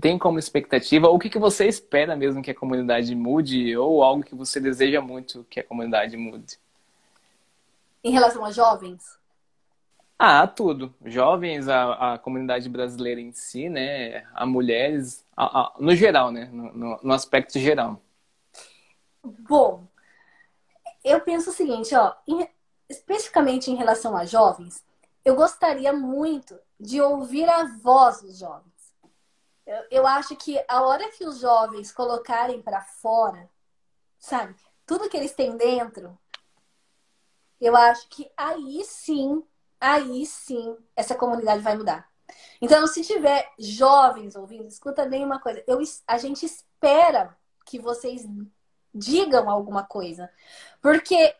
tem 0.01 0.17
como 0.17 0.39
expectativa? 0.39 1.07
Ou 1.07 1.15
o 1.15 1.19
que, 1.19 1.29
que 1.29 1.39
você 1.39 1.67
espera 1.67 2.15
mesmo 2.15 2.41
que 2.41 2.51
a 2.51 2.55
comunidade 2.55 3.13
mude? 3.15 3.75
Ou 3.77 4.03
algo 4.03 4.23
que 4.23 4.35
você 4.35 4.59
deseja 4.59 5.01
muito 5.01 5.45
que 5.49 5.59
a 5.59 5.63
comunidade 5.63 6.17
mude? 6.17 6.57
Em 8.03 8.11
relação 8.11 8.43
a 8.45 8.51
jovens? 8.51 9.17
Ah, 10.17 10.47
tudo. 10.47 10.93
Jovens, 11.03 11.67
a, 11.67 12.13
a 12.13 12.17
comunidade 12.17 12.69
brasileira 12.69 13.19
em 13.19 13.31
si, 13.31 13.67
né? 13.67 14.25
A 14.33 14.45
mulheres, 14.45 15.25
a, 15.35 15.61
a, 15.61 15.73
no 15.79 15.95
geral, 15.95 16.31
né? 16.31 16.49
No, 16.51 16.73
no, 16.73 16.99
no 17.03 17.13
aspecto 17.13 17.59
geral. 17.59 18.01
Bom, 19.23 19.83
eu 21.03 21.19
penso 21.21 21.49
o 21.49 21.53
seguinte, 21.53 21.95
ó, 21.95 22.13
em, 22.27 22.47
especificamente 22.89 23.69
em 23.69 23.75
relação 23.75 24.15
a 24.15 24.25
jovens, 24.25 24.83
eu 25.23 25.35
gostaria 25.35 25.91
muito 25.91 26.57
de 26.79 27.01
ouvir 27.01 27.49
a 27.49 27.65
voz 27.81 28.21
dos 28.21 28.37
jovens. 28.37 28.74
Eu, 29.65 29.83
eu 29.89 30.07
acho 30.07 30.35
que 30.35 30.63
a 30.67 30.81
hora 30.83 31.09
que 31.11 31.25
os 31.25 31.39
jovens 31.39 31.91
colocarem 31.91 32.61
para 32.61 32.81
fora, 32.81 33.49
sabe, 34.19 34.55
tudo 34.85 35.09
que 35.09 35.17
eles 35.17 35.33
têm 35.33 35.57
dentro, 35.57 36.17
eu 37.59 37.75
acho 37.75 38.07
que 38.09 38.31
aí 38.37 38.83
sim, 38.83 39.43
aí 39.79 40.25
sim, 40.25 40.77
essa 40.95 41.15
comunidade 41.15 41.61
vai 41.61 41.75
mudar. 41.75 42.09
Então, 42.61 42.85
se 42.87 43.03
tiver 43.03 43.51
jovens 43.57 44.35
ouvindo, 44.35 44.67
escuta 44.67 45.05
bem 45.05 45.23
uma 45.23 45.39
coisa. 45.39 45.63
Eu, 45.67 45.79
a 46.07 46.17
gente 46.17 46.45
espera 46.45 47.35
que 47.65 47.79
vocês 47.79 48.25
digam 48.93 49.49
alguma 49.49 49.83
coisa. 49.83 50.29
Porque 50.81 51.35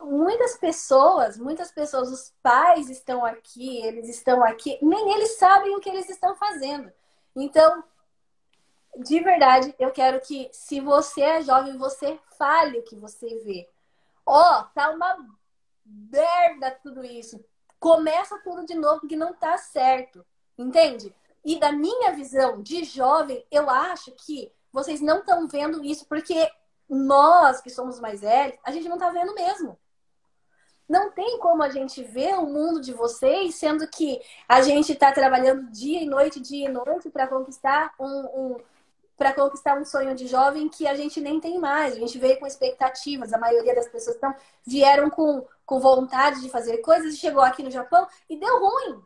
muitas 0.00 0.56
pessoas, 0.56 1.36
muitas 1.38 1.70
pessoas, 1.72 2.10
os 2.10 2.32
pais 2.42 2.88
estão 2.88 3.24
aqui, 3.24 3.78
eles 3.84 4.08
estão 4.08 4.44
aqui, 4.44 4.78
nem 4.82 5.14
eles 5.14 5.36
sabem 5.36 5.74
o 5.74 5.80
que 5.80 5.88
eles 5.88 6.08
estão 6.08 6.34
fazendo. 6.36 6.92
Então, 7.36 7.84
de 8.96 9.20
verdade, 9.20 9.74
eu 9.78 9.90
quero 9.90 10.20
que, 10.20 10.48
se 10.52 10.80
você 10.80 11.20
é 11.20 11.42
jovem, 11.42 11.76
você 11.76 12.18
fale 12.38 12.78
o 12.78 12.82
que 12.82 12.96
você 12.96 13.28
vê. 13.44 13.68
Ó, 14.24 14.40
oh, 14.40 14.64
tá 14.74 14.90
uma 14.90 15.18
merda 15.84 16.70
tudo 16.82 17.04
isso. 17.04 17.44
Começa 17.78 18.40
tudo 18.42 18.64
de 18.64 18.74
novo, 18.74 19.00
porque 19.00 19.16
não 19.16 19.34
tá 19.34 19.58
certo. 19.58 20.24
Entende? 20.58 21.14
E 21.44 21.60
da 21.60 21.70
minha 21.70 22.12
visão 22.12 22.62
de 22.62 22.82
jovem, 22.84 23.46
eu 23.50 23.68
acho 23.68 24.10
que 24.12 24.50
vocês 24.72 25.00
não 25.00 25.20
estão 25.20 25.46
vendo 25.46 25.84
isso 25.84 26.06
porque 26.06 26.50
nós 26.88 27.60
que 27.60 27.70
somos 27.70 28.00
mais 28.00 28.20
velhos, 28.20 28.58
a 28.64 28.72
gente 28.72 28.88
não 28.88 28.96
está 28.96 29.10
vendo 29.10 29.34
mesmo. 29.34 29.78
Não 30.88 31.10
tem 31.10 31.38
como 31.38 31.62
a 31.62 31.68
gente 31.68 32.02
ver 32.02 32.34
o 32.34 32.46
mundo 32.46 32.80
de 32.80 32.92
vocês, 32.92 33.56
sendo 33.56 33.86
que 33.88 34.20
a 34.48 34.62
gente 34.62 34.92
está 34.92 35.10
trabalhando 35.10 35.70
dia 35.70 36.00
e 36.00 36.06
noite, 36.06 36.40
dia 36.40 36.68
e 36.68 36.72
noite, 36.72 37.10
para 37.10 37.26
conquistar 37.26 37.92
um, 37.98 38.06
um 38.06 38.56
para 39.16 39.32
conquistar 39.32 39.78
um 39.78 39.84
sonho 39.84 40.14
de 40.14 40.26
jovem 40.26 40.68
que 40.68 40.86
a 40.86 40.94
gente 40.94 41.20
nem 41.20 41.40
tem 41.40 41.58
mais. 41.58 41.94
A 41.94 41.98
gente 41.98 42.18
veio 42.18 42.38
com 42.38 42.46
expectativas. 42.46 43.32
A 43.32 43.38
maioria 43.38 43.74
das 43.74 43.88
pessoas 43.88 44.16
então, 44.16 44.34
vieram 44.64 45.08
com, 45.08 45.44
com 45.64 45.80
vontade 45.80 46.42
de 46.42 46.50
fazer 46.50 46.78
coisas 46.78 47.14
e 47.14 47.16
chegou 47.16 47.42
aqui 47.42 47.62
no 47.62 47.70
Japão 47.70 48.06
e 48.28 48.36
deu 48.36 48.60
ruim. 48.60 49.02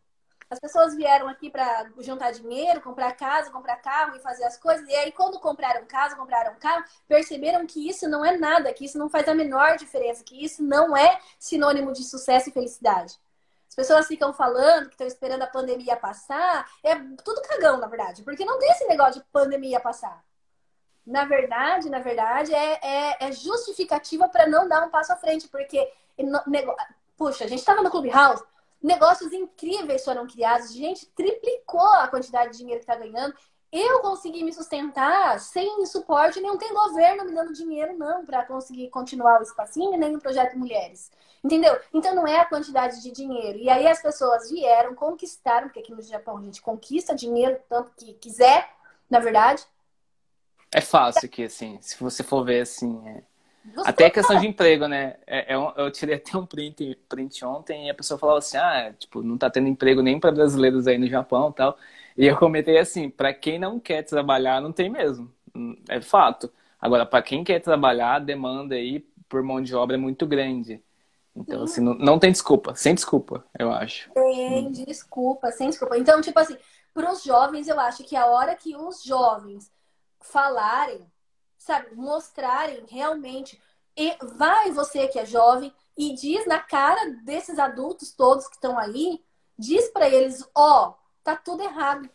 As 0.51 0.59
pessoas 0.59 0.97
vieram 0.97 1.29
aqui 1.29 1.49
para 1.49 1.89
juntar 2.01 2.33
dinheiro, 2.33 2.81
comprar 2.81 3.13
casa, 3.13 3.53
comprar 3.53 3.77
carro 3.77 4.17
e 4.17 4.21
fazer 4.21 4.43
as 4.43 4.57
coisas. 4.57 4.87
E 4.89 4.93
aí, 4.97 5.13
quando 5.13 5.39
compraram 5.39 5.87
casa, 5.87 6.17
compraram 6.17 6.57
carro, 6.57 6.85
perceberam 7.07 7.65
que 7.65 7.89
isso 7.89 8.09
não 8.09 8.25
é 8.25 8.37
nada, 8.37 8.73
que 8.75 8.85
isso 8.85 8.99
não 8.99 9.09
faz 9.09 9.29
a 9.29 9.35
menor 9.35 9.77
diferença, 9.77 10.25
que 10.25 10.45
isso 10.45 10.61
não 10.61 10.97
é 10.97 11.21
sinônimo 11.39 11.93
de 11.93 12.03
sucesso 12.03 12.49
e 12.49 12.53
felicidade. 12.53 13.17
As 13.69 13.77
pessoas 13.77 14.09
ficam 14.09 14.33
falando 14.33 14.87
que 14.87 14.95
estão 14.95 15.07
esperando 15.07 15.43
a 15.43 15.47
pandemia 15.47 15.97
passar. 15.97 16.69
É 16.83 16.97
tudo 17.25 17.43
cagão, 17.43 17.77
na 17.79 17.87
verdade, 17.87 18.25
porque 18.25 18.45
não 18.45 18.59
tem 18.59 18.73
esse 18.73 18.85
negócio 18.89 19.21
de 19.21 19.27
pandemia 19.29 19.79
passar. 19.79 20.21
Na 21.07 21.25
verdade, 21.25 21.89
na 21.89 22.01
verdade, 22.01 22.53
é, 22.53 22.81
é, 22.83 23.17
é 23.29 23.33
justificativa 23.33 24.29
para 24.29 24.49
não 24.49 24.69
dar 24.69 24.85
um 24.85 24.91
passo 24.91 25.13
à 25.13 25.17
frente, 25.17 25.47
porque, 25.47 25.89
puxa, 27.17 27.45
a 27.45 27.47
gente 27.47 27.61
estava 27.61 27.83
no 27.83 27.91
Clubhouse, 27.91 28.43
Negócios 28.83 29.33
incríveis 29.33 30.05
foram 30.05 30.27
criados, 30.27 30.73
gente 30.73 31.07
triplicou 31.07 31.81
a 31.81 32.09
quantidade 32.09 32.53
de 32.53 32.59
dinheiro 32.59 32.81
que 32.85 32.91
está 32.91 32.97
ganhando. 32.97 33.35
Eu 33.73 34.01
consegui 34.01 34.43
me 34.43 34.53
sustentar 34.53 35.39
sem 35.39 35.87
suporte 35.87 36.41
nenhum. 36.41 36.59
Tem 36.59 36.75
governo 36.75 37.25
me 37.25 37.33
dando 37.33 37.53
dinheiro, 37.53 37.97
não, 37.97 38.27
para 38.27 38.45
conseguir 38.45 38.89
continuar 38.89 39.39
o 39.39 39.45
espacinho, 39.45 39.97
nem 39.97 40.17
o 40.17 40.21
projeto 40.21 40.59
Mulheres. 40.59 41.11
Entendeu? 41.43 41.79
Então 41.95 42.15
não 42.15 42.27
é 42.27 42.41
a 42.41 42.45
quantidade 42.45 43.01
de 43.01 43.13
dinheiro. 43.13 43.59
E 43.59 43.71
aí 43.71 43.87
as 43.87 44.03
pessoas 44.03 44.51
vieram, 44.51 44.95
conquistaram, 44.95 45.69
porque 45.69 45.81
aqui 45.81 45.93
no 45.93 46.03
Japão 46.03 46.37
a 46.37 46.43
gente 46.43 46.61
conquista 46.61 47.15
dinheiro 47.15 47.59
tanto 47.69 47.93
que 47.97 48.13
quiser, 48.15 48.69
na 49.09 49.21
verdade. 49.21 49.65
É 50.73 50.81
fácil 50.81 51.27
aqui, 51.27 51.45
assim, 51.45 51.79
se 51.81 51.99
você 51.99 52.23
for 52.23 52.45
ver 52.45 52.63
assim. 52.63 53.09
É... 53.09 53.30
Você 53.75 53.89
até 53.89 54.07
a 54.07 54.11
questão 54.11 54.39
de 54.39 54.47
emprego, 54.47 54.87
né? 54.87 55.17
É, 55.27 55.53
é 55.55 55.59
um, 55.59 55.71
eu 55.77 55.91
tirei 55.91 56.17
até 56.17 56.37
um 56.37 56.47
print, 56.47 56.99
print 57.09 57.45
ontem 57.45 57.87
e 57.87 57.91
a 57.91 57.95
pessoa 57.95 58.19
falava 58.19 58.39
assim: 58.39 58.57
ah, 58.57 58.93
tipo, 58.99 59.23
não 59.23 59.37
tá 59.37 59.51
tendo 59.51 59.69
emprego 59.69 60.03
nem 60.03 60.19
para 60.19 60.33
brasileiros 60.33 60.87
aí 60.87 60.99
no 60.99 61.07
Japão 61.07 61.51
e 61.51 61.55
tal. 61.55 61.79
E 62.17 62.27
eu 62.27 62.37
comentei 62.37 62.79
assim: 62.79 63.11
para 63.11 63.33
quem 63.35 63.59
não 63.59 63.79
quer 63.79 64.03
trabalhar, 64.03 64.61
não 64.61 64.73
tem 64.73 64.89
mesmo. 64.89 65.31
É 65.89 66.01
fato. 66.01 66.51
Agora, 66.81 67.05
para 67.05 67.23
quem 67.23 67.45
quer 67.45 67.61
trabalhar, 67.61 68.17
a 68.17 68.19
demanda 68.19 68.75
aí 68.75 69.01
por 69.29 69.43
mão 69.43 69.61
de 69.61 69.75
obra 69.75 69.97
é 69.97 69.99
muito 69.99 70.27
grande. 70.27 70.83
Então, 71.37 71.63
assim, 71.63 71.81
não, 71.81 71.95
não 71.95 72.19
tem 72.19 72.33
desculpa. 72.33 72.75
Sem 72.75 72.95
desculpa, 72.95 73.45
eu 73.59 73.71
acho. 73.71 74.11
Tem 74.13 74.67
hum. 74.67 74.73
desculpa, 74.73 75.53
sem 75.53 75.69
desculpa. 75.69 75.97
Então, 75.97 76.21
tipo 76.21 76.39
assim, 76.39 76.57
para 76.93 77.13
os 77.13 77.23
jovens, 77.23 77.69
eu 77.69 77.79
acho 77.79 78.03
que 78.05 78.17
a 78.17 78.27
hora 78.27 78.55
que 78.57 78.77
os 78.77 79.03
jovens 79.03 79.71
falarem 80.21 81.07
sabe, 81.61 81.95
mostrarem 81.95 82.85
realmente. 82.89 83.61
E 83.97 84.17
vai 84.39 84.73
você 84.73 85.07
que 85.07 85.19
é 85.19 85.27
jovem 85.27 85.73
e 85.97 86.15
diz 86.15 86.47
na 86.47 86.59
cara 86.59 87.11
desses 87.23 87.59
adultos 87.59 88.13
todos 88.13 88.49
que 88.49 88.55
estão 88.55 88.79
aí, 88.79 89.23
diz 89.59 89.89
para 89.91 90.09
eles, 90.09 90.49
ó, 90.55 90.89
oh, 90.89 90.95
tá 91.23 91.37
tudo 91.37 91.63
errado. 91.63 92.09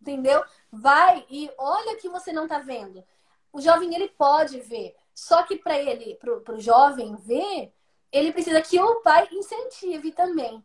Entendeu? 0.00 0.44
Vai 0.70 1.24
e 1.30 1.50
olha 1.56 1.96
que 1.96 2.08
você 2.08 2.32
não 2.32 2.48
tá 2.48 2.58
vendo. 2.58 3.02
O 3.52 3.60
jovem 3.60 3.94
ele 3.94 4.08
pode 4.08 4.60
ver, 4.60 4.96
só 5.14 5.44
que 5.44 5.56
para 5.56 5.78
ele, 5.78 6.16
pro, 6.16 6.40
pro 6.40 6.60
jovem 6.60 7.14
ver, 7.14 7.72
ele 8.10 8.32
precisa 8.32 8.60
que 8.60 8.78
o 8.80 9.00
pai 9.02 9.28
incentive 9.30 10.10
também 10.10 10.64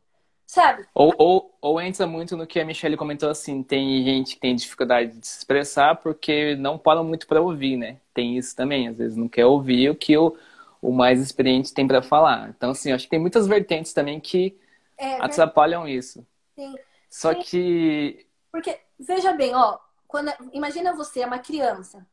sabe? 0.50 0.84
Ou, 0.96 1.14
ou, 1.16 1.58
ou 1.62 1.80
entra 1.80 2.08
muito 2.08 2.36
no 2.36 2.48
que 2.48 2.60
a 2.60 2.66
Michelle 2.66 2.98
comentou 2.98 3.30
assim, 3.30 3.62
tem 3.62 4.04
gente 4.04 4.34
que 4.34 4.42
tem 4.42 4.56
dificuldade 4.56 5.12
de 5.12 5.28
se 5.28 5.38
expressar 5.38 5.98
porque 5.98 6.56
não 6.56 6.76
param 6.76 7.04
muito 7.04 7.28
para 7.28 7.40
ouvir, 7.40 7.78
né? 7.78 7.98
Tem 8.16 8.36
isso 8.36 8.56
também, 8.56 8.88
às 8.88 8.98
vezes 8.98 9.16
não 9.16 9.30
quer 9.30 9.46
ouvir 9.46 9.92
o 9.92 9.96
que 9.96 10.18
o, 10.18 10.36
o 10.82 10.92
mais 10.92 11.22
experiente 11.22 11.72
tem 11.72 11.88
para 11.88 12.02
falar. 12.02 12.50
Então, 12.50 12.72
assim, 12.72 12.92
acho 12.92 13.04
que 13.04 13.12
tem 13.12 13.20
muitas 13.20 13.46
vertentes 13.46 13.94
também 13.94 14.20
que 14.20 14.58
é, 14.98 15.22
atrapalham 15.22 15.88
isso. 15.88 16.26
Sim. 16.56 16.76
Só 17.08 17.32
Sim. 17.32 17.42
que... 17.42 18.26
Porque, 18.52 18.80
veja 19.00 19.32
bem, 19.34 19.54
ó, 19.54 19.78
quando, 20.08 20.34
imagina 20.52 20.96
você 20.96 21.22
é 21.22 21.28
uma 21.28 21.38
criança 21.38 22.04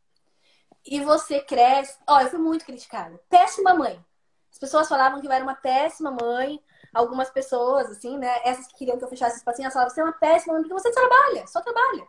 e 0.85 1.01
você 1.01 1.41
cresce... 1.41 1.97
Ó, 2.07 2.21
eu 2.21 2.29
fui 2.29 2.39
muito 2.39 2.67
criticada. 2.67 3.19
Péssima 3.31 3.73
mãe. 3.73 3.99
As 4.53 4.59
pessoas 4.59 4.91
falavam 4.91 5.23
que 5.23 5.27
eu 5.27 5.33
era 5.33 5.43
uma 5.43 5.55
péssima 5.55 6.11
mãe, 6.11 6.61
algumas 6.97 7.31
pessoas, 7.31 7.90
assim, 7.90 8.16
né? 8.18 8.40
Essas 8.44 8.66
que 8.68 8.77
queriam 8.77 8.98
que 8.98 9.05
eu 9.05 9.09
fechasse 9.09 9.36
espacinho, 9.36 9.64
elas 9.64 9.74
falavam, 9.74 9.94
você 9.94 10.01
é 10.01 10.05
uma 10.05 10.12
péssima, 10.12 10.55
porque 10.56 10.73
você 10.73 10.90
trabalha, 10.90 11.47
só 11.47 11.60
trabalha. 11.60 12.06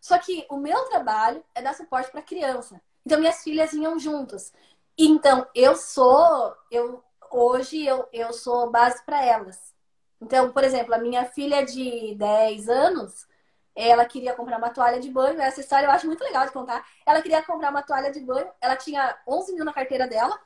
Só 0.00 0.18
que 0.18 0.46
o 0.50 0.56
meu 0.56 0.84
trabalho 0.84 1.42
é 1.54 1.62
dar 1.62 1.74
suporte 1.74 2.10
para 2.10 2.22
criança. 2.22 2.80
Então, 3.06 3.18
minhas 3.18 3.42
filhas 3.42 3.72
iam 3.72 3.98
juntas. 3.98 4.52
Então, 4.98 5.46
eu 5.54 5.74
sou, 5.76 6.54
eu 6.70 7.02
hoje 7.30 7.84
eu, 7.84 8.08
eu 8.12 8.32
sou 8.32 8.70
base 8.70 9.04
para 9.04 9.24
elas. 9.24 9.74
Então, 10.20 10.52
por 10.52 10.62
exemplo, 10.62 10.94
a 10.94 10.98
minha 10.98 11.24
filha 11.24 11.64
de 11.64 12.14
10 12.14 12.68
anos, 12.68 13.26
ela 13.74 14.04
queria 14.04 14.34
comprar 14.34 14.58
uma 14.58 14.70
toalha 14.70 15.00
de 15.00 15.10
banho. 15.10 15.40
Essa 15.40 15.60
história 15.60 15.86
eu 15.86 15.90
acho 15.90 16.06
muito 16.06 16.22
legal 16.22 16.46
de 16.46 16.52
contar. 16.52 16.86
Ela 17.04 17.20
queria 17.20 17.42
comprar 17.42 17.70
uma 17.70 17.82
toalha 17.82 18.10
de 18.10 18.20
banho. 18.20 18.48
Ela 18.60 18.76
tinha 18.76 19.18
11 19.26 19.52
mil 19.52 19.64
na 19.64 19.72
carteira 19.72 20.06
dela. 20.06 20.38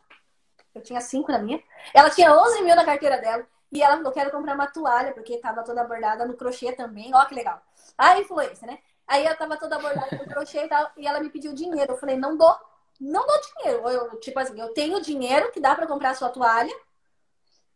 Eu 0.78 0.82
tinha 0.82 1.00
5 1.00 1.30
na 1.30 1.38
minha. 1.38 1.62
Ela 1.92 2.10
tinha 2.10 2.34
11 2.34 2.62
mil 2.62 2.74
na 2.74 2.84
carteira 2.84 3.18
dela. 3.18 3.46
E 3.70 3.82
ela 3.82 3.96
falou, 3.96 4.12
quero 4.12 4.30
comprar 4.30 4.54
uma 4.54 4.66
toalha, 4.66 5.12
porque 5.12 5.34
estava 5.34 5.62
toda 5.62 5.84
bordada 5.84 6.24
no 6.24 6.34
crochê 6.34 6.72
também. 6.72 7.10
Ó, 7.14 7.24
que 7.26 7.34
legal. 7.34 7.60
A 7.96 8.18
influência, 8.18 8.66
né? 8.66 8.78
Aí 9.06 9.24
ela 9.24 9.36
tava 9.36 9.56
toda 9.56 9.78
bordada 9.78 10.16
no 10.16 10.26
crochê 10.26 10.64
e 10.64 10.68
tal. 10.68 10.90
E 10.96 11.06
ela 11.06 11.20
me 11.20 11.28
pediu 11.28 11.52
dinheiro. 11.52 11.92
Eu 11.92 11.98
falei, 11.98 12.16
não 12.16 12.36
dou. 12.36 12.56
Não 13.00 13.26
dou 13.26 13.40
dinheiro. 13.40 13.88
Eu, 13.88 14.20
tipo 14.20 14.38
assim, 14.38 14.60
eu 14.60 14.72
tenho 14.72 15.00
dinheiro 15.00 15.50
que 15.52 15.60
dá 15.60 15.74
para 15.74 15.86
comprar 15.86 16.10
a 16.10 16.14
sua 16.14 16.30
toalha 16.30 16.74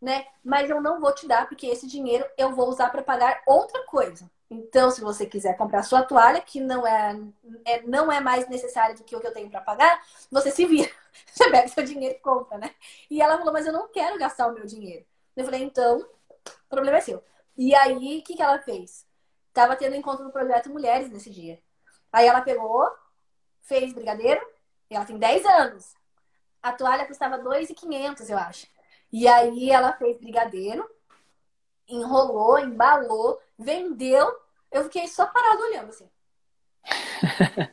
né? 0.02 0.26
Mas 0.44 0.68
eu 0.68 0.80
não 0.80 1.00
vou 1.00 1.14
te 1.14 1.28
dar 1.28 1.48
porque 1.48 1.68
esse 1.68 1.86
dinheiro 1.86 2.26
eu 2.36 2.52
vou 2.52 2.68
usar 2.68 2.90
para 2.90 3.02
pagar 3.02 3.40
outra 3.46 3.86
coisa. 3.86 4.28
Então, 4.52 4.90
se 4.90 5.00
você 5.00 5.24
quiser 5.24 5.56
comprar 5.56 5.82
sua 5.82 6.02
toalha, 6.02 6.40
que 6.42 6.60
não 6.60 6.86
é, 6.86 7.18
é 7.64 7.82
não 7.82 8.12
é 8.12 8.20
mais 8.20 8.46
necessário 8.48 8.94
do 8.94 9.02
que 9.02 9.16
o 9.16 9.20
que 9.20 9.26
eu 9.26 9.32
tenho 9.32 9.50
para 9.50 9.62
pagar, 9.62 10.02
você 10.30 10.50
se 10.50 10.66
vira. 10.66 10.90
Você 11.26 11.50
pega 11.50 11.68
seu 11.68 11.84
dinheiro 11.84 12.16
e 12.16 12.20
compra, 12.20 12.56
né? 12.56 12.74
E 13.10 13.20
ela 13.20 13.36
falou, 13.36 13.52
mas 13.52 13.66
eu 13.66 13.72
não 13.72 13.86
quero 13.88 14.18
gastar 14.18 14.46
o 14.48 14.54
meu 14.54 14.64
dinheiro. 14.64 15.04
Eu 15.36 15.44
falei, 15.44 15.62
então, 15.62 15.98
o 16.00 16.68
problema 16.70 16.98
é 16.98 17.00
seu. 17.02 17.22
E 17.56 17.74
aí, 17.74 18.18
o 18.18 18.22
que, 18.22 18.34
que 18.34 18.42
ela 18.42 18.58
fez? 18.58 19.06
Tava 19.52 19.76
tendo 19.76 19.94
encontro 19.94 20.24
no 20.24 20.32
projeto 20.32 20.70
Mulheres 20.70 21.10
nesse 21.10 21.28
dia. 21.28 21.60
Aí 22.10 22.26
ela 22.26 22.40
pegou, 22.40 22.90
fez 23.62 23.92
brigadeiro, 23.92 24.40
ela 24.88 25.04
tem 25.04 25.18
10 25.18 25.44
anos. 25.44 25.94
A 26.62 26.72
toalha 26.72 27.06
custava 27.06 27.38
2,500, 27.38 28.30
eu 28.30 28.38
acho. 28.38 28.66
E 29.12 29.28
aí 29.28 29.70
ela 29.70 29.92
fez 29.92 30.18
brigadeiro, 30.18 30.88
enrolou, 31.88 32.58
embalou, 32.58 33.38
vendeu. 33.58 34.41
Eu 34.72 34.84
fiquei 34.84 35.06
só 35.06 35.26
parado 35.26 35.62
olhando 35.62 35.90
assim. 35.90 36.08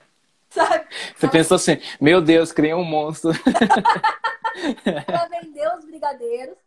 Sabe? 0.49 0.87
Você 1.15 1.25
ela... 1.25 1.31
pensou 1.31 1.55
assim, 1.55 1.81
meu 2.01 2.21
Deus, 2.21 2.51
criei 2.51 2.73
um 2.73 2.83
monstro. 2.83 3.31
ela 5.07 5.27
vendeu 5.29 5.75
os 5.75 5.85
brigadeiros, 5.85 6.57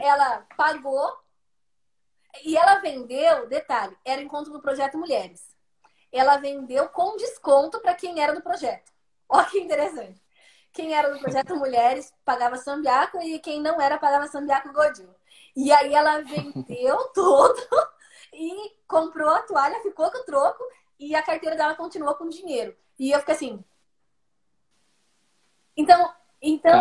ela 0.00 0.46
pagou 0.56 1.12
e 2.44 2.56
ela 2.56 2.76
vendeu, 2.80 3.46
detalhe, 3.48 3.96
era 4.04 4.22
encontro 4.22 4.52
do 4.52 4.60
projeto 4.60 4.98
Mulheres. 4.98 5.56
Ela 6.10 6.38
vendeu 6.38 6.88
com 6.88 7.16
desconto 7.16 7.80
para 7.80 7.94
quem 7.94 8.20
era 8.20 8.34
do 8.34 8.42
projeto. 8.42 8.90
Olha 9.28 9.46
que 9.46 9.60
interessante. 9.60 10.20
Quem 10.72 10.94
era 10.94 11.10
do 11.10 11.18
projeto 11.18 11.56
Mulheres 11.56 12.12
pagava 12.24 12.56
Sambiaco 12.56 13.20
e 13.20 13.38
quem 13.38 13.60
não 13.60 13.80
era 13.80 13.98
pagava 13.98 14.26
Sambiaco 14.26 14.72
Godinho. 14.72 15.14
E 15.56 15.72
aí 15.72 15.94
ela 15.94 16.20
vendeu 16.22 16.96
tudo 17.12 17.66
e 18.32 18.76
comprou 18.86 19.28
a 19.30 19.42
toalha, 19.42 19.82
ficou 19.82 20.10
com 20.10 20.18
o 20.18 20.24
troco 20.24 20.64
e 20.98 21.14
a 21.14 21.22
carteira 21.22 21.56
dela 21.56 21.74
continuou 21.74 22.14
com 22.14 22.28
dinheiro. 22.28 22.76
E 22.98 23.10
eu 23.10 23.20
fiquei 23.20 23.34
assim. 23.34 23.64
Então, 25.76 26.12
então 26.42 26.72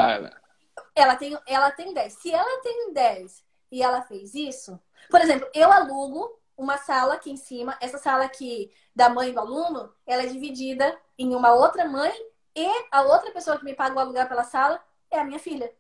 ela 0.95 1.15
tem 1.15 1.38
ela 1.45 1.72
tem 1.72 1.94
10. 1.94 2.14
Se 2.14 2.32
ela 2.34 2.61
tem 2.61 2.94
10 2.94 3.45
e 3.72 3.84
ela 3.84 4.02
fez 4.02 4.34
isso, 4.34 4.80
por 5.10 5.22
exemplo, 5.22 5.48
eu 5.53 5.72
alugo 5.72 6.38
uma 6.57 6.78
sala 6.78 7.14
aqui 7.14 7.32
em 7.32 7.38
cima, 7.38 7.78
essa 7.80 7.99
sala 7.99 8.26
aqui 8.26 8.74
da 8.95 9.10
mãe 9.10 9.32
do 9.32 9.40
aluno, 9.40 9.94
ela 10.07 10.24
é 10.24 10.26
dividida 10.26 10.99
em 11.18 11.36
uma 11.36 11.53
outra 11.53 11.88
mãe 11.88 12.11
e 12.56 12.68
a 12.91 13.03
outra 13.03 13.32
pessoa 13.32 13.57
que 13.60 13.64
me 13.64 13.76
paga 13.76 13.95
o 13.95 13.99
aluguel 13.99 14.28
pela 14.28 14.44
sala 14.44 14.84
é 15.11 15.19
a 15.19 15.24
minha 15.24 15.38
filha. 15.38 15.72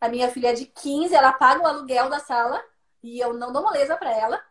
A 0.00 0.08
minha 0.08 0.28
filha 0.28 0.48
é 0.48 0.52
de 0.52 0.66
15, 0.66 1.14
ela 1.14 1.32
paga 1.32 1.62
o 1.62 1.66
aluguel 1.66 2.10
da 2.10 2.18
sala 2.18 2.62
e 3.02 3.20
eu 3.20 3.32
não 3.32 3.52
dou 3.52 3.62
moleza 3.62 3.96
para 3.96 4.10
ela, 4.10 4.42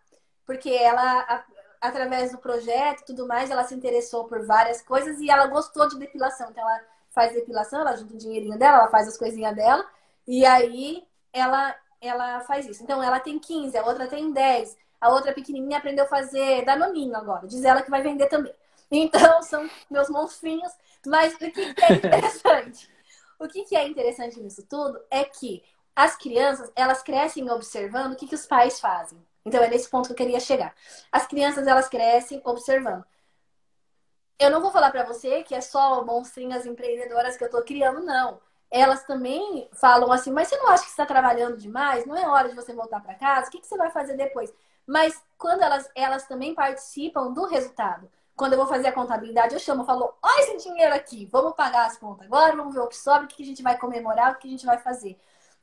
porque 0.45 0.69
ela, 0.69 1.21
a, 1.21 1.43
através 1.81 2.31
do 2.31 2.37
projeto 2.37 3.01
e 3.01 3.05
tudo 3.05 3.27
mais, 3.27 3.49
ela 3.49 3.63
se 3.63 3.75
interessou 3.75 4.25
por 4.25 4.45
várias 4.45 4.81
coisas 4.81 5.19
e 5.19 5.29
ela 5.29 5.47
gostou 5.47 5.87
de 5.87 5.97
depilação. 5.97 6.49
Então 6.49 6.69
ela 6.69 6.81
faz 7.11 7.33
depilação, 7.33 7.81
ela 7.81 7.95
junta 7.95 8.13
o 8.13 8.17
dinheirinho 8.17 8.57
dela, 8.57 8.79
ela 8.79 8.89
faz 8.89 9.07
as 9.07 9.17
coisinhas 9.17 9.55
dela 9.55 9.85
e 10.27 10.45
aí 10.45 11.07
ela 11.33 11.75
ela 12.01 12.41
faz 12.41 12.67
isso. 12.67 12.83
Então 12.83 13.01
ela 13.01 13.19
tem 13.19 13.39
15, 13.39 13.77
a 13.77 13.85
outra 13.85 14.07
tem 14.07 14.31
10, 14.31 14.77
a 15.01 15.09
outra 15.09 15.33
pequenininha 15.33 15.77
aprendeu 15.77 16.05
a 16.05 16.07
fazer 16.07 16.63
danoninho 16.65 17.15
agora. 17.15 17.47
Diz 17.47 17.63
ela 17.63 17.81
que 17.81 17.89
vai 17.89 18.01
vender 18.01 18.27
também. 18.27 18.53
Então 18.91 19.41
são 19.41 19.67
meus 19.89 20.09
monstrinhos 20.09 20.71
mas 21.05 21.33
o 21.35 21.37
que, 21.37 21.51
que 21.51 21.83
é 21.83 21.93
interessante? 21.93 22.89
o 23.39 23.47
que, 23.47 23.63
que 23.63 23.75
é 23.75 23.87
interessante 23.87 24.39
nisso 24.39 24.65
tudo 24.67 24.99
é 25.09 25.23
que 25.23 25.63
as 25.95 26.15
crianças, 26.17 26.71
elas 26.75 27.01
crescem 27.01 27.49
observando 27.49 28.13
o 28.13 28.15
que, 28.15 28.27
que 28.27 28.35
os 28.35 28.45
pais 28.45 28.79
fazem. 28.79 29.17
Então, 29.45 29.63
é 29.63 29.69
nesse 29.69 29.89
ponto 29.89 30.07
que 30.07 30.13
eu 30.13 30.17
queria 30.17 30.39
chegar. 30.39 30.73
As 31.11 31.27
crianças, 31.27 31.67
elas 31.67 31.87
crescem 31.87 32.41
observando. 32.43 33.05
Eu 34.39 34.49
não 34.49 34.61
vou 34.61 34.71
falar 34.71 34.91
para 34.91 35.03
você 35.03 35.43
que 35.43 35.55
é 35.55 35.61
só 35.61 36.03
monstrinhas 36.03 36.65
empreendedoras 36.65 37.37
que 37.37 37.43
eu 37.43 37.49
tô 37.49 37.61
criando, 37.63 38.01
não. 38.01 38.41
Elas 38.69 39.05
também 39.05 39.69
falam 39.73 40.11
assim, 40.11 40.31
mas 40.31 40.49
você 40.49 40.57
não 40.57 40.67
acha 40.67 40.83
que 40.83 40.89
está 40.89 41.05
trabalhando 41.05 41.57
demais? 41.57 42.05
Não 42.05 42.15
é 42.17 42.27
hora 42.27 42.49
de 42.49 42.55
você 42.55 42.73
voltar 42.73 42.99
para 43.01 43.15
casa? 43.15 43.47
O 43.47 43.51
que, 43.51 43.65
você 43.65 43.77
vai 43.77 43.91
fazer 43.91 44.17
depois? 44.17 44.53
Mas 44.85 45.21
quando 45.37 45.61
elas, 45.61 45.89
elas 45.95 46.27
também 46.27 46.53
participam 46.53 47.31
do 47.31 47.45
resultado. 47.45 48.09
Quando 48.35 48.53
eu 48.53 48.59
vou 48.59 48.67
fazer 48.67 48.87
a 48.87 48.91
contabilidade, 48.91 49.53
eu 49.53 49.59
chamo, 49.59 49.85
falo, 49.85 50.13
olha 50.21 50.41
esse 50.41 50.67
dinheiro 50.67 50.93
aqui, 50.93 51.25
vamos 51.31 51.53
pagar 51.53 51.85
as 51.85 51.97
contas 51.97 52.25
agora, 52.27 52.55
vamos 52.55 52.73
ver 52.73 52.81
o 52.81 52.87
que 52.87 52.97
sobra, 52.97 53.23
o 53.23 53.27
que 53.27 53.41
a 53.41 53.45
gente 53.45 53.63
vai 53.63 53.77
comemorar, 53.77 54.33
o 54.33 54.35
que 54.35 54.47
a 54.47 54.51
gente 54.51 54.65
vai 54.65 54.77
fazer. 54.77 55.17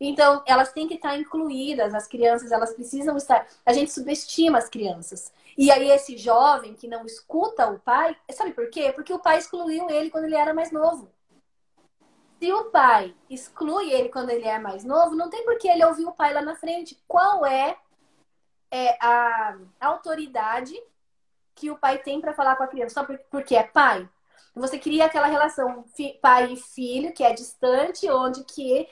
Então, 0.05 0.43
elas 0.47 0.73
têm 0.73 0.89
que 0.89 0.95
estar 0.95 1.17
incluídas, 1.17 1.95
as 1.95 2.09
crianças, 2.09 2.51
elas 2.51 2.75
precisam 2.75 3.17
estar. 3.17 3.47
A 3.65 3.73
gente 3.73 3.93
subestima 3.93 4.59
as 4.59 4.69
crianças. 4.69 5.33
E 5.57 5.71
aí, 5.71 5.91
esse 5.91 6.17
jovem 6.17 6.75
que 6.75 6.89
não 6.89 7.07
escuta 7.07 7.69
o 7.69 7.79
pai, 7.79 8.17
sabe 8.33 8.53
por 8.53 8.69
quê? 8.69 8.93
Porque 8.93 9.13
o 9.13 9.21
pai 9.21 9.39
excluiu 9.39 9.89
ele 9.89 10.11
quando 10.11 10.25
ele 10.25 10.35
era 10.35 10.53
mais 10.53 10.73
novo. 10.73 11.09
Se 12.41 12.53
o 12.53 12.65
pai 12.65 13.15
exclui 13.31 13.93
ele 13.93 14.09
quando 14.09 14.31
ele 14.31 14.45
é 14.45 14.59
mais 14.59 14.83
novo, 14.83 15.15
não 15.15 15.31
tem 15.31 15.45
por 15.45 15.57
que 15.57 15.69
ele 15.69 15.85
ouvir 15.85 16.05
o 16.05 16.13
pai 16.13 16.35
lá 16.35 16.43
na 16.43 16.57
frente. 16.57 17.01
Qual 17.07 17.47
é, 17.47 17.77
é 18.73 18.99
a 19.01 19.57
autoridade 19.81 20.75
que 21.55 21.71
o 21.71 21.79
pai 21.79 21.99
tem 21.99 22.21
para 22.21 22.35
falar 22.35 22.57
com 22.57 22.65
a 22.65 22.67
criança, 22.67 22.95
só 22.95 23.17
porque 23.31 23.55
é 23.55 23.63
pai. 23.63 24.09
Você 24.55 24.81
cria 24.81 25.05
aquela 25.05 25.29
relação 25.29 25.85
pai 26.21 26.55
e 26.55 26.57
filho, 26.57 27.13
que 27.13 27.23
é 27.23 27.33
distante, 27.33 28.11
onde 28.11 28.43
que 28.43 28.89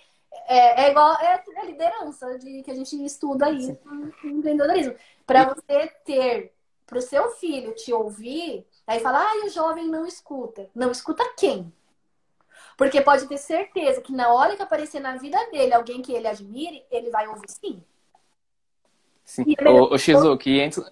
é, 0.46 0.84
é 0.84 0.90
igual 0.90 1.14
é, 1.20 1.42
é 1.56 1.66
liderança 1.66 2.38
de 2.38 2.62
que 2.62 2.70
a 2.70 2.74
gente 2.74 3.02
estuda 3.04 3.46
aí 3.46 3.78
no 3.84 4.12
empreendedorismo. 4.24 4.94
Para 5.26 5.54
você 5.54 5.88
ter, 6.04 6.52
para 6.86 6.98
o 6.98 7.02
seu 7.02 7.30
filho 7.32 7.74
te 7.74 7.92
ouvir, 7.92 8.66
aí 8.86 9.00
falar, 9.00 9.22
ah, 9.22 9.46
o 9.46 9.48
jovem 9.48 9.86
não 9.86 10.06
escuta. 10.06 10.68
Não 10.74 10.90
escuta 10.90 11.24
quem? 11.36 11.72
Porque 12.76 13.00
pode 13.00 13.26
ter 13.28 13.38
certeza 13.38 14.00
que 14.00 14.12
na 14.12 14.32
hora 14.32 14.56
que 14.56 14.62
aparecer 14.62 15.00
na 15.00 15.16
vida 15.16 15.38
dele 15.50 15.74
alguém 15.74 16.00
que 16.02 16.12
ele 16.12 16.26
admire, 16.26 16.84
ele 16.90 17.10
vai 17.10 17.28
ouvir 17.28 17.48
sim. 17.48 17.82
Sim. 19.24 19.44
O, 19.66 19.94
o 19.94 19.98
Shizuki, 19.98 20.60
antes, 20.60 20.82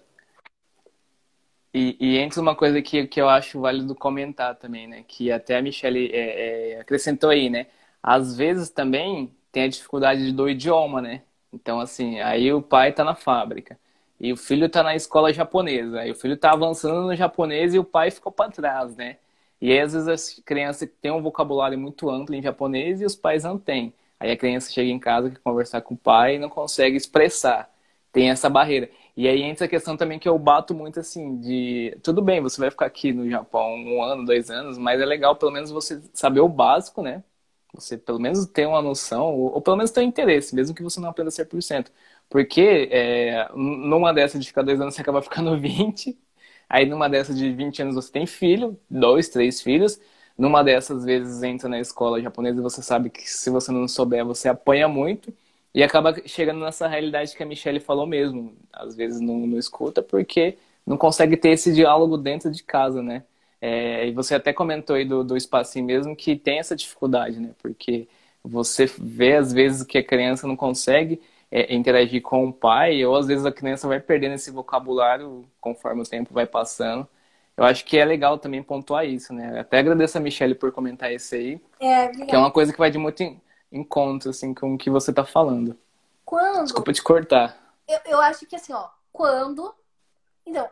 e, 1.73 1.97
e 1.99 2.23
antes 2.23 2.37
uma 2.37 2.55
coisa 2.55 2.81
que, 2.81 3.05
que 3.07 3.21
eu 3.21 3.27
acho 3.27 3.59
válido 3.59 3.93
comentar 3.93 4.55
também, 4.55 4.87
né? 4.87 5.03
Que 5.07 5.31
até 5.31 5.57
a 5.57 5.61
Michelle 5.61 6.09
é, 6.13 6.73
é, 6.73 6.79
acrescentou 6.79 7.29
aí, 7.29 7.49
né? 7.49 7.67
Às 8.01 8.35
vezes 8.37 8.69
também 8.69 9.35
tem 9.51 9.63
a 9.63 9.67
dificuldade 9.67 10.31
do 10.31 10.49
idioma, 10.49 11.01
né? 11.01 11.23
Então, 11.51 11.79
assim, 11.79 12.19
aí 12.19 12.51
o 12.53 12.61
pai 12.61 12.93
tá 12.93 13.03
na 13.03 13.15
fábrica 13.15 13.79
e 14.19 14.31
o 14.33 14.37
filho 14.37 14.69
tá 14.69 14.83
na 14.83 14.95
escola 14.95 15.33
japonesa. 15.33 16.01
Aí 16.01 16.11
o 16.11 16.15
filho 16.15 16.37
tá 16.37 16.51
avançando 16.51 17.01
no 17.07 17.15
japonês 17.15 17.73
e 17.73 17.79
o 17.79 17.83
pai 17.83 18.11
ficou 18.11 18.31
para 18.31 18.51
trás, 18.51 18.95
né? 18.95 19.17
E 19.61 19.71
aí, 19.71 19.79
às 19.81 19.93
vezes, 19.93 20.07
as 20.07 20.39
crianças 20.45 20.89
têm 21.01 21.11
um 21.11 21.21
vocabulário 21.21 21.77
muito 21.77 22.09
amplo 22.09 22.33
em 22.35 22.41
japonês 22.41 23.01
e 23.01 23.05
os 23.05 23.15
pais 23.15 23.43
não 23.43 23.57
têm. 23.59 23.93
Aí 24.19 24.31
a 24.31 24.37
criança 24.37 24.71
chega 24.71 24.89
em 24.89 24.99
casa, 24.99 25.29
quer 25.29 25.39
conversar 25.39 25.81
com 25.81 25.93
o 25.95 25.97
pai 25.97 26.35
e 26.35 26.39
não 26.39 26.49
consegue 26.49 26.95
expressar. 26.95 27.69
Tem 28.11 28.29
essa 28.29 28.49
barreira. 28.49 28.89
E 29.15 29.27
aí 29.27 29.41
entra 29.43 29.65
a 29.65 29.69
questão 29.69 29.97
também 29.97 30.17
que 30.19 30.27
eu 30.27 30.37
bato 30.39 30.73
muito 30.73 30.99
assim, 30.99 31.39
de 31.39 31.97
tudo 32.03 32.21
bem, 32.21 32.41
você 32.41 32.59
vai 32.59 32.71
ficar 32.71 32.85
aqui 32.85 33.11
no 33.13 33.29
Japão 33.29 33.75
um 33.75 34.01
ano, 34.01 34.25
dois 34.25 34.49
anos, 34.49 34.77
mas 34.77 34.99
é 35.01 35.05
legal 35.05 35.35
pelo 35.35 35.51
menos 35.51 35.71
você 35.71 36.01
saber 36.13 36.39
o 36.39 36.47
básico, 36.49 37.01
né? 37.01 37.23
Você 37.73 37.97
pelo 37.97 38.19
menos 38.19 38.45
ter 38.47 38.65
uma 38.67 38.81
noção, 38.81 39.27
ou, 39.33 39.53
ou 39.55 39.61
pelo 39.61 39.77
menos 39.77 39.91
ter 39.91 40.01
um 40.01 40.03
interesse, 40.03 40.55
mesmo 40.55 40.75
que 40.75 40.83
você 40.83 40.99
não 40.99 41.09
aprenda 41.09 41.31
100%. 41.31 41.91
Porque 42.29 42.89
é, 42.91 43.47
numa 43.55 44.13
dessas 44.13 44.41
de 44.41 44.47
ficar 44.47 44.63
dois 44.63 44.79
anos 44.81 44.95
você 44.95 45.01
acaba 45.01 45.21
ficando 45.21 45.57
20, 45.59 46.17
aí 46.67 46.85
numa 46.85 47.07
dessas 47.09 47.37
de 47.37 47.51
20 47.53 47.81
anos 47.81 47.95
você 47.95 48.11
tem 48.11 48.25
filho, 48.25 48.79
dois, 48.89 49.29
três 49.29 49.61
filhos, 49.61 49.99
numa 50.37 50.63
dessas 50.63 51.03
vezes 51.05 51.43
entra 51.43 51.67
na 51.69 51.79
escola 51.79 52.21
japonesa 52.21 52.59
e 52.59 52.61
você 52.63 52.81
sabe 52.81 53.09
que 53.09 53.29
se 53.29 53.49
você 53.49 53.71
não 53.71 53.87
souber 53.87 54.25
você 54.25 54.49
apanha 54.49 54.87
muito, 54.87 55.33
E 55.73 55.83
acaba 55.83 56.15
chegando 56.27 56.59
nessa 56.61 56.87
realidade 56.87 57.35
que 57.35 57.43
a 57.43 57.45
Michelle 57.45 57.79
falou 57.79 58.05
mesmo. 58.07 58.55
Às 58.73 58.95
vezes 58.95 59.21
não, 59.21 59.37
não 59.45 59.57
escuta 59.59 60.01
porque 60.01 60.57
não 60.85 60.97
consegue 60.97 61.37
ter 61.37 61.49
esse 61.51 61.71
diálogo 61.73 62.17
dentro 62.17 62.49
de 62.51 62.63
casa, 62.63 63.01
né? 63.03 63.23
É, 63.61 64.07
e 64.07 64.11
você 64.13 64.35
até 64.35 64.53
comentou 64.53 64.95
aí 64.95 65.05
do, 65.05 65.23
do 65.23 65.35
espacinho 65.37 65.85
mesmo 65.85 66.15
que 66.15 66.35
tem 66.35 66.59
essa 66.59 66.75
dificuldade, 66.75 67.39
né? 67.39 67.51
Porque 67.61 68.07
você 68.43 68.85
vê 68.85 69.35
às 69.35 69.51
vezes 69.51 69.83
que 69.83 69.97
a 69.97 70.03
criança 70.03 70.47
não 70.47 70.55
consegue 70.55 71.21
é, 71.51 71.73
interagir 71.75 72.21
com 72.21 72.47
o 72.47 72.53
pai, 72.53 73.03
ou 73.05 73.15
às 73.15 73.27
vezes 73.27 73.45
a 73.45 73.51
criança 73.51 73.87
vai 73.87 73.99
perdendo 73.99 74.35
esse 74.35 74.51
vocabulário 74.51 75.45
conforme 75.59 76.01
o 76.01 76.05
tempo 76.05 76.33
vai 76.33 76.45
passando. 76.45 77.07
Eu 77.57 77.65
acho 77.65 77.83
que 77.85 77.97
é 77.97 78.05
legal 78.05 78.37
também 78.37 78.63
pontuar 78.63 79.05
isso, 79.05 79.33
né? 79.33 79.59
Até 79.59 79.79
agradeço 79.79 80.17
a 80.17 80.21
Michelle 80.21 80.55
por 80.55 80.71
comentar 80.71 81.11
isso 81.11 81.35
aí, 81.35 81.59
É, 81.79 82.07
que 82.07 82.33
é 82.33 82.37
uma 82.37 82.51
coisa 82.51 82.71
que 82.71 82.79
vai 82.79 82.89
de 82.89 82.97
muito 82.97 83.21
em- 83.21 83.41
encontro, 83.71 84.29
assim, 84.29 84.53
com 84.53 84.73
o 84.75 84.77
que 84.77 84.89
você 84.89 85.11
tá 85.11 85.25
falando. 85.25 85.77
Quando 86.23 86.63
Desculpa 86.63 86.93
te 86.93 87.03
cortar. 87.03 87.57
eu, 87.87 87.99
eu 88.05 88.21
acho 88.21 88.45
que 88.45 88.55
assim, 88.55 88.73
ó, 88.73 88.87
quando. 89.11 89.73
Então, 90.45 90.69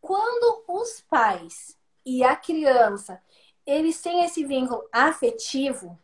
quando 0.00 0.64
os 0.68 1.02
pais 1.02 1.77
e 2.08 2.24
a 2.24 2.34
criança 2.34 3.20
eles 3.66 4.00
têm 4.00 4.24
esse 4.24 4.46
vínculo 4.46 4.88
afetivo, 4.90 5.98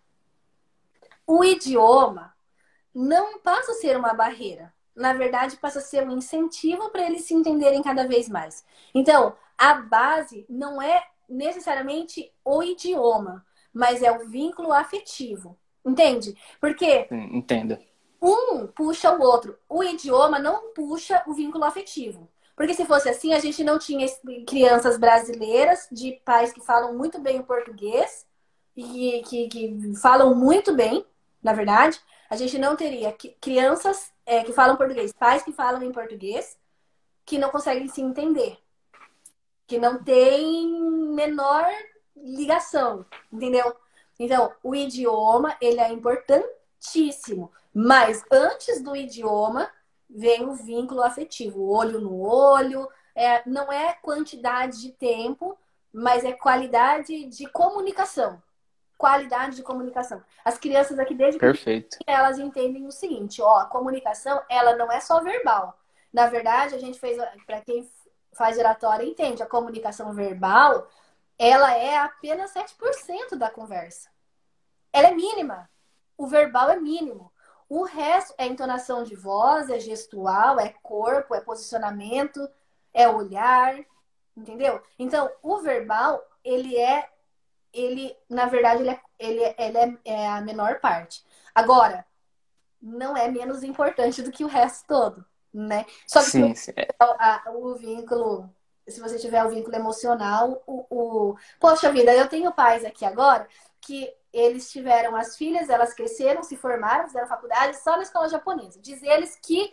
o 1.26 1.42
idioma 1.42 2.34
não 2.94 3.38
passa 3.38 3.72
a 3.72 3.76
ser 3.76 3.96
uma 3.96 4.12
barreira. 4.12 4.72
Na 4.94 5.14
verdade, 5.14 5.56
passa 5.56 5.78
a 5.78 5.82
ser 5.82 6.06
um 6.06 6.12
incentivo 6.12 6.90
para 6.90 7.06
eles 7.06 7.24
se 7.24 7.32
entenderem 7.32 7.82
cada 7.82 8.06
vez 8.06 8.28
mais. 8.28 8.64
Então, 8.94 9.34
a 9.56 9.74
base 9.74 10.44
não 10.46 10.80
é 10.80 11.02
necessariamente 11.26 12.30
o 12.44 12.62
idioma, 12.62 13.44
mas 13.72 14.02
é 14.02 14.12
o 14.12 14.28
vínculo 14.28 14.70
afetivo. 14.70 15.58
Entende? 15.82 16.36
Porque 16.60 17.08
Entenda. 17.10 17.80
um 18.20 18.66
puxa 18.66 19.10
o 19.10 19.22
outro. 19.22 19.58
O 19.68 19.82
idioma 19.82 20.38
não 20.38 20.72
puxa 20.74 21.24
o 21.26 21.32
vínculo 21.32 21.64
afetivo. 21.64 22.28
Porque 22.56 22.74
se 22.74 22.84
fosse 22.84 23.08
assim, 23.08 23.34
a 23.34 23.40
gente 23.40 23.64
não 23.64 23.78
tinha 23.78 24.06
crianças 24.46 24.96
brasileiras 24.96 25.88
de 25.90 26.12
pais 26.24 26.52
que 26.52 26.60
falam 26.60 26.96
muito 26.96 27.20
bem 27.20 27.40
o 27.40 27.44
português 27.44 28.26
e 28.76 29.22
que, 29.26 29.48
que 29.48 29.94
falam 30.00 30.34
muito 30.34 30.74
bem, 30.74 31.04
na 31.42 31.52
verdade. 31.52 32.00
A 32.30 32.36
gente 32.36 32.58
não 32.58 32.76
teria 32.76 33.14
crianças 33.40 34.12
é, 34.24 34.42
que 34.44 34.52
falam 34.52 34.76
português, 34.76 35.12
pais 35.12 35.42
que 35.42 35.52
falam 35.52 35.82
em 35.82 35.92
português, 35.92 36.56
que 37.24 37.38
não 37.38 37.50
conseguem 37.50 37.88
se 37.88 38.00
entender. 38.00 38.58
Que 39.66 39.78
não 39.78 40.02
tem 40.02 40.70
menor 41.12 41.66
ligação, 42.16 43.04
entendeu? 43.32 43.74
Então, 44.18 44.52
o 44.62 44.74
idioma, 44.74 45.56
ele 45.60 45.80
é 45.80 45.90
importantíssimo. 45.90 47.50
Mas 47.74 48.24
antes 48.30 48.80
do 48.80 48.94
idioma, 48.94 49.70
vem 50.14 50.46
o 50.46 50.54
vínculo 50.54 51.02
afetivo, 51.02 51.68
olho 51.68 52.00
no 52.00 52.20
olho. 52.20 52.88
É, 53.14 53.42
não 53.48 53.72
é 53.72 53.92
quantidade 53.94 54.80
de 54.80 54.92
tempo, 54.92 55.58
mas 55.92 56.24
é 56.24 56.32
qualidade 56.32 57.26
de 57.26 57.46
comunicação. 57.48 58.40
Qualidade 58.96 59.56
de 59.56 59.62
comunicação. 59.62 60.22
As 60.44 60.56
crianças 60.56 60.98
aqui 60.98 61.14
desde 61.14 61.38
Perfeito. 61.38 61.98
elas 62.06 62.38
entendem 62.38 62.86
o 62.86 62.92
seguinte, 62.92 63.42
ó, 63.42 63.58
a 63.58 63.66
comunicação, 63.66 64.40
ela 64.48 64.76
não 64.76 64.90
é 64.90 65.00
só 65.00 65.20
verbal. 65.20 65.76
Na 66.12 66.28
verdade, 66.28 66.76
a 66.76 66.78
gente 66.78 66.98
fez, 66.98 67.18
para 67.44 67.60
quem 67.60 67.90
faz 68.32 68.56
oratória 68.56 69.04
entende, 69.04 69.42
a 69.42 69.46
comunicação 69.46 70.12
verbal, 70.12 70.88
ela 71.36 71.74
é 71.76 71.98
apenas 71.98 72.52
7% 72.52 73.36
da 73.36 73.50
conversa. 73.50 74.08
Ela 74.92 75.08
é 75.08 75.14
mínima. 75.14 75.68
O 76.16 76.26
verbal 76.26 76.70
é 76.70 76.76
mínimo. 76.76 77.32
O 77.68 77.84
resto 77.84 78.34
é 78.38 78.46
entonação 78.46 79.04
de 79.04 79.14
voz, 79.14 79.70
é 79.70 79.78
gestual, 79.80 80.60
é 80.60 80.74
corpo, 80.82 81.34
é 81.34 81.40
posicionamento, 81.40 82.46
é 82.92 83.08
olhar, 83.08 83.76
entendeu? 84.36 84.80
Então, 84.98 85.30
o 85.42 85.58
verbal, 85.58 86.22
ele 86.44 86.76
é 86.78 87.08
ele, 87.72 88.16
na 88.30 88.46
verdade, 88.46 88.82
ele, 88.82 88.90
é, 88.90 89.00
ele, 89.18 89.42
é, 89.42 89.54
ele 89.58 89.78
é, 89.78 89.98
é 90.04 90.28
a 90.28 90.40
menor 90.40 90.78
parte. 90.80 91.24
Agora, 91.54 92.06
não 92.80 93.16
é 93.16 93.28
menos 93.28 93.62
importante 93.62 94.22
do 94.22 94.30
que 94.30 94.44
o 94.44 94.48
resto 94.48 94.86
todo, 94.86 95.24
né? 95.52 95.84
Só 96.06 96.20
que 96.20 96.26
Sim, 96.30 96.54
sim. 96.54 96.72
É, 96.76 96.88
a- 97.00 97.42
o 97.52 97.74
vínculo, 97.74 98.48
se 98.86 99.00
você 99.00 99.18
tiver 99.18 99.44
o 99.44 99.48
vínculo 99.48 99.74
emocional, 99.74 100.62
o, 100.66 100.86
o... 100.90 101.36
Poxa 101.58 101.90
vida, 101.90 102.14
eu 102.14 102.28
tenho 102.28 102.52
pais 102.52 102.84
aqui 102.84 103.04
agora 103.04 103.48
que 103.84 104.12
eles 104.32 104.70
tiveram 104.70 105.14
as 105.14 105.36
filhas, 105.36 105.68
elas 105.68 105.94
cresceram, 105.94 106.42
se 106.42 106.56
formaram, 106.56 107.06
fizeram 107.06 107.28
faculdade 107.28 107.76
só 107.78 107.96
na 107.96 108.02
escola 108.02 108.28
japonesa. 108.28 108.80
Diz 108.80 109.02
eles 109.02 109.36
que, 109.36 109.72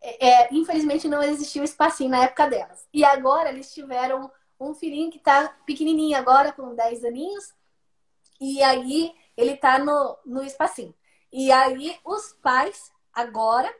é, 0.00 0.28
é, 0.28 0.48
infelizmente, 0.52 1.08
não 1.08 1.22
existia 1.22 1.62
o 1.62 1.64
espacinho 1.64 2.10
na 2.10 2.24
época 2.24 2.48
delas. 2.48 2.86
E 2.92 3.04
agora 3.04 3.48
eles 3.48 3.72
tiveram 3.72 4.30
um 4.60 4.74
filhinho 4.74 5.10
que 5.10 5.18
tá 5.18 5.48
pequenininho 5.66 6.18
agora, 6.18 6.52
com 6.52 6.74
10 6.74 7.04
aninhos, 7.04 7.54
e 8.40 8.62
aí 8.62 9.14
ele 9.36 9.56
tá 9.56 9.78
no, 9.78 10.18
no 10.24 10.44
espacinho. 10.44 10.94
E 11.32 11.50
aí 11.50 11.98
os 12.04 12.32
pais 12.34 12.92
agora 13.12 13.72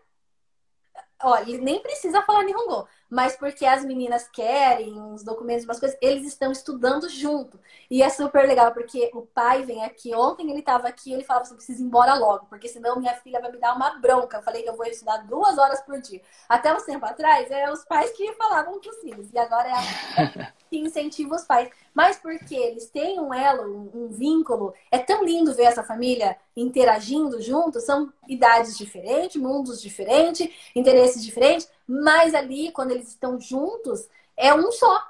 Olha, 1.22 1.42
ele 1.42 1.58
nem 1.58 1.80
precisa 1.80 2.22
falar 2.22 2.44
Nihongo, 2.44 2.86
mas 3.10 3.36
porque 3.36 3.64
as 3.64 3.84
meninas 3.84 4.28
querem 4.28 5.00
os 5.12 5.22
documentos, 5.22 5.64
umas 5.64 5.78
coisas, 5.78 5.96
eles 6.00 6.26
estão 6.26 6.50
estudando 6.50 7.08
junto. 7.08 7.58
E 7.90 8.02
é 8.02 8.08
super 8.08 8.46
legal, 8.46 8.72
porque 8.72 9.10
o 9.14 9.22
pai 9.22 9.62
vem 9.62 9.84
aqui, 9.84 10.14
ontem 10.14 10.50
ele 10.50 10.60
estava 10.60 10.88
aqui, 10.88 11.12
ele 11.12 11.24
falava 11.24 11.44
assim, 11.44 11.54
preciso 11.54 11.82
ir 11.82 11.86
embora 11.86 12.14
logo, 12.14 12.46
porque 12.46 12.68
senão 12.68 12.98
minha 12.98 13.14
filha 13.14 13.40
vai 13.40 13.52
me 13.52 13.58
dar 13.58 13.74
uma 13.74 13.98
bronca. 13.98 14.38
Eu 14.38 14.42
falei 14.42 14.62
que 14.62 14.68
eu 14.68 14.76
vou 14.76 14.86
estudar 14.86 15.18
duas 15.18 15.58
horas 15.58 15.80
por 15.82 16.00
dia. 16.00 16.20
Até 16.48 16.74
uns 16.74 16.84
tempo 16.84 17.04
atrás, 17.04 17.50
é 17.50 17.70
os 17.70 17.84
pais 17.84 18.10
que 18.12 18.32
falavam 18.34 18.80
pros 18.80 18.96
filhos, 19.00 19.32
e 19.32 19.38
agora 19.38 19.68
é 19.68 19.72
a 19.72 20.52
que 20.70 20.78
incentiva 20.78 21.36
os 21.36 21.44
pais. 21.44 21.68
Mas 21.92 22.16
porque 22.16 22.54
eles 22.54 22.90
têm 22.90 23.20
um 23.20 23.32
elo, 23.32 23.90
um, 23.94 24.04
um 24.04 24.08
vínculo, 24.08 24.74
é 24.90 24.98
tão 24.98 25.24
lindo 25.24 25.54
ver 25.54 25.64
essa 25.64 25.84
família 25.84 26.36
interagindo 26.56 27.40
juntos, 27.40 27.84
são 27.84 28.12
idades 28.28 28.76
diferentes, 28.76 29.40
mundos 29.40 29.80
diferentes, 29.80 30.48
interesses 30.74 31.22
diferentes, 31.24 31.68
mas 31.86 32.34
ali, 32.34 32.72
quando 32.72 32.92
eles 32.92 33.08
estão 33.08 33.40
juntos, 33.40 34.08
é 34.36 34.54
um 34.54 34.70
só. 34.72 35.02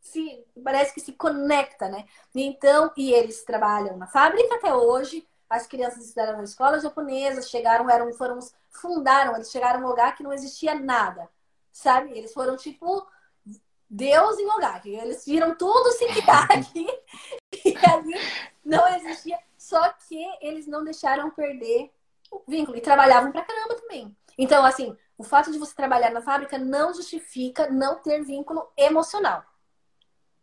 Se, 0.00 0.44
parece 0.64 0.94
que 0.94 1.00
se 1.00 1.12
conecta, 1.12 1.88
né? 1.88 2.06
Então, 2.34 2.90
e 2.96 3.12
eles 3.12 3.44
trabalham 3.44 3.96
na 3.96 4.06
fábrica 4.06 4.54
até 4.54 4.74
hoje. 4.74 5.26
As 5.48 5.66
crianças 5.66 6.04
estudaram 6.04 6.38
na 6.38 6.44
escola 6.44 6.80
japonesa, 6.80 7.42
chegaram, 7.42 7.90
eram, 7.90 8.12
foram, 8.14 8.38
fundaram, 8.70 9.34
eles 9.34 9.50
chegaram 9.50 9.80
num 9.80 9.88
lugar 9.88 10.16
que 10.16 10.22
não 10.22 10.32
existia 10.32 10.74
nada, 10.74 11.28
sabe? 11.72 12.16
Eles 12.16 12.32
foram 12.32 12.56
tipo 12.56 13.06
Deus 13.88 14.38
em 14.38 14.46
lugar. 14.46 14.80
Eles 14.86 15.26
viram 15.26 15.54
tudo 15.56 15.90
se 15.90 16.06
criar 16.06 16.46
aqui 16.50 16.86
e 17.64 17.76
ali 17.84 18.14
não 18.64 18.86
existia. 18.96 19.38
Só 19.58 19.92
que 20.08 20.24
eles 20.40 20.66
não 20.66 20.84
deixaram 20.84 21.30
perder 21.30 21.90
o 22.30 22.42
vínculo 22.46 22.76
e 22.76 22.80
trabalhavam 22.80 23.32
pra 23.32 23.44
caramba 23.44 23.74
também. 23.74 24.16
Então, 24.38 24.64
assim, 24.64 24.96
o 25.20 25.22
fato 25.22 25.52
de 25.52 25.58
você 25.58 25.74
trabalhar 25.74 26.10
na 26.12 26.22
fábrica 26.22 26.56
não 26.56 26.94
justifica 26.94 27.68
não 27.68 27.96
ter 27.96 28.24
vínculo 28.24 28.66
emocional. 28.74 29.44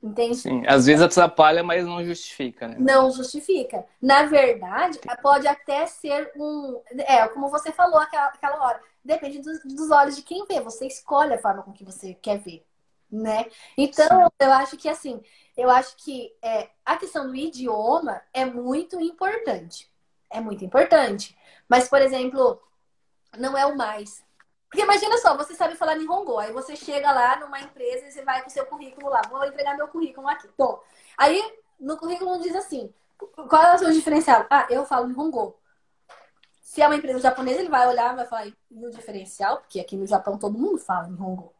Entende? 0.01 0.35
sim. 0.35 0.63
Às 0.67 0.85
vezes 0.85 1.01
atrapalha, 1.01 1.63
mas 1.63 1.83
não 1.83 2.05
justifica, 2.05 2.67
né? 2.67 2.75
Não 2.77 3.09
justifica. 3.09 3.83
Na 3.99 4.25
verdade, 4.25 4.99
pode 5.23 5.47
até 5.47 5.87
ser 5.87 6.31
um. 6.35 6.79
É, 6.91 7.27
como 7.29 7.49
você 7.49 7.71
falou 7.71 7.97
aquela, 7.97 8.27
aquela 8.27 8.63
hora. 8.63 8.79
Depende 9.03 9.39
dos, 9.39 9.63
dos 9.63 9.89
olhos 9.89 10.15
de 10.15 10.21
quem 10.21 10.45
vê. 10.45 10.61
Você 10.61 10.85
escolhe 10.85 11.33
a 11.33 11.39
forma 11.39 11.63
com 11.63 11.73
que 11.73 11.83
você 11.83 12.13
quer 12.13 12.37
ver. 12.37 12.63
Né? 13.11 13.47
Então, 13.75 14.29
eu 14.39 14.51
acho 14.51 14.77
que 14.77 14.87
assim, 14.87 15.19
eu 15.55 15.71
acho 15.71 15.95
que 15.97 16.35
é, 16.39 16.69
a 16.85 16.97
questão 16.97 17.25
do 17.25 17.35
idioma 17.35 18.21
é 18.31 18.45
muito 18.45 19.01
importante. 19.01 19.91
É 20.29 20.39
muito 20.39 20.63
importante. 20.63 21.35
Mas, 21.67 21.89
por 21.89 21.99
exemplo, 21.99 22.61
não 23.35 23.57
é 23.57 23.65
o 23.65 23.75
mais. 23.75 24.26
Porque 24.69 24.81
imagina 24.81 25.17
só, 25.17 25.35
você 25.35 25.55
sabe 25.55 25.75
falar 25.75 25.95
Nihongo, 25.95 26.37
aí 26.39 26.51
você 26.51 26.75
chega 26.75 27.11
lá 27.11 27.39
numa 27.39 27.59
empresa 27.59 28.05
e 28.05 28.11
você 28.11 28.21
vai 28.21 28.41
com 28.41 28.49
o 28.49 28.51
seu 28.51 28.65
currículo 28.65 29.09
lá, 29.09 29.21
vou 29.29 29.45
entregar 29.45 29.77
meu 29.77 29.87
currículo 29.87 30.27
aqui. 30.27 30.47
Tô. 30.57 30.81
Aí 31.17 31.41
no 31.79 31.97
currículo 31.97 32.41
diz 32.41 32.55
assim: 32.55 32.93
qual 33.49 33.63
é 33.63 33.75
o 33.75 33.79
seu 33.79 33.91
diferencial? 33.91 34.45
Ah, 34.49 34.67
eu 34.69 34.85
falo 34.85 35.07
Nihongo. 35.07 35.55
Se 36.61 36.81
é 36.81 36.87
uma 36.87 36.97
empresa 36.97 37.19
japonesa, 37.19 37.59
ele 37.59 37.69
vai 37.69 37.87
olhar 37.87 38.13
e 38.13 38.17
vai 38.17 38.25
falar, 38.25 38.47
e 38.47 38.53
o 38.71 38.91
diferencial? 38.91 39.57
Porque 39.57 39.79
aqui 39.79 39.95
no 39.95 40.05
Japão 40.05 40.37
todo 40.37 40.59
mundo 40.59 40.77
fala 40.77 41.07
Nihongo. 41.07 41.53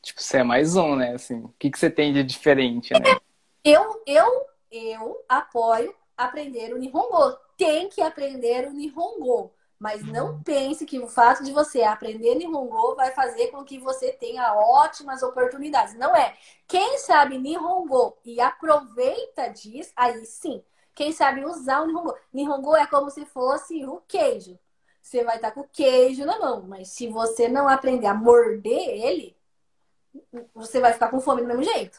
Tipo, 0.00 0.20
você 0.20 0.38
é 0.38 0.42
mais 0.42 0.74
um, 0.74 0.96
né? 0.96 1.14
Assim, 1.14 1.44
o 1.44 1.54
que, 1.58 1.70
que 1.70 1.78
você 1.78 1.88
tem 1.88 2.12
de 2.12 2.24
diferente, 2.24 2.92
né? 2.92 3.20
Eu, 3.62 4.02
eu, 4.04 4.46
eu 4.70 5.24
apoio 5.28 5.94
aprender 6.16 6.74
o 6.74 6.78
Nihongo. 6.78 7.36
Tem 7.56 7.88
que 7.88 8.00
aprender 8.00 8.66
o 8.66 8.72
Nihongo. 8.72 9.52
Mas 9.82 10.00
não 10.04 10.40
pense 10.44 10.86
que 10.86 11.00
o 11.00 11.08
fato 11.08 11.42
de 11.42 11.50
você 11.50 11.82
aprender 11.82 12.36
Nihongo 12.36 12.94
vai 12.94 13.10
fazer 13.10 13.48
com 13.48 13.64
que 13.64 13.80
você 13.80 14.12
tenha 14.12 14.54
ótimas 14.54 15.24
oportunidades. 15.24 15.96
Não 15.96 16.14
é. 16.14 16.36
Quem 16.68 16.98
sabe 16.98 17.36
Nihongo 17.36 18.16
e 18.24 18.40
aproveita 18.40 19.48
disso, 19.48 19.90
aí 19.96 20.24
sim. 20.24 20.62
Quem 20.94 21.10
sabe 21.10 21.44
usar 21.44 21.80
o 21.80 21.88
Nihongo. 21.88 22.14
Nihongo 22.32 22.76
é 22.76 22.86
como 22.86 23.10
se 23.10 23.26
fosse 23.26 23.84
o 23.84 24.00
queijo. 24.06 24.56
você 25.02 25.24
vai 25.24 25.34
estar 25.34 25.50
com 25.50 25.64
queijo 25.64 26.24
na 26.24 26.38
mão. 26.38 26.62
Mas 26.62 26.90
se 26.90 27.08
você 27.08 27.48
não 27.48 27.68
aprender 27.68 28.06
a 28.06 28.14
morder 28.14 28.88
ele, 28.88 29.36
você 30.54 30.78
vai 30.78 30.92
ficar 30.92 31.08
com 31.08 31.20
fome 31.20 31.42
do 31.42 31.48
mesmo 31.48 31.64
jeito. 31.64 31.98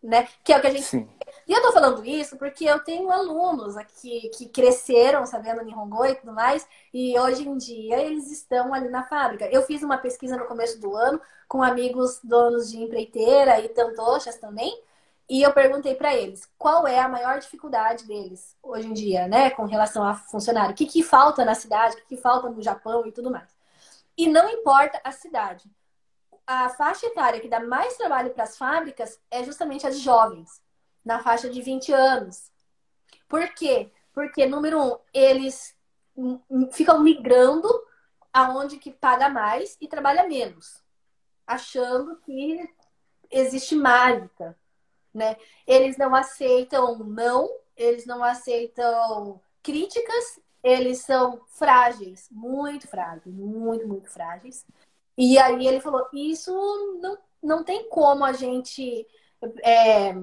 Né? 0.00 0.28
Que 0.44 0.52
é 0.52 0.58
o 0.58 0.60
que 0.60 0.66
a 0.68 0.70
gente. 0.70 0.84
Sim. 0.84 1.08
E 1.46 1.52
eu 1.52 1.60
tô 1.62 1.72
falando 1.72 2.04
isso 2.04 2.36
porque 2.36 2.64
eu 2.64 2.78
tenho 2.80 3.10
alunos 3.10 3.76
aqui 3.76 4.30
que 4.30 4.48
cresceram 4.48 5.26
sabendo 5.26 5.62
Nihongo 5.62 6.04
e 6.06 6.14
tudo 6.14 6.32
mais, 6.32 6.66
e 6.92 7.18
hoje 7.18 7.48
em 7.48 7.56
dia 7.56 8.00
eles 8.00 8.30
estão 8.30 8.72
ali 8.72 8.88
na 8.88 9.02
fábrica. 9.02 9.46
Eu 9.50 9.62
fiz 9.62 9.82
uma 9.82 9.98
pesquisa 9.98 10.36
no 10.36 10.46
começo 10.46 10.80
do 10.80 10.94
ano 10.94 11.20
com 11.48 11.62
amigos 11.62 12.20
donos 12.22 12.70
de 12.70 12.78
empreiteira 12.78 13.60
e 13.60 13.68
tantochas 13.68 14.36
também, 14.38 14.80
e 15.28 15.42
eu 15.42 15.52
perguntei 15.52 15.94
para 15.94 16.14
eles 16.14 16.48
qual 16.58 16.86
é 16.86 16.98
a 17.00 17.08
maior 17.08 17.38
dificuldade 17.38 18.06
deles 18.06 18.56
hoje 18.62 18.88
em 18.88 18.92
dia, 18.92 19.26
né, 19.26 19.50
com 19.50 19.64
relação 19.64 20.04
a 20.04 20.14
funcionário. 20.14 20.72
O 20.72 20.74
que, 20.74 20.86
que 20.86 21.02
falta 21.02 21.44
na 21.44 21.54
cidade, 21.54 21.94
o 21.94 21.98
que, 21.98 22.16
que 22.16 22.16
falta 22.16 22.48
no 22.48 22.62
Japão 22.62 23.06
e 23.06 23.12
tudo 23.12 23.30
mais. 23.30 23.48
E 24.16 24.28
não 24.28 24.48
importa 24.48 25.00
a 25.02 25.12
cidade. 25.12 25.70
A 26.46 26.68
faixa 26.70 27.06
etária 27.06 27.40
que 27.40 27.48
dá 27.48 27.60
mais 27.60 27.96
trabalho 27.96 28.30
para 28.30 28.44
as 28.44 28.56
fábricas 28.56 29.18
é 29.30 29.42
justamente 29.44 29.86
a 29.86 29.90
de 29.90 29.98
jovens, 29.98 30.61
na 31.04 31.20
faixa 31.20 31.48
de 31.48 31.60
20 31.60 31.92
anos. 31.92 32.50
Por 33.28 33.46
quê? 33.54 33.90
Porque, 34.12 34.46
número 34.46 34.80
um, 34.80 34.98
eles 35.12 35.76
ficam 36.72 37.00
migrando 37.00 37.68
aonde 38.32 38.78
que 38.78 38.90
paga 38.90 39.28
mais 39.28 39.76
e 39.80 39.88
trabalha 39.88 40.28
menos, 40.28 40.82
achando 41.46 42.16
que 42.16 42.68
existe 43.30 43.74
mágica 43.74 44.56
né? 45.12 45.36
Eles 45.66 45.96
não 45.96 46.14
aceitam 46.14 46.98
não, 46.98 47.48
eles 47.76 48.06
não 48.06 48.22
aceitam 48.24 49.40
críticas, 49.62 50.40
eles 50.62 50.98
são 50.98 51.40
frágeis, 51.48 52.28
muito 52.30 52.88
frágeis, 52.88 53.34
muito, 53.34 53.86
muito 53.86 54.10
frágeis. 54.10 54.64
E 55.16 55.38
aí 55.38 55.66
ele 55.66 55.80
falou, 55.80 56.08
isso 56.12 56.52
não, 57.00 57.18
não 57.42 57.64
tem 57.64 57.88
como 57.88 58.24
a 58.24 58.32
gente 58.32 59.06
é, 59.62 60.14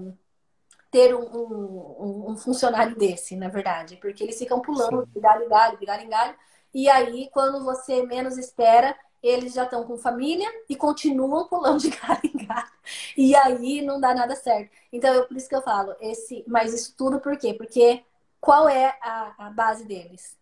ter 0.92 1.16
um, 1.16 1.22
um, 1.22 2.32
um, 2.32 2.38
funcionário 2.38 2.96
desse, 2.96 3.36
na 3.36 3.48
verdade, 3.48 3.98
porque 3.98 4.24
eles 4.24 4.38
ficam 4.38 4.60
pulando 4.60 5.06
de 5.06 5.20
galho 5.20 5.46
em 5.46 5.50
galho, 5.50 5.78
de 5.78 5.86
galho 5.86 6.04
em 6.04 6.10
galho, 6.10 6.36
e 6.74 6.90
aí 6.90 7.30
quando 7.32 7.64
você 7.64 8.04
menos 8.04 8.38
espera, 8.38 8.96
eles 9.22 9.54
já 9.54 9.66
estão 9.66 9.84
com 9.84 9.98
família 9.98 10.50
e 10.68 10.76
continuam 10.76 11.48
pulando 11.48 11.80
de 11.80 11.90
galho 11.96 12.22
em 12.24 12.46
galho. 12.46 12.72
E 13.16 13.36
aí 13.36 13.82
não 13.82 14.00
dá 14.00 14.14
nada 14.14 14.36
certo. 14.36 14.72
Então, 14.92 15.14
eu, 15.14 15.28
por 15.28 15.38
isso 15.38 15.50
que 15.50 15.56
eu 15.56 15.62
falo, 15.62 15.96
esse, 16.00 16.44
mas 16.48 16.74
isso 16.74 16.96
tudo 16.98 17.20
por 17.20 17.38
quê? 17.38 17.54
Porque 17.54 18.04
qual 18.40 18.68
é 18.68 18.98
a, 19.02 19.48
a 19.48 19.50
base 19.50 19.86
deles? 19.86 20.38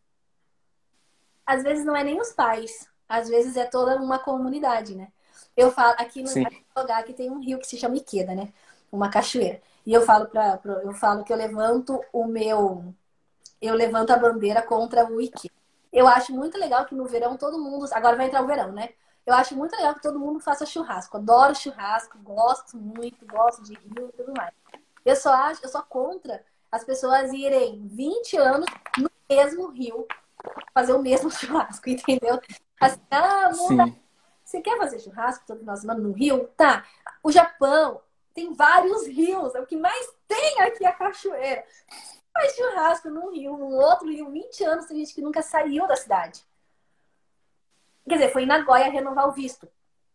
Às 1.46 1.64
vezes 1.64 1.86
não 1.86 1.96
é 1.96 2.04
nem 2.04 2.20
os 2.20 2.32
pais, 2.32 2.90
às 3.08 3.30
vezes 3.30 3.56
é 3.58 3.66
toda 3.66 3.96
uma 4.02 4.20
comunidade, 4.20 4.96
né? 4.96 5.08
Eu 5.56 5.72
falo, 5.72 5.96
aqui 5.98 6.22
no 6.22 6.30
lugar 6.76 7.04
que 7.04 7.14
tem 7.14 7.32
um 7.32 7.40
rio 7.40 7.58
que 7.58 7.68
se 7.68 7.78
chama 7.78 7.98
Iqueda, 7.98 8.36
né? 8.36 8.54
Uma 8.92 9.10
cachoeira. 9.10 9.62
E 9.88 9.94
eu 9.94 10.02
falo 10.02 10.28
para 10.28 10.60
eu 10.84 10.92
falo 10.92 11.24
que 11.24 11.32
eu 11.32 11.38
levanto 11.38 11.98
o 12.12 12.26
meu 12.26 12.94
eu 13.62 13.74
levanto 13.74 14.12
a 14.12 14.18
bandeira 14.18 14.62
contra 14.62 15.10
o 15.10 15.22
Iqueda. 15.22 15.56
Eu 15.94 16.06
acho 16.06 16.34
muito 16.34 16.58
legal 16.60 16.86
que 16.86 16.94
no 16.94 17.06
verão 17.06 17.38
todo 17.38 17.58
mundo. 17.58 17.88
Agora 17.94 18.18
vai 18.18 18.26
entrar 18.26 18.44
o 18.44 18.48
verão, 18.48 18.74
né? 18.74 18.90
Eu 19.26 19.34
acho 19.34 19.56
muito 19.56 19.74
legal 19.78 19.96
que 19.96 20.02
todo 20.02 20.20
mundo 20.20 20.42
faça 20.42 20.66
churrasco. 20.66 21.16
Adoro 21.16 21.56
churrasco, 21.56 22.18
gosto 22.20 22.76
muito, 22.76 23.26
gosto 23.26 23.64
de 23.64 23.76
rio 23.76 24.10
e 24.10 24.18
tudo 24.18 24.34
mais. 24.36 24.54
Eu 25.06 25.16
só 25.16 25.34
acho, 25.34 25.64
eu 25.64 25.70
sou 25.70 25.82
contra 25.84 26.44
as 26.70 26.84
pessoas 26.84 27.32
irem 27.32 27.88
20 27.88 28.36
anos 28.36 28.66
no 28.98 29.10
mesmo 29.30 29.70
rio 29.70 30.06
fazer 30.74 30.92
o 30.92 31.02
mesmo 31.02 31.32
churrasco, 31.32 31.90
entendeu? 31.90 32.42
Assim, 32.82 33.00
ah, 33.10 33.52
muda. 33.56 33.96
Você 34.44 34.60
quer 34.60 34.78
fazer 34.78 35.00
churrasco 35.00 35.46
todo 35.48 35.60
final 35.60 35.76
de 35.76 35.82
semana 35.82 36.00
no 36.02 36.12
rio? 36.12 36.50
Tá. 36.58 36.86
O 37.24 37.32
Japão 37.32 38.02
tem 38.38 38.54
vários 38.54 39.08
rios, 39.08 39.56
é 39.56 39.60
o 39.60 39.66
que 39.66 39.76
mais 39.76 40.08
tem 40.28 40.62
aqui 40.62 40.86
a 40.86 40.94
cachoeira 40.94 41.64
faz 42.38 42.56
churrasco 42.56 43.10
num 43.10 43.32
rio, 43.32 43.58
num 43.58 43.76
outro 43.76 44.08
rio, 44.08 44.30
20 44.30 44.64
anos, 44.64 44.86
tem 44.86 44.98
gente 44.98 45.14
que 45.14 45.22
nunca 45.22 45.42
saiu 45.42 45.88
da 45.88 45.96
cidade. 45.96 46.44
Quer 48.08 48.16
dizer, 48.16 48.32
foi 48.32 48.44
em 48.44 48.48
Nagoya 48.48 48.90
renovar 48.90 49.28
o 49.28 49.34
visto. 49.34 49.68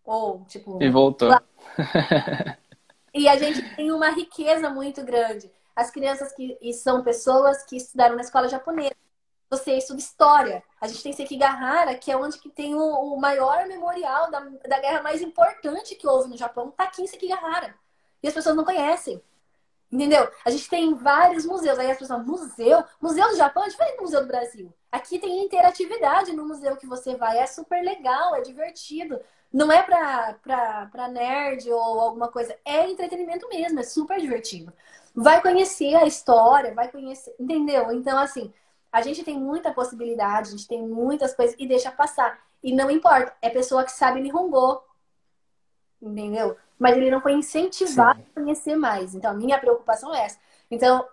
Ou, 0.05 0.45
tipo. 0.47 0.83
E 0.83 0.89
voltou. 0.89 1.31
e 3.13 3.29
a 3.29 3.37
gente 3.37 3.77
tem 3.77 3.93
uma 3.93 4.11
riqueza 4.11 4.71
muito 4.71 5.05
grande. 5.05 5.51
As 5.75 5.91
crianças 5.91 6.33
que 6.33 6.57
e 6.61 6.73
são 6.73 7.03
pessoas 7.03 7.65
que 7.65 7.77
estudaram 7.77 8.15
na 8.15 8.23
escola 8.23 8.49
japonesa. 8.49 8.95
Você 9.51 9.77
estuda 9.77 10.01
história. 10.01 10.65
A 10.81 10.87
gente 10.89 11.03
tem 11.03 11.13
Sekigahara, 11.13 11.95
que 11.97 12.11
é 12.11 12.17
onde 12.17 12.39
que 12.39 12.49
tem 12.49 12.75
o, 12.75 12.81
o 12.81 13.21
maior 13.21 13.67
memorial 13.67 14.31
da, 14.31 14.41
da 14.41 14.81
guerra 14.81 15.03
mais 15.03 15.21
importante 15.21 15.95
que 15.95 16.07
houve 16.07 16.31
no 16.31 16.37
Japão. 16.37 16.71
Tá 16.71 16.85
aqui 16.85 17.03
em 17.03 17.07
Sekigahara. 17.07 17.75
E 18.23 18.29
as 18.29 18.35
pessoas 18.35 18.57
não 18.57 18.65
conhecem. 18.65 19.23
Entendeu? 19.91 20.27
A 20.45 20.51
gente 20.51 20.71
tem 20.71 20.95
vários 20.95 21.45
museus. 21.45 21.79
Aí 21.79 21.91
as 21.91 21.99
pessoas 21.99 22.25
museu. 22.25 22.83
Museu 23.01 23.29
do 23.29 23.37
Japão 23.37 23.65
é 23.65 23.69
diferente 23.69 23.97
do 23.97 24.03
Museu 24.03 24.23
do 24.23 24.27
Brasil. 24.27 24.73
Aqui 24.91 25.19
tem 25.19 25.45
interatividade 25.45 26.33
no 26.33 26.47
museu 26.47 26.77
que 26.77 26.87
você 26.87 27.15
vai. 27.17 27.39
É 27.39 27.47
super 27.47 27.83
legal, 27.83 28.35
é 28.35 28.41
divertido. 28.41 29.21
Não 29.53 29.71
é 29.71 29.83
pra, 29.83 30.35
pra, 30.43 30.87
pra 30.87 31.09
nerd 31.09 31.71
ou 31.71 32.01
alguma 32.01 32.29
coisa. 32.29 32.57
É 32.65 32.89
entretenimento 32.89 33.47
mesmo, 33.49 33.81
é 33.81 33.83
super 33.83 34.19
divertido. 34.19 34.73
Vai 35.15 35.43
conhecer 35.43 35.95
a 35.95 36.07
história, 36.07 36.75
vai 36.75 36.91
conhecer. 36.91 37.35
Entendeu? 37.39 37.93
Então, 37.93 38.19
assim, 38.19 38.53
a 38.91 39.03
gente 39.03 39.23
tem 39.25 39.39
muita 39.39 39.73
possibilidade, 39.73 40.49
a 40.49 40.51
gente 40.53 40.69
tem 40.69 40.83
muitas 40.87 41.35
coisas 41.35 41.55
e 41.59 41.67
deixa 41.67 41.91
passar. 41.91 42.39
E 42.63 42.75
não 42.75 42.91
importa, 42.91 43.35
é 43.43 43.51
pessoa 43.51 43.85
que 43.85 43.93
sabe 43.93 44.21
Nihongo. 44.21 44.83
Entendeu? 46.01 46.57
Mas 46.83 46.97
ele 46.97 47.13
não 47.13 47.21
foi 47.21 47.35
incentivado 47.35 48.19
Sim. 48.19 48.27
a 48.29 48.41
conhecer 48.41 48.75
mais. 48.75 49.15
Então, 49.15 49.31
a 49.31 49.35
minha 49.35 49.57
preocupação 49.57 50.13
é 50.13 50.25
essa. 50.25 50.37
Então, 50.69 51.07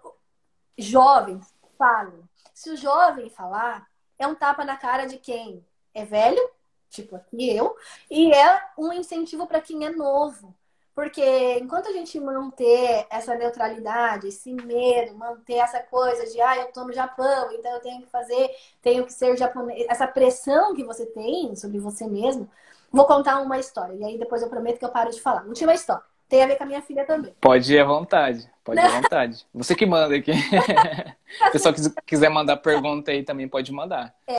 jovens, 0.75 1.53
falem. 1.77 2.27
Se 2.55 2.71
o 2.71 2.75
jovem 2.75 3.29
falar, 3.29 3.87
é 4.17 4.25
um 4.25 4.33
tapa 4.33 4.65
na 4.65 4.75
cara 4.75 5.05
de 5.05 5.17
quem 5.17 5.63
é 5.93 6.03
velho, 6.03 6.41
tipo 6.89 7.15
aqui 7.15 7.55
eu, 7.55 7.75
e 8.09 8.33
é 8.33 8.63
um 8.79 8.91
incentivo 8.91 9.45
para 9.45 9.61
quem 9.61 9.85
é 9.85 9.91
novo. 9.91 10.55
Porque 10.95 11.59
enquanto 11.59 11.87
a 11.87 11.93
gente 11.93 12.19
manter 12.19 13.05
essa 13.11 13.35
neutralidade, 13.35 14.27
esse 14.27 14.51
medo, 14.51 15.15
manter 15.15 15.57
essa 15.57 15.81
coisa 15.81 16.25
de, 16.25 16.41
ah, 16.41 16.57
eu 16.57 16.71
tô 16.73 16.83
no 16.83 16.91
Japão, 16.91 17.51
então 17.51 17.71
eu 17.73 17.79
tenho 17.79 18.01
que 18.01 18.09
fazer, 18.09 18.49
tenho 18.81 19.05
que 19.05 19.13
ser 19.13 19.37
japonês, 19.37 19.85
essa 19.87 20.07
pressão 20.07 20.73
que 20.73 20.83
você 20.83 21.05
tem 21.05 21.55
sobre 21.55 21.79
você 21.79 22.07
mesmo, 22.07 22.49
Vou 22.91 23.05
contar 23.05 23.39
uma 23.39 23.59
história. 23.59 23.93
E 23.93 24.03
aí 24.03 24.17
depois 24.17 24.41
eu 24.41 24.49
prometo 24.49 24.79
que 24.79 24.85
eu 24.85 24.89
paro 24.89 25.11
de 25.11 25.21
falar. 25.21 25.45
Última 25.45 25.73
história. 25.73 26.03
Tem 26.27 26.43
a 26.43 26.47
ver 26.47 26.57
com 26.57 26.63
a 26.63 26.67
minha 26.67 26.81
filha 26.81 27.05
também. 27.05 27.33
Pode 27.41 27.73
ir 27.73 27.79
à 27.79 27.83
vontade. 27.83 28.49
Pode 28.63 28.79
ir 28.79 28.83
à 28.83 29.01
vontade. 29.01 29.47
Você 29.53 29.75
que 29.75 29.85
manda 29.85 30.15
aqui. 30.15 30.31
Se 31.41 31.47
o 31.47 31.51
pessoal 31.51 31.75
quiser 32.05 32.29
mandar 32.29 32.57
pergunta 32.57 33.11
aí 33.11 33.23
também 33.23 33.47
pode 33.47 33.71
mandar. 33.71 34.15
É. 34.27 34.37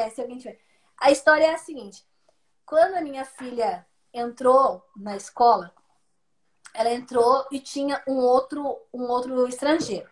é. 0.00 0.10
se 0.10 0.20
alguém 0.20 0.38
tiver. 0.38 0.58
A 1.00 1.10
história 1.10 1.44
é 1.44 1.54
a 1.54 1.58
seguinte. 1.58 2.04
Quando 2.66 2.94
a 2.94 3.00
minha 3.00 3.24
filha 3.24 3.86
entrou 4.12 4.84
na 4.96 5.16
escola, 5.16 5.72
ela 6.74 6.90
entrou 6.90 7.46
e 7.50 7.60
tinha 7.60 8.02
um 8.06 8.16
outro, 8.16 8.80
um 8.92 9.02
outro 9.04 9.46
estrangeiro. 9.46 10.08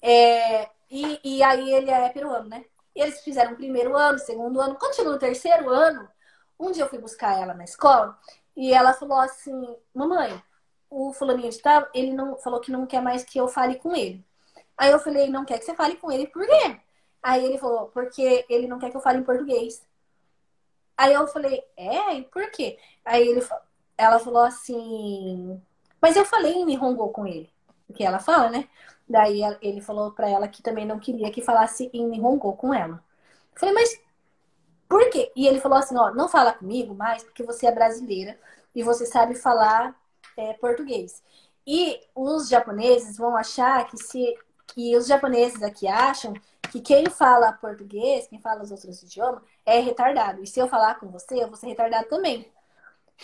É, 0.00 0.68
e, 0.90 1.20
e 1.22 1.42
aí 1.42 1.72
ele 1.72 1.90
é 1.90 2.08
peruano, 2.08 2.48
né? 2.48 2.64
Eles 2.94 3.20
fizeram 3.22 3.52
o 3.52 3.56
primeiro 3.56 3.96
ano, 3.96 4.18
segundo 4.18 4.60
ano. 4.60 4.76
Chegou 4.92 5.12
no 5.12 5.18
terceiro 5.18 5.68
ano, 5.70 6.08
um 6.58 6.70
dia 6.70 6.84
eu 6.84 6.88
fui 6.88 6.98
buscar 6.98 7.40
ela 7.40 7.54
na 7.54 7.64
escola 7.64 8.18
e 8.56 8.72
ela 8.72 8.92
falou 8.92 9.18
assim: 9.18 9.76
Mamãe, 9.94 10.42
o 10.90 11.12
fulaninho 11.12 11.50
de 11.50 11.58
tal, 11.60 11.88
ele 11.94 12.12
não 12.12 12.36
falou 12.38 12.60
que 12.60 12.70
não 12.70 12.86
quer 12.86 13.02
mais 13.02 13.24
que 13.24 13.38
eu 13.38 13.48
fale 13.48 13.76
com 13.76 13.94
ele. 13.94 14.24
Aí 14.76 14.90
eu 14.90 14.98
falei: 14.98 15.28
Não 15.30 15.44
quer 15.44 15.58
que 15.58 15.64
você 15.64 15.74
fale 15.74 15.96
com 15.96 16.10
ele, 16.10 16.26
por 16.26 16.46
quê? 16.46 16.80
Aí 17.22 17.44
ele 17.44 17.58
falou: 17.58 17.88
Porque 17.88 18.44
ele 18.48 18.66
não 18.66 18.78
quer 18.78 18.90
que 18.90 18.96
eu 18.96 19.00
fale 19.00 19.18
em 19.18 19.24
português. 19.24 19.82
Aí 20.96 21.12
eu 21.12 21.26
falei: 21.28 21.64
É? 21.76 22.14
E 22.14 22.22
por 22.24 22.50
quê? 22.50 22.78
Aí 23.04 23.26
ele, 23.26 23.46
ela 23.96 24.18
falou 24.18 24.42
assim: 24.42 25.60
Mas 26.00 26.16
eu 26.16 26.24
falei 26.24 26.52
em 26.54 26.64
Nihongo 26.64 27.08
com 27.10 27.26
ele. 27.26 27.52
Porque 27.86 28.04
ela 28.04 28.18
fala, 28.18 28.50
né? 28.50 28.68
Daí 29.08 29.42
ele 29.60 29.80
falou 29.80 30.12
para 30.12 30.28
ela 30.28 30.48
que 30.48 30.62
também 30.62 30.86
não 30.86 30.98
queria 30.98 31.30
que 31.30 31.42
falasse 31.42 31.90
em 31.92 32.08
Nihongo 32.08 32.54
com 32.54 32.72
ela. 32.72 33.02
Eu 33.54 33.60
falei, 33.60 33.74
mas 33.74 34.00
por 34.88 35.08
quê? 35.10 35.32
E 35.34 35.46
ele 35.46 35.60
falou 35.60 35.78
assim, 35.78 35.96
ó, 35.96 36.12
não 36.12 36.28
fala 36.28 36.52
comigo 36.52 36.94
mais 36.94 37.22
porque 37.22 37.42
você 37.42 37.66
é 37.66 37.72
brasileira 37.72 38.38
e 38.74 38.82
você 38.82 39.06
sabe 39.06 39.34
falar 39.34 39.94
é, 40.36 40.54
português. 40.54 41.22
E 41.66 42.00
os 42.14 42.48
japoneses 42.48 43.16
vão 43.16 43.36
achar 43.36 43.86
que 43.86 43.96
se 43.96 44.34
que 44.74 44.96
os 44.96 45.06
japoneses 45.06 45.62
aqui 45.62 45.86
acham 45.86 46.32
que 46.70 46.80
quem 46.80 47.06
fala 47.10 47.52
português, 47.52 48.26
quem 48.26 48.40
fala 48.40 48.62
os 48.62 48.70
outros 48.70 49.02
idiomas, 49.02 49.42
é 49.66 49.78
retardado. 49.80 50.42
E 50.42 50.46
se 50.46 50.58
eu 50.58 50.68
falar 50.68 50.94
com 50.98 51.08
você, 51.08 51.42
eu 51.42 51.48
vou 51.48 51.56
ser 51.56 51.66
retardado 51.66 52.08
também. 52.08 52.50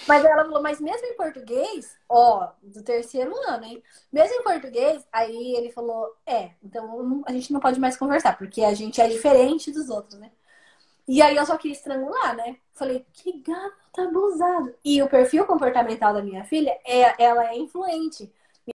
Mas 0.06 0.24
ela 0.24 0.44
falou, 0.44 0.62
mas 0.62 0.80
mesmo 0.80 1.06
em 1.06 1.16
português, 1.16 1.96
ó, 2.08 2.50
do 2.62 2.82
terceiro 2.82 3.34
ano, 3.48 3.64
hein? 3.64 3.82
Mesmo 4.12 4.36
em 4.36 4.42
português, 4.42 5.06
aí 5.12 5.56
ele 5.56 5.70
falou, 5.70 6.14
é, 6.26 6.52
então 6.62 7.22
a 7.26 7.32
gente 7.32 7.52
não 7.52 7.60
pode 7.60 7.78
mais 7.80 7.96
conversar, 7.96 8.36
porque 8.38 8.62
a 8.62 8.74
gente 8.74 9.00
é 9.00 9.08
diferente 9.08 9.70
dos 9.70 9.90
outros, 9.90 10.18
né? 10.18 10.30
E 11.06 11.22
aí 11.22 11.36
eu 11.36 11.46
só 11.46 11.56
queria 11.56 11.72
estrangular, 11.76 12.36
né? 12.36 12.58
Falei, 12.74 13.04
que 13.12 13.40
gato 13.40 13.76
tá 13.94 14.02
abusado. 14.04 14.74
E 14.84 15.02
o 15.02 15.08
perfil 15.08 15.46
comportamental 15.46 16.12
da 16.12 16.22
minha 16.22 16.44
filha, 16.44 16.78
é, 16.84 17.22
ela 17.22 17.46
é 17.50 17.56
influente. 17.56 18.30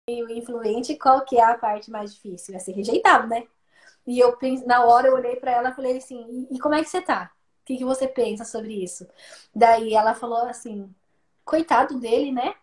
E 0.07 0.23
o 0.23 0.29
influente, 0.31 0.95
qual 0.95 1.25
que 1.25 1.37
é 1.37 1.43
a 1.43 1.57
parte 1.57 1.91
mais 1.91 2.13
difícil? 2.13 2.55
É 2.55 2.59
ser 2.59 2.71
rejeitado, 2.73 3.27
né? 3.27 3.45
E 4.07 4.19
eu 4.19 4.37
na 4.65 4.85
hora 4.85 5.07
eu 5.07 5.15
olhei 5.15 5.35
para 5.35 5.51
ela 5.51 5.69
e 5.69 5.73
falei 5.73 5.97
assim, 5.97 6.47
e 6.49 6.59
como 6.59 6.75
é 6.75 6.83
que 6.83 6.89
você 6.89 7.01
tá? 7.01 7.31
O 7.61 7.65
que, 7.65 7.77
que 7.77 7.85
você 7.85 8.07
pensa 8.07 8.45
sobre 8.45 8.83
isso? 8.83 9.07
Daí 9.53 9.93
ela 9.93 10.15
falou 10.15 10.45
assim, 10.47 10.93
coitado 11.43 11.99
dele, 11.99 12.31
né? 12.31 12.55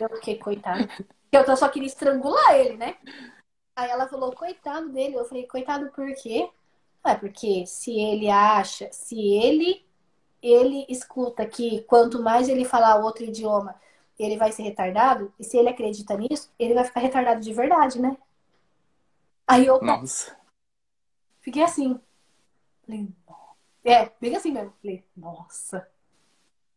Eu 0.00 0.08
fiquei, 0.16 0.38
coitado. 0.38 0.86
Eu 1.32 1.56
só 1.56 1.68
queria 1.68 1.86
estrangular 1.86 2.54
ele, 2.54 2.76
né? 2.76 2.96
Aí 3.74 3.90
ela 3.90 4.08
falou, 4.08 4.32
coitado 4.32 4.88
dele. 4.90 5.16
Eu 5.16 5.24
falei, 5.24 5.46
coitado 5.46 5.90
por 5.90 6.14
quê? 6.14 6.48
É 7.04 7.14
porque 7.14 7.66
se 7.66 7.92
ele 7.98 8.30
acha, 8.30 8.90
se 8.90 9.16
ele 9.16 9.86
ele 10.42 10.86
escuta 10.88 11.46
que 11.46 11.82
quanto 11.82 12.22
mais 12.22 12.48
ele 12.48 12.64
falar 12.64 12.96
outro 12.96 13.24
idioma, 13.24 13.74
ele 14.18 14.36
vai 14.36 14.52
ser 14.52 14.62
retardado, 14.62 15.32
e 15.38 15.44
se 15.44 15.56
ele 15.56 15.68
acredita 15.68 16.16
nisso, 16.16 16.52
ele 16.58 16.74
vai 16.74 16.84
ficar 16.84 17.00
retardado 17.00 17.40
de 17.40 17.52
verdade, 17.52 18.00
né? 18.00 18.16
Aí 19.46 19.66
eu 19.66 19.80
Nossa. 19.80 20.36
fiquei 21.40 21.62
assim. 21.62 22.00
Falei, 22.84 23.08
é, 23.84 24.10
bem 24.20 24.34
assim 24.36 24.52
mesmo. 24.52 24.72
Falei, 24.80 25.04
nossa. 25.16 25.88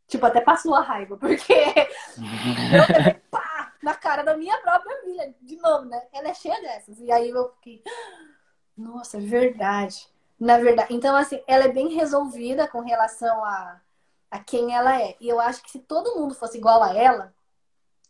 Tipo, 0.10 0.26
até 0.26 0.42
passou 0.42 0.74
a 0.74 0.82
raiva, 0.82 1.16
porque 1.16 1.54
eu 1.54 3.22
pá, 3.30 3.74
na 3.82 3.94
cara 3.94 4.24
da 4.24 4.36
minha 4.36 4.58
própria 4.58 5.02
filha, 5.04 5.34
de 5.40 5.56
novo, 5.58 5.86
né? 5.86 6.02
Ela 6.12 6.30
é 6.30 6.34
cheia 6.34 6.60
dessas. 6.62 7.00
E 7.00 7.12
aí 7.12 7.30
eu 7.30 7.50
fiquei, 7.54 7.82
nossa, 8.76 9.18
é 9.18 9.22
verdade. 9.22 10.10
Na 10.40 10.58
verdade, 10.58 10.94
então 10.94 11.16
assim, 11.16 11.42
ela 11.46 11.66
é 11.66 11.72
bem 11.72 11.90
resolvida 11.90 12.68
com 12.68 12.82
relação 12.82 13.46
a, 13.46 13.80
a 14.32 14.40
quem 14.40 14.76
ela 14.76 15.00
é. 15.00 15.16
E 15.22 15.30
eu 15.30 15.40
acho 15.40 15.62
que 15.62 15.70
se 15.70 15.80
todo 15.80 16.16
mundo 16.16 16.34
fosse 16.34 16.58
igual 16.58 16.82
a 16.82 16.94
ela, 16.94 17.34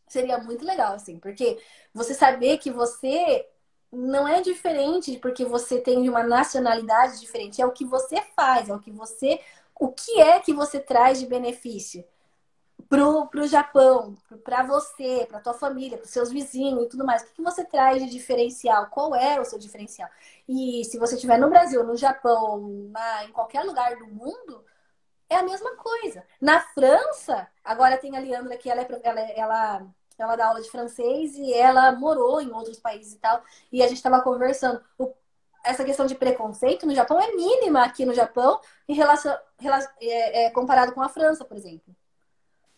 seria 0.08 0.38
muito 0.38 0.66
legal, 0.66 0.94
assim, 0.94 1.20
porque 1.20 1.62
você 1.94 2.14
saber 2.14 2.60
que 2.60 2.72
você 2.72 3.46
não 3.92 4.28
é 4.28 4.42
diferente 4.42 5.18
porque 5.18 5.44
você 5.44 5.82
tem 5.82 6.08
uma 6.08 6.24
nacionalidade 6.24 7.20
diferente, 7.20 7.62
é 7.62 7.66
o 7.66 7.72
que 7.72 7.84
você 7.84 8.22
faz, 8.36 8.70
é 8.70 8.74
o 8.74 8.80
que 8.80 8.92
você 8.92 9.40
o 9.80 9.90
que 9.90 10.20
é 10.20 10.40
que 10.40 10.54
você 10.54 10.80
traz 10.80 11.20
de 11.20 11.26
benefício 11.26 12.04
pro, 12.90 13.28
pro 13.28 13.48
Japão, 13.48 14.18
para 14.44 14.64
você, 14.64 15.26
para 15.30 15.40
tua 15.40 15.54
família, 15.54 15.98
para 15.98 16.08
seus 16.08 16.32
vizinhos 16.32 16.84
e 16.84 16.90
tudo 16.90 17.06
mais. 17.06 17.22
O 17.22 17.26
que, 17.28 17.36
que 17.36 17.42
você 17.42 17.64
traz 17.64 18.04
de 18.04 18.10
diferencial? 18.10 18.88
Qual 18.88 19.16
é 19.16 19.40
o 19.40 19.46
seu 19.46 19.58
diferencial? 19.58 20.10
E 20.48 20.84
se 20.86 20.98
você 20.98 21.16
estiver 21.16 21.38
no 21.38 21.50
Brasil, 21.50 21.84
no 21.84 21.96
Japão, 21.96 22.90
na, 22.92 23.26
em 23.26 23.32
qualquer 23.32 23.64
lugar 23.64 23.96
do 23.96 24.08
mundo, 24.08 24.66
é 25.30 25.38
a 25.38 25.44
mesma 25.44 25.76
coisa. 25.76 26.26
Na 26.42 26.60
França, 26.60 27.48
agora 27.64 27.98
tem 27.98 28.18
a 28.18 28.20
Leandra 28.20 28.58
que 28.58 28.70
ela, 28.70 28.82
é, 28.82 28.88
ela, 29.10 29.22
ela, 29.22 29.88
ela 30.18 30.36
dá 30.36 30.48
aula 30.48 30.62
de 30.62 30.70
francês 30.70 31.36
e 31.36 31.54
ela 31.54 31.92
morou 31.94 32.42
em 32.42 32.52
outros 32.52 32.80
países 32.80 33.14
e 33.14 33.20
tal. 33.20 33.42
E 33.72 33.82
a 33.82 33.88
gente 33.88 33.98
estava 33.98 34.22
conversando. 34.22 34.84
O 34.98 35.14
essa 35.70 35.84
questão 35.86 36.06
de 36.06 36.16
preconceito 36.16 36.86
no 36.86 36.96
Japão 36.96 37.20
é 37.20 37.32
mínima 37.32 37.84
aqui 37.84 38.06
no 38.06 38.14
Japão 38.14 38.60
em 38.88 38.94
relação, 38.94 39.36
é, 40.02 40.46
é, 40.46 40.50
comparado 40.50 40.92
com 40.94 41.02
a 41.02 41.10
França, 41.10 41.46
por 41.46 41.56
exemplo. 41.56 41.96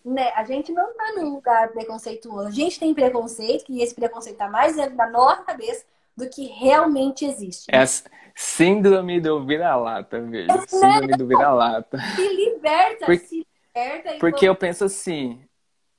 Né? 0.04 0.32
A 0.36 0.44
gente 0.44 0.72
não 0.72 0.90
está 0.92 1.14
num 1.16 1.36
lugar 1.36 1.72
preconceituoso. 1.72 2.48
A 2.48 2.52
gente 2.52 2.80
tem 2.80 2.94
preconceito, 2.94 3.66
que 3.66 3.82
esse 3.82 3.94
preconceito 3.94 4.36
está 4.36 4.50
mais 4.50 4.76
dentro 4.76 4.96
da 4.96 5.10
nossa 5.10 5.44
cabeça 5.44 5.86
do 6.18 6.30
que 6.30 6.46
realmente 6.48 7.26
existe. 7.26 7.66
É 7.70 7.82
a 7.82 7.88
síndrome 8.36 9.20
do 9.22 9.46
vira-lata, 9.46 10.20
velho. 10.22 10.52
É, 10.52 10.68
síndrome 10.68 11.18
do 11.18 11.28
vira-lata. 11.28 11.98
Se 12.16 12.28
liberta, 12.28 13.06
porque, 13.06 13.26
se 13.26 13.48
liberta. 13.76 14.20
Porque 14.20 14.50
eu 14.50 14.56
penso 14.56 14.84
assim, 14.84 15.44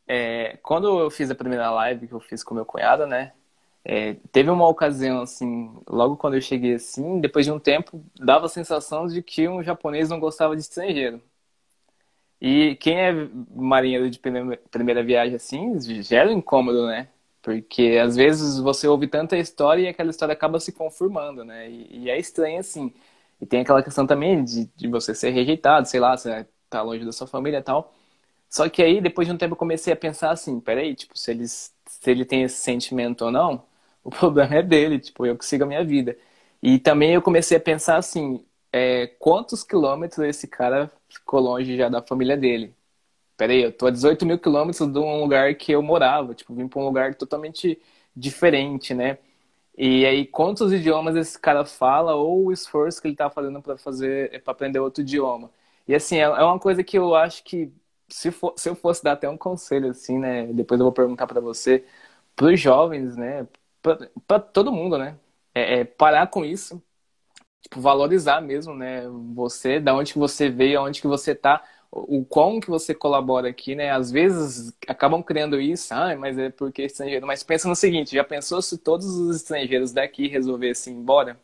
é, 0.06 0.59
quando 0.62 0.98
eu 0.98 1.10
fiz 1.10 1.31
a 1.31 1.35
primeira 1.35 1.70
live 1.70 2.09
que 2.09 2.14
eu 2.14 2.20
fiz 2.20 2.43
com 2.43 2.55
meu 2.55 2.66
cunhado, 2.66 3.06
né? 3.06 3.32
É, 3.84 4.14
teve 4.30 4.50
uma 4.50 4.68
ocasião, 4.68 5.22
assim, 5.22 5.72
logo 5.88 6.16
quando 6.16 6.34
eu 6.34 6.40
cheguei 6.40 6.74
assim, 6.74 7.20
depois 7.20 7.44
de 7.46 7.52
um 7.52 7.59
tempo, 7.59 8.04
dava 8.18 8.46
a 8.46 8.48
sensação 8.48 9.06
de 9.09 9.22
que 9.22 9.48
um 9.48 9.62
japonês 9.62 10.09
não 10.09 10.20
gostava 10.20 10.54
de 10.54 10.62
estrangeiro. 10.62 11.20
E 12.40 12.76
quem 12.76 12.98
é 13.00 13.12
marinheiro 13.54 14.10
de 14.10 14.18
primeira 14.18 15.02
viagem, 15.04 15.36
assim, 15.36 15.78
gera 16.02 16.28
um 16.28 16.32
incômodo, 16.38 16.86
né? 16.86 17.09
Porque 17.40 17.98
às 18.02 18.16
vezes 18.16 18.59
você 18.59 18.86
ouve 18.88 19.06
tanta 19.06 19.36
história 19.38 19.82
e 19.82 19.88
aquela 19.88 20.10
história 20.10 20.32
acaba 20.32 20.59
se 20.60 20.72
conformando, 20.72 21.44
né? 21.44 21.70
E, 21.70 22.04
e 22.04 22.10
é 22.10 22.18
estranho, 22.18 22.59
assim. 22.59 22.92
E 23.40 23.46
tem 23.46 23.60
aquela 23.60 23.82
questão 23.82 24.06
também 24.06 24.44
de, 24.44 24.66
de 24.76 24.88
você 24.88 25.14
ser 25.14 25.30
rejeitado, 25.30 25.86
sei 25.88 26.00
lá, 26.00 26.16
você 26.16 26.46
tá 26.68 26.82
longe 26.82 27.04
da 27.04 27.12
sua 27.12 27.26
família 27.26 27.59
e 27.59 27.62
tal. 27.62 27.92
Só 28.50 28.68
que 28.68 28.82
aí, 28.82 29.00
depois 29.00 29.28
de 29.28 29.34
um 29.34 29.38
tempo, 29.38 29.54
eu 29.54 29.59
comecei 29.59 29.92
a 29.92 29.96
pensar 29.96 30.30
assim, 30.32 30.60
peraí, 30.60 30.94
tipo, 30.94 31.18
se, 31.18 31.30
eles, 31.32 31.74
se 31.86 32.10
ele 32.10 32.24
tem 32.24 32.42
esse 32.44 32.56
sentimento 32.56 33.24
ou 33.26 33.30
não, 33.32 33.64
o 34.04 34.10
problema 34.10 34.56
é 34.56 34.62
dele, 34.62 34.98
tipo, 34.98 35.26
eu 35.26 35.36
que 35.36 35.44
sigo 35.46 35.64
a 35.64 35.66
minha 35.66 35.84
vida. 35.84 36.16
E 36.62 36.78
também 36.78 37.14
eu 37.14 37.22
comecei 37.22 37.56
a 37.56 37.60
pensar 37.60 37.96
assim, 37.96 38.44
é, 38.72 39.06
quantos 39.18 39.62
quilômetros 39.64 40.24
esse 40.26 40.46
cara 40.48 40.90
ficou 41.08 41.40
longe 41.40 41.76
já 41.76 41.88
da 41.88 42.02
família 42.02 42.36
dele? 42.36 42.74
Peraí, 43.36 43.62
eu 43.62 43.72
tô 43.72 43.86
a 43.86 43.90
18 43.90 44.26
mil 44.26 44.38
quilômetros 44.38 44.90
de 44.92 44.98
um 44.98 45.20
lugar 45.20 45.54
que 45.56 45.72
eu 45.72 45.82
morava, 45.82 46.34
tipo, 46.34 46.54
vim 46.54 46.68
pra 46.68 46.80
um 46.80 46.84
lugar 46.84 47.14
totalmente 47.14 47.80
diferente, 48.14 48.94
né? 48.94 49.18
E 49.76 50.04
aí, 50.06 50.26
quantos 50.26 50.72
idiomas 50.72 51.16
esse 51.16 51.38
cara 51.38 51.64
fala 51.64 52.14
ou 52.14 52.46
o 52.46 52.52
esforço 52.52 53.00
que 53.00 53.08
ele 53.08 53.16
tá 53.16 53.30
fazendo 53.30 53.62
para 53.62 53.76
fazer, 53.78 54.42
para 54.42 54.52
aprender 54.52 54.78
outro 54.80 55.02
idioma? 55.02 55.50
E 55.88 55.94
assim, 55.94 56.16
é, 56.18 56.22
é 56.22 56.44
uma 56.44 56.58
coisa 56.58 56.84
que 56.84 56.98
eu 56.98 57.14
acho 57.14 57.42
que 57.44 57.72
se, 58.08 58.30
for, 58.30 58.54
se 58.56 58.68
eu 58.68 58.74
fosse 58.76 59.02
dar 59.02 59.12
até 59.12 59.28
um 59.28 59.38
conselho, 59.38 59.90
assim, 59.90 60.18
né? 60.18 60.46
Depois 60.52 60.78
eu 60.80 60.84
vou 60.84 60.92
perguntar 60.92 61.26
para 61.26 61.40
você, 61.40 61.84
para 62.36 62.46
os 62.48 62.60
jovens, 62.60 63.16
né? 63.16 63.46
Para 64.26 64.40
todo 64.40 64.72
mundo, 64.72 64.98
né? 64.98 65.18
É, 65.54 65.80
é, 65.80 65.84
parar 65.84 66.28
com 66.28 66.44
isso, 66.44 66.82
tipo, 67.62 67.80
valorizar 67.80 68.40
mesmo, 68.40 68.74
né? 68.74 69.04
Você, 69.34 69.80
da 69.80 69.94
onde 69.94 70.12
que 70.14 70.18
você 70.18 70.48
veio, 70.50 70.80
aonde 70.80 71.00
que 71.00 71.06
você 71.06 71.34
tá, 71.34 71.64
o, 71.90 72.24
quão 72.24 72.59
que 72.60 72.70
você 72.70 72.94
colabora 72.94 73.48
aqui, 73.50 73.74
né? 73.74 73.90
Às 73.90 74.10
vezes 74.10 74.72
acabam 74.88 75.22
criando 75.22 75.60
isso, 75.60 75.92
ah, 75.94 76.16
mas 76.16 76.38
é 76.38 76.50
porque 76.50 76.82
é 76.82 76.86
estrangeiro. 76.86 77.26
Mas 77.26 77.42
pensa 77.42 77.68
no 77.68 77.76
seguinte, 77.76 78.14
já 78.16 78.24
pensou 78.24 78.62
se 78.62 78.78
todos 78.78 79.06
os 79.06 79.36
estrangeiros 79.36 79.92
daqui 79.92 80.28
resolvessem 80.28 80.94
ir 80.94 80.96
embora? 80.98 81.38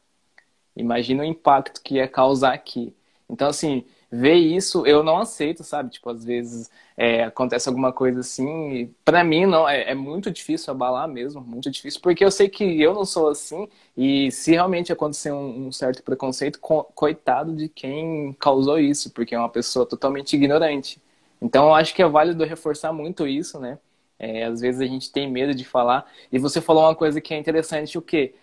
Imagina 0.77 1.23
o 1.23 1.27
impacto 1.27 1.83
que 1.83 1.97
ia 1.97 2.09
causar 2.09 2.55
aqui. 2.55 2.95
Então, 3.29 3.49
assim, 3.49 3.85
ver 4.11 4.35
isso, 4.35 4.87
eu 4.87 5.03
não 5.03 5.19
aceito, 5.19 5.63
sabe? 5.63 5.91
Tipo, 5.91 6.11
às 6.11 6.25
vezes 6.25 6.71
é, 6.97 7.25
acontece 7.25 7.69
alguma 7.69 7.93
coisa 7.93 8.21
assim. 8.21 8.93
para 9.05 9.23
mim, 9.23 9.47
não, 9.47 9.69
é, 9.69 9.91
é, 9.91 9.95
muito 9.95 10.31
difícil 10.31 10.73
abalar 10.73 11.07
mesmo, 11.09 11.41
muito 11.41 11.71
difícil, 11.71 12.01
porque 12.01 12.25
eu 12.25 12.31
sei 12.31 12.49
que 12.49 12.81
eu 12.81 12.95
não 12.95 13.05
sou 13.05 13.29
assim. 13.29 13.69
E 13.97 14.31
se 14.33 14.53
realmente 14.53 14.93
acontecer 14.93 15.33
um, 15.33 15.69
um 15.69 15.73
certo 15.73 16.03
preconceito, 16.03 16.59
co 16.61 16.85
coitado 16.95 17.55
de 17.55 17.69
quem 17.69 18.33
causou 18.39 18.79
isso, 18.79 19.11
porque 19.13 19.35
é 19.35 19.39
uma 19.39 19.49
pessoa 19.49 19.87
totalmente 19.87 20.35
ignorante. 20.35 21.01
Então, 21.41 21.67
eu 21.67 21.75
acho 21.75 21.95
que 21.95 22.03
é 22.03 22.09
válido 22.09 22.45
reforçar 22.45 22.93
muito 22.93 23.27
isso, 23.27 23.61
né? 23.61 23.79
É, 24.19 24.45
às 24.45 24.61
vezes 24.61 24.81
a 24.81 24.87
gente 24.87 25.13
tem 25.13 25.31
medo 25.31 25.55
de 25.55 25.65
falar. 25.65 26.11
E 26.33 26.39
você 26.39 26.61
falou 26.61 26.85
uma 26.85 26.95
coisa 26.95 27.21
que 27.21 27.33
é 27.35 27.39
interessante, 27.39 27.97
o 27.97 28.03
quê? 28.03 28.35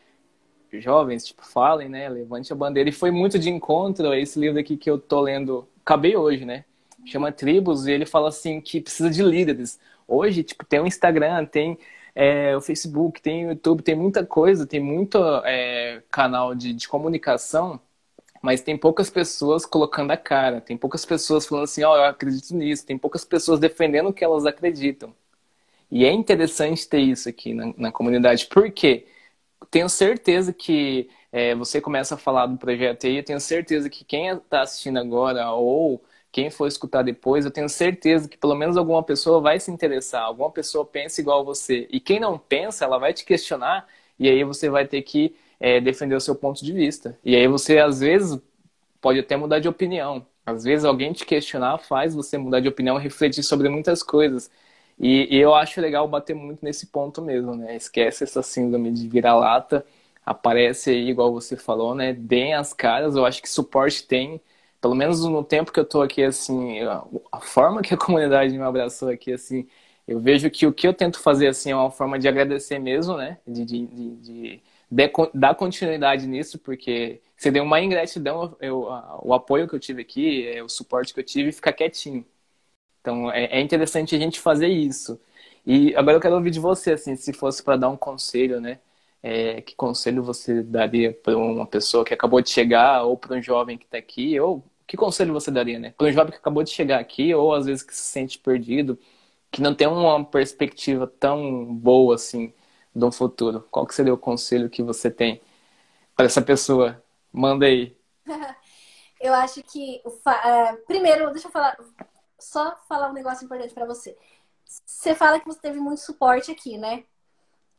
Jovens, 0.73 1.25
tipo, 1.25 1.45
falem, 1.45 1.89
né? 1.89 2.09
Levante 2.09 2.51
a 2.51 2.55
bandeira. 2.55 2.89
E 2.89 2.93
foi 2.93 3.11
muito 3.11 3.39
de 3.39 3.49
encontro 3.49 4.09
a 4.09 4.19
esse 4.19 4.39
livro 4.39 4.59
aqui 4.59 4.77
que 4.77 4.89
eu 4.89 4.97
tô 4.99 5.21
lendo, 5.21 5.67
acabei 5.81 6.15
hoje, 6.15 6.45
né? 6.45 6.65
Chama 7.05 7.31
Tribos, 7.31 7.87
e 7.87 7.91
ele 7.91 8.05
fala 8.05 8.29
assim 8.29 8.59
que 8.61 8.81
precisa 8.81 9.09
de 9.09 9.23
líderes. 9.23 9.79
Hoje, 10.07 10.43
tipo, 10.43 10.65
tem 10.65 10.79
o 10.79 10.87
Instagram, 10.87 11.45
tem 11.45 11.77
é, 12.15 12.55
o 12.55 12.61
Facebook, 12.61 13.21
tem 13.21 13.45
o 13.47 13.49
YouTube, 13.51 13.83
tem 13.83 13.95
muita 13.95 14.25
coisa, 14.25 14.65
tem 14.65 14.79
muito 14.79 15.17
é, 15.45 16.01
canal 16.09 16.55
de, 16.55 16.73
de 16.73 16.87
comunicação, 16.87 17.79
mas 18.41 18.61
tem 18.61 18.77
poucas 18.77 19.09
pessoas 19.09 19.65
colocando 19.65 20.11
a 20.11 20.17
cara, 20.17 20.61
tem 20.61 20.77
poucas 20.77 21.05
pessoas 21.05 21.45
falando 21.45 21.65
assim, 21.65 21.83
ó, 21.83 21.93
oh, 21.93 21.97
eu 21.97 22.03
acredito 22.05 22.55
nisso, 22.55 22.85
tem 22.85 22.97
poucas 22.97 23.25
pessoas 23.25 23.59
defendendo 23.59 24.09
o 24.09 24.13
que 24.13 24.23
elas 24.23 24.45
acreditam. 24.45 25.13
E 25.91 26.05
é 26.05 26.11
interessante 26.11 26.87
ter 26.87 26.99
isso 26.99 27.29
aqui 27.29 27.53
na, 27.53 27.73
na 27.77 27.91
comunidade. 27.91 28.45
Por 28.47 28.71
quê? 28.71 29.05
Tenho 29.72 29.90
certeza 29.90 30.53
que 30.53 31.10
é, 31.32 31.56
você 31.56 31.82
começa 31.82 32.15
a 32.15 32.18
falar 32.18 32.45
do 32.48 32.57
projeto 32.57 33.07
aí, 33.07 33.18
eu 33.18 33.23
tenho 33.23 33.40
certeza 33.40 33.90
que 33.90 34.06
quem 34.06 34.27
está 34.30 34.61
assistindo 34.61 34.99
agora 34.99 35.52
ou 35.52 36.03
quem 36.32 36.49
for 36.49 36.68
escutar 36.68 37.02
depois, 37.02 37.45
eu 37.45 37.52
tenho 37.52 37.69
certeza 37.69 38.27
que 38.27 38.38
pelo 38.38 38.56
menos 38.56 38.76
alguma 38.77 39.02
pessoa 39.03 39.40
vai 39.41 39.60
se 39.60 39.72
interessar, 39.72 40.23
alguma 40.23 40.52
pessoa 40.52 40.86
pensa 40.86 41.22
igual 41.22 41.45
você. 41.45 41.88
E 41.90 41.99
quem 41.99 42.19
não 42.19 42.38
pensa, 42.38 42.84
ela 42.86 42.98
vai 42.98 43.14
te 43.14 43.23
questionar 43.26 43.88
e 44.19 44.30
aí 44.30 44.44
você 44.44 44.69
vai 44.69 44.86
ter 44.88 45.02
que 45.02 45.36
é, 45.60 45.80
defender 45.80 46.15
o 46.15 46.19
seu 46.19 46.36
ponto 46.36 46.64
de 46.64 46.73
vista. 46.73 47.18
E 47.23 47.36
aí 47.36 47.48
você, 47.48 47.80
às 47.80 47.99
vezes, 48.02 48.38
pode 49.02 49.19
até 49.19 49.36
mudar 49.38 49.60
de 49.60 49.68
opinião. 49.68 50.26
Às 50.45 50.64
vezes 50.64 50.86
alguém 50.86 51.14
te 51.14 51.26
questionar 51.26 51.77
faz 51.80 52.14
você 52.15 52.38
mudar 52.38 52.60
de 52.60 52.68
opinião, 52.68 52.98
refletir 52.98 53.44
sobre 53.44 53.69
muitas 53.69 54.03
coisas. 54.03 54.49
E, 54.99 55.35
e, 55.35 55.39
eu 55.39 55.53
acho 55.53 55.81
legal 55.81 56.07
bater 56.07 56.34
muito 56.35 56.63
nesse 56.63 56.88
ponto 56.88 57.22
mesmo, 57.22 57.55
né? 57.55 57.76
Esquece 57.76 58.23
essa 58.23 58.41
síndrome 58.41 58.91
de 58.91 59.07
vira-lata, 59.07 59.85
aparece 60.26 60.91
aí, 60.91 61.09
igual 61.09 61.34
você 61.34 61.57
falou, 61.57 61.93
né? 61.93 62.13
Deem 62.13 62.53
as 62.53 62.73
caras, 62.73 63.15
eu 63.15 63.26
acho 63.26 63.41
que 63.41 63.49
suporte 63.49 64.07
tem, 64.07 64.41
pelo 64.80 64.95
menos 64.95 65.23
no 65.26 65.43
tempo 65.43 65.72
que 65.72 65.80
eu 65.80 65.85
tô 65.85 66.01
aqui, 66.01 66.23
assim, 66.23 66.80
a 67.31 67.41
forma 67.41 67.81
que 67.81 67.93
a 67.93 67.97
comunidade 67.99 68.57
me 68.57 68.63
abraçou 68.63 69.09
aqui, 69.09 69.34
assim, 69.34 69.67
eu 70.07 70.19
vejo 70.19 70.49
que 70.49 70.65
o 70.67 70.73
que 70.73 70.88
eu 70.88 70.93
tento 70.93 71.19
fazer, 71.19 71.47
assim, 71.47 71.72
é 71.72 71.76
uma 71.76 71.91
forma 71.91 72.17
de 72.19 72.27
agradecer 72.27 72.80
mesmo, 72.80 73.17
né? 73.17 73.39
De, 73.45 73.65
de, 73.65 73.88
de, 73.88 74.15
de, 74.17 74.63
dar 75.34 75.55
continuidade 75.55 76.27
nisso, 76.27 76.59
porque 76.59 77.22
você 77.35 77.51
deu 77.51 77.63
uma 77.63 77.81
ingratidão, 77.81 78.55
eu, 78.61 78.88
o 79.23 79.34
apoio 79.34 79.67
que 79.67 79.76
eu 79.76 79.80
tive 79.80 80.01
aqui, 80.01 80.47
é, 80.47 80.63
o 80.63 80.69
suporte 80.69 81.13
que 81.13 81.19
eu 81.19 81.23
tive, 81.23 81.51
ficar 81.51 81.73
quietinho. 81.73 82.26
Então 83.06 83.32
é, 83.32 83.45
é 83.45 83.61
interessante 83.61 84.15
a 84.15 84.19
gente 84.19 84.40
fazer 84.40 84.68
isso. 84.68 85.22
E 85.65 85.95
agora 85.95 86.18
eu 86.18 86.22
quero 86.22 86.36
ouvir 86.36 86.49
de 86.49 86.60
você, 86.60 86.94
assim, 86.94 87.15
se 87.15 87.32
fosse 87.34 87.61
para 87.64 87.77
dar 87.77 87.90
um 87.90 87.98
conselho, 87.98 88.60
né? 88.60 88.80
É, 89.22 89.61
que 89.61 89.76
conselho 89.76 90.23
você 90.23 90.64
daria 90.64 91.14
para 91.14 91.38
uma 91.38 91.68
pessoa 91.68 92.03
que 92.03 92.14
acabou 92.14 92.41
de 92.41 92.49
chegar 92.49 93.03
ou 93.03 93.15
para 93.18 93.36
um 93.38 93.41
jovem 93.41 93.77
que 93.77 93.86
está 93.86 93.98
aqui? 93.99 94.40
Ou 94.40 94.64
que 94.88 94.98
conselho 94.98 95.34
você 95.34 95.52
daria, 95.52 95.77
né? 95.80 95.94
Para 95.95 96.07
um 96.07 96.11
jovem 96.11 96.32
que 96.32 96.38
acabou 96.40 96.64
de 96.64 96.72
chegar 96.72 96.99
aqui 96.99 97.34
ou 97.36 97.53
às 97.53 97.68
vezes 97.68 97.84
que 97.84 97.95
se 97.95 98.02
sente 98.03 98.40
perdido, 98.40 98.98
que 99.52 99.61
não 99.61 99.76
tem 99.76 99.88
uma 99.88 100.23
perspectiva 100.26 101.07
tão 101.07 101.65
boa 101.76 102.15
assim 102.15 102.53
do 102.95 103.11
futuro. 103.11 103.68
Qual 103.72 103.86
que 103.86 103.95
seria 103.95 104.14
o 104.14 104.18
conselho 104.18 104.69
que 104.69 104.82
você 104.84 105.11
tem 105.11 105.41
para 106.15 106.26
essa 106.26 106.41
pessoa? 106.41 107.03
Manda 107.32 107.65
aí. 107.68 107.95
eu 109.22 109.34
acho 109.34 109.61
que 109.64 110.02
uh, 110.06 110.86
primeiro, 110.88 111.32
deixa 111.32 111.48
eu 111.48 111.52
falar, 111.52 111.77
só 112.39 112.77
falar 112.87 113.09
um 113.09 113.13
negócio 113.13 113.45
importante 113.45 113.73
para 113.73 113.85
você. 113.85 114.17
Você 114.65 115.13
fala 115.15 115.39
que 115.39 115.45
você 115.45 115.59
teve 115.59 115.79
muito 115.79 115.99
suporte 115.99 116.51
aqui, 116.51 116.77
né? 116.77 117.03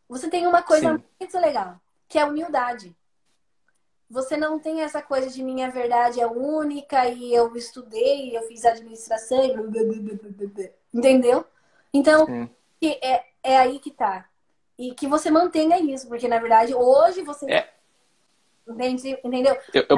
Você 0.09 0.29
tem 0.29 0.47
uma 0.47 0.63
coisa 0.63 0.97
Sim. 0.97 1.05
muito 1.19 1.39
legal, 1.39 1.81
que 2.09 2.19
é 2.19 2.23
a 2.23 2.27
humildade. 2.27 2.95
Você 4.09 4.37
não 4.37 4.59
tem 4.59 4.83
essa 4.83 5.03
coisa 5.03 5.29
de 5.29 5.43
minha 5.43 5.69
verdade 5.69 6.21
é 6.21 6.27
única 6.27 7.09
e 7.09 7.35
eu 7.35 7.55
estudei, 7.57 8.37
eu 8.37 8.43
fiz 8.43 8.65
administração 8.65 9.45
e 9.45 9.53
entendeu? 10.95 11.45
Então, 11.93 12.49
é, 12.81 13.25
é 13.43 13.59
aí 13.59 13.81
que 13.81 13.91
tá. 13.91 14.29
E 14.79 14.95
que 14.95 15.09
você 15.09 15.29
mantenha 15.29 15.81
isso, 15.81 16.07
porque 16.07 16.29
na 16.29 16.39
verdade 16.39 16.73
hoje 16.73 17.23
você 17.23 17.51
é. 17.51 17.73
Entende, 18.69 19.19
entendeu? 19.23 19.57
Eu, 19.73 19.87
eu, 19.89 19.97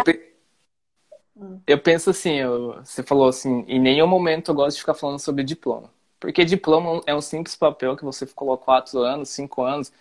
eu 1.67 1.79
penso 1.79 2.11
assim, 2.11 2.35
eu, 2.35 2.75
você 2.85 3.03
falou 3.03 3.29
assim, 3.29 3.65
em 3.69 3.79
nenhum 3.79 4.07
momento 4.07 4.51
eu 4.51 4.55
gosto 4.55 4.77
de 4.77 4.81
ficar 4.81 4.95
falando 4.95 5.19
sobre 5.19 5.45
diploma. 5.45 5.91
Porque 6.19 6.45
diploma 6.45 7.01
é 7.07 7.15
um 7.15 7.21
simples 7.21 7.55
papel 7.57 7.97
que 7.97 8.05
você 8.05 8.27
ficou 8.27 8.57
quatro 8.59 9.01
anos, 9.01 9.29
cinco 9.29 9.63
anos. 9.63 9.93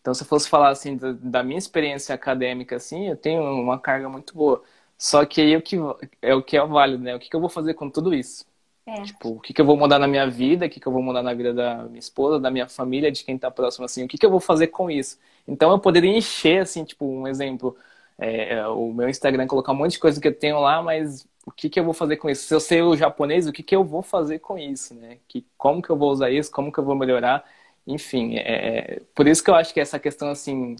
Então, 0.00 0.14
se 0.14 0.22
eu 0.22 0.26
fosse 0.26 0.48
falar 0.48 0.70
assim 0.70 0.96
da, 0.96 1.12
da, 1.12 1.42
minha 1.44 1.58
experiência 1.58 2.14
acadêmica, 2.14 2.76
assim, 2.76 3.08
eu 3.08 3.16
tenho 3.16 3.42
uma 3.42 3.78
carga 3.78 4.08
muito 4.08 4.34
boa. 4.34 4.62
Só 4.98 5.24
que 5.24 5.40
aí 5.40 5.56
o 5.56 5.62
que 5.62 5.76
é 6.22 6.34
o 6.34 6.42
que 6.42 6.56
é 6.56 6.66
válido, 6.66 7.02
né? 7.04 7.14
O 7.14 7.20
que, 7.20 7.28
que 7.30 7.36
eu 7.36 7.40
vou 7.40 7.48
fazer 7.48 7.74
com 7.74 7.90
tudo 7.90 8.14
isso? 8.14 8.46
É. 8.86 9.02
Tipo, 9.02 9.30
o 9.30 9.40
que, 9.40 9.52
que 9.54 9.60
eu 9.60 9.64
vou 9.64 9.76
mudar 9.76 9.98
na 9.98 10.08
minha 10.08 10.28
vida? 10.28 10.66
O 10.66 10.70
que, 10.70 10.80
que 10.80 10.86
eu 10.86 10.92
vou 10.92 11.02
mudar 11.02 11.22
na 11.22 11.34
vida 11.34 11.54
da 11.54 11.84
minha 11.84 11.98
esposa, 11.98 12.40
da 12.40 12.50
minha 12.50 12.68
família, 12.68 13.12
de 13.12 13.24
quem 13.24 13.36
está 13.36 13.50
próximo, 13.50 13.84
assim? 13.84 14.04
O 14.04 14.08
que, 14.08 14.18
que 14.18 14.26
eu 14.26 14.30
vou 14.30 14.40
fazer 14.40 14.68
com 14.68 14.90
isso? 14.90 15.18
Então, 15.46 15.70
eu 15.70 15.78
poderia 15.78 16.10
encher, 16.16 16.62
assim, 16.62 16.84
tipo, 16.84 17.06
um 17.06 17.26
exemplo 17.28 17.76
é, 18.20 18.66
o 18.68 18.92
meu 18.92 19.08
Instagram, 19.08 19.46
colocar 19.46 19.72
um 19.72 19.76
monte 19.76 19.92
de 19.92 19.98
coisa 19.98 20.20
que 20.20 20.28
eu 20.28 20.34
tenho 20.38 20.60
lá, 20.60 20.82
mas 20.82 21.26
o 21.46 21.50
que, 21.50 21.70
que 21.70 21.80
eu 21.80 21.84
vou 21.84 21.94
fazer 21.94 22.16
com 22.18 22.28
isso? 22.28 22.46
Se 22.46 22.54
eu 22.54 22.60
sei 22.60 22.82
o 22.82 22.96
japonês, 22.96 23.46
o 23.46 23.52
que, 23.52 23.62
que 23.62 23.74
eu 23.74 23.82
vou 23.82 24.02
fazer 24.02 24.38
com 24.40 24.58
isso, 24.58 24.94
né? 24.94 25.18
Que, 25.26 25.46
como 25.56 25.82
que 25.82 25.90
eu 25.90 25.96
vou 25.96 26.10
usar 26.10 26.30
isso? 26.30 26.50
Como 26.50 26.70
que 26.72 26.78
eu 26.78 26.84
vou 26.84 26.94
melhorar? 26.94 27.44
Enfim, 27.86 28.36
é, 28.36 28.96
é 28.96 29.02
por 29.14 29.26
isso 29.26 29.42
que 29.42 29.50
eu 29.50 29.54
acho 29.54 29.72
que 29.72 29.80
essa 29.80 29.98
questão, 29.98 30.30
assim, 30.30 30.76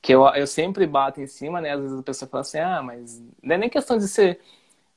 que 0.00 0.14
eu, 0.14 0.24
eu 0.28 0.46
sempre 0.46 0.86
bato 0.86 1.20
em 1.20 1.26
cima, 1.26 1.60
né? 1.60 1.72
Às 1.72 1.80
vezes 1.80 1.98
a 1.98 2.02
pessoa 2.02 2.28
fala 2.28 2.42
assim, 2.42 2.58
ah, 2.58 2.82
mas 2.82 3.20
não 3.42 3.54
é 3.56 3.58
nem 3.58 3.68
questão 3.70 3.98
de 3.98 4.08
ser 4.08 4.40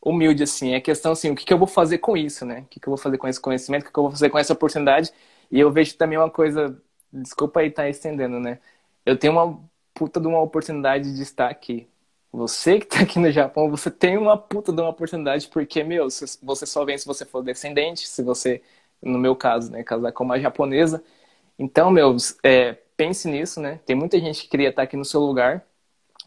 humilde, 0.02 0.44
assim, 0.44 0.74
é 0.74 0.82
questão, 0.82 1.14
assim, 1.14 1.32
o 1.32 1.36
que, 1.36 1.46
que 1.46 1.54
eu 1.54 1.58
vou 1.58 1.68
fazer 1.68 2.00
com 2.00 2.16
isso, 2.18 2.46
né? 2.46 2.62
O 2.62 2.66
que, 2.66 2.80
que 2.80 2.88
eu 2.88 2.92
vou 2.92 2.98
fazer 2.98 3.18
com 3.18 3.28
esse 3.28 3.42
conhecimento? 3.42 3.84
O 3.84 3.86
que, 3.88 3.92
que 3.94 4.00
eu 4.00 4.04
vou 4.04 4.12
fazer 4.12 4.30
com 4.30 4.38
essa 4.40 4.54
oportunidade? 4.54 5.12
E 5.52 5.60
eu 5.60 5.72
vejo 5.72 5.98
também 5.98 6.18
uma 6.18 6.30
coisa, 6.30 6.82
desculpa 7.12 7.62
aí 7.62 7.68
estar 7.70 7.84
tá 7.84 7.90
estendendo, 7.90 8.40
né? 8.40 8.60
Eu 9.06 9.18
tenho 9.18 9.34
uma 9.34 9.60
puta 9.98 10.20
de 10.20 10.28
uma 10.28 10.42
oportunidade 10.42 11.16
de 11.16 11.24
estar 11.24 11.50
aqui. 11.50 11.88
Você 12.32 12.80
que 12.80 12.86
está 12.86 13.02
aqui 13.02 13.20
no 13.20 13.32
Japão, 13.32 13.70
você 13.72 13.90
tem 13.90 14.18
uma 14.18 14.38
puta 14.38 14.72
de 14.72 14.80
uma 14.82 14.90
oportunidade, 14.92 15.48
porque, 15.48 15.84
meu, 15.84 16.08
você 16.44 16.66
só 16.68 16.86
vem 16.86 16.98
se 16.98 17.06
você 17.06 17.26
for 17.26 17.44
descendente, 17.44 18.08
se 18.08 18.22
você, 18.22 18.62
no 19.02 19.18
meu 19.18 19.36
caso, 19.36 19.72
né, 19.72 19.84
casar 19.84 20.12
com 20.12 20.24
uma 20.24 20.40
japonesa. 20.40 21.04
Então, 21.58 21.90
meu, 21.92 22.16
é, 22.44 22.74
pense 22.96 23.28
nisso, 23.30 23.60
né? 23.62 23.80
Tem 23.86 23.96
muita 23.96 24.20
gente 24.20 24.44
que 24.44 24.50
queria 24.50 24.70
estar 24.70 24.84
aqui 24.84 24.96
no 24.98 25.06
seu 25.06 25.22
lugar. 25.22 25.66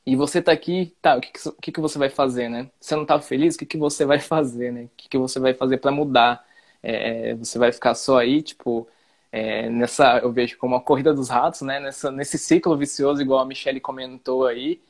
E 0.07 0.17
você 0.17 0.39
está 0.41 0.53
aqui, 0.53 0.97
tá, 1.03 1.17
o 1.17 1.21
que, 1.21 1.33
que, 1.63 1.73
que, 1.73 1.81
você 1.81 1.99
vai 1.99 2.11
fazer, 2.11 2.49
né? 2.49 2.71
Você 2.81 2.95
não 2.97 3.03
está 3.03 3.21
feliz, 3.21 3.55
o 3.55 3.59
que, 3.59 3.67
que 3.67 3.77
você 3.79 4.05
vai 4.05 4.19
fazer, 4.21 4.73
né? 4.73 4.85
O 4.85 4.91
que, 4.97 5.09
que 5.09 5.19
você 5.19 5.39
vai 5.39 5.55
fazer 5.55 5.79
para 5.79 5.93
mudar? 5.93 6.45
É, 6.83 7.35
você 7.37 7.59
vai 7.59 7.73
ficar 7.73 7.95
só 7.95 8.19
aí, 8.19 8.43
tipo, 8.43 8.89
é, 9.33 9.69
nessa, 9.69 10.19
eu 10.19 10.33
vejo 10.33 10.59
como 10.59 10.75
a 10.75 10.81
corrida 10.81 11.15
dos 11.15 11.29
ratos, 11.29 11.63
né? 11.63 11.79
Nessa, 11.81 12.11
nesse 12.11 12.39
ciclo 12.39 12.77
vicioso, 12.77 13.23
igual 13.23 13.41
a 13.41 13.45
Michelle 13.47 13.81
comentou 13.81 14.47
aí. 14.47 14.81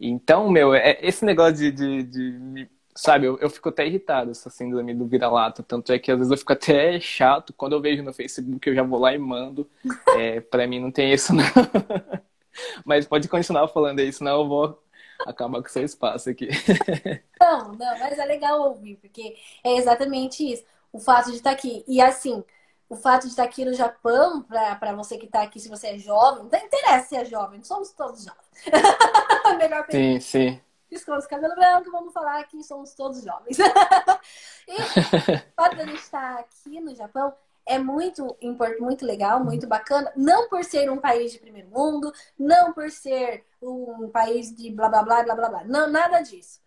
Então, 0.00 0.50
meu, 0.50 0.74
é, 0.74 0.98
esse 1.02 1.24
negócio 1.24 1.54
de, 1.54 1.72
de, 1.72 2.02
de 2.02 2.68
sabe, 2.94 3.26
eu, 3.26 3.38
eu, 3.38 3.50
fico 3.50 3.68
até 3.68 3.86
irritado, 3.86 4.30
essa 4.30 4.50
síndrome 4.50 4.94
do 4.94 5.06
vira-lata. 5.06 5.62
Tanto 5.62 5.92
é 5.92 5.98
que 5.98 6.10
às 6.10 6.18
vezes 6.18 6.30
eu 6.30 6.38
fico 6.38 6.52
até 6.52 7.00
chato. 7.00 7.52
Quando 7.52 7.72
eu 7.74 7.80
vejo 7.80 8.02
no 8.02 8.12
Facebook, 8.12 8.68
eu 8.68 8.74
já 8.74 8.82
vou 8.82 9.00
lá 9.00 9.14
e 9.14 9.18
mando. 9.18 9.68
É, 10.18 10.40
pra 10.40 10.66
mim 10.66 10.78
não 10.78 10.90
tem 10.90 11.12
isso, 11.12 11.32
não. 11.34 11.44
Mas 12.84 13.06
pode 13.06 13.28
continuar 13.28 13.66
falando 13.68 14.00
aí, 14.00 14.12
senão 14.12 14.42
eu 14.42 14.48
vou 14.48 14.82
acabar 15.26 15.62
com 15.62 15.68
o 15.68 15.70
seu 15.70 15.84
espaço 15.84 16.28
aqui. 16.28 16.48
Não, 17.40 17.72
não, 17.74 17.98
mas 17.98 18.18
é 18.18 18.24
legal 18.24 18.60
ouvir, 18.60 18.96
porque 18.96 19.34
é 19.64 19.76
exatamente 19.76 20.52
isso. 20.52 20.64
O 20.92 21.00
fato 21.00 21.30
de 21.30 21.38
estar 21.38 21.50
aqui. 21.50 21.84
E 21.88 22.00
assim, 22.00 22.44
o 22.92 22.96
fato 22.96 23.22
de 23.22 23.28
estar 23.28 23.44
aqui 23.44 23.64
no 23.64 23.72
Japão, 23.72 24.42
para 24.42 24.94
você 24.94 25.16
que 25.16 25.24
está 25.24 25.40
aqui, 25.42 25.58
se 25.58 25.70
você 25.70 25.86
é 25.88 25.98
jovem, 25.98 26.46
não 26.52 26.58
interessa 26.58 27.08
se 27.08 27.16
é 27.16 27.24
jovem, 27.24 27.64
somos 27.64 27.90
todos 27.92 28.22
jovens. 28.22 28.50
Melhor 29.56 29.86
Sim, 29.90 30.20
sim. 30.20 30.60
Piscamos 30.90 31.26
cabelo 31.26 31.54
branco, 31.54 31.90
vamos 31.90 32.12
falar 32.12 32.44
que 32.44 32.62
somos 32.62 32.92
todos 32.92 33.22
jovens. 33.22 33.56
e 34.68 34.74
o 34.74 35.54
fato 35.56 35.74
de 35.74 35.80
a 35.80 35.86
gente 35.86 36.02
estar 36.02 36.38
aqui 36.38 36.82
no 36.82 36.94
Japão 36.94 37.32
é 37.64 37.78
muito 37.78 38.36
importante, 38.42 38.82
muito 38.82 39.06
legal, 39.06 39.42
muito 39.42 39.66
bacana. 39.66 40.12
Não 40.14 40.50
por 40.50 40.62
ser 40.62 40.90
um 40.90 40.98
país 40.98 41.32
de 41.32 41.38
primeiro 41.38 41.70
mundo, 41.70 42.12
não 42.38 42.74
por 42.74 42.90
ser 42.90 43.46
um 43.62 44.10
país 44.10 44.54
de 44.54 44.70
blá 44.70 44.90
blá 44.90 45.02
blá 45.02 45.22
blá 45.22 45.34
blá 45.34 45.48
blá. 45.48 45.64
Não, 45.64 45.88
nada 45.88 46.20
disso. 46.20 46.60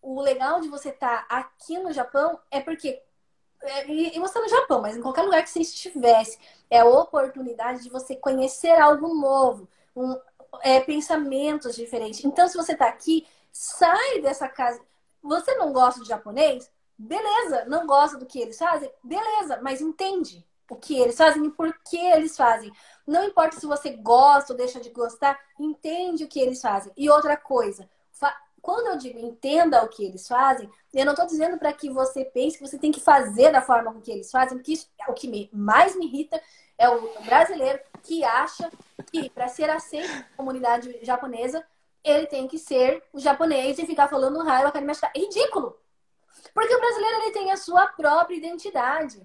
O 0.00 0.20
legal 0.20 0.60
de 0.60 0.68
você 0.68 0.90
estar 0.90 1.26
aqui 1.28 1.76
no 1.76 1.92
Japão 1.92 2.38
é 2.52 2.60
porque 2.60 3.02
e 3.88 4.18
você 4.18 4.38
no 4.40 4.48
Japão, 4.48 4.80
mas 4.80 4.96
em 4.96 5.02
qualquer 5.02 5.22
lugar 5.22 5.42
que 5.42 5.50
você 5.50 5.60
estivesse, 5.60 6.38
é 6.70 6.80
a 6.80 6.84
oportunidade 6.84 7.82
de 7.82 7.90
você 7.90 8.16
conhecer 8.16 8.70
algo 8.70 9.14
novo, 9.14 9.68
um, 9.94 10.18
é, 10.62 10.80
pensamentos 10.80 11.74
diferentes. 11.74 12.24
Então, 12.24 12.48
se 12.48 12.56
você 12.56 12.72
está 12.72 12.88
aqui, 12.88 13.26
sai 13.52 14.20
dessa 14.20 14.48
casa. 14.48 14.80
Você 15.22 15.54
não 15.54 15.72
gosta 15.72 16.00
de 16.00 16.08
japonês? 16.08 16.70
Beleza, 16.98 17.64
não 17.66 17.86
gosta 17.86 18.16
do 18.16 18.26
que 18.26 18.40
eles 18.40 18.58
fazem? 18.58 18.90
Beleza, 19.02 19.60
mas 19.62 19.80
entende 19.80 20.46
o 20.70 20.76
que 20.76 20.98
eles 20.98 21.16
fazem 21.16 21.44
e 21.44 21.50
por 21.50 21.72
que 21.88 21.98
eles 21.98 22.36
fazem. 22.36 22.72
Não 23.06 23.24
importa 23.24 23.58
se 23.58 23.66
você 23.66 23.90
gosta 23.90 24.52
ou 24.52 24.56
deixa 24.56 24.80
de 24.80 24.90
gostar, 24.90 25.38
entende 25.58 26.24
o 26.24 26.28
que 26.28 26.40
eles 26.40 26.60
fazem. 26.60 26.92
E 26.96 27.08
outra 27.10 27.36
coisa, 27.36 27.88
quando 28.66 28.88
eu 28.88 28.98
digo 28.98 29.20
entenda 29.20 29.84
o 29.84 29.88
que 29.88 30.04
eles 30.04 30.26
fazem, 30.26 30.68
eu 30.92 31.04
não 31.04 31.12
estou 31.12 31.24
dizendo 31.24 31.56
para 31.56 31.72
que 31.72 31.88
você 31.88 32.24
pense 32.24 32.58
que 32.58 32.66
você 32.66 32.76
tem 32.76 32.90
que 32.90 32.98
fazer 32.98 33.52
da 33.52 33.62
forma 33.62 33.92
com 33.92 34.00
que 34.00 34.10
eles 34.10 34.28
fazem, 34.28 34.58
porque 34.58 34.72
isso, 34.72 34.90
o 35.06 35.14
que 35.14 35.28
me, 35.28 35.48
mais 35.52 35.94
me 35.94 36.04
irrita 36.06 36.42
é 36.76 36.88
o 36.88 37.22
brasileiro 37.22 37.78
que 38.02 38.24
acha 38.24 38.68
que 39.12 39.30
para 39.30 39.46
ser 39.46 39.70
aceito 39.70 40.08
na 40.08 40.24
comunidade 40.36 40.98
japonesa, 41.02 41.64
ele 42.02 42.26
tem 42.26 42.48
que 42.48 42.58
ser 42.58 43.04
o 43.12 43.20
japonês 43.20 43.78
e 43.78 43.86
ficar 43.86 44.08
falando 44.08 44.42
raio, 44.42 44.66
a 44.66 44.72
É 45.14 45.20
ridículo! 45.20 45.78
Porque 46.52 46.74
o 46.74 46.80
brasileiro 46.80 47.22
ele 47.22 47.30
tem 47.30 47.52
a 47.52 47.56
sua 47.56 47.86
própria 47.86 48.34
identidade. 48.34 49.24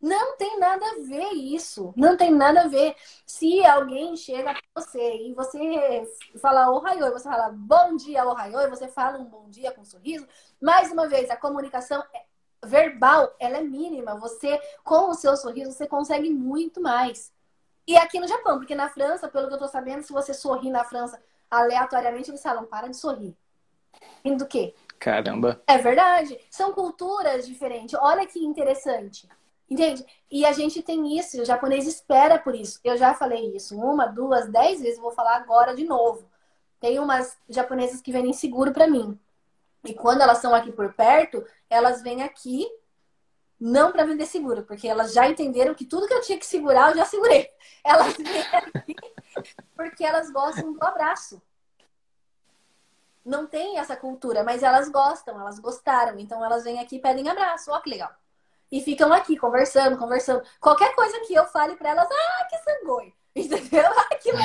Não 0.00 0.36
tem 0.36 0.58
nada 0.58 0.84
a 0.84 0.94
ver 1.02 1.32
isso. 1.32 1.92
Não 1.96 2.16
tem 2.16 2.30
nada 2.30 2.62
a 2.62 2.68
ver. 2.68 2.94
Se 3.26 3.64
alguém 3.64 4.16
chega 4.16 4.52
pra 4.52 4.82
você 4.82 5.28
e 5.28 5.34
você 5.34 6.06
fala 6.40 6.70
ohaiô, 6.70 7.06
e 7.06 7.10
você 7.10 7.28
fala 7.28 7.50
bom 7.50 7.96
dia 7.96 8.26
ohaiô, 8.26 8.60
e 8.60 8.70
você 8.70 8.88
fala 8.88 9.18
um 9.18 9.24
bom 9.24 9.48
dia 9.48 9.72
com 9.72 9.80
um 9.80 9.84
sorriso, 9.84 10.26
mais 10.60 10.92
uma 10.92 11.08
vez, 11.08 11.30
a 11.30 11.36
comunicação 11.36 12.02
é 12.14 12.24
verbal, 12.64 13.34
ela 13.38 13.58
é 13.58 13.62
mínima. 13.62 14.16
Você, 14.16 14.60
com 14.84 15.10
o 15.10 15.14
seu 15.14 15.36
sorriso, 15.36 15.72
você 15.72 15.86
consegue 15.86 16.30
muito 16.30 16.80
mais. 16.80 17.32
E 17.86 17.96
aqui 17.96 18.18
no 18.18 18.28
Japão, 18.28 18.58
porque 18.58 18.74
na 18.74 18.88
França, 18.88 19.28
pelo 19.28 19.48
que 19.48 19.54
eu 19.54 19.58
tô 19.58 19.68
sabendo, 19.68 20.02
se 20.02 20.12
você 20.12 20.34
sorrir 20.34 20.70
na 20.70 20.84
França 20.84 21.22
aleatoriamente, 21.50 22.30
eles 22.30 22.42
falam, 22.42 22.66
para 22.66 22.88
de 22.88 22.96
sorrir. 22.96 23.36
Rindo 24.24 24.44
do 24.44 24.48
quê? 24.48 24.74
Caramba. 24.98 25.62
É 25.66 25.78
verdade. 25.78 26.38
São 26.50 26.72
culturas 26.72 27.46
diferentes. 27.46 27.94
Olha 28.00 28.26
que 28.26 28.44
interessante. 28.44 29.28
Entende? 29.68 30.04
E 30.30 30.44
a 30.46 30.52
gente 30.52 30.82
tem 30.82 31.18
isso, 31.18 31.40
o 31.40 31.44
japonês 31.44 31.86
espera 31.86 32.38
por 32.38 32.54
isso. 32.54 32.78
Eu 32.84 32.96
já 32.96 33.14
falei 33.14 33.56
isso 33.56 33.76
uma, 33.76 34.06
duas, 34.06 34.48
dez 34.48 34.80
vezes, 34.80 35.00
vou 35.00 35.10
falar 35.10 35.36
agora 35.36 35.74
de 35.74 35.84
novo. 35.84 36.28
Tem 36.80 36.98
umas 37.00 37.36
japonesas 37.48 38.00
que 38.00 38.12
vêm 38.12 38.32
seguro 38.32 38.72
para 38.72 38.86
mim. 38.86 39.18
E 39.84 39.94
quando 39.94 40.20
elas 40.20 40.38
estão 40.38 40.54
aqui 40.54 40.70
por 40.70 40.92
perto, 40.94 41.44
elas 41.68 42.02
vêm 42.02 42.22
aqui 42.22 42.66
não 43.58 43.90
para 43.90 44.04
vender 44.04 44.26
seguro, 44.26 44.62
porque 44.62 44.86
elas 44.86 45.12
já 45.12 45.28
entenderam 45.28 45.74
que 45.74 45.84
tudo 45.84 46.06
que 46.06 46.14
eu 46.14 46.20
tinha 46.20 46.38
que 46.38 46.46
segurar, 46.46 46.90
eu 46.90 46.96
já 46.96 47.04
segurei. 47.06 47.50
Elas 47.82 48.14
vêm 48.14 48.42
aqui 48.52 48.94
porque 49.74 50.04
elas 50.04 50.30
gostam 50.30 50.72
do 50.72 50.84
abraço. 50.84 51.40
Não 53.24 53.46
tem 53.46 53.78
essa 53.78 53.96
cultura, 53.96 54.44
mas 54.44 54.62
elas 54.62 54.88
gostam, 54.88 55.40
elas 55.40 55.58
gostaram. 55.58 56.18
Então 56.18 56.44
elas 56.44 56.64
vêm 56.64 56.78
aqui 56.80 56.96
e 56.96 57.00
pedem 57.00 57.28
abraço. 57.28 57.70
Ó, 57.70 57.80
que 57.80 57.90
legal. 57.90 58.14
E 58.70 58.80
ficam 58.80 59.12
aqui 59.12 59.36
conversando, 59.36 59.96
conversando. 59.96 60.42
Qualquer 60.60 60.94
coisa 60.94 61.20
que 61.20 61.34
eu 61.34 61.46
fale 61.46 61.76
para 61.76 61.90
elas, 61.90 62.08
ah, 62.10 62.44
que 62.50 62.58
sangue. 62.58 63.14
Entendeu? 63.36 63.84
Aquilo 64.10 64.38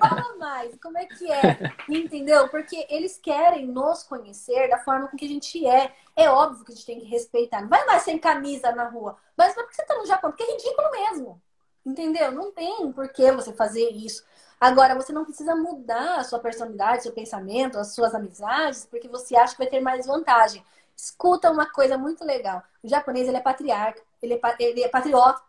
fala 0.00 0.36
mais, 0.38 0.74
como 0.82 0.96
é 0.96 1.04
que 1.04 1.30
é? 1.30 1.58
Entendeu? 1.88 2.48
Porque 2.48 2.86
eles 2.88 3.18
querem 3.18 3.66
nos 3.66 4.02
conhecer 4.04 4.68
da 4.70 4.78
forma 4.78 5.08
com 5.08 5.16
que 5.16 5.26
a 5.26 5.28
gente 5.28 5.66
é. 5.66 5.92
É 6.16 6.30
óbvio 6.30 6.64
que 6.64 6.72
a 6.72 6.74
gente 6.74 6.86
tem 6.86 6.98
que 6.98 7.06
respeitar. 7.06 7.60
Não 7.60 7.68
vai 7.68 7.84
mais 7.84 8.02
sem 8.02 8.18
camisa 8.18 8.72
na 8.72 8.88
rua. 8.88 9.16
Mas 9.36 9.54
não 9.54 9.62
é 9.62 9.66
porque 9.66 9.76
você 9.76 9.84
tá 9.84 9.96
no 9.96 10.06
Japão, 10.06 10.30
porque 10.30 10.44
é 10.44 10.52
ridículo 10.52 10.90
mesmo. 10.90 11.42
Entendeu? 11.84 12.32
Não 12.32 12.50
tem 12.50 12.90
por 12.90 13.08
que 13.10 13.30
você 13.32 13.52
fazer 13.52 13.90
isso. 13.90 14.24
Agora, 14.58 14.94
você 14.94 15.12
não 15.12 15.24
precisa 15.24 15.54
mudar 15.54 16.16
a 16.16 16.24
sua 16.24 16.38
personalidade, 16.38 17.02
seu 17.02 17.12
pensamento, 17.12 17.78
as 17.78 17.94
suas 17.94 18.14
amizades, 18.14 18.86
porque 18.86 19.06
você 19.06 19.36
acha 19.36 19.52
que 19.52 19.58
vai 19.58 19.68
ter 19.68 19.80
mais 19.80 20.06
vantagem. 20.06 20.64
Escuta 20.96 21.50
uma 21.50 21.70
coisa 21.70 21.98
muito 21.98 22.24
legal. 22.24 22.62
O 22.82 22.88
japonês, 22.88 23.28
ele 23.28 23.36
é 23.36 23.40
patriarca, 23.40 24.02
ele 24.22 24.34
é, 24.34 24.40
ele 24.60 24.82
é 24.82 24.88
patriota. 24.88 25.42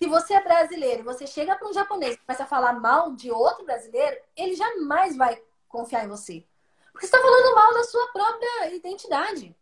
Se 0.00 0.08
você 0.08 0.34
é 0.34 0.42
brasileiro 0.42 1.00
e 1.00 1.04
você 1.04 1.26
chega 1.26 1.56
para 1.56 1.68
um 1.68 1.72
japonês 1.72 2.14
e 2.14 2.18
começa 2.18 2.44
a 2.44 2.46
falar 2.46 2.74
mal 2.74 3.12
de 3.12 3.30
outro 3.30 3.64
brasileiro, 3.64 4.16
ele 4.36 4.54
jamais 4.54 5.16
vai 5.16 5.42
confiar 5.68 6.04
em 6.04 6.08
você. 6.08 6.44
Porque 6.92 7.06
você 7.06 7.16
está 7.16 7.20
falando 7.20 7.54
mal 7.54 7.74
da 7.74 7.82
sua 7.84 8.06
própria 8.12 8.74
identidade, 8.74 9.56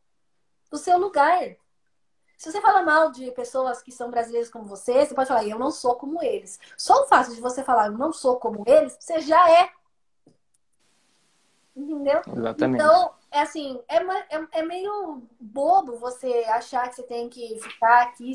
do 0.70 0.77
seu 0.77 0.99
lugar. 0.99 1.57
Se 2.37 2.51
você 2.51 2.61
fala 2.61 2.83
mal 2.83 3.11
de 3.11 3.31
pessoas 3.31 3.81
que 3.81 3.93
são 3.93 4.11
brasileiras 4.11 4.51
como 4.51 4.65
você, 4.65 5.07
você 5.07 5.15
pode 5.15 5.29
falar, 5.29 5.47
eu 5.47 5.59
não 5.59 5.70
sou 5.70 5.95
como 5.95 6.23
eles. 6.23 6.59
Só 6.77 7.03
o 7.03 7.07
fato 7.07 7.33
de 7.35 7.41
você 7.41 7.62
falar, 7.62 7.87
eu 7.87 7.93
não 7.93 8.12
sou 8.12 8.37
como 8.37 8.65
eles, 8.66 8.97
você 8.99 9.20
já 9.20 9.51
é. 9.51 9.70
Entendeu? 11.74 12.20
Exatamente. 12.27 12.83
Então, 12.83 13.15
é 13.33 13.41
assim, 13.41 13.81
é, 13.89 13.97
é, 13.97 14.47
é 14.53 14.63
meio 14.63 15.23
bobo 15.41 15.97
você 15.99 16.45
achar 16.49 16.89
que 16.89 16.97
você 16.97 17.03
tem 17.03 17.29
que 17.29 17.59
ficar 17.61 18.03
aqui. 18.03 18.33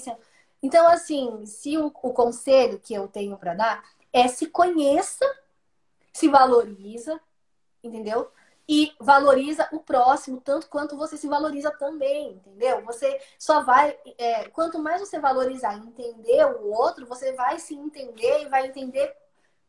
Então, 0.62 0.88
assim, 0.88 1.46
se 1.46 1.78
o, 1.78 1.88
o 1.88 2.14
conselho 2.14 2.80
que 2.80 2.94
eu 2.94 3.08
tenho 3.08 3.38
para 3.38 3.54
dar 3.54 3.84
é 4.12 4.28
se 4.28 4.48
conheça, 4.48 5.26
se 6.14 6.28
valoriza, 6.28 7.20
entendeu? 7.84 8.32
e 8.68 8.94
valoriza 9.00 9.68
o 9.72 9.80
próximo 9.80 10.42
tanto 10.42 10.68
quanto 10.68 10.98
você 10.98 11.16
se 11.16 11.28
valoriza 11.28 11.72
também, 11.72 12.34
entendeu? 12.34 12.84
Você 12.84 13.20
só 13.40 13.64
vai, 13.64 13.98
é, 14.18 14.50
quanto 14.50 14.78
mais 14.78 15.00
você 15.00 15.20
valorizar 15.20 15.78
e 15.78 15.88
entender 15.88 16.46
o 16.46 16.70
outro, 16.74 17.06
você 17.06 17.32
vai 17.32 17.60
se 17.60 17.74
entender 17.76 18.42
e 18.42 18.50
vai 18.50 18.68
entender 18.68 19.16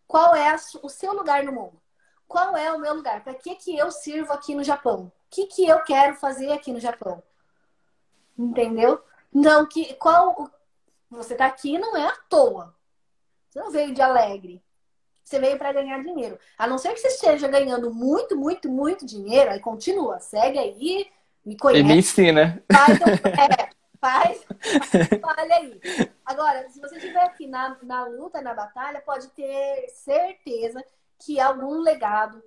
qual 0.07 0.35
é 0.35 0.49
a, 0.51 0.57
o 0.83 0.89
seu 0.89 1.13
lugar 1.13 1.45
no 1.45 1.53
mundo. 1.53 1.81
Qual 2.27 2.57
é 2.57 2.73
o 2.73 2.79
meu 2.79 2.95
lugar? 2.95 3.23
Para 3.23 3.35
que 3.35 3.55
que 3.55 3.77
eu 3.77 3.91
sirvo 3.91 4.33
aqui 4.33 4.55
no 4.55 4.65
Japão? 4.65 5.13
O 5.29 5.31
que 5.31 5.47
que 5.47 5.67
eu 5.67 5.83
quero 5.85 6.17
fazer 6.17 6.53
aqui 6.53 6.73
no 6.73 6.81
Japão? 6.81 7.23
Entendeu? 8.37 9.03
Então, 9.35 9.67
que 9.67 9.95
qual 9.95 10.51
você 11.11 11.35
tá 11.35 11.47
aqui 11.47 11.79
não 11.79 11.97
é 11.97 12.07
à 12.07 12.17
toa. 12.29 12.75
Você 13.49 13.61
não 13.61 13.71
veio 13.71 13.95
de 13.95 14.03
alegre 14.03 14.63
você 15.29 15.39
veio 15.39 15.59
para 15.59 15.73
ganhar 15.73 16.03
dinheiro. 16.03 16.39
A 16.57 16.67
não 16.67 16.79
ser 16.79 16.95
que 16.95 17.01
você 17.01 17.09
esteja 17.09 17.47
ganhando 17.49 17.93
muito, 17.93 18.37
muito, 18.37 18.69
muito 18.69 19.05
dinheiro, 19.05 19.51
aí 19.51 19.61
continua, 19.61 20.19
segue 20.21 20.59
aí, 20.59 21.07
me 21.45 21.57
conhece. 21.57 21.81
E 21.81 21.85
me 21.85 21.99
ensina. 21.99 22.65
Faz, 22.73 22.99
é, 23.37 23.71
faz, 24.01 24.45
faz 25.21 25.51
aí. 25.51 25.81
Agora, 26.25 26.69
se 26.71 26.81
você 26.81 26.97
estiver 26.97 27.23
aqui 27.23 27.47
na, 27.47 27.77
na 27.83 28.07
luta, 28.07 28.41
na 28.41 28.55
batalha, 28.55 29.03
pode 29.03 29.29
ter 29.29 29.89
certeza 29.91 30.83
que 31.19 31.39
algum 31.39 31.81
legado, 31.81 32.43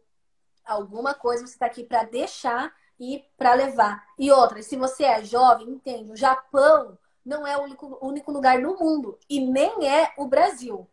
alguma 0.65 1.13
coisa 1.13 1.45
você 1.45 1.53
está 1.53 1.65
aqui 1.65 1.83
para 1.83 2.03
deixar 2.03 2.73
e 2.99 3.25
para 3.37 3.53
levar. 3.53 4.05
E 4.17 4.31
outra, 4.31 4.61
se 4.61 4.75
você 4.75 5.03
é 5.03 5.23
jovem, 5.23 5.69
entende, 5.69 6.11
o 6.11 6.15
Japão 6.15 6.97
não 7.25 7.45
é 7.45 7.57
o 7.57 7.63
único, 7.63 7.97
único 8.01 8.31
lugar 8.31 8.59
no 8.59 8.77
mundo 8.77 9.17
e 9.29 9.39
nem 9.39 9.87
é 9.87 10.13
o 10.17 10.27
Brasil. 10.27 10.87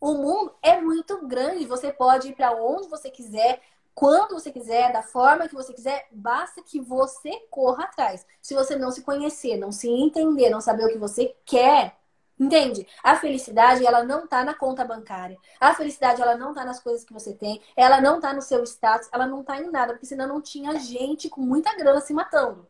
O 0.00 0.14
mundo 0.14 0.54
é 0.62 0.80
muito 0.80 1.26
grande, 1.26 1.66
você 1.66 1.92
pode 1.92 2.28
ir 2.28 2.34
para 2.34 2.52
onde 2.52 2.88
você 2.88 3.10
quiser, 3.10 3.60
quando 3.94 4.32
você 4.32 4.50
quiser, 4.50 4.92
da 4.92 5.02
forma 5.02 5.46
que 5.46 5.54
você 5.54 5.74
quiser, 5.74 6.08
basta 6.10 6.62
que 6.62 6.80
você 6.80 7.30
corra 7.50 7.84
atrás. 7.84 8.26
Se 8.40 8.54
você 8.54 8.76
não 8.76 8.90
se 8.90 9.02
conhecer, 9.02 9.58
não 9.58 9.70
se 9.70 9.90
entender, 9.90 10.48
não 10.48 10.60
saber 10.60 10.86
o 10.86 10.88
que 10.88 10.98
você 10.98 11.36
quer, 11.44 11.99
entende? 12.40 12.88
A 13.04 13.14
felicidade, 13.16 13.86
ela 13.86 14.02
não 14.02 14.26
tá 14.26 14.42
na 14.42 14.54
conta 14.54 14.82
bancária. 14.82 15.38
A 15.60 15.74
felicidade, 15.74 16.22
ela 16.22 16.36
não 16.36 16.54
tá 16.54 16.64
nas 16.64 16.80
coisas 16.80 17.04
que 17.04 17.12
você 17.12 17.34
tem, 17.34 17.60
ela 17.76 18.00
não 18.00 18.18
tá 18.18 18.32
no 18.32 18.40
seu 18.40 18.64
status, 18.64 19.08
ela 19.12 19.26
não 19.26 19.44
tá 19.44 19.60
em 19.60 19.70
nada, 19.70 19.92
porque 19.92 20.06
senão 20.06 20.26
não 20.26 20.40
tinha 20.40 20.78
gente 20.78 21.28
com 21.28 21.42
muita 21.42 21.76
grana 21.76 22.00
se 22.00 22.14
matando. 22.14 22.66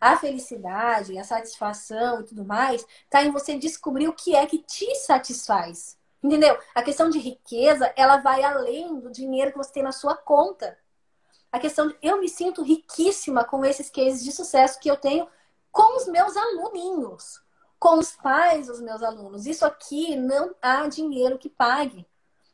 A 0.00 0.16
felicidade, 0.16 1.18
a 1.18 1.24
satisfação 1.24 2.20
e 2.20 2.24
tudo 2.24 2.44
mais, 2.44 2.86
tá 3.10 3.22
em 3.22 3.32
você 3.32 3.58
descobrir 3.58 4.08
o 4.08 4.14
que 4.14 4.34
é 4.34 4.46
que 4.46 4.58
te 4.58 4.94
satisfaz. 4.94 5.98
Entendeu? 6.22 6.56
A 6.74 6.82
questão 6.82 7.10
de 7.10 7.18
riqueza, 7.18 7.92
ela 7.96 8.18
vai 8.18 8.42
além 8.44 9.00
do 9.00 9.10
dinheiro 9.10 9.50
que 9.50 9.58
você 9.58 9.72
tem 9.72 9.82
na 9.82 9.92
sua 9.92 10.14
conta. 10.14 10.78
A 11.50 11.58
questão 11.58 11.88
de 11.88 11.96
eu 12.00 12.20
me 12.20 12.28
sinto 12.28 12.62
riquíssima 12.62 13.42
com 13.44 13.64
esses 13.64 13.90
cases 13.90 14.22
de 14.22 14.30
sucesso 14.30 14.78
que 14.78 14.88
eu 14.90 14.96
tenho 14.96 15.26
com 15.72 15.96
os 15.96 16.06
meus 16.06 16.36
aluninhos, 16.36 17.40
com 17.80 17.98
os 17.98 18.14
pais 18.14 18.66
dos 18.66 18.80
meus 18.80 19.02
alunos. 19.02 19.46
Isso 19.46 19.64
aqui 19.64 20.14
não 20.14 20.54
há 20.60 20.86
dinheiro 20.86 21.38
que 21.38 21.48
pague. 21.48 22.06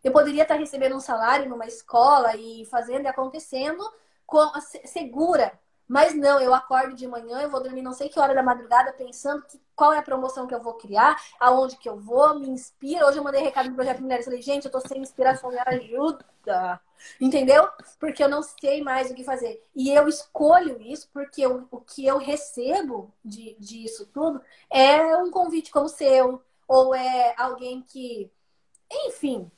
Eu 0.03 0.12
poderia 0.12 0.44
estar 0.44 0.55
recebendo 0.55 0.94
um 0.94 1.01
salário 1.01 1.48
numa 1.48 1.66
escola 1.66 2.36
e 2.36 2.65
fazendo 2.66 3.07
e 3.07 3.09
acontecendo 3.09 3.82
com 4.24 4.39
segura, 4.85 5.59
mas 5.89 6.15
não, 6.15 6.41
eu 6.41 6.53
acordo 6.53 6.95
de 6.95 7.07
manhã, 7.07 7.41
eu 7.41 7.51
vou 7.51 7.63
dormir 7.63 7.83
não 7.83 7.93
sei 7.93 8.09
que 8.09 8.19
hora 8.19 8.35
da 8.35 8.43
madrugada 8.43 8.93
pensando 8.93 9.43
que, 9.43 9.61
qual 9.75 9.93
é 9.93 9.99
a 9.99 10.03
promoção 10.03 10.47
que 10.47 10.55
eu 10.55 10.63
vou 10.63 10.75
criar, 10.75 11.17
aonde 11.39 11.77
que 11.77 11.89
eu 11.89 11.97
vou, 11.97 12.39
me 12.39 12.49
inspira. 12.49 13.07
Hoje 13.07 13.19
eu 13.19 13.25
mandei 13.25 13.43
recado 13.43 13.69
no 13.69 13.77
Projeto 13.77 14.03
Mulheres, 14.03 14.25
falei, 14.25 14.43
gente, 14.43 14.65
eu 14.65 14.71
tô 14.71 14.81
sem 14.81 15.01
inspiração, 15.01 15.51
me 15.51 15.59
ajuda. 15.59 16.81
Entendeu? 17.21 17.69
Porque 18.01 18.23
eu 18.23 18.29
não 18.29 18.43
sei 18.43 18.83
mais 18.83 19.11
o 19.11 19.15
que 19.15 19.23
fazer. 19.23 19.63
E 19.75 19.91
eu 19.91 20.09
escolho 20.09 20.81
isso 20.81 21.09
porque 21.13 21.43
eu, 21.43 21.69
o 21.71 21.81
que 21.81 22.07
eu 22.07 22.19
recebo 22.19 23.13
de, 23.25 23.55
disso 23.59 24.07
tudo 24.07 24.41
é 24.71 25.17
um 25.17 25.31
convite 25.31 25.71
como 25.71 25.87
o 25.87 25.91
seu, 25.91 26.43
ou 26.67 26.95
é 26.95 27.35
alguém 27.37 27.83
que. 27.83 28.31
Enfim, 29.07 29.51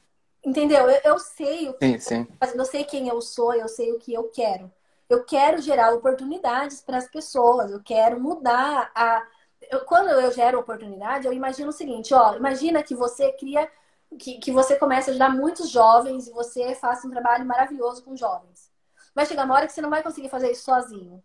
entendeu? 0.45 0.91
Eu, 0.91 1.01
eu 1.05 1.19
sei 1.19 1.69
o 1.69 1.75
que 1.75 1.99
sim, 1.99 1.99
sim. 1.99 2.27
eu 2.55 2.65
sei 2.65 2.85
quem 2.85 3.09
eu 3.09 3.21
sou, 3.21 3.55
eu 3.55 3.69
sei 3.69 3.93
o 3.93 3.99
que 3.99 4.13
eu 4.13 4.25
quero. 4.25 4.71
Eu 5.09 5.25
quero 5.25 5.61
gerar 5.63 5.95
oportunidades 5.95 6.83
para 6.83 6.99
as 6.99 7.09
pessoas, 7.09 7.71
eu 7.71 7.83
quero 7.83 8.21
mudar 8.21 8.91
a. 8.95 9.27
Eu, 9.71 9.85
quando 9.85 10.09
eu 10.11 10.31
gero 10.33 10.59
oportunidade, 10.61 11.27
eu 11.27 11.33
imagino 11.33 11.71
o 11.71 11.73
seguinte: 11.73 12.13
ó, 12.13 12.37
imagina 12.37 12.83
que 12.83 12.95
você 12.95 13.33
cria, 13.33 13.71
que, 14.19 14.39
que 14.39 14.53
você 14.53 14.77
começa 14.77 15.11
a 15.11 15.13
ajudar 15.13 15.31
muitos 15.31 15.71
jovens 15.71 16.29
e 16.29 16.33
você 16.33 16.75
faça 16.75 17.07
um 17.07 17.11
trabalho 17.11 17.47
maravilhoso 17.47 18.03
com 18.05 18.17
jovens. 18.17 18.71
Vai 19.15 19.25
chegar 19.27 19.45
uma 19.45 19.55
hora 19.55 19.67
que 19.67 19.73
você 19.73 19.81
não 19.81 19.91
vai 19.91 20.03
conseguir 20.03 20.29
fazer 20.29 20.51
isso 20.51 20.65
sozinho. 20.65 21.23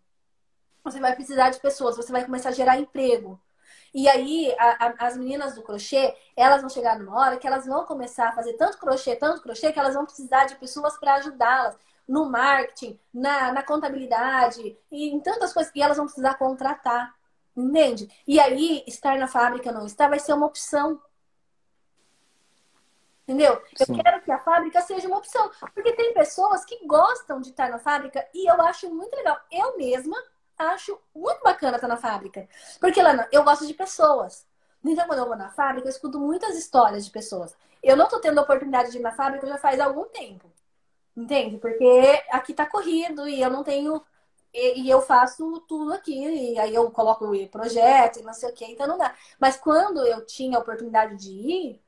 Você 0.82 1.00
vai 1.00 1.14
precisar 1.14 1.50
de 1.50 1.60
pessoas, 1.60 1.96
você 1.96 2.12
vai 2.12 2.24
começar 2.24 2.50
a 2.50 2.52
gerar 2.52 2.78
emprego. 2.78 3.40
E 3.92 4.08
aí, 4.08 4.54
a, 4.58 4.86
a, 4.86 5.06
as 5.06 5.16
meninas 5.16 5.54
do 5.54 5.62
crochê, 5.62 6.14
elas 6.36 6.60
vão 6.60 6.70
chegar 6.70 6.98
numa 6.98 7.16
hora 7.18 7.36
que 7.36 7.46
elas 7.46 7.66
vão 7.66 7.84
começar 7.86 8.28
a 8.28 8.32
fazer 8.32 8.54
tanto 8.54 8.78
crochê, 8.78 9.14
tanto 9.14 9.40
crochê, 9.42 9.72
que 9.72 9.78
elas 9.78 9.94
vão 9.94 10.04
precisar 10.04 10.46
de 10.46 10.56
pessoas 10.56 10.98
para 10.98 11.14
ajudá-las 11.14 11.76
no 12.06 12.28
marketing, 12.30 12.98
na, 13.12 13.52
na 13.52 13.62
contabilidade 13.62 14.76
e 14.90 15.08
em 15.08 15.20
tantas 15.20 15.52
coisas. 15.52 15.72
E 15.74 15.82
elas 15.82 15.96
vão 15.96 16.06
precisar 16.06 16.34
contratar. 16.34 17.14
Entende? 17.56 18.10
E 18.26 18.40
aí, 18.40 18.82
estar 18.86 19.16
na 19.16 19.28
fábrica 19.28 19.70
não 19.70 19.86
estar 19.86 20.08
vai 20.08 20.18
ser 20.18 20.32
uma 20.32 20.46
opção. 20.46 21.00
Entendeu? 23.22 23.62
Sim. 23.76 23.96
Eu 23.96 24.02
quero 24.02 24.22
que 24.22 24.32
a 24.32 24.38
fábrica 24.38 24.80
seja 24.82 25.08
uma 25.08 25.18
opção. 25.18 25.50
Porque 25.72 25.92
tem 25.92 26.12
pessoas 26.12 26.64
que 26.64 26.86
gostam 26.86 27.40
de 27.40 27.50
estar 27.50 27.70
na 27.70 27.78
fábrica 27.78 28.26
e 28.34 28.50
eu 28.50 28.60
acho 28.60 28.92
muito 28.92 29.14
legal. 29.14 29.38
Eu 29.50 29.76
mesma 29.76 30.16
acho 30.58 31.00
muito 31.14 31.42
bacana 31.42 31.76
estar 31.76 31.88
na 31.88 31.96
fábrica. 31.96 32.48
Porque 32.80 33.02
lá 33.02 33.26
eu 33.32 33.42
gosto 33.44 33.66
de 33.66 33.74
pessoas. 33.74 34.46
Então, 34.84 35.06
quando 35.06 35.20
eu 35.20 35.26
vou 35.26 35.36
na 35.36 35.48
fábrica, 35.48 35.88
eu 35.88 35.90
escuto 35.90 36.20
muitas 36.20 36.56
histórias 36.56 37.06
de 37.06 37.10
pessoas. 37.10 37.56
Eu 37.82 37.96
não 37.96 38.04
estou 38.04 38.20
tendo 38.20 38.38
a 38.38 38.42
oportunidade 38.42 38.90
de 38.90 38.98
ir 38.98 39.00
na 39.00 39.12
fábrica 39.12 39.46
já 39.46 39.56
faz 39.56 39.80
algum 39.80 40.04
tempo. 40.04 40.50
Entende? 41.16 41.58
Porque 41.58 42.22
aqui 42.30 42.52
tá 42.54 42.66
corrido 42.66 43.28
e 43.28 43.40
eu 43.40 43.50
não 43.50 43.62
tenho 43.62 44.02
e, 44.52 44.82
e, 44.82 44.90
eu 44.90 45.00
faço 45.02 45.60
tudo 45.62 45.92
aqui, 45.92 46.14
e 46.14 46.58
aí 46.60 46.72
eu 46.72 46.88
coloco 46.92 47.26
o 47.26 47.48
projeto 47.48 48.20
e 48.20 48.22
não 48.22 48.32
sei 48.32 48.50
o 48.50 48.52
que, 48.52 48.64
então 48.64 48.86
não 48.86 48.96
dá. 48.96 49.12
Mas 49.38 49.56
quando 49.56 50.06
eu 50.06 50.24
tinha 50.24 50.56
a 50.56 50.60
oportunidade 50.60 51.16
de 51.16 51.30
ir, 51.30 51.84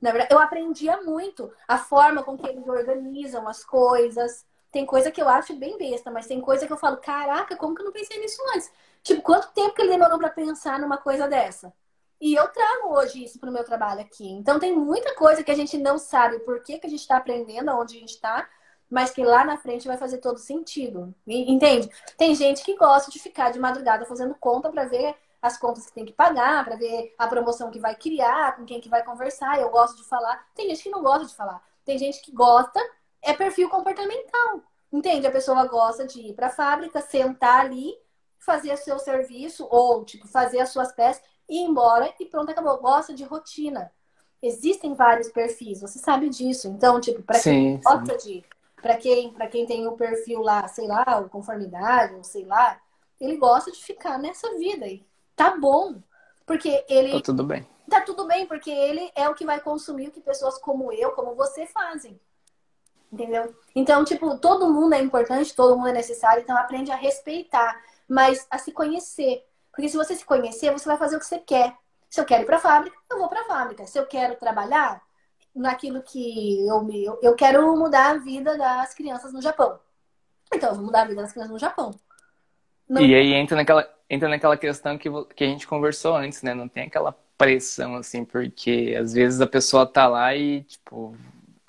na 0.00 0.10
verdade, 0.10 0.34
eu 0.34 0.38
aprendia 0.38 1.00
muito 1.02 1.52
a 1.66 1.78
forma 1.78 2.22
com 2.22 2.36
que 2.36 2.46
eles 2.46 2.66
organizam 2.66 3.46
as 3.48 3.64
coisas. 3.64 4.44
Tem 4.70 4.84
coisa 4.86 5.10
que 5.10 5.20
eu 5.20 5.28
acho 5.28 5.54
bem 5.56 5.78
besta, 5.78 6.10
mas 6.10 6.26
tem 6.26 6.40
coisa 6.40 6.66
que 6.66 6.72
eu 6.72 6.76
falo, 6.76 6.98
caraca, 6.98 7.56
como 7.56 7.74
que 7.74 7.82
eu 7.82 7.86
não 7.86 7.92
pensei 7.92 8.18
nisso 8.20 8.42
antes? 8.54 8.70
Tipo, 9.02 9.22
quanto 9.22 9.52
tempo 9.52 9.74
que 9.74 9.82
ele 9.82 9.90
demorou 9.90 10.18
para 10.18 10.30
pensar 10.30 10.78
numa 10.80 10.98
coisa 10.98 11.28
dessa? 11.28 11.72
E 12.20 12.34
eu 12.34 12.48
trago 12.48 12.94
hoje 12.94 13.24
isso 13.24 13.38
para 13.38 13.48
o 13.48 13.52
meu 13.52 13.64
trabalho 13.64 14.00
aqui. 14.00 14.28
Então 14.28 14.58
tem 14.58 14.74
muita 14.76 15.14
coisa 15.14 15.42
que 15.42 15.50
a 15.50 15.54
gente 15.54 15.78
não 15.78 15.98
sabe 15.98 16.40
por 16.40 16.62
que, 16.62 16.78
que 16.78 16.86
a 16.86 16.90
gente 16.90 17.00
está 17.00 17.16
aprendendo, 17.16 17.70
onde 17.72 17.96
a 17.96 18.00
gente 18.00 18.10
está, 18.10 18.48
mas 18.90 19.10
que 19.10 19.24
lá 19.24 19.44
na 19.44 19.56
frente 19.56 19.86
vai 19.86 19.96
fazer 19.96 20.18
todo 20.18 20.38
sentido. 20.38 21.14
Entende? 21.26 21.90
Tem 22.16 22.34
gente 22.34 22.62
que 22.62 22.76
gosta 22.76 23.10
de 23.10 23.18
ficar 23.18 23.50
de 23.50 23.58
madrugada 23.58 24.06
fazendo 24.06 24.34
conta 24.34 24.70
para 24.70 24.84
ver 24.84 25.14
as 25.40 25.56
contas 25.56 25.86
que 25.86 25.92
tem 25.92 26.04
que 26.04 26.12
pagar, 26.12 26.64
para 26.64 26.76
ver 26.76 27.14
a 27.16 27.26
promoção 27.26 27.70
que 27.70 27.78
vai 27.78 27.94
criar, 27.94 28.56
com 28.56 28.64
quem 28.64 28.80
que 28.80 28.88
vai 28.88 29.04
conversar. 29.04 29.60
Eu 29.60 29.70
gosto 29.70 29.96
de 29.96 30.04
falar. 30.04 30.46
Tem 30.54 30.68
gente 30.68 30.82
que 30.82 30.90
não 30.90 31.02
gosta 31.02 31.26
de 31.26 31.34
falar. 31.34 31.62
Tem 31.84 31.98
gente 31.98 32.20
que 32.20 32.32
gosta, 32.32 32.80
é 33.22 33.32
perfil 33.32 33.68
comportamental. 33.68 34.62
Entende? 34.92 35.26
A 35.26 35.30
pessoa 35.30 35.66
gosta 35.66 36.06
de 36.06 36.20
ir 36.20 36.34
para 36.34 36.46
a 36.46 36.50
fábrica, 36.50 37.00
sentar 37.00 37.60
ali, 37.60 37.94
fazer 38.38 38.72
o 38.72 38.78
seu 38.78 38.98
serviço 38.98 39.66
ou 39.70 40.04
tipo 40.04 40.26
fazer 40.26 40.60
as 40.60 40.70
suas 40.70 40.92
peças 40.92 41.22
ir 41.48 41.60
embora 41.60 42.12
e 42.20 42.26
pronto, 42.26 42.50
acabou. 42.50 42.78
Gosta 42.78 43.14
de 43.14 43.24
rotina. 43.24 43.90
Existem 44.40 44.94
vários 44.94 45.28
perfis, 45.28 45.80
você 45.80 45.98
sabe 45.98 46.28
disso. 46.28 46.68
Então, 46.68 47.00
tipo, 47.00 47.22
para 47.22 47.40
quem 47.40 47.80
gosta 47.80 48.16
de. 48.18 48.44
Para 48.80 48.96
quem, 48.96 49.34
quem 49.50 49.66
tem 49.66 49.86
o 49.86 49.92
um 49.92 49.96
perfil 49.96 50.40
lá, 50.40 50.66
sei 50.68 50.86
lá, 50.86 51.20
o 51.20 51.28
conformidade, 51.28 52.14
ou 52.14 52.22
sei 52.22 52.44
lá, 52.44 52.80
ele 53.20 53.36
gosta 53.36 53.70
de 53.72 53.82
ficar 53.82 54.18
nessa 54.18 54.56
vida. 54.56 54.86
E 54.86 55.04
tá 55.34 55.56
bom. 55.56 56.00
Porque 56.46 56.84
ele. 56.88 57.12
Tá 57.12 57.20
tudo 57.20 57.44
bem. 57.44 57.66
Tá 57.88 58.00
tudo 58.02 58.26
bem, 58.26 58.46
porque 58.46 58.70
ele 58.70 59.10
é 59.14 59.28
o 59.28 59.34
que 59.34 59.46
vai 59.46 59.60
consumir 59.60 60.08
o 60.08 60.12
que 60.12 60.20
pessoas 60.20 60.58
como 60.58 60.92
eu, 60.92 61.12
como 61.12 61.34
você 61.34 61.66
fazem. 61.66 62.20
Entendeu? 63.10 63.54
Então, 63.74 64.04
tipo, 64.04 64.38
todo 64.38 64.72
mundo 64.72 64.94
é 64.94 65.00
importante, 65.00 65.54
todo 65.54 65.76
mundo 65.76 65.88
é 65.88 65.92
necessário, 65.92 66.42
então 66.42 66.56
aprende 66.56 66.92
a 66.92 66.96
respeitar, 66.96 67.82
mas 68.06 68.46
a 68.50 68.58
se 68.58 68.72
conhecer. 68.72 69.46
Porque 69.70 69.88
se 69.88 69.96
você 69.96 70.14
se 70.14 70.24
conhecer, 70.24 70.70
você 70.70 70.86
vai 70.86 70.98
fazer 70.98 71.16
o 71.16 71.18
que 71.18 71.26
você 71.26 71.38
quer. 71.38 71.74
Se 72.10 72.20
eu 72.20 72.24
quero 72.24 72.42
ir 72.42 72.46
para 72.46 72.56
a 72.56 72.60
fábrica, 72.60 72.96
eu 73.10 73.18
vou 73.18 73.28
para 73.28 73.40
a 73.40 73.44
fábrica. 73.44 73.86
Se 73.86 73.98
eu 73.98 74.06
quero 74.06 74.36
trabalhar 74.36 75.02
naquilo 75.58 76.02
que 76.02 76.66
eu, 76.66 76.82
me, 76.82 77.04
eu, 77.22 77.34
quero 77.34 77.76
mudar 77.76 78.10
a 78.10 78.18
vida 78.18 78.56
das 78.56 78.94
crianças 78.94 79.32
no 79.32 79.42
Japão. 79.42 79.78
Então, 80.52 80.70
eu 80.70 80.76
vou 80.76 80.84
mudar 80.84 81.02
a 81.02 81.06
vida 81.06 81.22
das 81.22 81.32
crianças 81.32 81.52
no 81.52 81.58
Japão. 81.58 81.94
Não... 82.88 83.02
E 83.02 83.14
aí 83.14 83.34
entra 83.34 83.56
naquela, 83.56 83.88
entra 84.08 84.28
naquela 84.28 84.56
questão 84.56 84.96
que, 84.96 85.08
que 85.34 85.44
a 85.44 85.46
gente 85.46 85.66
conversou 85.66 86.16
antes, 86.16 86.42
né? 86.42 86.54
Não 86.54 86.68
tem 86.68 86.84
aquela 86.84 87.12
pressão, 87.36 87.96
assim, 87.96 88.24
porque 88.24 88.96
às 88.98 89.12
vezes 89.12 89.40
a 89.40 89.46
pessoa 89.46 89.86
tá 89.86 90.06
lá 90.06 90.34
e, 90.34 90.62
tipo, 90.62 91.14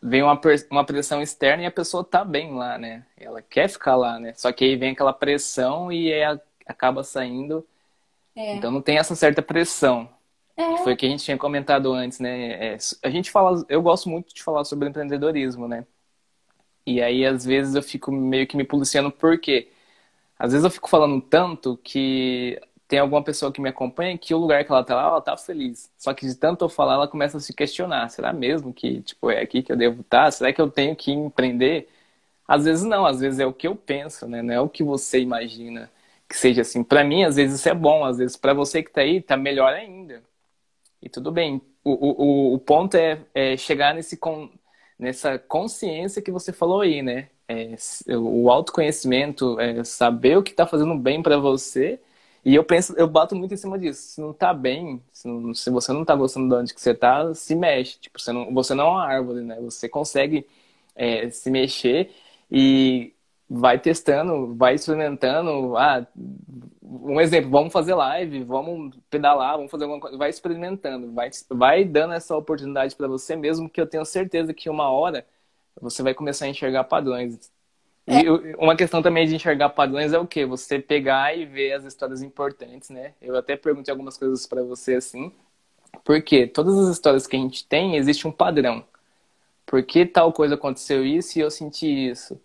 vem 0.01 0.23
uma, 0.23 0.39
uma 0.71 0.85
pressão 0.85 1.21
externa 1.21 1.63
e 1.63 1.65
a 1.65 1.71
pessoa 1.71 2.03
tá 2.03 2.23
bem 2.23 2.53
lá, 2.55 2.77
né? 2.77 3.05
Ela 3.17 3.41
quer 3.41 3.67
ficar 3.67 3.95
lá, 3.95 4.19
né? 4.19 4.33
Só 4.35 4.51
que 4.51 4.63
aí 4.63 4.75
vem 4.75 4.91
aquela 4.91 5.13
pressão 5.13 5.91
e 5.91 6.11
aí 6.13 6.39
acaba 6.65 7.03
saindo 7.03 7.67
é. 8.39 8.55
Então 8.55 8.71
não 8.71 8.81
tem 8.81 8.97
essa 8.97 9.15
certa 9.15 9.41
pressão. 9.41 10.09
É. 10.59 10.75
Que 10.75 10.83
foi 10.83 10.93
o 10.93 10.97
que 10.97 11.05
a 11.05 11.09
gente 11.09 11.23
tinha 11.23 11.37
comentado 11.37 11.93
antes, 11.93 12.19
né? 12.19 12.73
É, 12.73 12.77
a 13.03 13.09
gente 13.09 13.31
fala, 13.31 13.65
eu 13.69 13.81
gosto 13.81 14.09
muito 14.09 14.33
de 14.33 14.43
falar 14.43 14.65
sobre 14.65 14.89
empreendedorismo, 14.89 15.67
né? 15.69 15.85
E 16.85 17.01
aí, 17.01 17.25
às 17.25 17.45
vezes, 17.45 17.75
eu 17.75 17.83
fico 17.83 18.11
meio 18.11 18.47
que 18.47 18.57
me 18.57 18.63
policiando, 18.65 19.11
por 19.11 19.39
quê? 19.39 19.71
Às 20.37 20.51
vezes 20.53 20.65
eu 20.65 20.71
fico 20.71 20.89
falando 20.89 21.21
tanto 21.21 21.77
que 21.83 22.61
tem 22.87 22.99
alguma 22.99 23.23
pessoa 23.23 23.51
que 23.53 23.61
me 23.61 23.69
acompanha 23.69 24.17
que 24.17 24.33
o 24.33 24.37
lugar 24.39 24.65
que 24.65 24.71
ela 24.71 24.83
tá 24.83 24.95
lá, 24.95 25.03
ela 25.03 25.21
tá 25.21 25.37
feliz. 25.37 25.91
Só 25.97 26.13
que 26.13 26.25
de 26.27 26.35
tanto 26.35 26.65
eu 26.65 26.69
falar, 26.69 26.95
ela 26.95 27.07
começa 27.07 27.37
a 27.37 27.39
se 27.41 27.53
questionar. 27.53 28.09
Será 28.09 28.33
mesmo 28.33 28.73
que, 28.73 29.01
tipo, 29.01 29.29
é 29.31 29.41
aqui 29.41 29.63
que 29.63 29.71
eu 29.71 29.77
devo 29.77 30.01
estar? 30.01 30.25
Tá? 30.25 30.31
Será 30.31 30.53
que 30.53 30.61
eu 30.61 30.69
tenho 30.71 30.95
que 30.95 31.11
empreender? 31.11 31.89
Às 32.47 32.65
vezes 32.65 32.83
não, 32.85 33.05
às 33.05 33.19
vezes 33.21 33.39
é 33.39 33.45
o 33.45 33.53
que 33.53 33.67
eu 33.67 33.75
penso, 33.75 34.27
né? 34.27 34.41
Não 34.41 34.53
é 34.53 34.61
o 34.61 34.69
que 34.69 34.83
você 34.83 35.19
imagina 35.21 35.91
que 36.27 36.37
seja 36.37 36.61
assim. 36.61 36.83
Para 36.83 37.03
mim, 37.03 37.23
às 37.23 37.35
vezes 37.37 37.59
isso 37.59 37.69
é 37.69 37.73
bom, 37.75 38.05
às 38.05 38.17
vezes 38.17 38.37
para 38.37 38.53
você 38.53 38.83
que 38.83 38.89
está 38.89 39.01
aí, 39.01 39.21
tá 39.21 39.37
melhor 39.37 39.73
ainda. 39.73 40.23
E 41.01 41.09
tudo 41.09 41.31
bem. 41.31 41.61
O, 41.83 42.51
o, 42.51 42.53
o 42.55 42.59
ponto 42.59 42.95
é, 42.97 43.25
é 43.33 43.57
chegar 43.57 43.93
nesse 43.95 44.17
con, 44.17 44.49
nessa 44.97 45.39
consciência 45.39 46.21
que 46.21 46.31
você 46.31 46.51
falou 46.53 46.81
aí, 46.81 47.01
né? 47.01 47.29
É, 47.47 47.75
o 48.17 48.49
autoconhecimento, 48.51 49.59
é 49.59 49.83
saber 49.83 50.37
o 50.37 50.43
que 50.43 50.51
está 50.51 50.67
fazendo 50.67 50.95
bem 50.97 51.21
para 51.23 51.37
você. 51.37 51.99
E 52.45 52.55
eu 52.55 52.63
penso, 52.63 52.93
eu 52.97 53.07
bato 53.07 53.35
muito 53.35 53.53
em 53.53 53.57
cima 53.57 53.77
disso. 53.79 54.01
Se 54.13 54.21
não 54.21 54.33
tá 54.33 54.53
bem, 54.53 55.01
se, 55.11 55.27
não, 55.27 55.53
se 55.53 55.69
você 55.69 55.91
não 55.93 56.05
tá 56.05 56.15
gostando 56.15 56.47
de 56.49 56.55
onde 56.55 56.73
que 56.73 56.81
você 56.81 56.93
tá, 56.93 57.33
se 57.33 57.55
mexe. 57.55 57.99
Tipo, 57.99 58.19
você 58.19 58.31
não, 58.31 58.53
você 58.53 58.73
não 58.73 58.85
é 58.85 58.89
uma 58.89 59.05
árvore, 59.05 59.41
né? 59.43 59.55
Você 59.61 59.89
consegue 59.89 60.45
é, 60.95 61.29
se 61.29 61.49
mexer 61.51 62.11
e 62.51 63.13
vai 63.49 63.79
testando, 63.79 64.53
vai 64.55 64.75
experimentando. 64.75 65.75
Ah, 65.75 66.05
um 66.83 67.19
exemplo, 67.19 67.49
vamos 67.49 67.73
fazer 67.73 67.95
live, 67.95 68.43
vamos 68.43 68.95
pedalar, 69.09 69.55
vamos 69.55 69.71
fazer 69.71 69.85
alguma 69.85 69.99
coisa. 69.99 70.17
Vai 70.17 70.29
experimentando, 70.29 71.11
vai, 71.11 71.29
vai 71.49 71.83
dando 71.83 72.13
essa 72.13 72.35
oportunidade 72.35 72.95
para 72.95 73.07
você 73.07 73.35
mesmo, 73.35 73.69
que 73.69 73.81
eu 73.81 73.87
tenho 73.87 74.05
certeza 74.05 74.53
que 74.53 74.69
uma 74.69 74.89
hora 74.89 75.25
você 75.81 76.03
vai 76.03 76.13
começar 76.13 76.45
a 76.45 76.49
enxergar 76.49 76.83
padrões. 76.83 77.51
É. 78.05 78.21
E 78.21 78.55
uma 78.55 78.75
questão 78.75 79.01
também 79.01 79.27
de 79.27 79.35
enxergar 79.35 79.69
padrões 79.69 80.13
é 80.13 80.19
o 80.19 80.27
quê? 80.27 80.45
Você 80.45 80.79
pegar 80.79 81.35
e 81.35 81.45
ver 81.45 81.73
as 81.73 81.85
histórias 81.85 82.21
importantes, 82.21 82.89
né? 82.89 83.13
Eu 83.21 83.35
até 83.35 83.55
perguntei 83.55 83.91
algumas 83.91 84.17
coisas 84.17 84.45
para 84.45 84.63
você 84.63 84.95
assim. 84.95 85.31
Porque 86.03 86.47
todas 86.47 86.77
as 86.77 86.89
histórias 86.89 87.25
que 87.25 87.35
a 87.35 87.39
gente 87.39 87.65
tem, 87.65 87.95
existe 87.95 88.27
um 88.27 88.31
padrão. 88.31 88.83
Por 89.65 89.83
que 89.83 90.05
tal 90.05 90.33
coisa 90.33 90.55
aconteceu 90.55 91.05
isso 91.05 91.37
e 91.37 91.41
eu 91.41 91.51
senti 91.51 91.87
isso? 91.87 92.39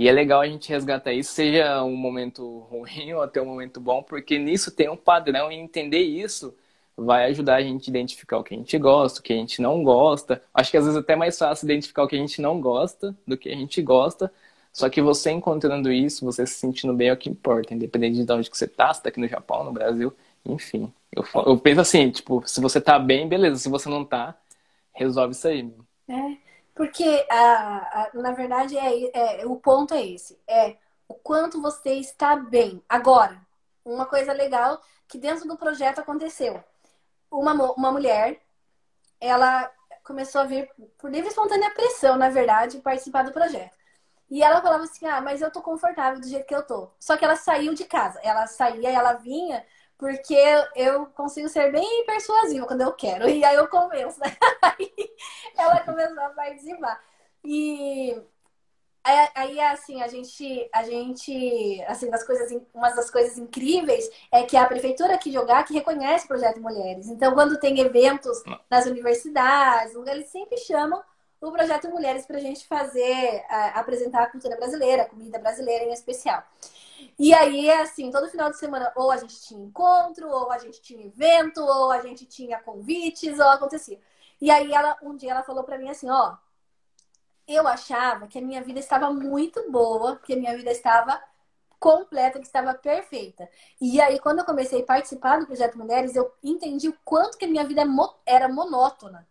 E 0.00 0.08
é 0.08 0.12
legal 0.12 0.40
a 0.40 0.48
gente 0.48 0.66
resgatar 0.70 1.12
isso, 1.12 1.34
seja 1.34 1.84
um 1.84 1.94
momento 1.94 2.60
ruim 2.70 3.12
ou 3.12 3.20
até 3.22 3.42
um 3.42 3.44
momento 3.44 3.78
bom, 3.78 4.02
porque 4.02 4.38
nisso 4.38 4.70
tem 4.70 4.88
um 4.88 4.96
padrão 4.96 5.52
e 5.52 5.56
entender 5.56 5.98
isso 5.98 6.56
vai 6.96 7.26
ajudar 7.26 7.56
a 7.56 7.62
gente 7.62 7.90
a 7.90 7.92
identificar 7.92 8.38
o 8.38 8.42
que 8.42 8.54
a 8.54 8.56
gente 8.56 8.78
gosta, 8.78 9.20
o 9.20 9.22
que 9.22 9.34
a 9.34 9.36
gente 9.36 9.60
não 9.60 9.82
gosta. 9.84 10.42
Acho 10.54 10.70
que 10.70 10.78
às 10.78 10.84
vezes 10.84 10.96
é 10.96 11.00
até 11.00 11.14
mais 11.14 11.38
fácil 11.38 11.66
identificar 11.66 12.02
o 12.02 12.08
que 12.08 12.16
a 12.16 12.18
gente 12.18 12.40
não 12.40 12.62
gosta 12.62 13.14
do 13.26 13.36
que 13.36 13.50
a 13.50 13.54
gente 13.54 13.82
gosta. 13.82 14.32
Só 14.72 14.88
que 14.88 15.02
você 15.02 15.32
encontrando 15.32 15.92
isso, 15.92 16.24
você 16.24 16.46
se 16.46 16.54
sentindo 16.54 16.94
bem 16.94 17.08
é 17.08 17.12
o 17.12 17.16
que 17.16 17.28
importa, 17.28 17.74
independente 17.74 18.24
de 18.24 18.32
onde 18.32 18.50
que 18.50 18.56
você 18.56 18.66
tá, 18.66 18.94
se 18.94 19.02
tá 19.02 19.10
aqui 19.10 19.20
no 19.20 19.28
Japão, 19.28 19.64
no 19.64 19.72
Brasil, 19.72 20.14
enfim. 20.46 20.90
Eu, 21.14 21.24
eu 21.44 21.58
penso 21.58 21.82
assim, 21.82 22.10
tipo, 22.10 22.42
se 22.46 22.58
você 22.58 22.80
tá 22.80 22.98
bem, 22.98 23.28
beleza. 23.28 23.56
Se 23.56 23.68
você 23.68 23.90
não 23.90 24.02
tá, 24.02 24.34
resolve 24.94 25.32
isso 25.34 25.46
aí. 25.46 25.70
É. 26.08 26.49
Porque, 26.74 27.26
a, 27.30 28.02
a, 28.02 28.10
na 28.14 28.32
verdade, 28.32 28.76
é, 28.78 29.40
é, 29.42 29.46
o 29.46 29.56
ponto 29.56 29.94
é 29.94 30.04
esse. 30.04 30.40
É 30.46 30.76
o 31.08 31.14
quanto 31.14 31.60
você 31.60 31.94
está 31.94 32.36
bem. 32.36 32.82
Agora, 32.88 33.40
uma 33.84 34.06
coisa 34.06 34.32
legal 34.32 34.80
que 35.08 35.18
dentro 35.18 35.46
do 35.48 35.56
projeto 35.56 36.00
aconteceu. 36.00 36.62
Uma, 37.30 37.52
uma 37.72 37.92
mulher, 37.92 38.40
ela 39.20 39.70
começou 40.04 40.40
a 40.40 40.44
vir 40.44 40.70
por 40.98 41.10
livre 41.10 41.28
e 41.28 41.30
espontânea 41.30 41.74
pressão, 41.74 42.16
na 42.16 42.30
verdade, 42.30 42.78
participar 42.78 43.24
do 43.24 43.32
projeto. 43.32 43.76
E 44.30 44.42
ela 44.42 44.62
falava 44.62 44.84
assim: 44.84 45.06
Ah, 45.06 45.20
mas 45.20 45.42
eu 45.42 45.50
tô 45.50 45.60
confortável 45.60 46.20
do 46.20 46.28
jeito 46.28 46.46
que 46.46 46.54
eu 46.54 46.62
tô. 46.64 46.88
Só 46.98 47.16
que 47.16 47.24
ela 47.24 47.36
saiu 47.36 47.74
de 47.74 47.84
casa. 47.84 48.20
Ela 48.22 48.46
saía, 48.46 48.90
ela 48.90 49.14
vinha 49.14 49.64
porque 50.00 50.34
eu 50.74 51.06
consigo 51.06 51.48
ser 51.48 51.70
bem 51.70 52.04
persuasiva 52.06 52.66
quando 52.66 52.80
eu 52.80 52.92
quero. 52.92 53.28
E 53.28 53.44
aí 53.44 53.54
eu 53.54 53.68
convenço. 53.68 54.18
Né? 54.18 54.34
Aí 54.62 54.90
ela 55.56 55.80
começou 55.80 56.20
a 56.20 56.30
participar. 56.30 57.00
E 57.44 58.20
aí, 59.04 59.60
assim, 59.60 60.02
a 60.02 60.08
gente, 60.08 60.68
a 60.72 60.82
gente, 60.82 61.82
assim, 61.86 62.08
das 62.10 62.24
coisas, 62.24 62.50
uma 62.72 62.90
das 62.90 63.10
coisas 63.10 63.36
incríveis 63.36 64.08
é 64.32 64.42
que 64.42 64.56
a 64.56 64.66
prefeitura 64.66 65.14
aqui 65.14 65.30
de 65.30 65.36
Jogar 65.36 65.64
que 65.64 65.74
reconhece 65.74 66.24
o 66.24 66.28
Projeto 66.28 66.60
Mulheres. 66.60 67.08
Então, 67.08 67.34
quando 67.34 67.60
tem 67.60 67.78
eventos 67.78 68.42
nas 68.70 68.86
universidades, 68.86 69.94
eles 70.06 70.28
sempre 70.28 70.56
chamam 70.58 71.02
o 71.40 71.52
Projeto 71.52 71.88
Mulheres 71.90 72.26
para 72.26 72.36
a 72.36 72.40
gente 72.40 72.66
fazer, 72.66 73.44
apresentar 73.74 74.22
a 74.22 74.30
cultura 74.30 74.56
brasileira, 74.56 75.02
a 75.02 75.08
comida 75.08 75.38
brasileira 75.38 75.84
em 75.84 75.92
especial. 75.92 76.42
E 77.18 77.34
aí, 77.34 77.70
assim, 77.70 78.10
todo 78.10 78.28
final 78.30 78.50
de 78.50 78.58
semana, 78.58 78.92
ou 78.96 79.10
a 79.10 79.16
gente 79.16 79.40
tinha 79.42 79.62
encontro, 79.64 80.28
ou 80.28 80.50
a 80.50 80.58
gente 80.58 80.80
tinha 80.80 81.06
evento, 81.06 81.60
ou 81.62 81.90
a 81.90 82.00
gente 82.00 82.26
tinha 82.26 82.58
convites, 82.60 83.38
ou 83.38 83.48
acontecia. 83.48 84.00
E 84.40 84.50
aí, 84.50 84.72
ela, 84.72 84.96
um 85.02 85.16
dia 85.16 85.32
ela 85.32 85.42
falou 85.42 85.64
para 85.64 85.78
mim 85.78 85.88
assim: 85.90 86.08
ó, 86.10 86.36
eu 87.46 87.66
achava 87.66 88.26
que 88.26 88.38
a 88.38 88.42
minha 88.42 88.62
vida 88.62 88.78
estava 88.78 89.12
muito 89.12 89.70
boa, 89.70 90.16
que 90.18 90.34
a 90.34 90.36
minha 90.36 90.56
vida 90.56 90.70
estava 90.70 91.20
completa, 91.78 92.38
que 92.38 92.46
estava 92.46 92.74
perfeita. 92.74 93.48
E 93.80 94.00
aí, 94.00 94.18
quando 94.20 94.40
eu 94.40 94.44
comecei 94.44 94.82
a 94.82 94.86
participar 94.86 95.40
do 95.40 95.46
Projeto 95.46 95.78
Mulheres, 95.78 96.14
eu 96.14 96.32
entendi 96.42 96.88
o 96.88 96.98
quanto 97.04 97.38
que 97.38 97.46
a 97.46 97.48
minha 97.48 97.66
vida 97.66 97.82
era 98.26 98.48
monótona. 98.48 99.26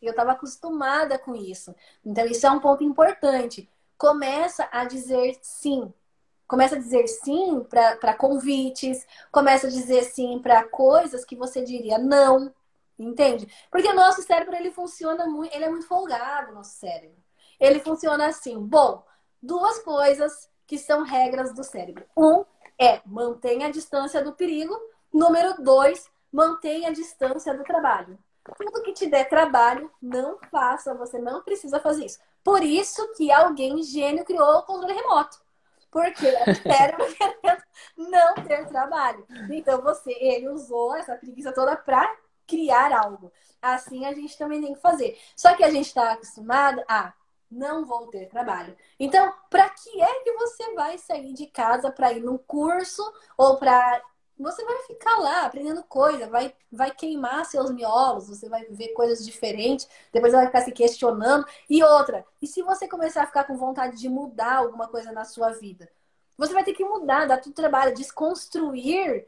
Eu 0.00 0.10
estava 0.10 0.32
acostumada 0.32 1.18
com 1.18 1.34
isso. 1.34 1.74
Então, 2.04 2.26
isso 2.26 2.46
é 2.46 2.50
um 2.50 2.60
ponto 2.60 2.84
importante. 2.84 3.68
Começa 3.96 4.68
a 4.70 4.84
dizer 4.84 5.38
sim 5.42 5.92
Começa 6.46 6.76
a 6.76 6.78
dizer 6.78 7.06
sim 7.06 7.64
para 7.68 8.14
convites, 8.14 9.06
começa 9.30 9.66
a 9.66 9.70
dizer 9.70 10.04
sim 10.04 10.38
para 10.38 10.64
coisas 10.64 11.24
que 11.24 11.34
você 11.36 11.62
diria 11.62 11.98
não, 11.98 12.52
entende? 12.98 13.48
Porque 13.70 13.88
o 13.88 13.94
nosso 13.94 14.22
cérebro 14.22 14.54
ele 14.54 14.70
funciona 14.70 15.26
muito, 15.26 15.54
ele 15.54 15.64
é 15.64 15.70
muito 15.70 15.86
folgado, 15.86 16.52
nosso 16.52 16.72
cérebro. 16.72 17.16
Ele 17.58 17.80
funciona 17.80 18.26
assim. 18.26 18.58
Bom, 18.58 19.04
duas 19.40 19.78
coisas 19.80 20.50
que 20.66 20.78
são 20.78 21.02
regras 21.02 21.54
do 21.54 21.62
cérebro. 21.62 22.04
Um 22.16 22.44
é 22.78 23.00
mantenha 23.06 23.68
a 23.68 23.70
distância 23.70 24.22
do 24.22 24.32
perigo. 24.32 24.74
Número 25.12 25.62
dois, 25.62 26.10
mantenha 26.32 26.88
a 26.88 26.92
distância 26.92 27.54
do 27.54 27.62
trabalho. 27.62 28.18
Tudo 28.56 28.82
que 28.82 28.92
te 28.92 29.06
der 29.06 29.28
trabalho, 29.28 29.90
não 30.00 30.38
faça. 30.50 30.94
Você 30.94 31.18
não 31.18 31.42
precisa 31.42 31.78
fazer 31.78 32.06
isso. 32.06 32.18
Por 32.42 32.62
isso 32.64 33.12
que 33.12 33.30
alguém 33.30 33.82
gênio 33.82 34.24
criou 34.24 34.58
o 34.58 34.62
controle 34.62 34.94
remoto. 34.94 35.38
Porque 35.92 36.26
o 36.26 36.54
cérebro 36.54 37.06
querendo 37.14 37.62
não 37.96 38.34
ter 38.34 38.66
trabalho. 38.66 39.24
Então 39.50 39.80
você, 39.82 40.10
ele 40.12 40.48
usou 40.48 40.96
essa 40.96 41.14
preguiça 41.14 41.52
toda 41.52 41.76
para 41.76 42.16
criar 42.46 42.92
algo. 42.92 43.30
Assim 43.60 44.06
a 44.06 44.12
gente 44.14 44.36
também 44.36 44.60
tem 44.60 44.74
que 44.74 44.80
fazer. 44.80 45.16
Só 45.36 45.54
que 45.54 45.62
a 45.62 45.70
gente 45.70 45.86
está 45.86 46.12
acostumado 46.12 46.82
a 46.88 47.12
não 47.50 47.84
vou 47.84 48.06
ter 48.06 48.26
trabalho. 48.30 48.74
Então, 48.98 49.30
para 49.50 49.68
que 49.68 50.00
é 50.00 50.24
que 50.24 50.32
você 50.32 50.74
vai 50.74 50.96
sair 50.96 51.34
de 51.34 51.46
casa 51.46 51.92
para 51.92 52.10
ir 52.12 52.20
num 52.20 52.38
curso 52.38 53.02
ou 53.36 53.58
para 53.58 54.02
você 54.42 54.64
vai 54.64 54.78
ficar 54.82 55.16
lá 55.18 55.46
aprendendo 55.46 55.82
coisa, 55.84 56.26
vai, 56.28 56.54
vai 56.70 56.90
queimar 56.90 57.44
seus 57.46 57.70
miolos, 57.70 58.28
você 58.28 58.48
vai 58.48 58.64
ver 58.66 58.88
coisas 58.88 59.24
diferentes, 59.24 59.88
depois 60.12 60.32
vai 60.32 60.46
ficar 60.46 60.62
se 60.62 60.72
questionando. 60.72 61.46
E 61.68 61.82
outra, 61.82 62.24
e 62.40 62.46
se 62.46 62.62
você 62.62 62.88
começar 62.88 63.22
a 63.22 63.26
ficar 63.26 63.44
com 63.44 63.56
vontade 63.56 63.98
de 63.98 64.08
mudar 64.08 64.56
alguma 64.56 64.88
coisa 64.88 65.12
na 65.12 65.24
sua 65.24 65.50
vida? 65.50 65.88
Você 66.36 66.52
vai 66.52 66.64
ter 66.64 66.72
que 66.72 66.84
mudar, 66.84 67.26
dar 67.26 67.38
tudo 67.38 67.54
trabalho, 67.54 67.94
desconstruir, 67.94 69.26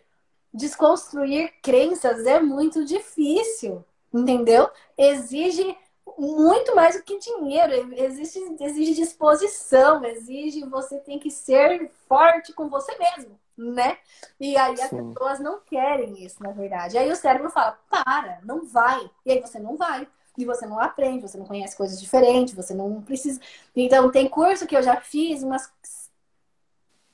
desconstruir 0.53 1.53
crenças 1.63 2.27
é 2.27 2.41
muito 2.41 2.85
difícil, 2.85 3.85
entendeu? 4.13 4.69
Exige 4.99 5.77
muito 6.19 6.75
mais 6.75 6.97
do 6.97 7.03
que 7.03 7.19
dinheiro, 7.19 7.73
exige, 7.95 8.41
exige 8.61 8.95
disposição, 8.95 10.05
exige 10.05 10.65
você 10.65 10.99
tem 10.99 11.19
que 11.19 11.31
ser 11.31 11.91
forte 12.09 12.53
com 12.53 12.69
você 12.69 12.97
mesmo 12.99 13.39
né? 13.57 13.99
E 14.39 14.57
aí 14.57 14.75
as 14.81 14.91
Sim. 14.91 15.13
pessoas 15.13 15.41
não 15.41 15.61
querem 15.61 16.25
isso, 16.25 16.43
na 16.43 16.51
verdade. 16.51 16.99
Aí 16.99 17.11
o 17.11 17.17
cérebro 17.17 17.51
fala, 17.51 17.79
para, 17.89 18.41
não 18.43 18.67
vai. 18.67 19.11
E 19.25 19.33
aí 19.33 19.41
você 19.41 19.59
não 19.59 19.77
vai. 19.77 20.07
E 20.37 20.45
você 20.45 20.67
não 20.67 20.81
aprende, 20.81 21.23
você 21.23 21.39
não 21.39 21.47
conhece 21.47 21.77
coisas 21.77 22.01
diferentes, 22.01 22.55
você 22.55 22.75
não 22.75 23.01
precisa. 23.03 23.41
Então, 23.75 24.11
tem 24.11 24.29
curso 24.29 24.67
que 24.67 24.77
eu 24.77 24.83
já 24.83 25.01
fiz 25.01 25.43
umas. 25.43 25.73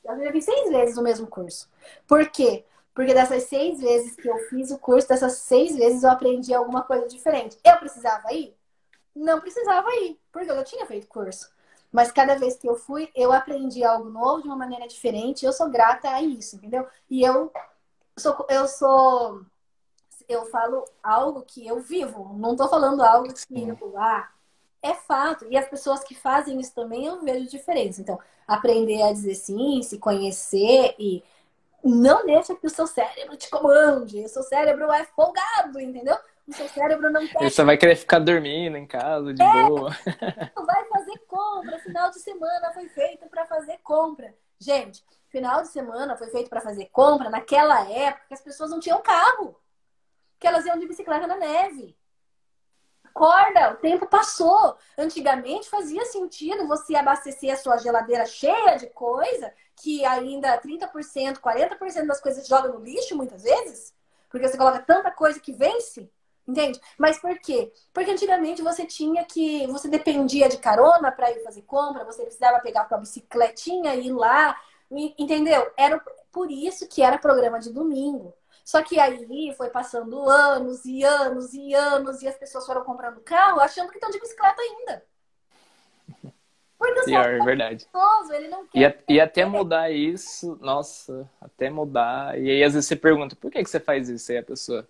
Eu 0.02 0.24
já 0.24 0.32
fiz 0.32 0.44
seis 0.46 0.70
vezes 0.70 0.96
o 0.96 1.02
mesmo 1.02 1.26
curso. 1.26 1.68
Por 2.08 2.26
quê? 2.30 2.64
Porque 2.94 3.12
dessas 3.12 3.44
seis 3.44 3.78
vezes 3.80 4.16
que 4.16 4.28
eu 4.28 4.38
fiz 4.48 4.70
o 4.70 4.78
curso, 4.78 5.08
dessas 5.08 5.34
seis 5.34 5.76
vezes 5.76 6.02
eu 6.02 6.10
aprendi 6.10 6.54
alguma 6.54 6.82
coisa 6.82 7.06
diferente. 7.06 7.58
Eu 7.62 7.76
precisava 7.76 8.32
ir? 8.32 8.56
Não 9.14 9.40
precisava 9.40 9.88
ir, 9.96 10.18
porque 10.32 10.50
eu 10.50 10.56
já 10.56 10.64
tinha 10.64 10.86
feito 10.86 11.06
curso. 11.06 11.50
Mas 11.92 12.12
cada 12.12 12.36
vez 12.36 12.56
que 12.56 12.68
eu 12.68 12.76
fui, 12.76 13.10
eu 13.14 13.32
aprendi 13.32 13.82
algo 13.84 14.08
novo 14.08 14.42
de 14.42 14.48
uma 14.48 14.56
maneira 14.56 14.86
diferente. 14.86 15.44
Eu 15.44 15.52
sou 15.52 15.68
grata 15.68 16.08
a 16.10 16.22
isso, 16.22 16.56
entendeu? 16.56 16.86
E 17.08 17.22
eu 17.22 17.52
sou, 18.16 18.46
eu 18.48 18.68
sou, 18.68 19.44
eu 20.28 20.46
falo 20.46 20.84
algo 21.02 21.42
que 21.42 21.66
eu 21.66 21.80
vivo. 21.80 22.32
Não 22.34 22.54
tô 22.54 22.68
falando 22.68 23.02
algo 23.02 23.32
que 23.32 23.68
eu, 23.68 23.98
ah, 23.98 24.28
é 24.82 24.94
fato. 24.94 25.46
E 25.50 25.56
as 25.56 25.68
pessoas 25.68 26.04
que 26.04 26.14
fazem 26.14 26.60
isso 26.60 26.74
também, 26.74 27.06
eu 27.06 27.20
vejo 27.22 27.50
diferença. 27.50 28.00
Então, 28.00 28.18
aprender 28.46 29.02
a 29.02 29.12
dizer 29.12 29.34
sim, 29.34 29.82
se 29.82 29.98
conhecer 29.98 30.94
e 30.98 31.22
não 31.82 32.26
deixa 32.26 32.54
que 32.54 32.66
o 32.66 32.70
seu 32.70 32.86
cérebro 32.86 33.36
te 33.36 33.50
comande. 33.50 34.24
O 34.24 34.28
seu 34.28 34.42
cérebro 34.42 34.92
é 34.92 35.04
folgado, 35.04 35.80
entendeu? 35.80 36.16
O 36.50 36.52
seu 36.52 36.68
cérebro 36.68 37.10
não 37.12 37.24
quer. 37.28 37.42
Ele 37.42 37.50
só 37.50 37.64
vai 37.64 37.76
querer 37.76 37.94
ficar 37.94 38.18
dormindo 38.18 38.76
em 38.76 38.84
casa, 38.84 39.32
de 39.32 39.40
é, 39.40 39.66
boa. 39.66 39.90
Vai 40.66 40.84
fazer 40.88 41.18
compra. 41.28 41.78
Final 41.78 42.10
de 42.10 42.18
semana 42.18 42.72
foi 42.72 42.88
feito 42.88 43.28
para 43.28 43.46
fazer 43.46 43.78
compra. 43.84 44.34
Gente, 44.58 45.04
final 45.28 45.62
de 45.62 45.68
semana 45.68 46.16
foi 46.16 46.26
feito 46.26 46.50
para 46.50 46.60
fazer 46.60 46.86
compra 46.86 47.30
naquela 47.30 47.88
época 47.88 48.26
que 48.26 48.34
as 48.34 48.42
pessoas 48.42 48.70
não 48.70 48.80
tinham 48.80 49.00
carro. 49.00 49.56
Que 50.40 50.48
elas 50.48 50.66
iam 50.66 50.76
de 50.76 50.88
bicicleta 50.88 51.24
na 51.28 51.36
neve. 51.36 51.96
Acorda, 53.04 53.72
o 53.72 53.76
tempo 53.76 54.08
passou. 54.08 54.76
Antigamente 54.98 55.70
fazia 55.70 56.04
sentido 56.06 56.66
você 56.66 56.96
abastecer 56.96 57.52
a 57.52 57.56
sua 57.56 57.78
geladeira 57.78 58.26
cheia 58.26 58.76
de 58.76 58.88
coisa 58.88 59.52
que 59.76 60.04
ainda 60.04 60.60
30%, 60.60 61.38
40% 61.38 62.06
das 62.06 62.20
coisas 62.20 62.46
joga 62.48 62.68
no 62.68 62.80
lixo 62.80 63.16
muitas 63.16 63.44
vezes, 63.44 63.94
porque 64.28 64.48
você 64.48 64.56
coloca 64.56 64.80
tanta 64.80 65.12
coisa 65.12 65.38
que 65.38 65.52
vence. 65.52 66.10
Entende? 66.50 66.80
Mas 66.98 67.20
por 67.20 67.38
quê? 67.38 67.72
Porque 67.92 68.10
antigamente 68.10 68.60
você 68.60 68.84
tinha 68.84 69.24
que. 69.24 69.66
Você 69.68 69.88
dependia 69.88 70.48
de 70.48 70.58
carona 70.58 71.12
para 71.12 71.30
ir 71.30 71.44
fazer 71.44 71.62
compra, 71.62 72.04
você 72.04 72.22
precisava 72.22 72.58
pegar 72.58 72.88
a 72.90 72.98
bicicletinha 72.98 73.94
e 73.94 74.08
ir 74.08 74.12
lá. 74.12 74.56
Entendeu? 74.90 75.70
Era 75.76 76.02
por 76.32 76.50
isso 76.50 76.88
que 76.88 77.02
era 77.02 77.18
programa 77.18 77.60
de 77.60 77.72
domingo. 77.72 78.34
Só 78.64 78.82
que 78.82 78.98
aí 78.98 79.54
foi 79.56 79.70
passando 79.70 80.28
anos 80.28 80.84
e 80.84 81.04
anos 81.04 81.54
e 81.54 81.72
anos 81.72 82.20
e 82.22 82.28
as 82.28 82.36
pessoas 82.36 82.66
foram 82.66 82.84
comprando 82.84 83.20
carro 83.20 83.60
achando 83.60 83.88
que 83.88 83.96
estão 83.96 84.10
de 84.10 84.20
bicicleta 84.20 84.60
ainda. 84.60 85.04
Porque 86.76 87.02
Pior, 87.02 87.28
é 87.28 87.44
verdade. 87.44 87.86
Gostoso, 87.92 88.32
ele 88.32 88.48
não 88.48 88.66
quer. 88.66 89.04
E, 89.08 89.14
e 89.14 89.20
até 89.20 89.44
mudar 89.44 89.90
isso, 89.90 90.58
nossa, 90.62 91.28
até 91.40 91.68
mudar. 91.68 92.40
E 92.40 92.50
aí 92.50 92.64
às 92.64 92.72
vezes 92.72 92.88
você 92.88 92.96
pergunta, 92.96 93.36
por 93.36 93.50
que, 93.50 93.62
que 93.62 93.68
você 93.68 93.78
faz 93.78 94.08
isso? 94.08 94.32
Aí 94.32 94.38
a 94.38 94.42
pessoa, 94.42 94.88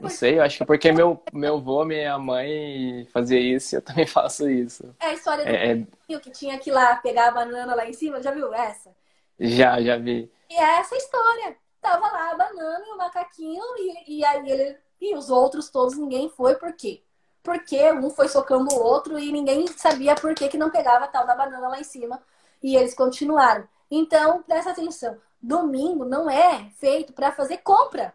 não 0.00 0.10
sei, 0.10 0.38
eu 0.38 0.42
acho 0.42 0.58
que 0.58 0.64
porque 0.64 0.92
meu, 0.92 1.22
meu 1.32 1.56
avô, 1.56 1.84
minha 1.84 2.18
mãe 2.18 3.06
fazia 3.12 3.38
isso 3.38 3.74
e 3.74 3.76
eu 3.76 3.82
também 3.82 4.06
faço 4.08 4.48
isso. 4.48 4.94
É 5.00 5.06
a 5.06 5.14
história 5.14 5.44
do 5.44 5.50
é, 5.50 5.72
é... 5.72 6.18
que 6.20 6.30
tinha 6.30 6.58
que 6.58 6.70
ir 6.70 6.72
lá 6.72 6.96
pegar 6.96 7.28
a 7.28 7.32
banana 7.32 7.74
lá 7.74 7.86
em 7.86 7.92
cima, 7.92 8.22
já 8.22 8.30
viu 8.30 8.52
essa? 8.52 8.94
Já, 9.38 9.80
já 9.80 9.96
vi. 9.96 10.30
E 10.50 10.54
é 10.54 10.78
essa 10.78 10.96
história. 10.96 11.56
Tava 11.80 12.06
lá 12.06 12.30
a 12.30 12.34
banana 12.34 12.84
e 12.86 12.92
o 12.92 12.96
macaquinho, 12.96 13.62
e, 13.76 14.18
e 14.18 14.24
aí 14.24 14.50
ele. 14.50 14.76
E 15.00 15.14
os 15.14 15.28
outros 15.28 15.68
todos, 15.68 15.98
ninguém 15.98 16.30
foi, 16.30 16.54
por 16.54 16.72
quê? 16.72 17.02
Porque 17.42 17.92
um 17.92 18.08
foi 18.08 18.26
socando 18.28 18.74
o 18.74 18.82
outro 18.82 19.18
e 19.18 19.30
ninguém 19.30 19.66
sabia 19.66 20.14
por 20.14 20.34
que, 20.34 20.48
que 20.48 20.56
não 20.56 20.70
pegava 20.70 21.04
a 21.04 21.08
tal 21.08 21.26
da 21.26 21.34
banana 21.34 21.68
lá 21.68 21.78
em 21.78 21.84
cima. 21.84 22.22
E 22.62 22.74
eles 22.74 22.94
continuaram. 22.94 23.68
Então, 23.90 24.42
presta 24.42 24.70
atenção. 24.70 25.18
Domingo 25.42 26.06
não 26.06 26.30
é 26.30 26.70
feito 26.78 27.12
para 27.12 27.32
fazer 27.32 27.58
compra. 27.58 28.14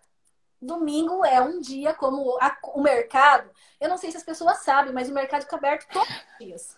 Domingo 0.61 1.23
é 1.23 1.41
um 1.41 1.60
dia 1.61 1.94
como 1.94 2.38
a, 2.41 2.57
o 2.73 2.81
mercado. 2.81 3.49
Eu 3.80 3.88
não 3.88 3.98
sei 3.98 4.11
se 4.11 4.18
as 4.18 4.23
pessoas 4.23 4.60
sabem, 4.60 4.91
mas 4.91 5.10
o 5.10 5.14
mercado 5.14 5.44
fica 5.44 5.56
aberto 5.56 5.88
todos 5.91 6.10
os 6.10 6.45
dias. 6.45 6.77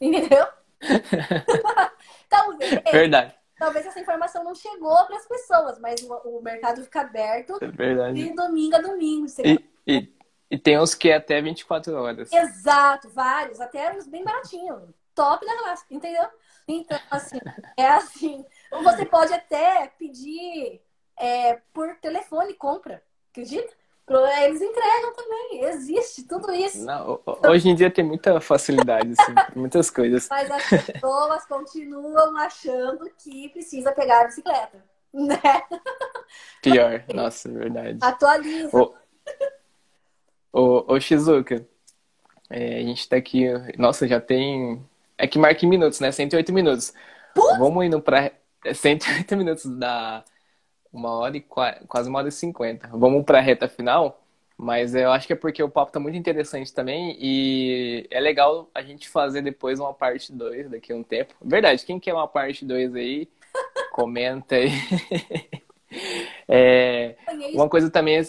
Entendeu? 0.00 0.46
talvez. 2.28 2.82
Verdade. 2.90 3.34
Talvez 3.58 3.84
essa 3.84 4.00
informação 4.00 4.42
não 4.42 4.54
chegou 4.54 4.96
para 5.04 5.16
as 5.16 5.28
pessoas, 5.28 5.78
mas 5.78 6.00
o, 6.02 6.38
o, 6.38 6.42
mercado 6.42 6.82
fica 6.82 7.02
aberto 7.02 7.58
é 7.60 7.66
verdade. 7.66 8.14
de 8.14 8.34
domingo 8.34 8.74
a 8.74 8.80
domingo. 8.80 9.26
E, 9.44 9.68
e, 9.86 10.16
e, 10.50 10.58
tem 10.58 10.78
uns 10.78 10.94
que 10.94 11.10
é 11.10 11.16
até 11.16 11.42
24 11.42 11.94
horas. 11.94 12.32
Exato, 12.32 13.10
vários, 13.10 13.60
até 13.60 13.94
uns 13.94 14.06
bem 14.06 14.24
baratinhos. 14.24 14.88
Top 15.14 15.44
da 15.44 15.58
classe, 15.58 15.84
entendeu? 15.90 16.26
Então, 16.66 16.98
assim, 17.10 17.38
é 17.76 17.86
assim. 17.86 18.46
Você 18.82 19.04
pode 19.04 19.34
até 19.34 19.88
pedir 19.98 20.80
é, 21.18 21.56
por 21.74 21.94
telefone 21.96 22.54
compra. 22.54 23.02
Acredita? 23.30 23.80
Eles 24.42 24.60
entregam 24.60 25.12
também, 25.14 25.64
existe 25.66 26.24
tudo 26.24 26.52
isso. 26.52 26.84
Não, 26.84 27.20
hoje 27.48 27.68
em 27.68 27.76
dia 27.76 27.88
tem 27.88 28.04
muita 28.04 28.40
facilidade, 28.40 29.14
assim, 29.16 29.34
muitas 29.54 29.88
coisas. 29.88 30.28
Mas 30.28 30.50
as 30.50 30.68
pessoas 30.68 31.44
continuam 31.46 32.36
achando 32.38 33.08
que 33.22 33.48
precisa 33.50 33.92
pegar 33.92 34.22
a 34.22 34.24
bicicleta, 34.24 34.84
né? 35.14 35.40
Pior, 36.60 37.04
nossa, 37.14 37.48
é 37.48 37.52
verdade. 37.52 37.98
Atualiza. 38.02 38.76
Ô, 38.76 38.94
ô, 40.52 40.94
ô 40.94 41.00
Shizuka, 41.00 41.64
é, 42.50 42.78
a 42.78 42.82
gente 42.82 43.08
tá 43.08 43.14
aqui, 43.14 43.46
nossa, 43.78 44.08
já 44.08 44.20
tem. 44.20 44.84
É 45.16 45.28
que 45.28 45.38
marca 45.38 45.64
em 45.64 45.68
minutos, 45.68 46.00
né? 46.00 46.10
108 46.10 46.52
minutos. 46.52 46.92
Putz. 47.32 47.58
Vamos 47.58 47.84
indo 47.84 48.02
pra 48.02 48.32
108 48.74 49.36
minutos 49.36 49.66
da 49.78 50.24
uma 50.92 51.10
hora 51.10 51.36
e 51.36 51.40
quase 51.40 52.08
uma 52.08 52.18
hora 52.18 52.28
e 52.28 52.32
cinquenta. 52.32 52.88
Vamos 52.92 53.24
para 53.24 53.38
a 53.38 53.40
reta 53.40 53.68
final, 53.68 54.20
mas 54.56 54.94
eu 54.94 55.10
acho 55.12 55.26
que 55.26 55.32
é 55.32 55.36
porque 55.36 55.62
o 55.62 55.70
papo 55.70 55.92
tá 55.92 56.00
muito 56.00 56.16
interessante 56.16 56.72
também 56.72 57.16
e 57.20 58.06
é 58.10 58.20
legal 58.20 58.68
a 58.74 58.82
gente 58.82 59.08
fazer 59.08 59.42
depois 59.42 59.80
uma 59.80 59.94
parte 59.94 60.32
2 60.32 60.70
daqui 60.70 60.92
a 60.92 60.96
um 60.96 61.02
tempo. 61.02 61.34
Verdade, 61.40 61.84
quem 61.84 61.98
quer 62.00 62.12
uma 62.14 62.28
parte 62.28 62.64
2 62.64 62.94
aí, 62.94 63.28
comenta 63.92 64.56
aí. 64.56 64.70
é, 66.48 67.16
uma 67.54 67.68
coisa 67.68 67.90
também 67.90 68.18
é... 68.18 68.22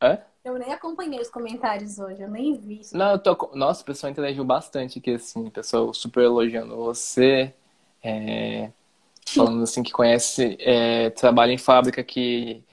Hã? 0.00 0.18
Eu 0.44 0.58
nem 0.58 0.72
acompanhei 0.72 1.20
os 1.20 1.28
comentários 1.28 1.98
hoje, 1.98 2.22
eu 2.22 2.30
nem 2.30 2.56
vi. 2.56 2.80
Isso. 2.80 2.96
Não, 2.96 3.12
eu 3.12 3.18
tô... 3.18 3.50
Nossa, 3.54 3.82
o 3.82 3.84
pessoal 3.84 4.10
interagiu 4.10 4.44
bastante 4.44 4.98
aqui, 4.98 5.10
assim, 5.14 5.48
o 5.48 5.50
pessoal 5.50 5.92
super 5.92 6.24
elogiando 6.24 6.74
você. 6.76 7.52
É... 8.02 8.70
falando 9.34 9.62
assim 9.62 9.82
que 9.82 9.92
conhece, 9.92 10.56
é, 10.60 11.10
trabalha 11.10 11.52
em 11.52 11.58
fábrica 11.58 12.02
que 12.04 12.64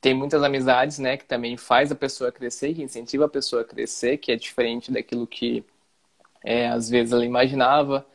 tem 0.00 0.14
muitas 0.14 0.42
amizades, 0.42 0.98
né, 0.98 1.16
que 1.16 1.24
também 1.24 1.56
faz 1.56 1.92
a 1.92 1.94
pessoa 1.94 2.32
crescer, 2.32 2.74
que 2.74 2.82
incentiva 2.82 3.26
a 3.26 3.28
pessoa 3.28 3.62
a 3.62 3.64
crescer, 3.64 4.18
que 4.18 4.32
é 4.32 4.36
diferente 4.36 4.90
daquilo 4.92 5.26
que 5.26 5.64
é, 6.44 6.68
às 6.68 6.88
vezes 6.90 7.12
ela 7.12 7.24
imaginava. 7.24 8.06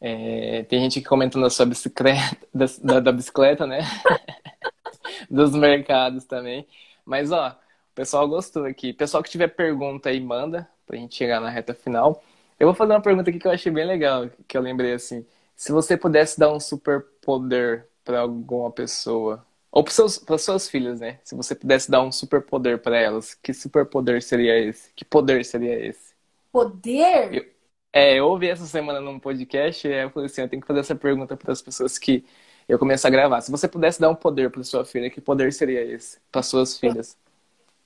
É, 0.00 0.64
tem 0.64 0.80
gente 0.80 1.00
que 1.00 1.08
comentando 1.08 1.42
da 1.42 1.50
sua 1.50 1.66
bicicleta, 1.66 2.46
da, 2.54 2.66
da, 2.82 3.00
da 3.00 3.12
bicicleta, 3.12 3.66
né? 3.66 3.80
Dos 5.30 5.52
mercados 5.54 6.24
também. 6.24 6.66
Mas, 7.04 7.32
ó, 7.32 7.50
o 7.50 7.94
pessoal 7.94 8.28
gostou 8.28 8.64
aqui. 8.64 8.92
Pessoal 8.92 9.22
que 9.22 9.30
tiver 9.30 9.48
pergunta 9.48 10.08
aí, 10.10 10.20
manda 10.20 10.68
pra 10.86 10.96
gente 10.96 11.14
chegar 11.14 11.40
na 11.40 11.50
reta 11.50 11.74
final. 11.74 12.22
Eu 12.58 12.66
vou 12.68 12.74
fazer 12.74 12.92
uma 12.92 13.02
pergunta 13.02 13.30
aqui 13.30 13.38
que 13.38 13.46
eu 13.46 13.52
achei 13.52 13.70
bem 13.72 13.86
legal, 13.86 14.28
que 14.46 14.56
eu 14.56 14.62
lembrei 14.62 14.92
assim. 14.94 15.24
Se 15.56 15.72
você 15.72 15.96
pudesse 15.96 16.38
dar 16.38 16.52
um 16.52 16.60
super 16.60 17.04
poder 17.28 17.86
para 18.02 18.20
alguma 18.20 18.72
pessoa, 18.72 19.44
ou 19.70 19.84
para 19.84 20.38
suas 20.38 20.66
filhas, 20.66 20.98
né? 20.98 21.20
Se 21.22 21.34
você 21.34 21.54
pudesse 21.54 21.90
dar 21.90 22.00
um 22.02 22.10
super 22.10 22.40
poder 22.40 22.80
para 22.80 22.96
elas, 22.96 23.34
que 23.34 23.52
super 23.52 23.84
poder 23.84 24.22
seria 24.22 24.58
esse? 24.58 24.90
Que 24.94 25.04
poder 25.04 25.44
seria 25.44 25.78
esse? 25.78 26.14
Poder? 26.50 27.34
Eu, 27.34 27.46
é, 27.92 28.14
eu 28.18 28.26
ouvi 28.28 28.48
essa 28.48 28.64
semana 28.64 28.98
num 28.98 29.20
podcast 29.20 29.86
e 29.86 29.92
eu 29.92 30.08
falei 30.08 30.24
assim, 30.24 30.40
eu 30.40 30.48
tenho 30.48 30.62
que 30.62 30.66
fazer 30.66 30.80
essa 30.80 30.94
pergunta 30.94 31.36
para 31.36 31.52
as 31.52 31.60
pessoas 31.60 31.98
que 31.98 32.24
eu 32.66 32.78
comecei 32.78 33.06
a 33.06 33.12
gravar. 33.12 33.42
Se 33.42 33.50
você 33.50 33.68
pudesse 33.68 34.00
dar 34.00 34.08
um 34.08 34.14
poder 34.14 34.50
para 34.50 34.64
sua 34.64 34.86
filha, 34.86 35.10
que 35.10 35.20
poder 35.20 35.52
seria 35.52 35.84
esse 35.84 36.18
para 36.32 36.42
suas 36.42 36.78
filhas? 36.78 37.14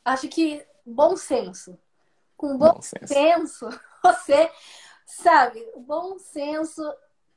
Acho 0.04 0.28
que 0.28 0.64
bom 0.86 1.16
senso. 1.16 1.76
Com 2.36 2.56
bom, 2.56 2.74
bom 2.74 2.80
senso. 2.80 3.12
senso, 3.12 3.68
você 4.04 4.48
sabe, 5.04 5.66
o 5.74 5.80
bom 5.80 6.16
senso 6.16 6.80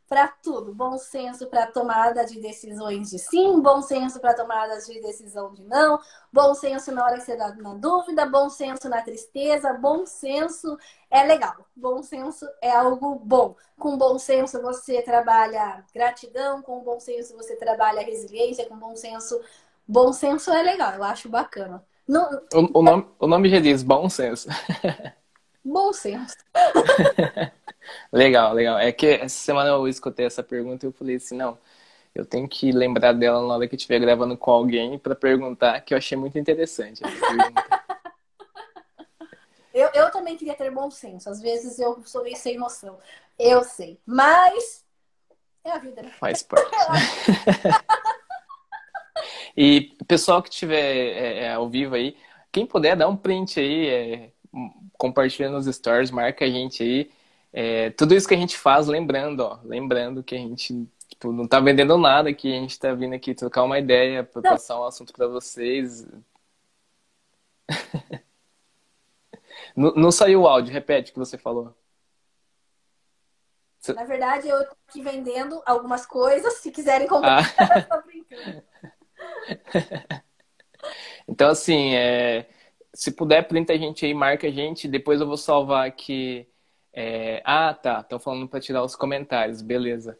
para 0.07 0.27
tudo. 0.27 0.73
Bom 0.73 0.97
senso 0.97 1.47
para 1.47 1.67
tomada 1.67 2.25
de 2.25 2.39
decisões 2.39 3.09
de 3.09 3.19
sim, 3.19 3.59
bom 3.61 3.81
senso 3.81 4.19
para 4.19 4.33
tomada 4.33 4.77
de 4.79 5.01
decisão 5.01 5.53
de 5.53 5.63
não, 5.63 5.99
bom 6.31 6.53
senso 6.53 6.91
na 6.91 7.03
hora 7.03 7.17
que 7.17 7.23
você 7.23 7.33
está 7.33 7.53
na 7.55 7.73
dúvida, 7.73 8.25
bom 8.25 8.49
senso 8.49 8.87
na 8.87 9.01
tristeza, 9.01 9.73
bom 9.73 10.05
senso 10.05 10.77
é 11.09 11.23
legal. 11.23 11.55
Bom 11.75 12.03
senso 12.03 12.47
é 12.61 12.71
algo 12.71 13.15
bom. 13.15 13.55
Com 13.77 13.97
bom 13.97 14.17
senso 14.19 14.61
você 14.61 15.01
trabalha 15.01 15.83
gratidão, 15.93 16.61
com 16.61 16.81
bom 16.81 16.99
senso 16.99 17.35
você 17.35 17.55
trabalha 17.55 18.05
resiliência, 18.05 18.65
com 18.67 18.77
bom 18.77 18.95
senso. 18.95 19.39
Bom 19.87 20.11
senso 20.13 20.51
é 20.51 20.63
legal, 20.63 20.93
eu 20.93 21.03
acho 21.03 21.29
bacana. 21.29 21.83
Não... 22.07 22.29
O, 22.53 22.79
o, 22.79 22.83
nome, 22.83 23.07
o 23.19 23.27
nome 23.27 23.49
já 23.49 23.59
diz 23.59 23.83
bom 23.83 24.09
senso. 24.09 24.47
Bom 25.67 25.91
senso. 25.91 26.37
legal, 28.11 28.53
legal. 28.53 28.79
É 28.79 28.91
que 28.91 29.07
essa 29.07 29.37
semana 29.37 29.69
eu 29.69 29.87
escutei 29.87 30.25
essa 30.25 30.43
pergunta 30.43 30.85
e 30.85 30.89
eu 30.89 30.93
falei 30.93 31.15
assim, 31.15 31.35
não, 31.35 31.57
eu 32.13 32.25
tenho 32.25 32.47
que 32.47 32.71
lembrar 32.71 33.13
dela 33.13 33.45
na 33.45 33.55
hora 33.55 33.67
que 33.67 33.75
eu 33.75 33.77
estiver 33.77 33.99
gravando 33.99 34.37
com 34.37 34.51
alguém 34.51 34.97
para 34.97 35.13
perguntar, 35.13 35.81
que 35.81 35.93
eu 35.93 35.97
achei 35.97 36.17
muito 36.17 36.39
interessante. 36.39 37.03
eu, 39.73 39.89
eu 39.93 40.09
também 40.11 40.37
queria 40.37 40.55
ter 40.55 40.71
bom 40.71 40.89
senso. 40.89 41.29
Às 41.29 41.41
vezes 41.41 41.77
eu 41.77 42.01
sou 42.05 42.23
meio 42.23 42.37
sem 42.37 42.57
noção. 42.57 42.97
Eu 43.37 43.63
sei. 43.63 43.99
Mas 44.05 44.85
é 45.65 45.71
a 45.71 45.77
vida, 45.77 46.01
né? 46.01 46.11
Faz 46.19 46.41
parte. 46.41 46.71
e 49.57 49.93
pessoal 50.07 50.41
que 50.41 50.49
estiver 50.49 50.95
é, 50.95 51.39
é, 51.39 51.53
ao 51.53 51.69
vivo 51.69 51.95
aí, 51.95 52.15
quem 52.49 52.65
puder 52.65 52.95
dar 52.95 53.09
um 53.09 53.17
print 53.17 53.59
aí, 53.59 53.89
é, 53.89 54.29
compartilha 54.97 55.49
nos 55.49 55.65
stories, 55.65 56.11
marca 56.11 56.45
a 56.45 56.49
gente 56.49 56.81
aí. 56.81 57.11
É, 57.57 57.89
tudo 57.91 58.13
isso 58.13 58.27
que 58.27 58.33
a 58.33 58.37
gente 58.37 58.57
faz, 58.57 58.85
lembrando, 58.85 59.39
ó, 59.39 59.59
lembrando 59.63 60.21
que 60.21 60.35
a 60.35 60.37
gente 60.37 60.85
tipo, 61.07 61.31
não 61.31 61.47
tá 61.47 61.57
vendendo 61.61 61.97
nada 61.97 62.29
aqui, 62.29 62.53
a 62.53 62.59
gente 62.59 62.77
tá 62.77 62.93
vindo 62.93 63.15
aqui 63.15 63.33
trocar 63.33 63.63
uma 63.63 63.79
ideia, 63.79 64.25
para 64.25 64.41
passar 64.41 64.77
um 64.77 64.83
assunto 64.83 65.13
para 65.13 65.25
vocês. 65.25 66.05
não, 69.73 69.93
não, 69.93 70.11
saiu 70.11 70.41
o 70.41 70.47
áudio, 70.49 70.73
repete 70.73 71.11
o 71.11 71.13
que 71.13 71.19
você 71.19 71.37
falou. 71.37 71.73
Na 73.95 74.03
verdade, 74.03 74.49
eu 74.49 74.65
tô 74.65 74.75
aqui 74.89 75.01
vendendo 75.01 75.61
algumas 75.65 76.05
coisas, 76.05 76.55
se 76.55 76.71
quiserem 76.71 77.07
comprar, 77.07 77.55
ah. 77.57 77.79
eu 77.79 77.87
tô 77.87 78.01
brincando. 78.05 78.63
então, 81.25 81.51
assim, 81.51 81.95
é, 81.95 82.49
se 82.93 83.13
puder, 83.13 83.47
printa 83.47 83.71
a 83.71 83.77
gente 83.77 84.05
aí, 84.05 84.13
marca 84.13 84.47
a 84.47 84.51
gente. 84.51 84.89
Depois 84.89 85.21
eu 85.21 85.27
vou 85.27 85.37
salvar 85.37 85.87
aqui. 85.87 86.45
É... 86.95 87.41
Ah, 87.43 87.73
tá. 87.73 87.99
Estão 87.99 88.17
falando 88.17 88.47
para 88.47 88.61
tirar 88.61 88.83
os 88.83 88.95
comentários. 88.95 89.61
Beleza. 89.61 90.17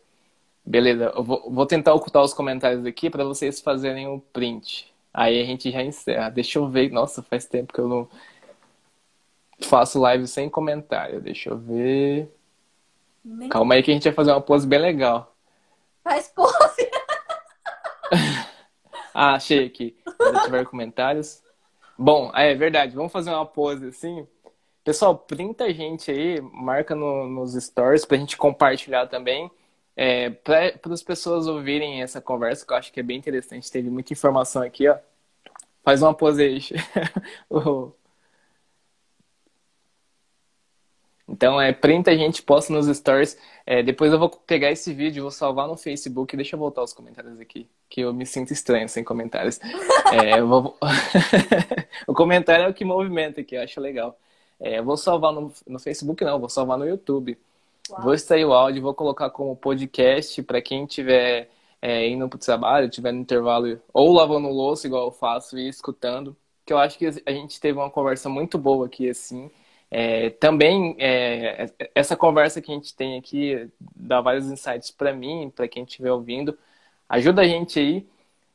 Beleza. 0.66 1.14
Eu 1.16 1.24
vou, 1.24 1.50
vou 1.50 1.66
tentar 1.66 1.94
ocultar 1.94 2.22
os 2.22 2.34
comentários 2.34 2.86
aqui 2.86 3.10
para 3.10 3.24
vocês 3.24 3.62
fazerem 3.62 4.08
o 4.08 4.20
print. 4.20 4.94
Aí 5.14 5.42
a 5.42 5.46
gente 5.46 5.72
já 5.72 5.82
encerra. 5.82 6.30
Deixa 6.30 6.60
eu 6.60 6.68
ver. 6.68 6.92
Nossa, 6.92 7.24
faz 7.24 7.46
tempo 7.46 7.72
que 7.72 7.80
eu 7.80 7.88
não 7.88 8.10
faço 9.62 10.00
live 10.00 10.28
sem 10.28 10.50
comentário. 10.50 11.22
Deixa 11.22 11.50
eu 11.50 11.58
ver. 11.58 12.30
Nem... 13.24 13.48
Calma 13.48 13.76
aí 13.76 13.84
que 13.84 13.92
a 13.92 13.94
gente 13.94 14.04
vai 14.04 14.14
fazer 14.14 14.32
uma 14.32 14.42
pose 14.42 14.68
bem 14.68 14.80
legal. 14.80 15.34
Faz 16.04 16.28
pose. 16.28 16.92
ah, 19.14 19.36
achei 19.36 19.66
aqui. 19.66 19.96
Se 20.06 20.44
tiver 20.44 20.66
comentários. 20.66 21.42
Bom, 21.98 22.32
é 22.36 22.54
verdade. 22.54 22.94
Vamos 22.96 23.14
fazer 23.14 23.30
uma 23.30 23.46
pose 23.46 23.88
assim. 23.88 24.28
Pessoal, 24.86 25.18
printa 25.18 25.64
a 25.64 25.74
gente 25.74 26.12
aí, 26.12 26.40
marca 26.40 26.94
no, 26.94 27.28
nos 27.28 27.54
stories 27.56 28.06
pra 28.06 28.18
gente 28.18 28.38
compartilhar 28.38 29.08
também. 29.08 29.50
É, 29.96 30.30
para 30.30 30.80
as 30.92 31.02
pessoas 31.02 31.48
ouvirem 31.48 32.04
essa 32.04 32.22
conversa, 32.22 32.64
que 32.64 32.72
eu 32.72 32.78
acho 32.78 32.94
que 32.94 33.00
é 33.00 33.04
bem 33.04 33.18
interessante. 33.18 33.72
Teve 33.72 33.90
muita 33.90 34.14
informação 34.14 34.62
aqui, 34.62 34.88
ó. 34.88 34.96
Faz 35.84 36.04
uma 36.04 36.14
pose 36.14 36.44
aí. 36.44 36.60
Então, 41.28 41.60
é, 41.60 41.74
printa 41.74 42.12
a 42.12 42.16
gente, 42.16 42.44
posta 42.44 42.72
nos 42.72 42.86
stories. 42.86 43.36
É, 43.66 43.82
depois 43.82 44.14
eu 44.14 44.20
vou 44.20 44.30
pegar 44.30 44.72
esse 44.72 44.94
vídeo, 44.94 45.24
vou 45.24 45.32
salvar 45.32 45.68
no 45.68 45.76
Facebook. 45.76 46.36
Deixa 46.38 46.56
eu 46.56 46.60
voltar 46.60 46.84
os 46.84 46.94
comentários 46.94 47.40
aqui, 47.40 47.68
que 47.90 48.02
eu 48.02 48.14
me 48.14 48.26
sinto 48.28 48.54
estranho 48.54 48.88
sem 48.88 49.04
comentários. 49.04 49.60
É, 50.14 50.40
vou... 50.42 50.78
o 52.08 52.14
comentário 52.14 52.66
é 52.66 52.70
o 52.70 52.74
que 52.74 52.86
movimenta 52.86 53.42
aqui, 53.42 53.56
eu 53.56 53.64
acho 53.64 53.82
legal. 53.82 54.18
É, 54.60 54.82
vou 54.82 54.98
salvar 54.98 55.34
no, 55.34 55.52
no 55.68 55.80
Facebook, 55.80 56.24
não, 56.24 56.40
vou 56.40 56.50
salvar 56.50 56.78
no 56.78 56.88
YouTube. 56.88 57.38
Uau. 57.90 58.02
Vou 58.02 58.14
extrair 58.14 58.46
o 58.46 58.54
áudio, 58.54 58.82
vou 58.82 58.94
colocar 58.94 59.30
como 59.30 59.56
podcast 59.56 60.42
para 60.44 60.62
quem 60.62 60.86
tiver 60.86 61.50
é, 61.82 62.08
indo 62.08 62.28
para 62.28 62.38
o 62.38 62.40
trabalho, 62.40 62.90
tiver 62.90 63.12
no 63.12 63.20
intervalo 63.22 63.80
ou 63.94 64.14
lavando 64.14 64.48
louça, 64.50 64.88
igual 64.88 65.06
eu 65.06 65.12
faço, 65.12 65.58
e 65.58 65.68
escutando. 65.70 66.36
Que 66.66 66.74
eu 66.74 66.80
acho 66.80 66.98
que 66.98 67.06
a 67.26 67.32
gente 67.32 67.60
teve 67.60 67.78
uma 67.78 67.92
conversa 67.92 68.28
muito 68.28 68.58
boa 68.58 68.88
aqui, 68.88 69.10
assim. 69.10 69.52
É, 69.92 70.32
também, 70.32 70.96
é, 71.00 71.68
essa 71.94 72.18
conversa 72.18 72.62
que 72.62 72.72
a 72.72 72.76
gente 72.76 72.96
tem 72.96 73.18
aqui 73.18 73.70
dá 73.96 74.20
vários 74.20 74.48
insights 74.48 74.92
para 74.92 75.14
mim, 75.14 75.52
para 75.56 75.68
quem 75.68 75.84
estiver 75.84 76.12
ouvindo. 76.12 76.58
Ajuda 77.08 77.44
a 77.44 77.48
gente 77.48 77.80
aí. 77.80 78.08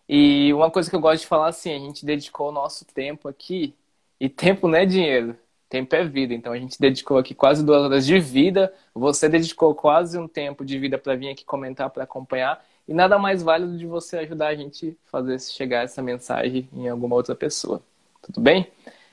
E 0.09 0.53
uma 0.53 0.71
coisa 0.71 0.91
que 0.91 0.97
eu 0.97 1.01
gosto 1.01 1.23
de 1.23 1.29
falar 1.29 1.49
assim, 1.49 1.73
a 1.73 1.79
gente 1.79 2.05
dedicou 2.05 2.49
o 2.49 2.53
nosso 2.53 2.85
tempo 2.85 3.29
aqui, 3.29 3.75
e 4.19 4.29
tempo 4.29 4.67
não 4.69 4.77
é 4.77 4.85
dinheiro, 4.85 5.37
tempo 5.71 5.95
é 5.95 6.05
vida. 6.05 6.35
Então 6.35 6.53
a 6.53 6.59
gente 6.59 6.79
dedicou 6.79 7.17
aqui 7.17 7.35
quase 7.35 7.65
duas 7.65 7.83
horas 7.83 8.05
de 8.05 8.19
vida, 8.19 8.73
você 8.95 9.29
dedicou 9.29 9.75
quase 9.75 10.19
um 10.19 10.29
tempo 10.29 10.65
de 10.65 10.79
vida 10.79 10.99
para 10.99 11.17
vir 11.17 11.31
aqui 11.31 11.45
comentar, 11.45 11.89
para 11.91 12.05
acompanhar, 12.05 12.63
e 12.87 12.93
nada 12.93 13.19
mais 13.19 13.43
válido 13.43 13.79
de 13.79 13.87
você 13.87 14.19
ajudar 14.19 14.49
a 14.49 14.55
gente 14.55 14.99
fazer 15.07 15.41
chegar 15.41 15.85
essa 15.85 16.03
mensagem 16.03 16.69
em 16.75 16.89
alguma 16.89 17.17
outra 17.17 17.35
pessoa. 17.35 17.83
Tudo 18.21 18.41
bem? 18.41 18.67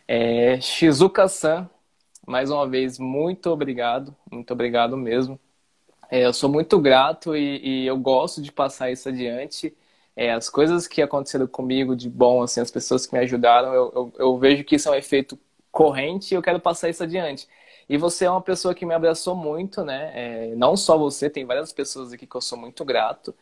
É, 0.08 0.60
Shizuka-san 0.60 1.70
mais 2.28 2.52
uma 2.52 2.68
vez, 2.68 3.00
muito 3.00 3.50
obrigado, 3.50 4.14
muito 4.30 4.52
obrigado 4.52 4.98
mesmo. 4.98 5.40
É, 6.12 6.26
eu 6.26 6.34
sou 6.34 6.50
muito 6.50 6.80
grato 6.80 7.36
e, 7.36 7.84
e, 7.84 7.88
eu 7.88 7.98
gosto 7.98 8.42
de 8.42 8.52
passar 8.52 8.92
isso 8.92 9.10
adiante. 9.10 9.76
É, 10.16 10.34
as 10.34 10.50
coisas 10.50 10.88
que 10.88 11.02
aconteceram 11.02 11.48
comigo 11.48 11.96
de 11.96 12.10
bom, 12.10 12.44
assim, 12.44 12.60
as 12.62 12.72
pessoas 12.72 13.06
que 13.06 13.14
me 13.14 13.22
ajudaram, 13.22 13.74
eu, 13.74 13.94
eu, 13.96 14.14
eu 14.20 14.38
vejo 14.38 14.64
que 14.66 14.76
isso 14.76 14.90
é 14.90 14.92
um 14.92 14.96
efeito 14.96 15.40
corrente 15.72 16.34
e 16.34 16.36
eu 16.38 16.42
quero 16.42 16.60
passar 16.60 16.90
isso 16.90 17.04
adiante. 17.04 17.48
E 17.90 17.98
você 17.98 18.26
é 18.26 18.30
uma 18.30 18.42
pessoa 18.42 18.76
que 18.76 18.86
me 18.86 18.94
abraçou 18.94 19.36
muito, 19.36 19.84
né? 19.84 20.12
É, 20.52 20.56
não 20.56 20.76
só 20.76 20.98
você, 20.98 21.30
tem 21.30 21.46
várias 21.46 21.72
pessoas 21.74 22.12
aqui 22.14 22.28
que 22.28 22.36
eu 22.36 22.42
sou 22.42 22.58
muito 22.58 22.84
grato. 22.86 23.34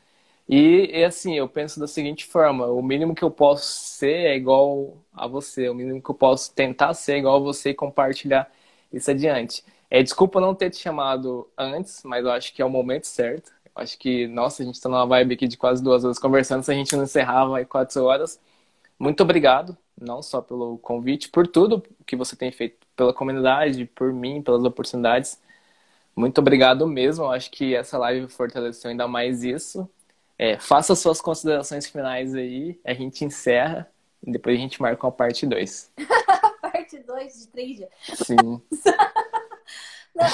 E, 0.48 0.90
e, 1.00 1.04
assim, 1.04 1.36
eu 1.36 1.50
penso 1.50 1.80
da 1.80 1.88
seguinte 1.88 2.26
forma: 2.26 2.68
o 2.68 2.82
mínimo 2.82 3.16
que 3.16 3.24
eu 3.24 3.32
posso 3.32 3.66
ser 3.66 4.28
é 4.28 4.36
igual 4.36 4.98
a 5.14 5.28
você, 5.28 5.70
o 5.70 5.74
mínimo 5.76 6.02
que 6.02 6.10
eu 6.10 6.16
posso 6.16 6.54
tentar 6.54 6.94
ser 6.94 7.14
é 7.16 7.18
igual 7.20 7.38
a 7.38 7.40
você 7.40 7.72
e 7.72 7.74
compartilhar 7.74 8.52
isso 8.94 9.10
adiante. 9.12 9.64
É, 9.90 10.04
desculpa 10.04 10.40
não 10.42 10.54
ter 10.56 10.70
te 10.70 10.78
chamado 10.78 11.50
antes, 11.58 12.02
mas 12.04 12.24
eu 12.26 12.32
acho 12.32 12.54
que 12.54 12.62
é 12.62 12.66
o 12.66 12.70
momento 12.70 13.06
certo. 13.08 13.52
Eu 13.66 13.82
acho 13.82 13.98
que, 13.98 14.28
nossa, 14.28 14.62
a 14.64 14.66
gente 14.66 14.76
está 14.76 14.88
numa 14.90 15.06
vibe 15.06 15.34
aqui 15.36 15.48
de 15.48 15.58
quase 15.58 15.84
duas 15.84 16.04
horas 16.06 16.20
conversando, 16.20 16.64
se 16.64 16.72
a 16.72 16.76
gente 16.76 16.96
não 16.96 17.04
encerrava 17.04 17.58
aí 17.58 17.66
quatro 17.66 18.04
horas. 18.04 18.40
Muito 18.98 19.22
obrigado, 19.22 19.78
não 20.00 20.22
só 20.22 20.42
pelo 20.42 20.78
convite, 20.78 21.30
por 21.30 21.48
tudo 21.48 21.84
que 22.06 22.16
você 22.16 22.36
tem 22.36 22.52
feito 22.52 22.86
pela 22.96 23.14
comunidade, 23.14 23.86
por 23.86 24.14
mim, 24.14 24.42
pelas 24.42 24.64
oportunidades. 24.64 25.40
Muito 26.16 26.40
obrigado 26.40 26.88
mesmo. 26.88 27.26
Acho 27.26 27.52
que 27.52 27.76
essa 27.76 27.98
live 27.98 28.28
fortaleceu 28.30 28.90
ainda 28.90 29.08
mais 29.08 29.44
isso. 29.44 29.90
É, 30.38 30.58
faça 30.60 30.96
suas 30.96 31.22
considerações 31.22 31.88
finais 31.88 32.36
aí, 32.36 32.80
a 32.84 32.94
gente 32.94 33.24
encerra 33.24 33.90
e 34.26 34.32
depois 34.32 34.58
a 34.58 34.62
gente 34.62 34.82
marca 34.82 35.06
uma 35.06 35.12
parte 35.12 35.46
2. 35.46 35.92
parte 36.62 37.00
2 37.00 37.40
de 37.40 37.48
três 37.48 37.78
dias. 37.78 37.90
Sim. 38.02 38.36
Não, 40.16 40.28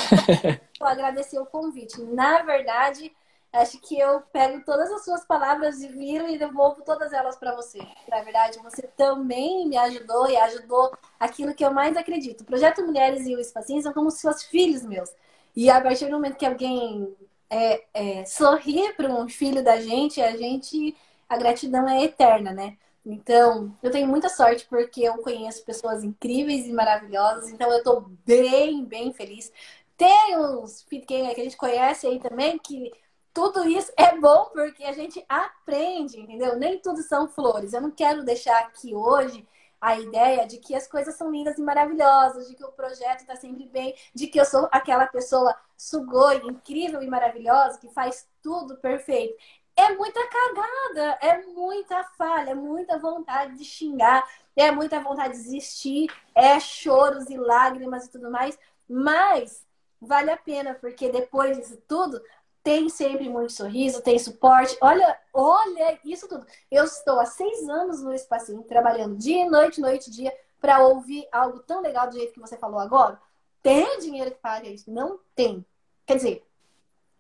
vou 0.80 0.88
agradecer 0.88 1.40
o 1.40 1.46
convite. 1.46 2.00
Na 2.02 2.44
verdade, 2.44 3.12
acho 3.54 3.80
que 3.82 4.00
eu 4.00 4.22
pego 4.34 4.64
todas 4.66 4.92
as 4.92 5.04
suas 5.04 5.26
palavras 5.26 5.82
e 5.82 5.88
viro 5.88 6.28
e 6.30 6.38
devolvo 6.38 6.82
todas 6.84 7.12
elas 7.12 7.36
para 7.36 7.56
você. 7.56 7.80
Na 8.08 8.22
verdade, 8.22 8.60
você 8.60 8.84
também 8.84 9.68
me 9.68 9.78
ajudou 9.78 10.30
e 10.30 10.38
ajudou 10.38 10.92
aquilo 11.20 11.54
que 11.54 11.64
eu 11.64 11.72
mais 11.72 11.98
acredito. 11.98 12.42
O 12.42 12.46
Projeto 12.46 12.86
Mulheres 12.86 13.26
e 13.28 13.36
o 13.36 13.40
Espacinho 13.40 13.82
são 13.82 13.94
como 13.94 14.10
se 14.10 14.22
fossem 14.22 14.50
filhos 14.50 14.84
meus. 14.84 15.10
E 15.56 15.70
a 15.70 15.82
partir 15.82 16.06
do 16.06 16.12
momento 16.12 16.38
que 16.38 16.46
alguém 16.46 17.16
é, 17.50 17.84
é, 17.94 18.26
sorri 18.26 18.94
para 18.94 19.10
um 19.10 19.28
filho 19.28 19.64
da 19.64 19.80
gente, 19.82 20.22
a 20.22 20.36
gente, 20.38 20.96
a 21.28 21.38
gratidão 21.38 21.88
é 21.90 22.04
eterna, 22.04 22.54
né? 22.54 22.78
Então, 23.06 23.76
eu 23.82 23.92
tenho 23.92 24.08
muita 24.08 24.30
sorte 24.30 24.66
porque 24.70 25.02
eu 25.02 25.18
conheço 25.18 25.66
pessoas 25.66 26.04
incríveis 26.04 26.68
e 26.68 26.72
maravilhosas, 26.72 27.50
então 27.50 27.72
eu 27.72 27.84
tô 27.84 28.02
bem, 28.26 28.86
bem 28.86 29.12
feliz. 29.12 29.52
Tem 29.98 30.38
uns 30.38 30.84
Pitcairn 30.84 31.34
que 31.36 31.42
a 31.42 31.44
gente 31.44 31.58
conhece 31.58 32.08
aí 32.08 32.20
também, 32.20 32.58
que 32.60 32.92
tudo 33.34 33.68
isso 33.68 33.92
é 33.98 34.18
bom 34.18 34.50
porque 34.54 34.84
a 34.84 34.94
gente 34.94 35.24
aprende, 35.28 36.20
entendeu? 36.20 36.58
Nem 36.58 36.80
tudo 36.80 37.02
são 37.02 37.28
flores. 37.28 37.74
Eu 37.74 37.82
não 37.82 37.92
quero 37.92 38.24
deixar 38.24 38.60
aqui 38.60 38.94
hoje 38.94 39.48
a 39.80 40.00
ideia 40.00 40.46
de 40.46 40.58
que 40.58 40.76
as 40.76 40.88
coisas 40.88 41.16
são 41.16 41.32
lindas 41.32 41.58
e 41.58 41.62
maravilosas, 41.62 42.48
de 42.48 42.56
que 42.56 42.64
o 42.64 42.72
projeto 42.72 43.22
está 43.22 43.36
sempre 43.36 43.66
bem, 43.66 43.96
de 44.14 44.28
que 44.28 44.40
eu 44.40 44.46
sou 44.46 44.70
aquela 44.72 45.08
pessoa 45.08 45.56
sugoi, 45.76 46.38
incrível 46.46 47.02
e 47.02 47.08
maravilhosa, 47.08 47.80
que 47.80 47.90
faz 47.90 48.28
tudo 48.44 48.78
perfeito 48.78 49.36
é 49.76 49.94
muita 49.96 50.20
cagada, 50.28 51.18
é 51.22 51.42
muita 51.48 52.04
falha, 52.18 52.52
é 52.52 52.56
muita 52.56 53.00
vontade 53.00 53.58
de 53.58 53.66
xingar, 53.66 54.24
é 54.56 54.72
muita 54.72 55.00
vontade 55.00 55.34
de 55.34 55.44
desistir, 55.44 56.08
é 56.36 56.60
choros 56.60 57.30
e 57.30 57.38
lágrimas 57.38 58.06
e 58.06 58.12
tudo 58.12 58.30
mais, 58.30 58.58
mas 58.88 59.66
vale 60.00 60.32
a 60.32 60.38
pena, 60.38 60.76
porque 60.76 61.10
depois 61.10 61.58
disso 61.58 61.78
tudo, 61.88 62.22
tem 62.64 62.90
sempre 62.90 63.28
muito 63.28 63.54
sorriso, 63.54 64.02
tem 64.02 64.18
suporte. 64.20 64.78
Olha, 64.82 65.18
olha 65.34 66.00
isso 66.06 66.28
tudo. 66.28 66.46
Eu 66.70 66.84
estou 66.84 67.20
há 67.20 67.26
seis 67.26 67.68
anos 67.68 68.02
no 68.02 68.14
espacinho, 68.14 68.64
trabalhando 68.64 69.18
dia 69.18 69.46
e 69.46 69.50
noite, 69.50 69.82
noite 69.82 70.08
e 70.08 70.12
dia, 70.12 70.34
para 70.60 70.86
ouvir 70.86 71.28
algo 71.32 71.60
tão 71.60 71.82
legal 71.82 72.08
do 72.08 72.16
jeito 72.16 72.34
que 72.34 72.40
você 72.40 72.58
falou 72.58 72.80
agora. 72.80 73.20
Tem 73.64 74.00
dinheiro 74.00 74.32
que 74.32 74.38
paga 74.38 74.68
isso? 74.68 74.92
Não 74.92 75.20
tem. 75.36 75.66
Quer 76.06 76.16
dizer, 76.16 76.46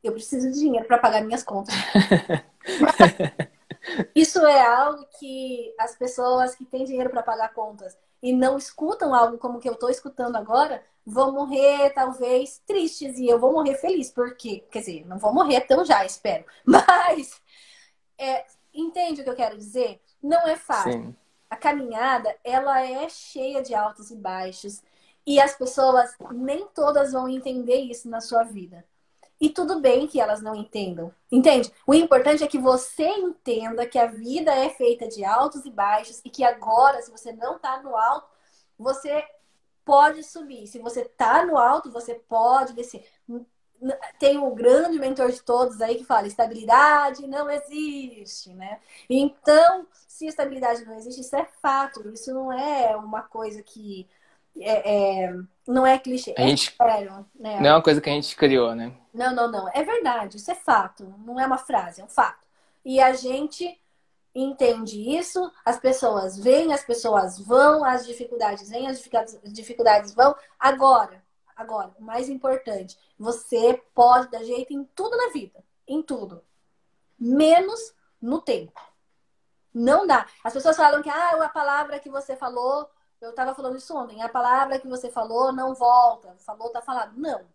eu 0.03 0.11
preciso 0.11 0.51
de 0.51 0.59
dinheiro 0.59 0.87
para 0.87 0.97
pagar 0.97 1.23
minhas 1.23 1.43
contas. 1.43 1.73
Isso 4.15 4.45
é 4.45 4.61
algo 4.61 5.05
que 5.19 5.73
as 5.79 5.95
pessoas 5.95 6.55
que 6.55 6.65
têm 6.65 6.85
dinheiro 6.85 7.09
para 7.09 7.23
pagar 7.23 7.53
contas 7.53 7.97
e 8.21 8.31
não 8.31 8.57
escutam 8.57 9.13
algo 9.13 9.37
como 9.37 9.59
que 9.59 9.67
eu 9.67 9.73
estou 9.73 9.89
escutando 9.89 10.35
agora, 10.35 10.83
vão 11.05 11.31
morrer 11.31 11.89
talvez 11.91 12.61
tristes 12.65 13.17
e 13.17 13.27
eu 13.27 13.39
vou 13.39 13.53
morrer 13.53 13.75
feliz, 13.75 14.11
porque, 14.11 14.63
quer 14.71 14.79
dizer, 14.79 15.05
não 15.05 15.17
vou 15.17 15.33
morrer 15.33 15.61
tão 15.61 15.83
já, 15.83 16.05
espero. 16.05 16.45
Mas 16.65 17.41
é, 18.17 18.45
entende 18.73 19.21
o 19.21 19.23
que 19.23 19.29
eu 19.29 19.35
quero 19.35 19.57
dizer? 19.57 20.01
Não 20.21 20.47
é 20.47 20.55
fácil. 20.55 20.91
Sim. 20.91 21.15
A 21.49 21.55
caminhada, 21.55 22.33
ela 22.43 22.81
é 22.81 23.09
cheia 23.09 23.61
de 23.61 23.75
altos 23.75 24.09
e 24.11 24.15
baixos 24.15 24.81
e 25.25 25.39
as 25.39 25.55
pessoas 25.55 26.15
nem 26.31 26.65
todas 26.67 27.11
vão 27.11 27.27
entender 27.27 27.77
isso 27.77 28.09
na 28.09 28.21
sua 28.21 28.43
vida. 28.43 28.85
E 29.39 29.49
tudo 29.49 29.79
bem 29.79 30.07
que 30.07 30.21
elas 30.21 30.41
não 30.41 30.55
entendam. 30.55 31.11
Entende? 31.31 31.71
O 31.85 31.95
importante 31.95 32.43
é 32.43 32.47
que 32.47 32.59
você 32.59 33.07
entenda 33.07 33.87
que 33.87 33.97
a 33.97 34.05
vida 34.05 34.53
é 34.53 34.69
feita 34.69 35.07
de 35.07 35.25
altos 35.25 35.65
e 35.65 35.71
baixos 35.71 36.21
e 36.23 36.29
que 36.29 36.43
agora, 36.43 37.01
se 37.01 37.09
você 37.09 37.33
não 37.33 37.55
está 37.55 37.81
no 37.81 37.97
alto, 37.97 38.27
você 38.77 39.23
pode 39.85 40.23
subir. 40.23 40.67
Se 40.67 40.79
você 40.79 41.01
está 41.01 41.45
no 41.45 41.57
alto, 41.57 41.91
você 41.91 42.15
pode 42.15 42.73
descer. 42.73 43.05
Tem 44.19 44.37
um 44.37 44.53
grande 44.53 44.99
mentor 44.99 45.31
de 45.31 45.41
todos 45.41 45.81
aí 45.81 45.95
que 45.95 46.03
fala: 46.03 46.27
estabilidade 46.27 47.25
não 47.27 47.49
existe, 47.49 48.53
né? 48.53 48.79
Então, 49.09 49.87
se 50.07 50.27
estabilidade 50.27 50.85
não 50.85 50.95
existe, 50.95 51.21
isso 51.21 51.35
é 51.35 51.45
fato. 51.61 52.07
Isso 52.09 52.33
não 52.33 52.51
é 52.51 52.95
uma 52.95 53.23
coisa 53.23 53.63
que 53.63 54.07
é, 54.59 55.23
é, 55.25 55.33
não 55.67 55.85
é 55.85 55.97
clichê. 55.97 56.33
A 56.37 56.41
gente, 56.41 56.75
é 56.79 56.83
sério, 56.83 57.25
né? 57.33 57.59
Não 57.59 57.69
é 57.69 57.73
uma 57.73 57.81
coisa 57.81 58.01
que 58.01 58.09
a 58.09 58.13
gente 58.13 58.35
criou, 58.35 58.75
né? 58.75 58.93
Não, 59.13 59.33
não, 59.33 59.51
não. 59.51 59.69
É 59.73 59.83
verdade, 59.83 60.37
isso 60.37 60.51
é 60.51 60.55
fato. 60.55 61.13
Não 61.25 61.39
é 61.39 61.45
uma 61.45 61.57
frase, 61.57 62.01
é 62.01 62.03
um 62.03 62.09
fato. 62.09 62.39
E 62.83 62.99
a 62.99 63.13
gente 63.13 63.80
entende 64.33 65.17
isso, 65.17 65.51
as 65.65 65.79
pessoas 65.79 66.37
vêm, 66.37 66.73
as 66.73 66.83
pessoas 66.83 67.39
vão, 67.39 67.83
as 67.83 68.05
dificuldades 68.05 68.69
vêm, 68.69 68.87
as 68.87 69.01
dificuldades 69.45 70.13
vão. 70.13 70.35
Agora, 70.59 71.23
agora, 71.55 71.93
o 71.99 72.03
mais 72.03 72.29
importante, 72.29 72.97
você 73.17 73.81
pode 73.93 74.29
dar 74.29 74.43
jeito 74.43 74.73
em 74.73 74.83
tudo 74.95 75.15
na 75.17 75.29
vida. 75.29 75.63
Em 75.87 76.01
tudo. 76.01 76.43
Menos 77.19 77.93
no 78.21 78.41
tempo. 78.41 78.79
Não 79.73 80.07
dá. 80.07 80.25
As 80.43 80.53
pessoas 80.53 80.77
falam 80.77 81.01
que 81.01 81.09
ah, 81.09 81.43
a 81.43 81.49
palavra 81.49 81.99
que 81.99 82.09
você 82.09 82.35
falou 82.35 82.89
eu 83.21 83.29
estava 83.29 83.53
falando 83.53 83.77
isso 83.77 83.95
ontem. 83.95 84.21
A 84.21 84.27
palavra 84.27 84.79
que 84.79 84.87
você 84.87 85.11
falou 85.11 85.51
não 85.53 85.75
volta. 85.75 86.35
Falou, 86.39 86.71
tá 86.71 86.81
falado. 86.81 87.13
Não. 87.15 87.45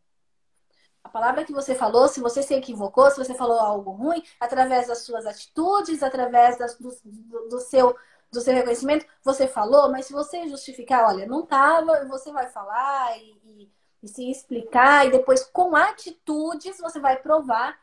A 1.06 1.08
palavra 1.08 1.44
que 1.44 1.52
você 1.52 1.72
falou, 1.72 2.08
se 2.08 2.18
você 2.18 2.42
se 2.42 2.52
equivocou, 2.52 3.08
se 3.12 3.16
você 3.16 3.32
falou 3.32 3.60
algo 3.60 3.92
ruim, 3.92 4.24
através 4.40 4.88
das 4.88 5.02
suas 5.02 5.24
atitudes, 5.24 6.02
através 6.02 6.58
das, 6.58 6.76
do, 6.76 6.90
do, 7.04 7.48
do, 7.48 7.60
seu, 7.60 7.96
do 8.28 8.40
seu 8.40 8.52
reconhecimento, 8.52 9.06
você 9.22 9.46
falou, 9.46 9.88
mas 9.88 10.06
se 10.06 10.12
você 10.12 10.48
justificar, 10.48 11.06
olha, 11.06 11.24
não 11.24 11.46
tava, 11.46 12.04
você 12.06 12.32
vai 12.32 12.48
falar 12.48 13.16
e, 13.18 13.38
e, 13.44 13.72
e 14.02 14.08
se 14.08 14.28
explicar, 14.28 15.06
e 15.06 15.12
depois 15.12 15.44
com 15.44 15.76
atitudes 15.76 16.76
você 16.78 16.98
vai 16.98 17.16
provar 17.18 17.78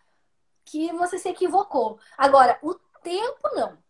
que 0.65 0.91
você 0.91 1.17
se 1.17 1.29
equivocou. 1.29 1.97
Agora, 2.17 2.59
o 2.61 2.75
tempo 3.01 3.55
não 3.55 3.81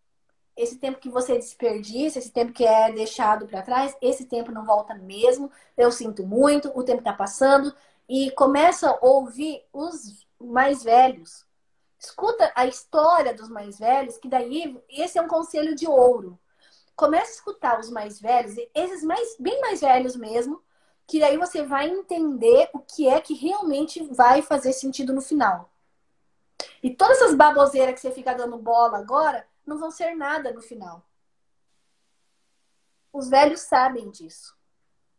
esse 0.55 0.77
tempo 0.77 0.99
que 0.99 1.10
você 1.10 1.34
desperdiça, 1.34 2.19
esse 2.19 2.31
tempo 2.31 2.53
que 2.53 2.64
é 2.64 2.91
deixado 2.91 3.47
para 3.47 3.64
trás, 3.64 3.97
esse 3.99 4.26
tempo 4.26 4.51
não 4.51 4.64
volta 4.64 4.93
mesmo. 4.93 5.51
Eu 5.76 5.91
sinto 5.91 6.23
muito, 6.23 6.72
o 6.76 6.84
tempo 6.84 6.99
está 6.99 7.11
passando 7.11 7.73
e 8.07 8.31
começa 8.31 8.89
a 8.89 8.97
ouvir 9.01 9.63
os 9.71 10.27
mais 10.39 10.84
velhos. 10.84 11.45
Escuta 11.97 12.51
a 12.55 12.65
história 12.65 13.34
dos 13.34 13.49
mais 13.49 13.80
velhos, 13.80 14.17
que 14.17 14.27
daí 14.27 14.77
esse 14.89 15.17
é 15.17 15.21
um 15.21 15.27
conselho 15.27 15.73
de 15.75 15.88
ouro. 15.88 16.38
Começa 16.95 17.31
a 17.31 17.35
escutar 17.35 17.80
os 17.80 17.89
mais 17.89 18.19
velhos, 18.19 18.55
esses 18.75 19.03
mais 19.03 19.35
bem 19.39 19.59
mais 19.61 19.81
velhos 19.81 20.15
mesmo, 20.15 20.61
que 21.07 21.19
daí 21.19 21.38
você 21.38 21.63
vai 21.63 21.89
entender 21.89 22.69
o 22.73 22.80
que 22.80 23.07
é 23.07 23.19
que 23.19 23.34
realmente 23.34 24.03
vai 24.13 24.41
fazer 24.41 24.73
sentido 24.73 25.13
no 25.13 25.21
final. 25.21 25.71
E 26.81 26.93
todas 26.93 27.17
essas 27.17 27.35
baboseiras 27.35 27.95
que 27.95 28.01
você 28.01 28.11
fica 28.11 28.34
dando 28.34 28.57
bola 28.57 28.97
agora, 28.97 29.47
não 29.65 29.77
vão 29.77 29.89
ser 29.89 30.15
nada 30.15 30.51
no 30.51 30.61
final. 30.61 31.03
Os 33.11 33.30
velhos 33.30 33.61
sabem 33.61 34.09
disso. 34.09 34.55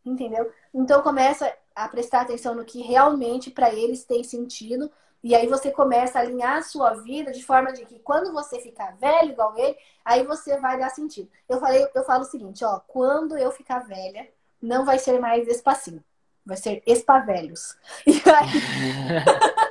Entendeu? 0.05 0.53
Então 0.73 1.03
começa 1.03 1.51
a 1.75 1.89
prestar 1.89 2.23
atenção 2.23 2.55
no 2.55 2.65
que 2.65 2.81
realmente 2.83 3.51
para 3.51 3.73
eles 3.73 4.05
tem 4.05 4.23
sentido. 4.23 4.91
E 5.23 5.35
aí 5.35 5.47
você 5.47 5.71
começa 5.71 6.19
a 6.19 6.23
alinhar 6.23 6.59
a 6.59 6.63
sua 6.63 6.95
vida 6.95 7.33
de 7.33 7.43
forma 7.43 7.73
de 7.73 7.85
que 7.87 7.99
quando 7.99 8.33
você 8.33 8.61
ficar 8.61 8.97
velho 8.97 9.31
igual 9.33 9.57
ele, 9.59 9.77
aí 10.05 10.23
você 10.25 10.59
vai 10.59 10.79
dar 10.79 10.91
sentido. 10.91 11.31
Eu 11.49 11.59
falei, 11.59 11.87
eu 11.95 12.05
falo 12.05 12.23
o 12.23 12.27
seguinte, 12.27 12.65
ó, 12.65 12.81
quando 12.87 13.37
eu 13.39 13.51
ficar 13.51 13.81
velha, 13.81 14.29
não 14.61 14.85
vai 14.85 14.99
ser 14.99 15.19
mais 15.21 15.49
espacinho, 15.49 16.05
vai 16.45 16.57
ser 16.57 16.83
espavelhos. 16.87 17.77
E 18.07 18.23
aí 18.31 18.49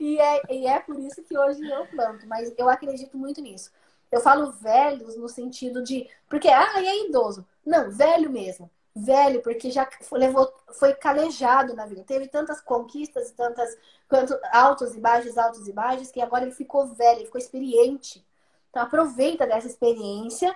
E 0.00 0.18
é, 0.18 0.42
e 0.50 0.66
é 0.66 0.80
por 0.80 0.98
isso 0.98 1.22
que 1.22 1.36
hoje 1.36 1.62
eu 1.68 1.86
planto, 1.86 2.26
mas 2.26 2.52
eu 2.56 2.68
acredito 2.70 3.18
muito 3.18 3.40
nisso. 3.42 3.70
Eu 4.10 4.20
falo 4.20 4.50
velhos 4.50 5.14
no 5.16 5.28
sentido 5.28 5.82
de. 5.82 6.08
Porque, 6.28 6.48
ah, 6.48 6.72
é 6.82 7.06
idoso. 7.06 7.46
Não, 7.64 7.90
velho 7.90 8.30
mesmo. 8.30 8.70
Velho, 8.94 9.40
porque 9.42 9.70
já 9.70 9.88
levou, 10.12 10.52
foi 10.72 10.94
calejado 10.94 11.74
na 11.74 11.86
vida. 11.86 12.02
Teve 12.02 12.26
tantas 12.26 12.60
conquistas 12.60 13.30
tantas 13.30 13.76
quanto, 14.08 14.36
altos 14.52 14.94
e 14.94 15.00
baixos, 15.00 15.38
altos 15.38 15.68
e 15.68 15.72
baixos, 15.72 16.10
que 16.10 16.20
agora 16.20 16.44
ele 16.44 16.52
ficou 16.52 16.86
velho, 16.88 17.18
ele 17.18 17.26
ficou 17.26 17.40
experiente. 17.40 18.26
Então 18.68 18.82
aproveita 18.82 19.46
dessa 19.46 19.66
experiência 19.68 20.54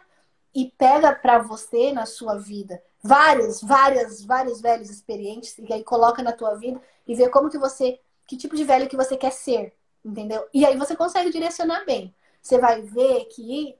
e 0.55 0.71
pega 0.77 1.13
para 1.15 1.39
você 1.39 1.93
na 1.93 2.07
sua 2.07 2.37
vida 2.37 2.83
vários, 3.03 3.61
várias, 3.61 4.25
vários 4.25 4.61
velhos 4.63 4.89
experientes 4.89 5.59
e 5.59 5.73
aí 5.73 5.85
coloca 5.85 6.23
na 6.23 6.33
tua 6.33 6.55
vida 6.55 6.81
e 7.07 7.15
vê 7.15 7.29
como 7.29 7.51
que 7.51 7.59
você 7.59 8.01
que 8.27 8.37
tipo 8.37 8.57
de 8.57 8.65
velho 8.65 8.89
que 8.89 8.97
você 8.97 9.19
quer 9.19 9.33
ser, 9.33 9.75
entendeu? 10.03 10.49
E 10.55 10.65
aí 10.65 10.79
você 10.79 10.97
consegue 10.97 11.31
direcionar 11.31 11.85
bem. 11.85 12.15
Você 12.41 12.59
vai 12.59 12.81
ver 12.81 13.27
que 13.27 13.77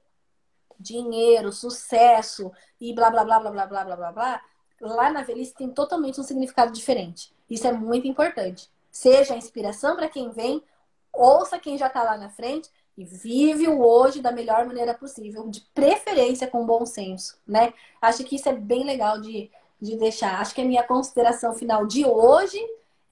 dinheiro, 0.79 1.51
sucesso 1.51 2.51
e 2.79 2.93
blá 2.93 3.09
blá 3.09 3.23
blá 3.23 3.39
blá 3.39 3.51
blá 3.51 3.65
blá 3.65 3.83
blá 3.85 3.95
blá 3.95 4.11
blá, 4.11 4.41
lá 4.81 5.09
na 5.09 5.23
velhice 5.23 5.53
tem 5.53 5.69
totalmente 5.69 6.19
um 6.19 6.23
significado 6.23 6.71
diferente. 6.71 7.33
Isso 7.49 7.67
é 7.67 7.71
muito 7.71 8.07
importante. 8.07 8.69
Seja 8.91 9.35
inspiração 9.35 9.95
para 9.95 10.09
quem 10.09 10.29
vem, 10.31 10.63
ouça 11.11 11.59
quem 11.59 11.77
já 11.77 11.87
está 11.87 12.03
lá 12.03 12.17
na 12.17 12.29
frente 12.29 12.69
e 12.97 13.03
vive 13.03 13.67
o 13.67 13.81
hoje 13.81 14.21
da 14.21 14.31
melhor 14.31 14.65
maneira 14.65 14.93
possível, 14.93 15.49
de 15.49 15.61
preferência 15.73 16.47
com 16.47 16.65
bom 16.65 16.85
senso, 16.85 17.37
né? 17.45 17.73
Acho 18.01 18.23
que 18.23 18.35
isso 18.37 18.47
é 18.47 18.53
bem 18.53 18.85
legal 18.85 19.19
de, 19.19 19.51
de 19.81 19.97
deixar. 19.97 20.39
Acho 20.39 20.55
que 20.55 20.61
a 20.61 20.65
minha 20.65 20.83
consideração 20.83 21.53
final 21.53 21.85
de 21.85 22.05
hoje 22.05 22.57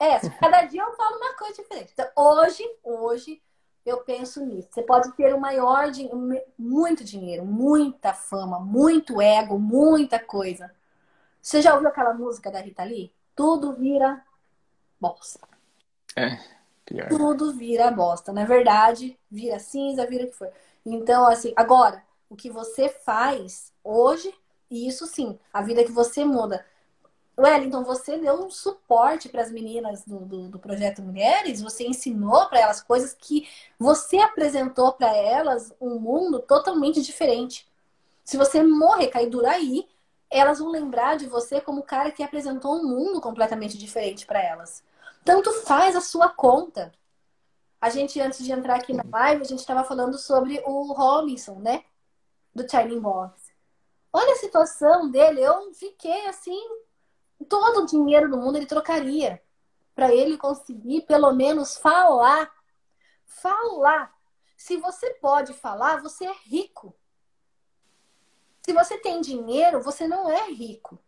é 0.00 0.12
essa. 0.12 0.30
Cada 0.30 0.62
dia 0.62 0.82
eu 0.82 0.92
falo 0.94 1.16
uma 1.16 1.34
coisa 1.34 1.62
diferente. 1.62 1.92
Então, 1.92 2.08
hoje, 2.16 2.64
hoje, 2.82 3.42
eu 3.84 3.98
penso 3.98 4.44
nisso. 4.44 4.68
Você 4.70 4.82
pode 4.82 5.12
ter 5.12 5.34
o 5.34 5.40
maior, 5.40 5.86
muito 6.58 7.04
dinheiro, 7.04 7.44
muita 7.44 8.12
fama, 8.14 8.58
muito 8.58 9.20
ego, 9.20 9.58
muita 9.58 10.18
coisa. 10.18 10.74
Você 11.40 11.60
já 11.60 11.74
ouviu 11.74 11.88
aquela 11.88 12.14
música 12.14 12.50
da 12.50 12.60
Rita 12.60 12.82
Lee? 12.84 13.12
Tudo 13.36 13.74
vira 13.74 14.24
bosta. 14.98 15.46
É, 16.16 16.38
pior. 16.86 17.08
Tudo 17.08 17.52
vira 17.52 17.90
bosta. 17.90 18.32
Na 18.32 18.44
verdade, 18.44 19.18
vira 19.30 19.58
cinza, 19.58 20.06
vira 20.06 20.24
o 20.24 20.28
que 20.28 20.34
for. 20.34 20.50
Então, 20.86 21.26
assim, 21.26 21.52
agora, 21.56 22.02
o 22.30 22.36
que 22.36 22.50
você 22.50 22.88
faz 22.88 23.72
hoje, 23.82 24.34
isso 24.70 25.06
sim, 25.06 25.38
a 25.52 25.60
vida 25.60 25.84
que 25.84 25.92
você 25.92 26.24
muda. 26.24 26.64
Wellington, 27.36 27.82
você 27.82 28.16
deu 28.16 28.34
um 28.44 28.50
suporte 28.50 29.28
para 29.28 29.42
as 29.42 29.50
meninas 29.50 30.04
do, 30.04 30.20
do, 30.20 30.48
do, 30.48 30.58
projeto 30.58 31.02
Mulheres, 31.02 31.60
você 31.60 31.86
ensinou 31.86 32.46
para 32.46 32.60
elas 32.60 32.80
coisas 32.80 33.12
que 33.12 33.48
você 33.78 34.18
apresentou 34.18 34.92
para 34.92 35.14
elas 35.16 35.72
um 35.80 35.98
mundo 35.98 36.38
totalmente 36.38 37.02
diferente. 37.02 37.66
Se 38.24 38.36
você 38.36 38.62
morrer, 38.62 39.08
cair 39.08 39.28
duro 39.28 39.46
aí, 39.46 39.88
elas 40.30 40.58
vão 40.58 40.70
lembrar 40.70 41.16
de 41.16 41.26
você 41.26 41.60
como 41.60 41.80
o 41.80 41.84
cara 41.84 42.10
que 42.10 42.22
apresentou 42.22 42.76
um 42.76 42.84
mundo 42.84 43.20
completamente 43.20 43.76
diferente 43.76 44.26
para 44.26 44.42
elas. 44.42 44.82
Tanto 45.24 45.52
faz 45.62 45.96
a 45.96 46.00
sua 46.00 46.28
conta. 46.28 46.92
A 47.80 47.90
gente, 47.90 48.20
antes 48.20 48.44
de 48.44 48.52
entrar 48.52 48.76
aqui 48.76 48.92
na 48.92 49.04
live, 49.10 49.42
a 49.42 49.46
gente 49.46 49.60
estava 49.60 49.84
falando 49.84 50.18
sobre 50.18 50.62
o 50.64 50.92
Robinson, 50.92 51.56
né? 51.56 51.84
Do 52.54 52.68
Shining 52.68 53.00
Box. 53.00 53.52
Olha 54.12 54.32
a 54.32 54.36
situação 54.36 55.10
dele. 55.10 55.40
Eu 55.40 55.72
fiquei 55.74 56.26
assim. 56.26 56.60
Todo 57.48 57.82
o 57.82 57.86
dinheiro 57.86 58.30
do 58.30 58.36
mundo 58.36 58.56
ele 58.56 58.66
trocaria 58.66 59.42
para 59.94 60.12
ele 60.12 60.36
conseguir 60.36 61.02
pelo 61.02 61.32
menos 61.32 61.76
falar. 61.76 62.50
Falar. 63.26 64.12
Se 64.56 64.76
você 64.76 65.10
pode 65.14 65.52
falar, 65.52 66.00
você 66.00 66.26
é 66.26 66.34
rico. 66.44 66.94
Se 68.62 68.72
você 68.72 68.96
tem 68.98 69.20
dinheiro, 69.20 69.82
você 69.82 70.08
não 70.08 70.30
é 70.30 70.50
rico. 70.50 70.98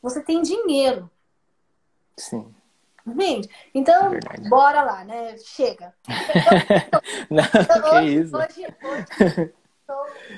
Você 0.00 0.22
tem 0.22 0.40
dinheiro. 0.40 1.10
Sim. 2.16 2.54
Entende? 3.04 3.48
Então, 3.74 4.14
é 4.14 4.48
bora 4.48 4.82
lá, 4.82 5.04
né? 5.04 5.36
Chega. 5.38 5.94
não, 7.30 7.44
então, 7.44 7.90
que 7.90 8.00
isso. 8.02 8.36
Hoje, 8.36 8.76
hoje 8.82 9.06
estou 9.06 9.57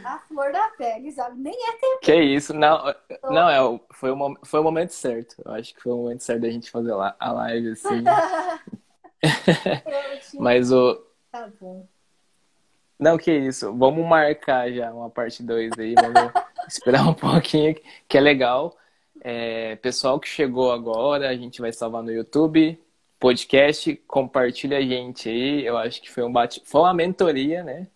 a 0.04 0.18
flor 0.20 0.52
da 0.52 0.68
pele, 0.78 1.10
sabe? 1.12 1.40
Nem 1.40 1.54
é 1.54 1.72
tempo. 1.72 2.00
Que 2.02 2.14
isso. 2.14 2.54
Não, 2.54 2.94
não 3.24 3.48
é, 3.48 3.80
foi, 3.90 4.10
o, 4.10 4.36
foi 4.44 4.60
o 4.60 4.64
momento 4.64 4.90
certo. 4.90 5.36
Eu 5.44 5.52
acho 5.52 5.74
que 5.74 5.82
foi 5.82 5.92
o 5.92 5.96
momento 5.96 6.22
certo 6.22 6.42
da 6.42 6.50
gente 6.50 6.70
fazer 6.70 6.92
a 6.92 7.32
live, 7.32 7.70
assim. 7.70 8.02
Mas 10.38 10.72
o... 10.72 11.00
Tá 11.30 11.48
bom. 11.60 11.86
Não, 12.98 13.16
que 13.16 13.32
isso. 13.32 13.72
Vamos 13.76 14.06
marcar 14.06 14.70
já 14.70 14.92
uma 14.92 15.08
parte 15.08 15.42
2 15.42 15.72
aí. 15.78 15.94
Vamos 15.94 16.32
esperar 16.68 17.08
um 17.08 17.14
pouquinho, 17.14 17.74
que 18.06 18.18
é 18.18 18.20
legal. 18.20 18.76
É, 19.22 19.76
pessoal 19.76 20.20
que 20.20 20.28
chegou 20.28 20.72
agora, 20.72 21.28
a 21.28 21.36
gente 21.36 21.60
vai 21.60 21.72
salvar 21.72 22.02
no 22.02 22.12
YouTube. 22.12 22.78
Podcast, 23.18 23.94
compartilha 24.06 24.78
a 24.78 24.82
gente 24.82 25.28
aí. 25.28 25.64
Eu 25.64 25.76
acho 25.76 26.00
que 26.00 26.10
foi 26.10 26.24
um 26.24 26.32
bate... 26.32 26.62
foi 26.64 26.80
uma 26.82 26.94
mentoria, 26.94 27.62
né? 27.62 27.86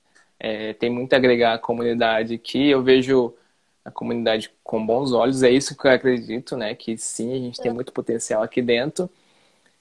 É, 0.46 0.74
tem 0.74 0.90
muito 0.90 1.14
a 1.14 1.16
agregar 1.16 1.54
à 1.54 1.58
comunidade 1.58 2.34
aqui. 2.34 2.68
Eu 2.68 2.82
vejo 2.82 3.34
a 3.82 3.90
comunidade 3.90 4.50
com 4.62 4.84
bons 4.84 5.10
olhos. 5.10 5.42
É 5.42 5.50
isso 5.50 5.74
que 5.74 5.86
eu 5.86 5.90
acredito, 5.90 6.54
né? 6.54 6.74
Que 6.74 6.98
sim, 6.98 7.32
a 7.32 7.38
gente 7.38 7.58
tem 7.62 7.72
muito 7.72 7.90
potencial 7.94 8.42
aqui 8.42 8.60
dentro. 8.60 9.08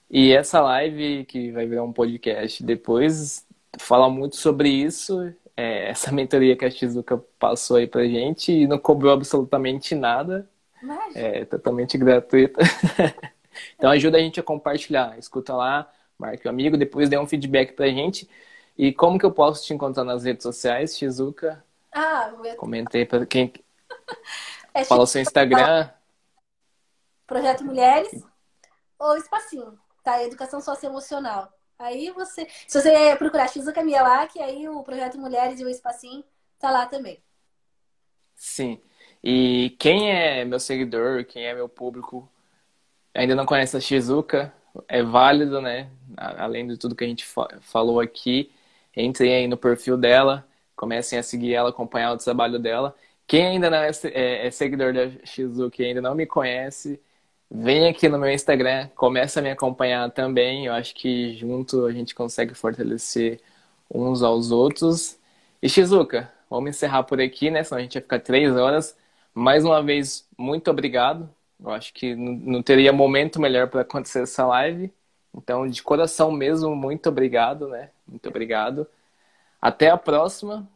E 0.10 0.32
essa 0.32 0.62
live, 0.62 1.26
que 1.26 1.52
vai 1.52 1.66
virar 1.68 1.84
um 1.84 1.92
podcast 1.92 2.64
depois, 2.64 3.46
fala 3.78 4.10
muito 4.10 4.38
sobre 4.38 4.70
isso. 4.70 5.34
É, 5.58 5.90
essa 5.90 6.12
mentoria 6.16 6.56
que 6.56 6.64
a 6.64 6.72
Shizuka 6.72 7.18
passou 7.38 7.76
aí 7.76 7.86
pra 7.86 8.06
gente 8.06 8.54
e 8.54 8.66
não 8.66 8.80
cobrou 8.80 9.12
absolutamente 9.12 9.94
nada. 9.94 10.50
Imagina. 10.82 11.20
É 11.20 11.44
totalmente 11.44 11.98
gratuita. 11.98 12.62
então 13.76 13.92
ajuda 13.92 14.18
a 14.18 14.22
gente 14.22 14.40
a 14.40 14.44
compartilhar. 14.44 15.20
Escuta 15.20 15.54
lá, 15.54 15.92
marque 16.18 16.48
o 16.48 16.50
um 16.50 16.54
amigo, 16.54 16.78
depois 16.78 17.10
dê 17.10 17.18
um 17.18 17.28
feedback 17.28 17.74
pra 17.74 17.90
gente. 17.90 18.30
E 18.78 18.92
como 18.92 19.20
que 19.20 19.26
eu 19.26 19.32
posso 19.32 19.66
te 19.66 19.74
encontrar 19.74 20.04
nas 20.04 20.24
redes 20.24 20.44
sociais, 20.44 20.98
Shizuka? 20.98 21.64
Ah, 21.92 22.34
meu... 22.42 22.56
Comentei 22.56 23.06
para 23.06 23.26
quem. 23.26 23.54
é 24.74 24.84
Fala 24.84 25.04
o 25.04 25.08
seu 25.08 25.22
Instagram. 25.22 25.90
Projeto 27.28 27.64
Mulheres 27.64 28.24
ou 28.98 29.16
Espacinho, 29.18 29.78
tá? 30.04 30.24
Educação 30.24 30.60
Socioemocional. 30.60 31.52
Aí 31.78 32.12
você, 32.12 32.48
se 32.68 32.82
você 32.82 33.16
procurar 33.16 33.48
Shizuka 33.48 33.84
Miyawaki, 33.84 34.40
aí 34.40 34.68
o 34.70 34.84
Projeto 34.84 35.20
Mulheres 35.20 35.60
e 35.60 35.66
o 35.66 35.70
Espacinho 35.70 36.24
tá 36.58 36.72
lá 36.72 36.86
também. 36.86 37.22
Sim. 38.36 38.82
E 39.24 39.76
quem 39.80 40.12
é 40.12 40.44
meu 40.46 40.60
seguidor, 40.60 41.26
quem 41.26 41.46
é 41.46 41.54
meu 41.54 41.70
público, 41.70 42.30
ainda 43.14 43.36
não 43.36 43.46
conhece 43.46 43.78
a 43.78 43.80
Shizuka, 43.80 44.54
é 44.88 45.04
válido, 45.04 45.62
né? 45.62 45.90
Além 46.18 46.68
de 46.68 46.78
tudo 46.78 46.96
que 46.96 47.04
a 47.04 47.08
gente 47.08 47.26
falou 47.62 48.00
aqui, 48.00 48.52
entrem 48.96 49.34
aí 49.36 49.48
no 49.48 49.58
perfil 49.58 49.98
dela, 49.98 50.48
comecem 50.76 51.20
a 51.20 51.24
seguir 51.24 51.54
ela, 51.54 51.70
acompanhar 51.70 52.14
o 52.14 52.18
trabalho 52.18 52.60
dela. 52.60 52.96
Quem 53.28 53.46
ainda 53.48 53.70
não 53.70 53.78
é, 53.78 53.92
é, 54.06 54.48
é 54.48 54.52
seguidor 54.52 54.94
da 54.94 55.10
Shizuka 55.26 55.82
e 55.82 55.86
ainda 55.86 56.02
não 56.02 56.16
me 56.16 56.26
conhece, 56.26 57.00
Vem 57.56 57.88
aqui 57.88 58.10
no 58.10 58.18
meu 58.18 58.32
Instagram, 58.32 58.90
começa 58.96 59.40
a 59.40 59.44
me 59.44 59.52
acompanhar 59.52 60.10
também. 60.12 60.66
Eu 60.66 60.74
acho 60.74 60.96
que 60.96 61.36
junto 61.36 61.86
a 61.86 61.92
gente 61.92 62.16
consegue 62.16 62.56
fortalecer 62.56 63.40
uns 63.94 64.24
aos 64.24 64.50
outros. 64.52 65.20
E 65.62 65.70
Shizuka, 65.70 66.34
vamos 66.50 66.72
encerrar 66.72 67.04
por 67.04 67.22
aqui, 67.22 67.52
né? 67.52 67.64
Senão 67.64 67.78
a 67.80 67.82
gente 67.84 67.94
vai 67.94 68.02
ficar 68.02 68.20
três 68.22 68.56
horas. 68.56 68.98
Mais 69.36 69.64
uma 69.64 69.84
vez, 69.84 70.28
muito 70.36 70.72
obrigado. 70.72 71.30
Eu 71.60 71.70
acho 71.70 71.94
que 71.94 72.16
não 72.16 72.64
teria 72.64 72.92
momento 72.92 73.40
melhor 73.40 73.70
para 73.70 73.82
acontecer 73.82 74.24
essa 74.24 74.46
live. 74.48 74.92
Então, 75.36 75.68
de 75.68 75.82
coração 75.82 76.32
mesmo, 76.32 76.76
muito 76.76 77.10
obrigado, 77.10 77.68
né? 77.68 77.90
Muito 78.08 78.28
obrigado. 78.30 78.88
Até 79.62 79.90
a 79.90 79.98
próxima. 79.98 80.68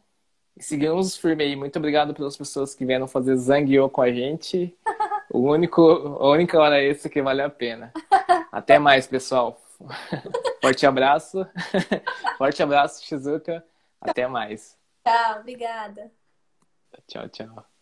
E 0.56 0.62
seguimos 0.62 1.16
firme 1.16 1.44
aí. 1.44 1.56
Muito 1.56 1.78
obrigado 1.78 2.12
pelas 2.12 2.36
pessoas 2.36 2.74
que 2.74 2.84
vieram 2.84 3.06
fazer 3.06 3.36
Zangyo 3.36 3.88
com 3.88 4.02
a 4.02 4.12
gente. 4.12 4.76
O 5.30 5.40
único, 5.40 5.82
a 5.82 6.30
única 6.30 6.58
hora 6.58 6.82
extra 6.82 7.10
que 7.10 7.20
vale 7.20 7.42
a 7.42 7.50
pena. 7.50 7.92
Até 8.50 8.78
mais, 8.78 9.06
pessoal. 9.06 9.60
Forte 10.62 10.86
abraço. 10.86 11.46
Forte 12.38 12.62
abraço, 12.62 13.04
Shizuka. 13.04 13.62
Até 14.00 14.26
mais. 14.26 14.74
Tchau, 15.04 15.40
obrigada. 15.40 16.10
Tchau, 17.06 17.28
tchau. 17.28 17.77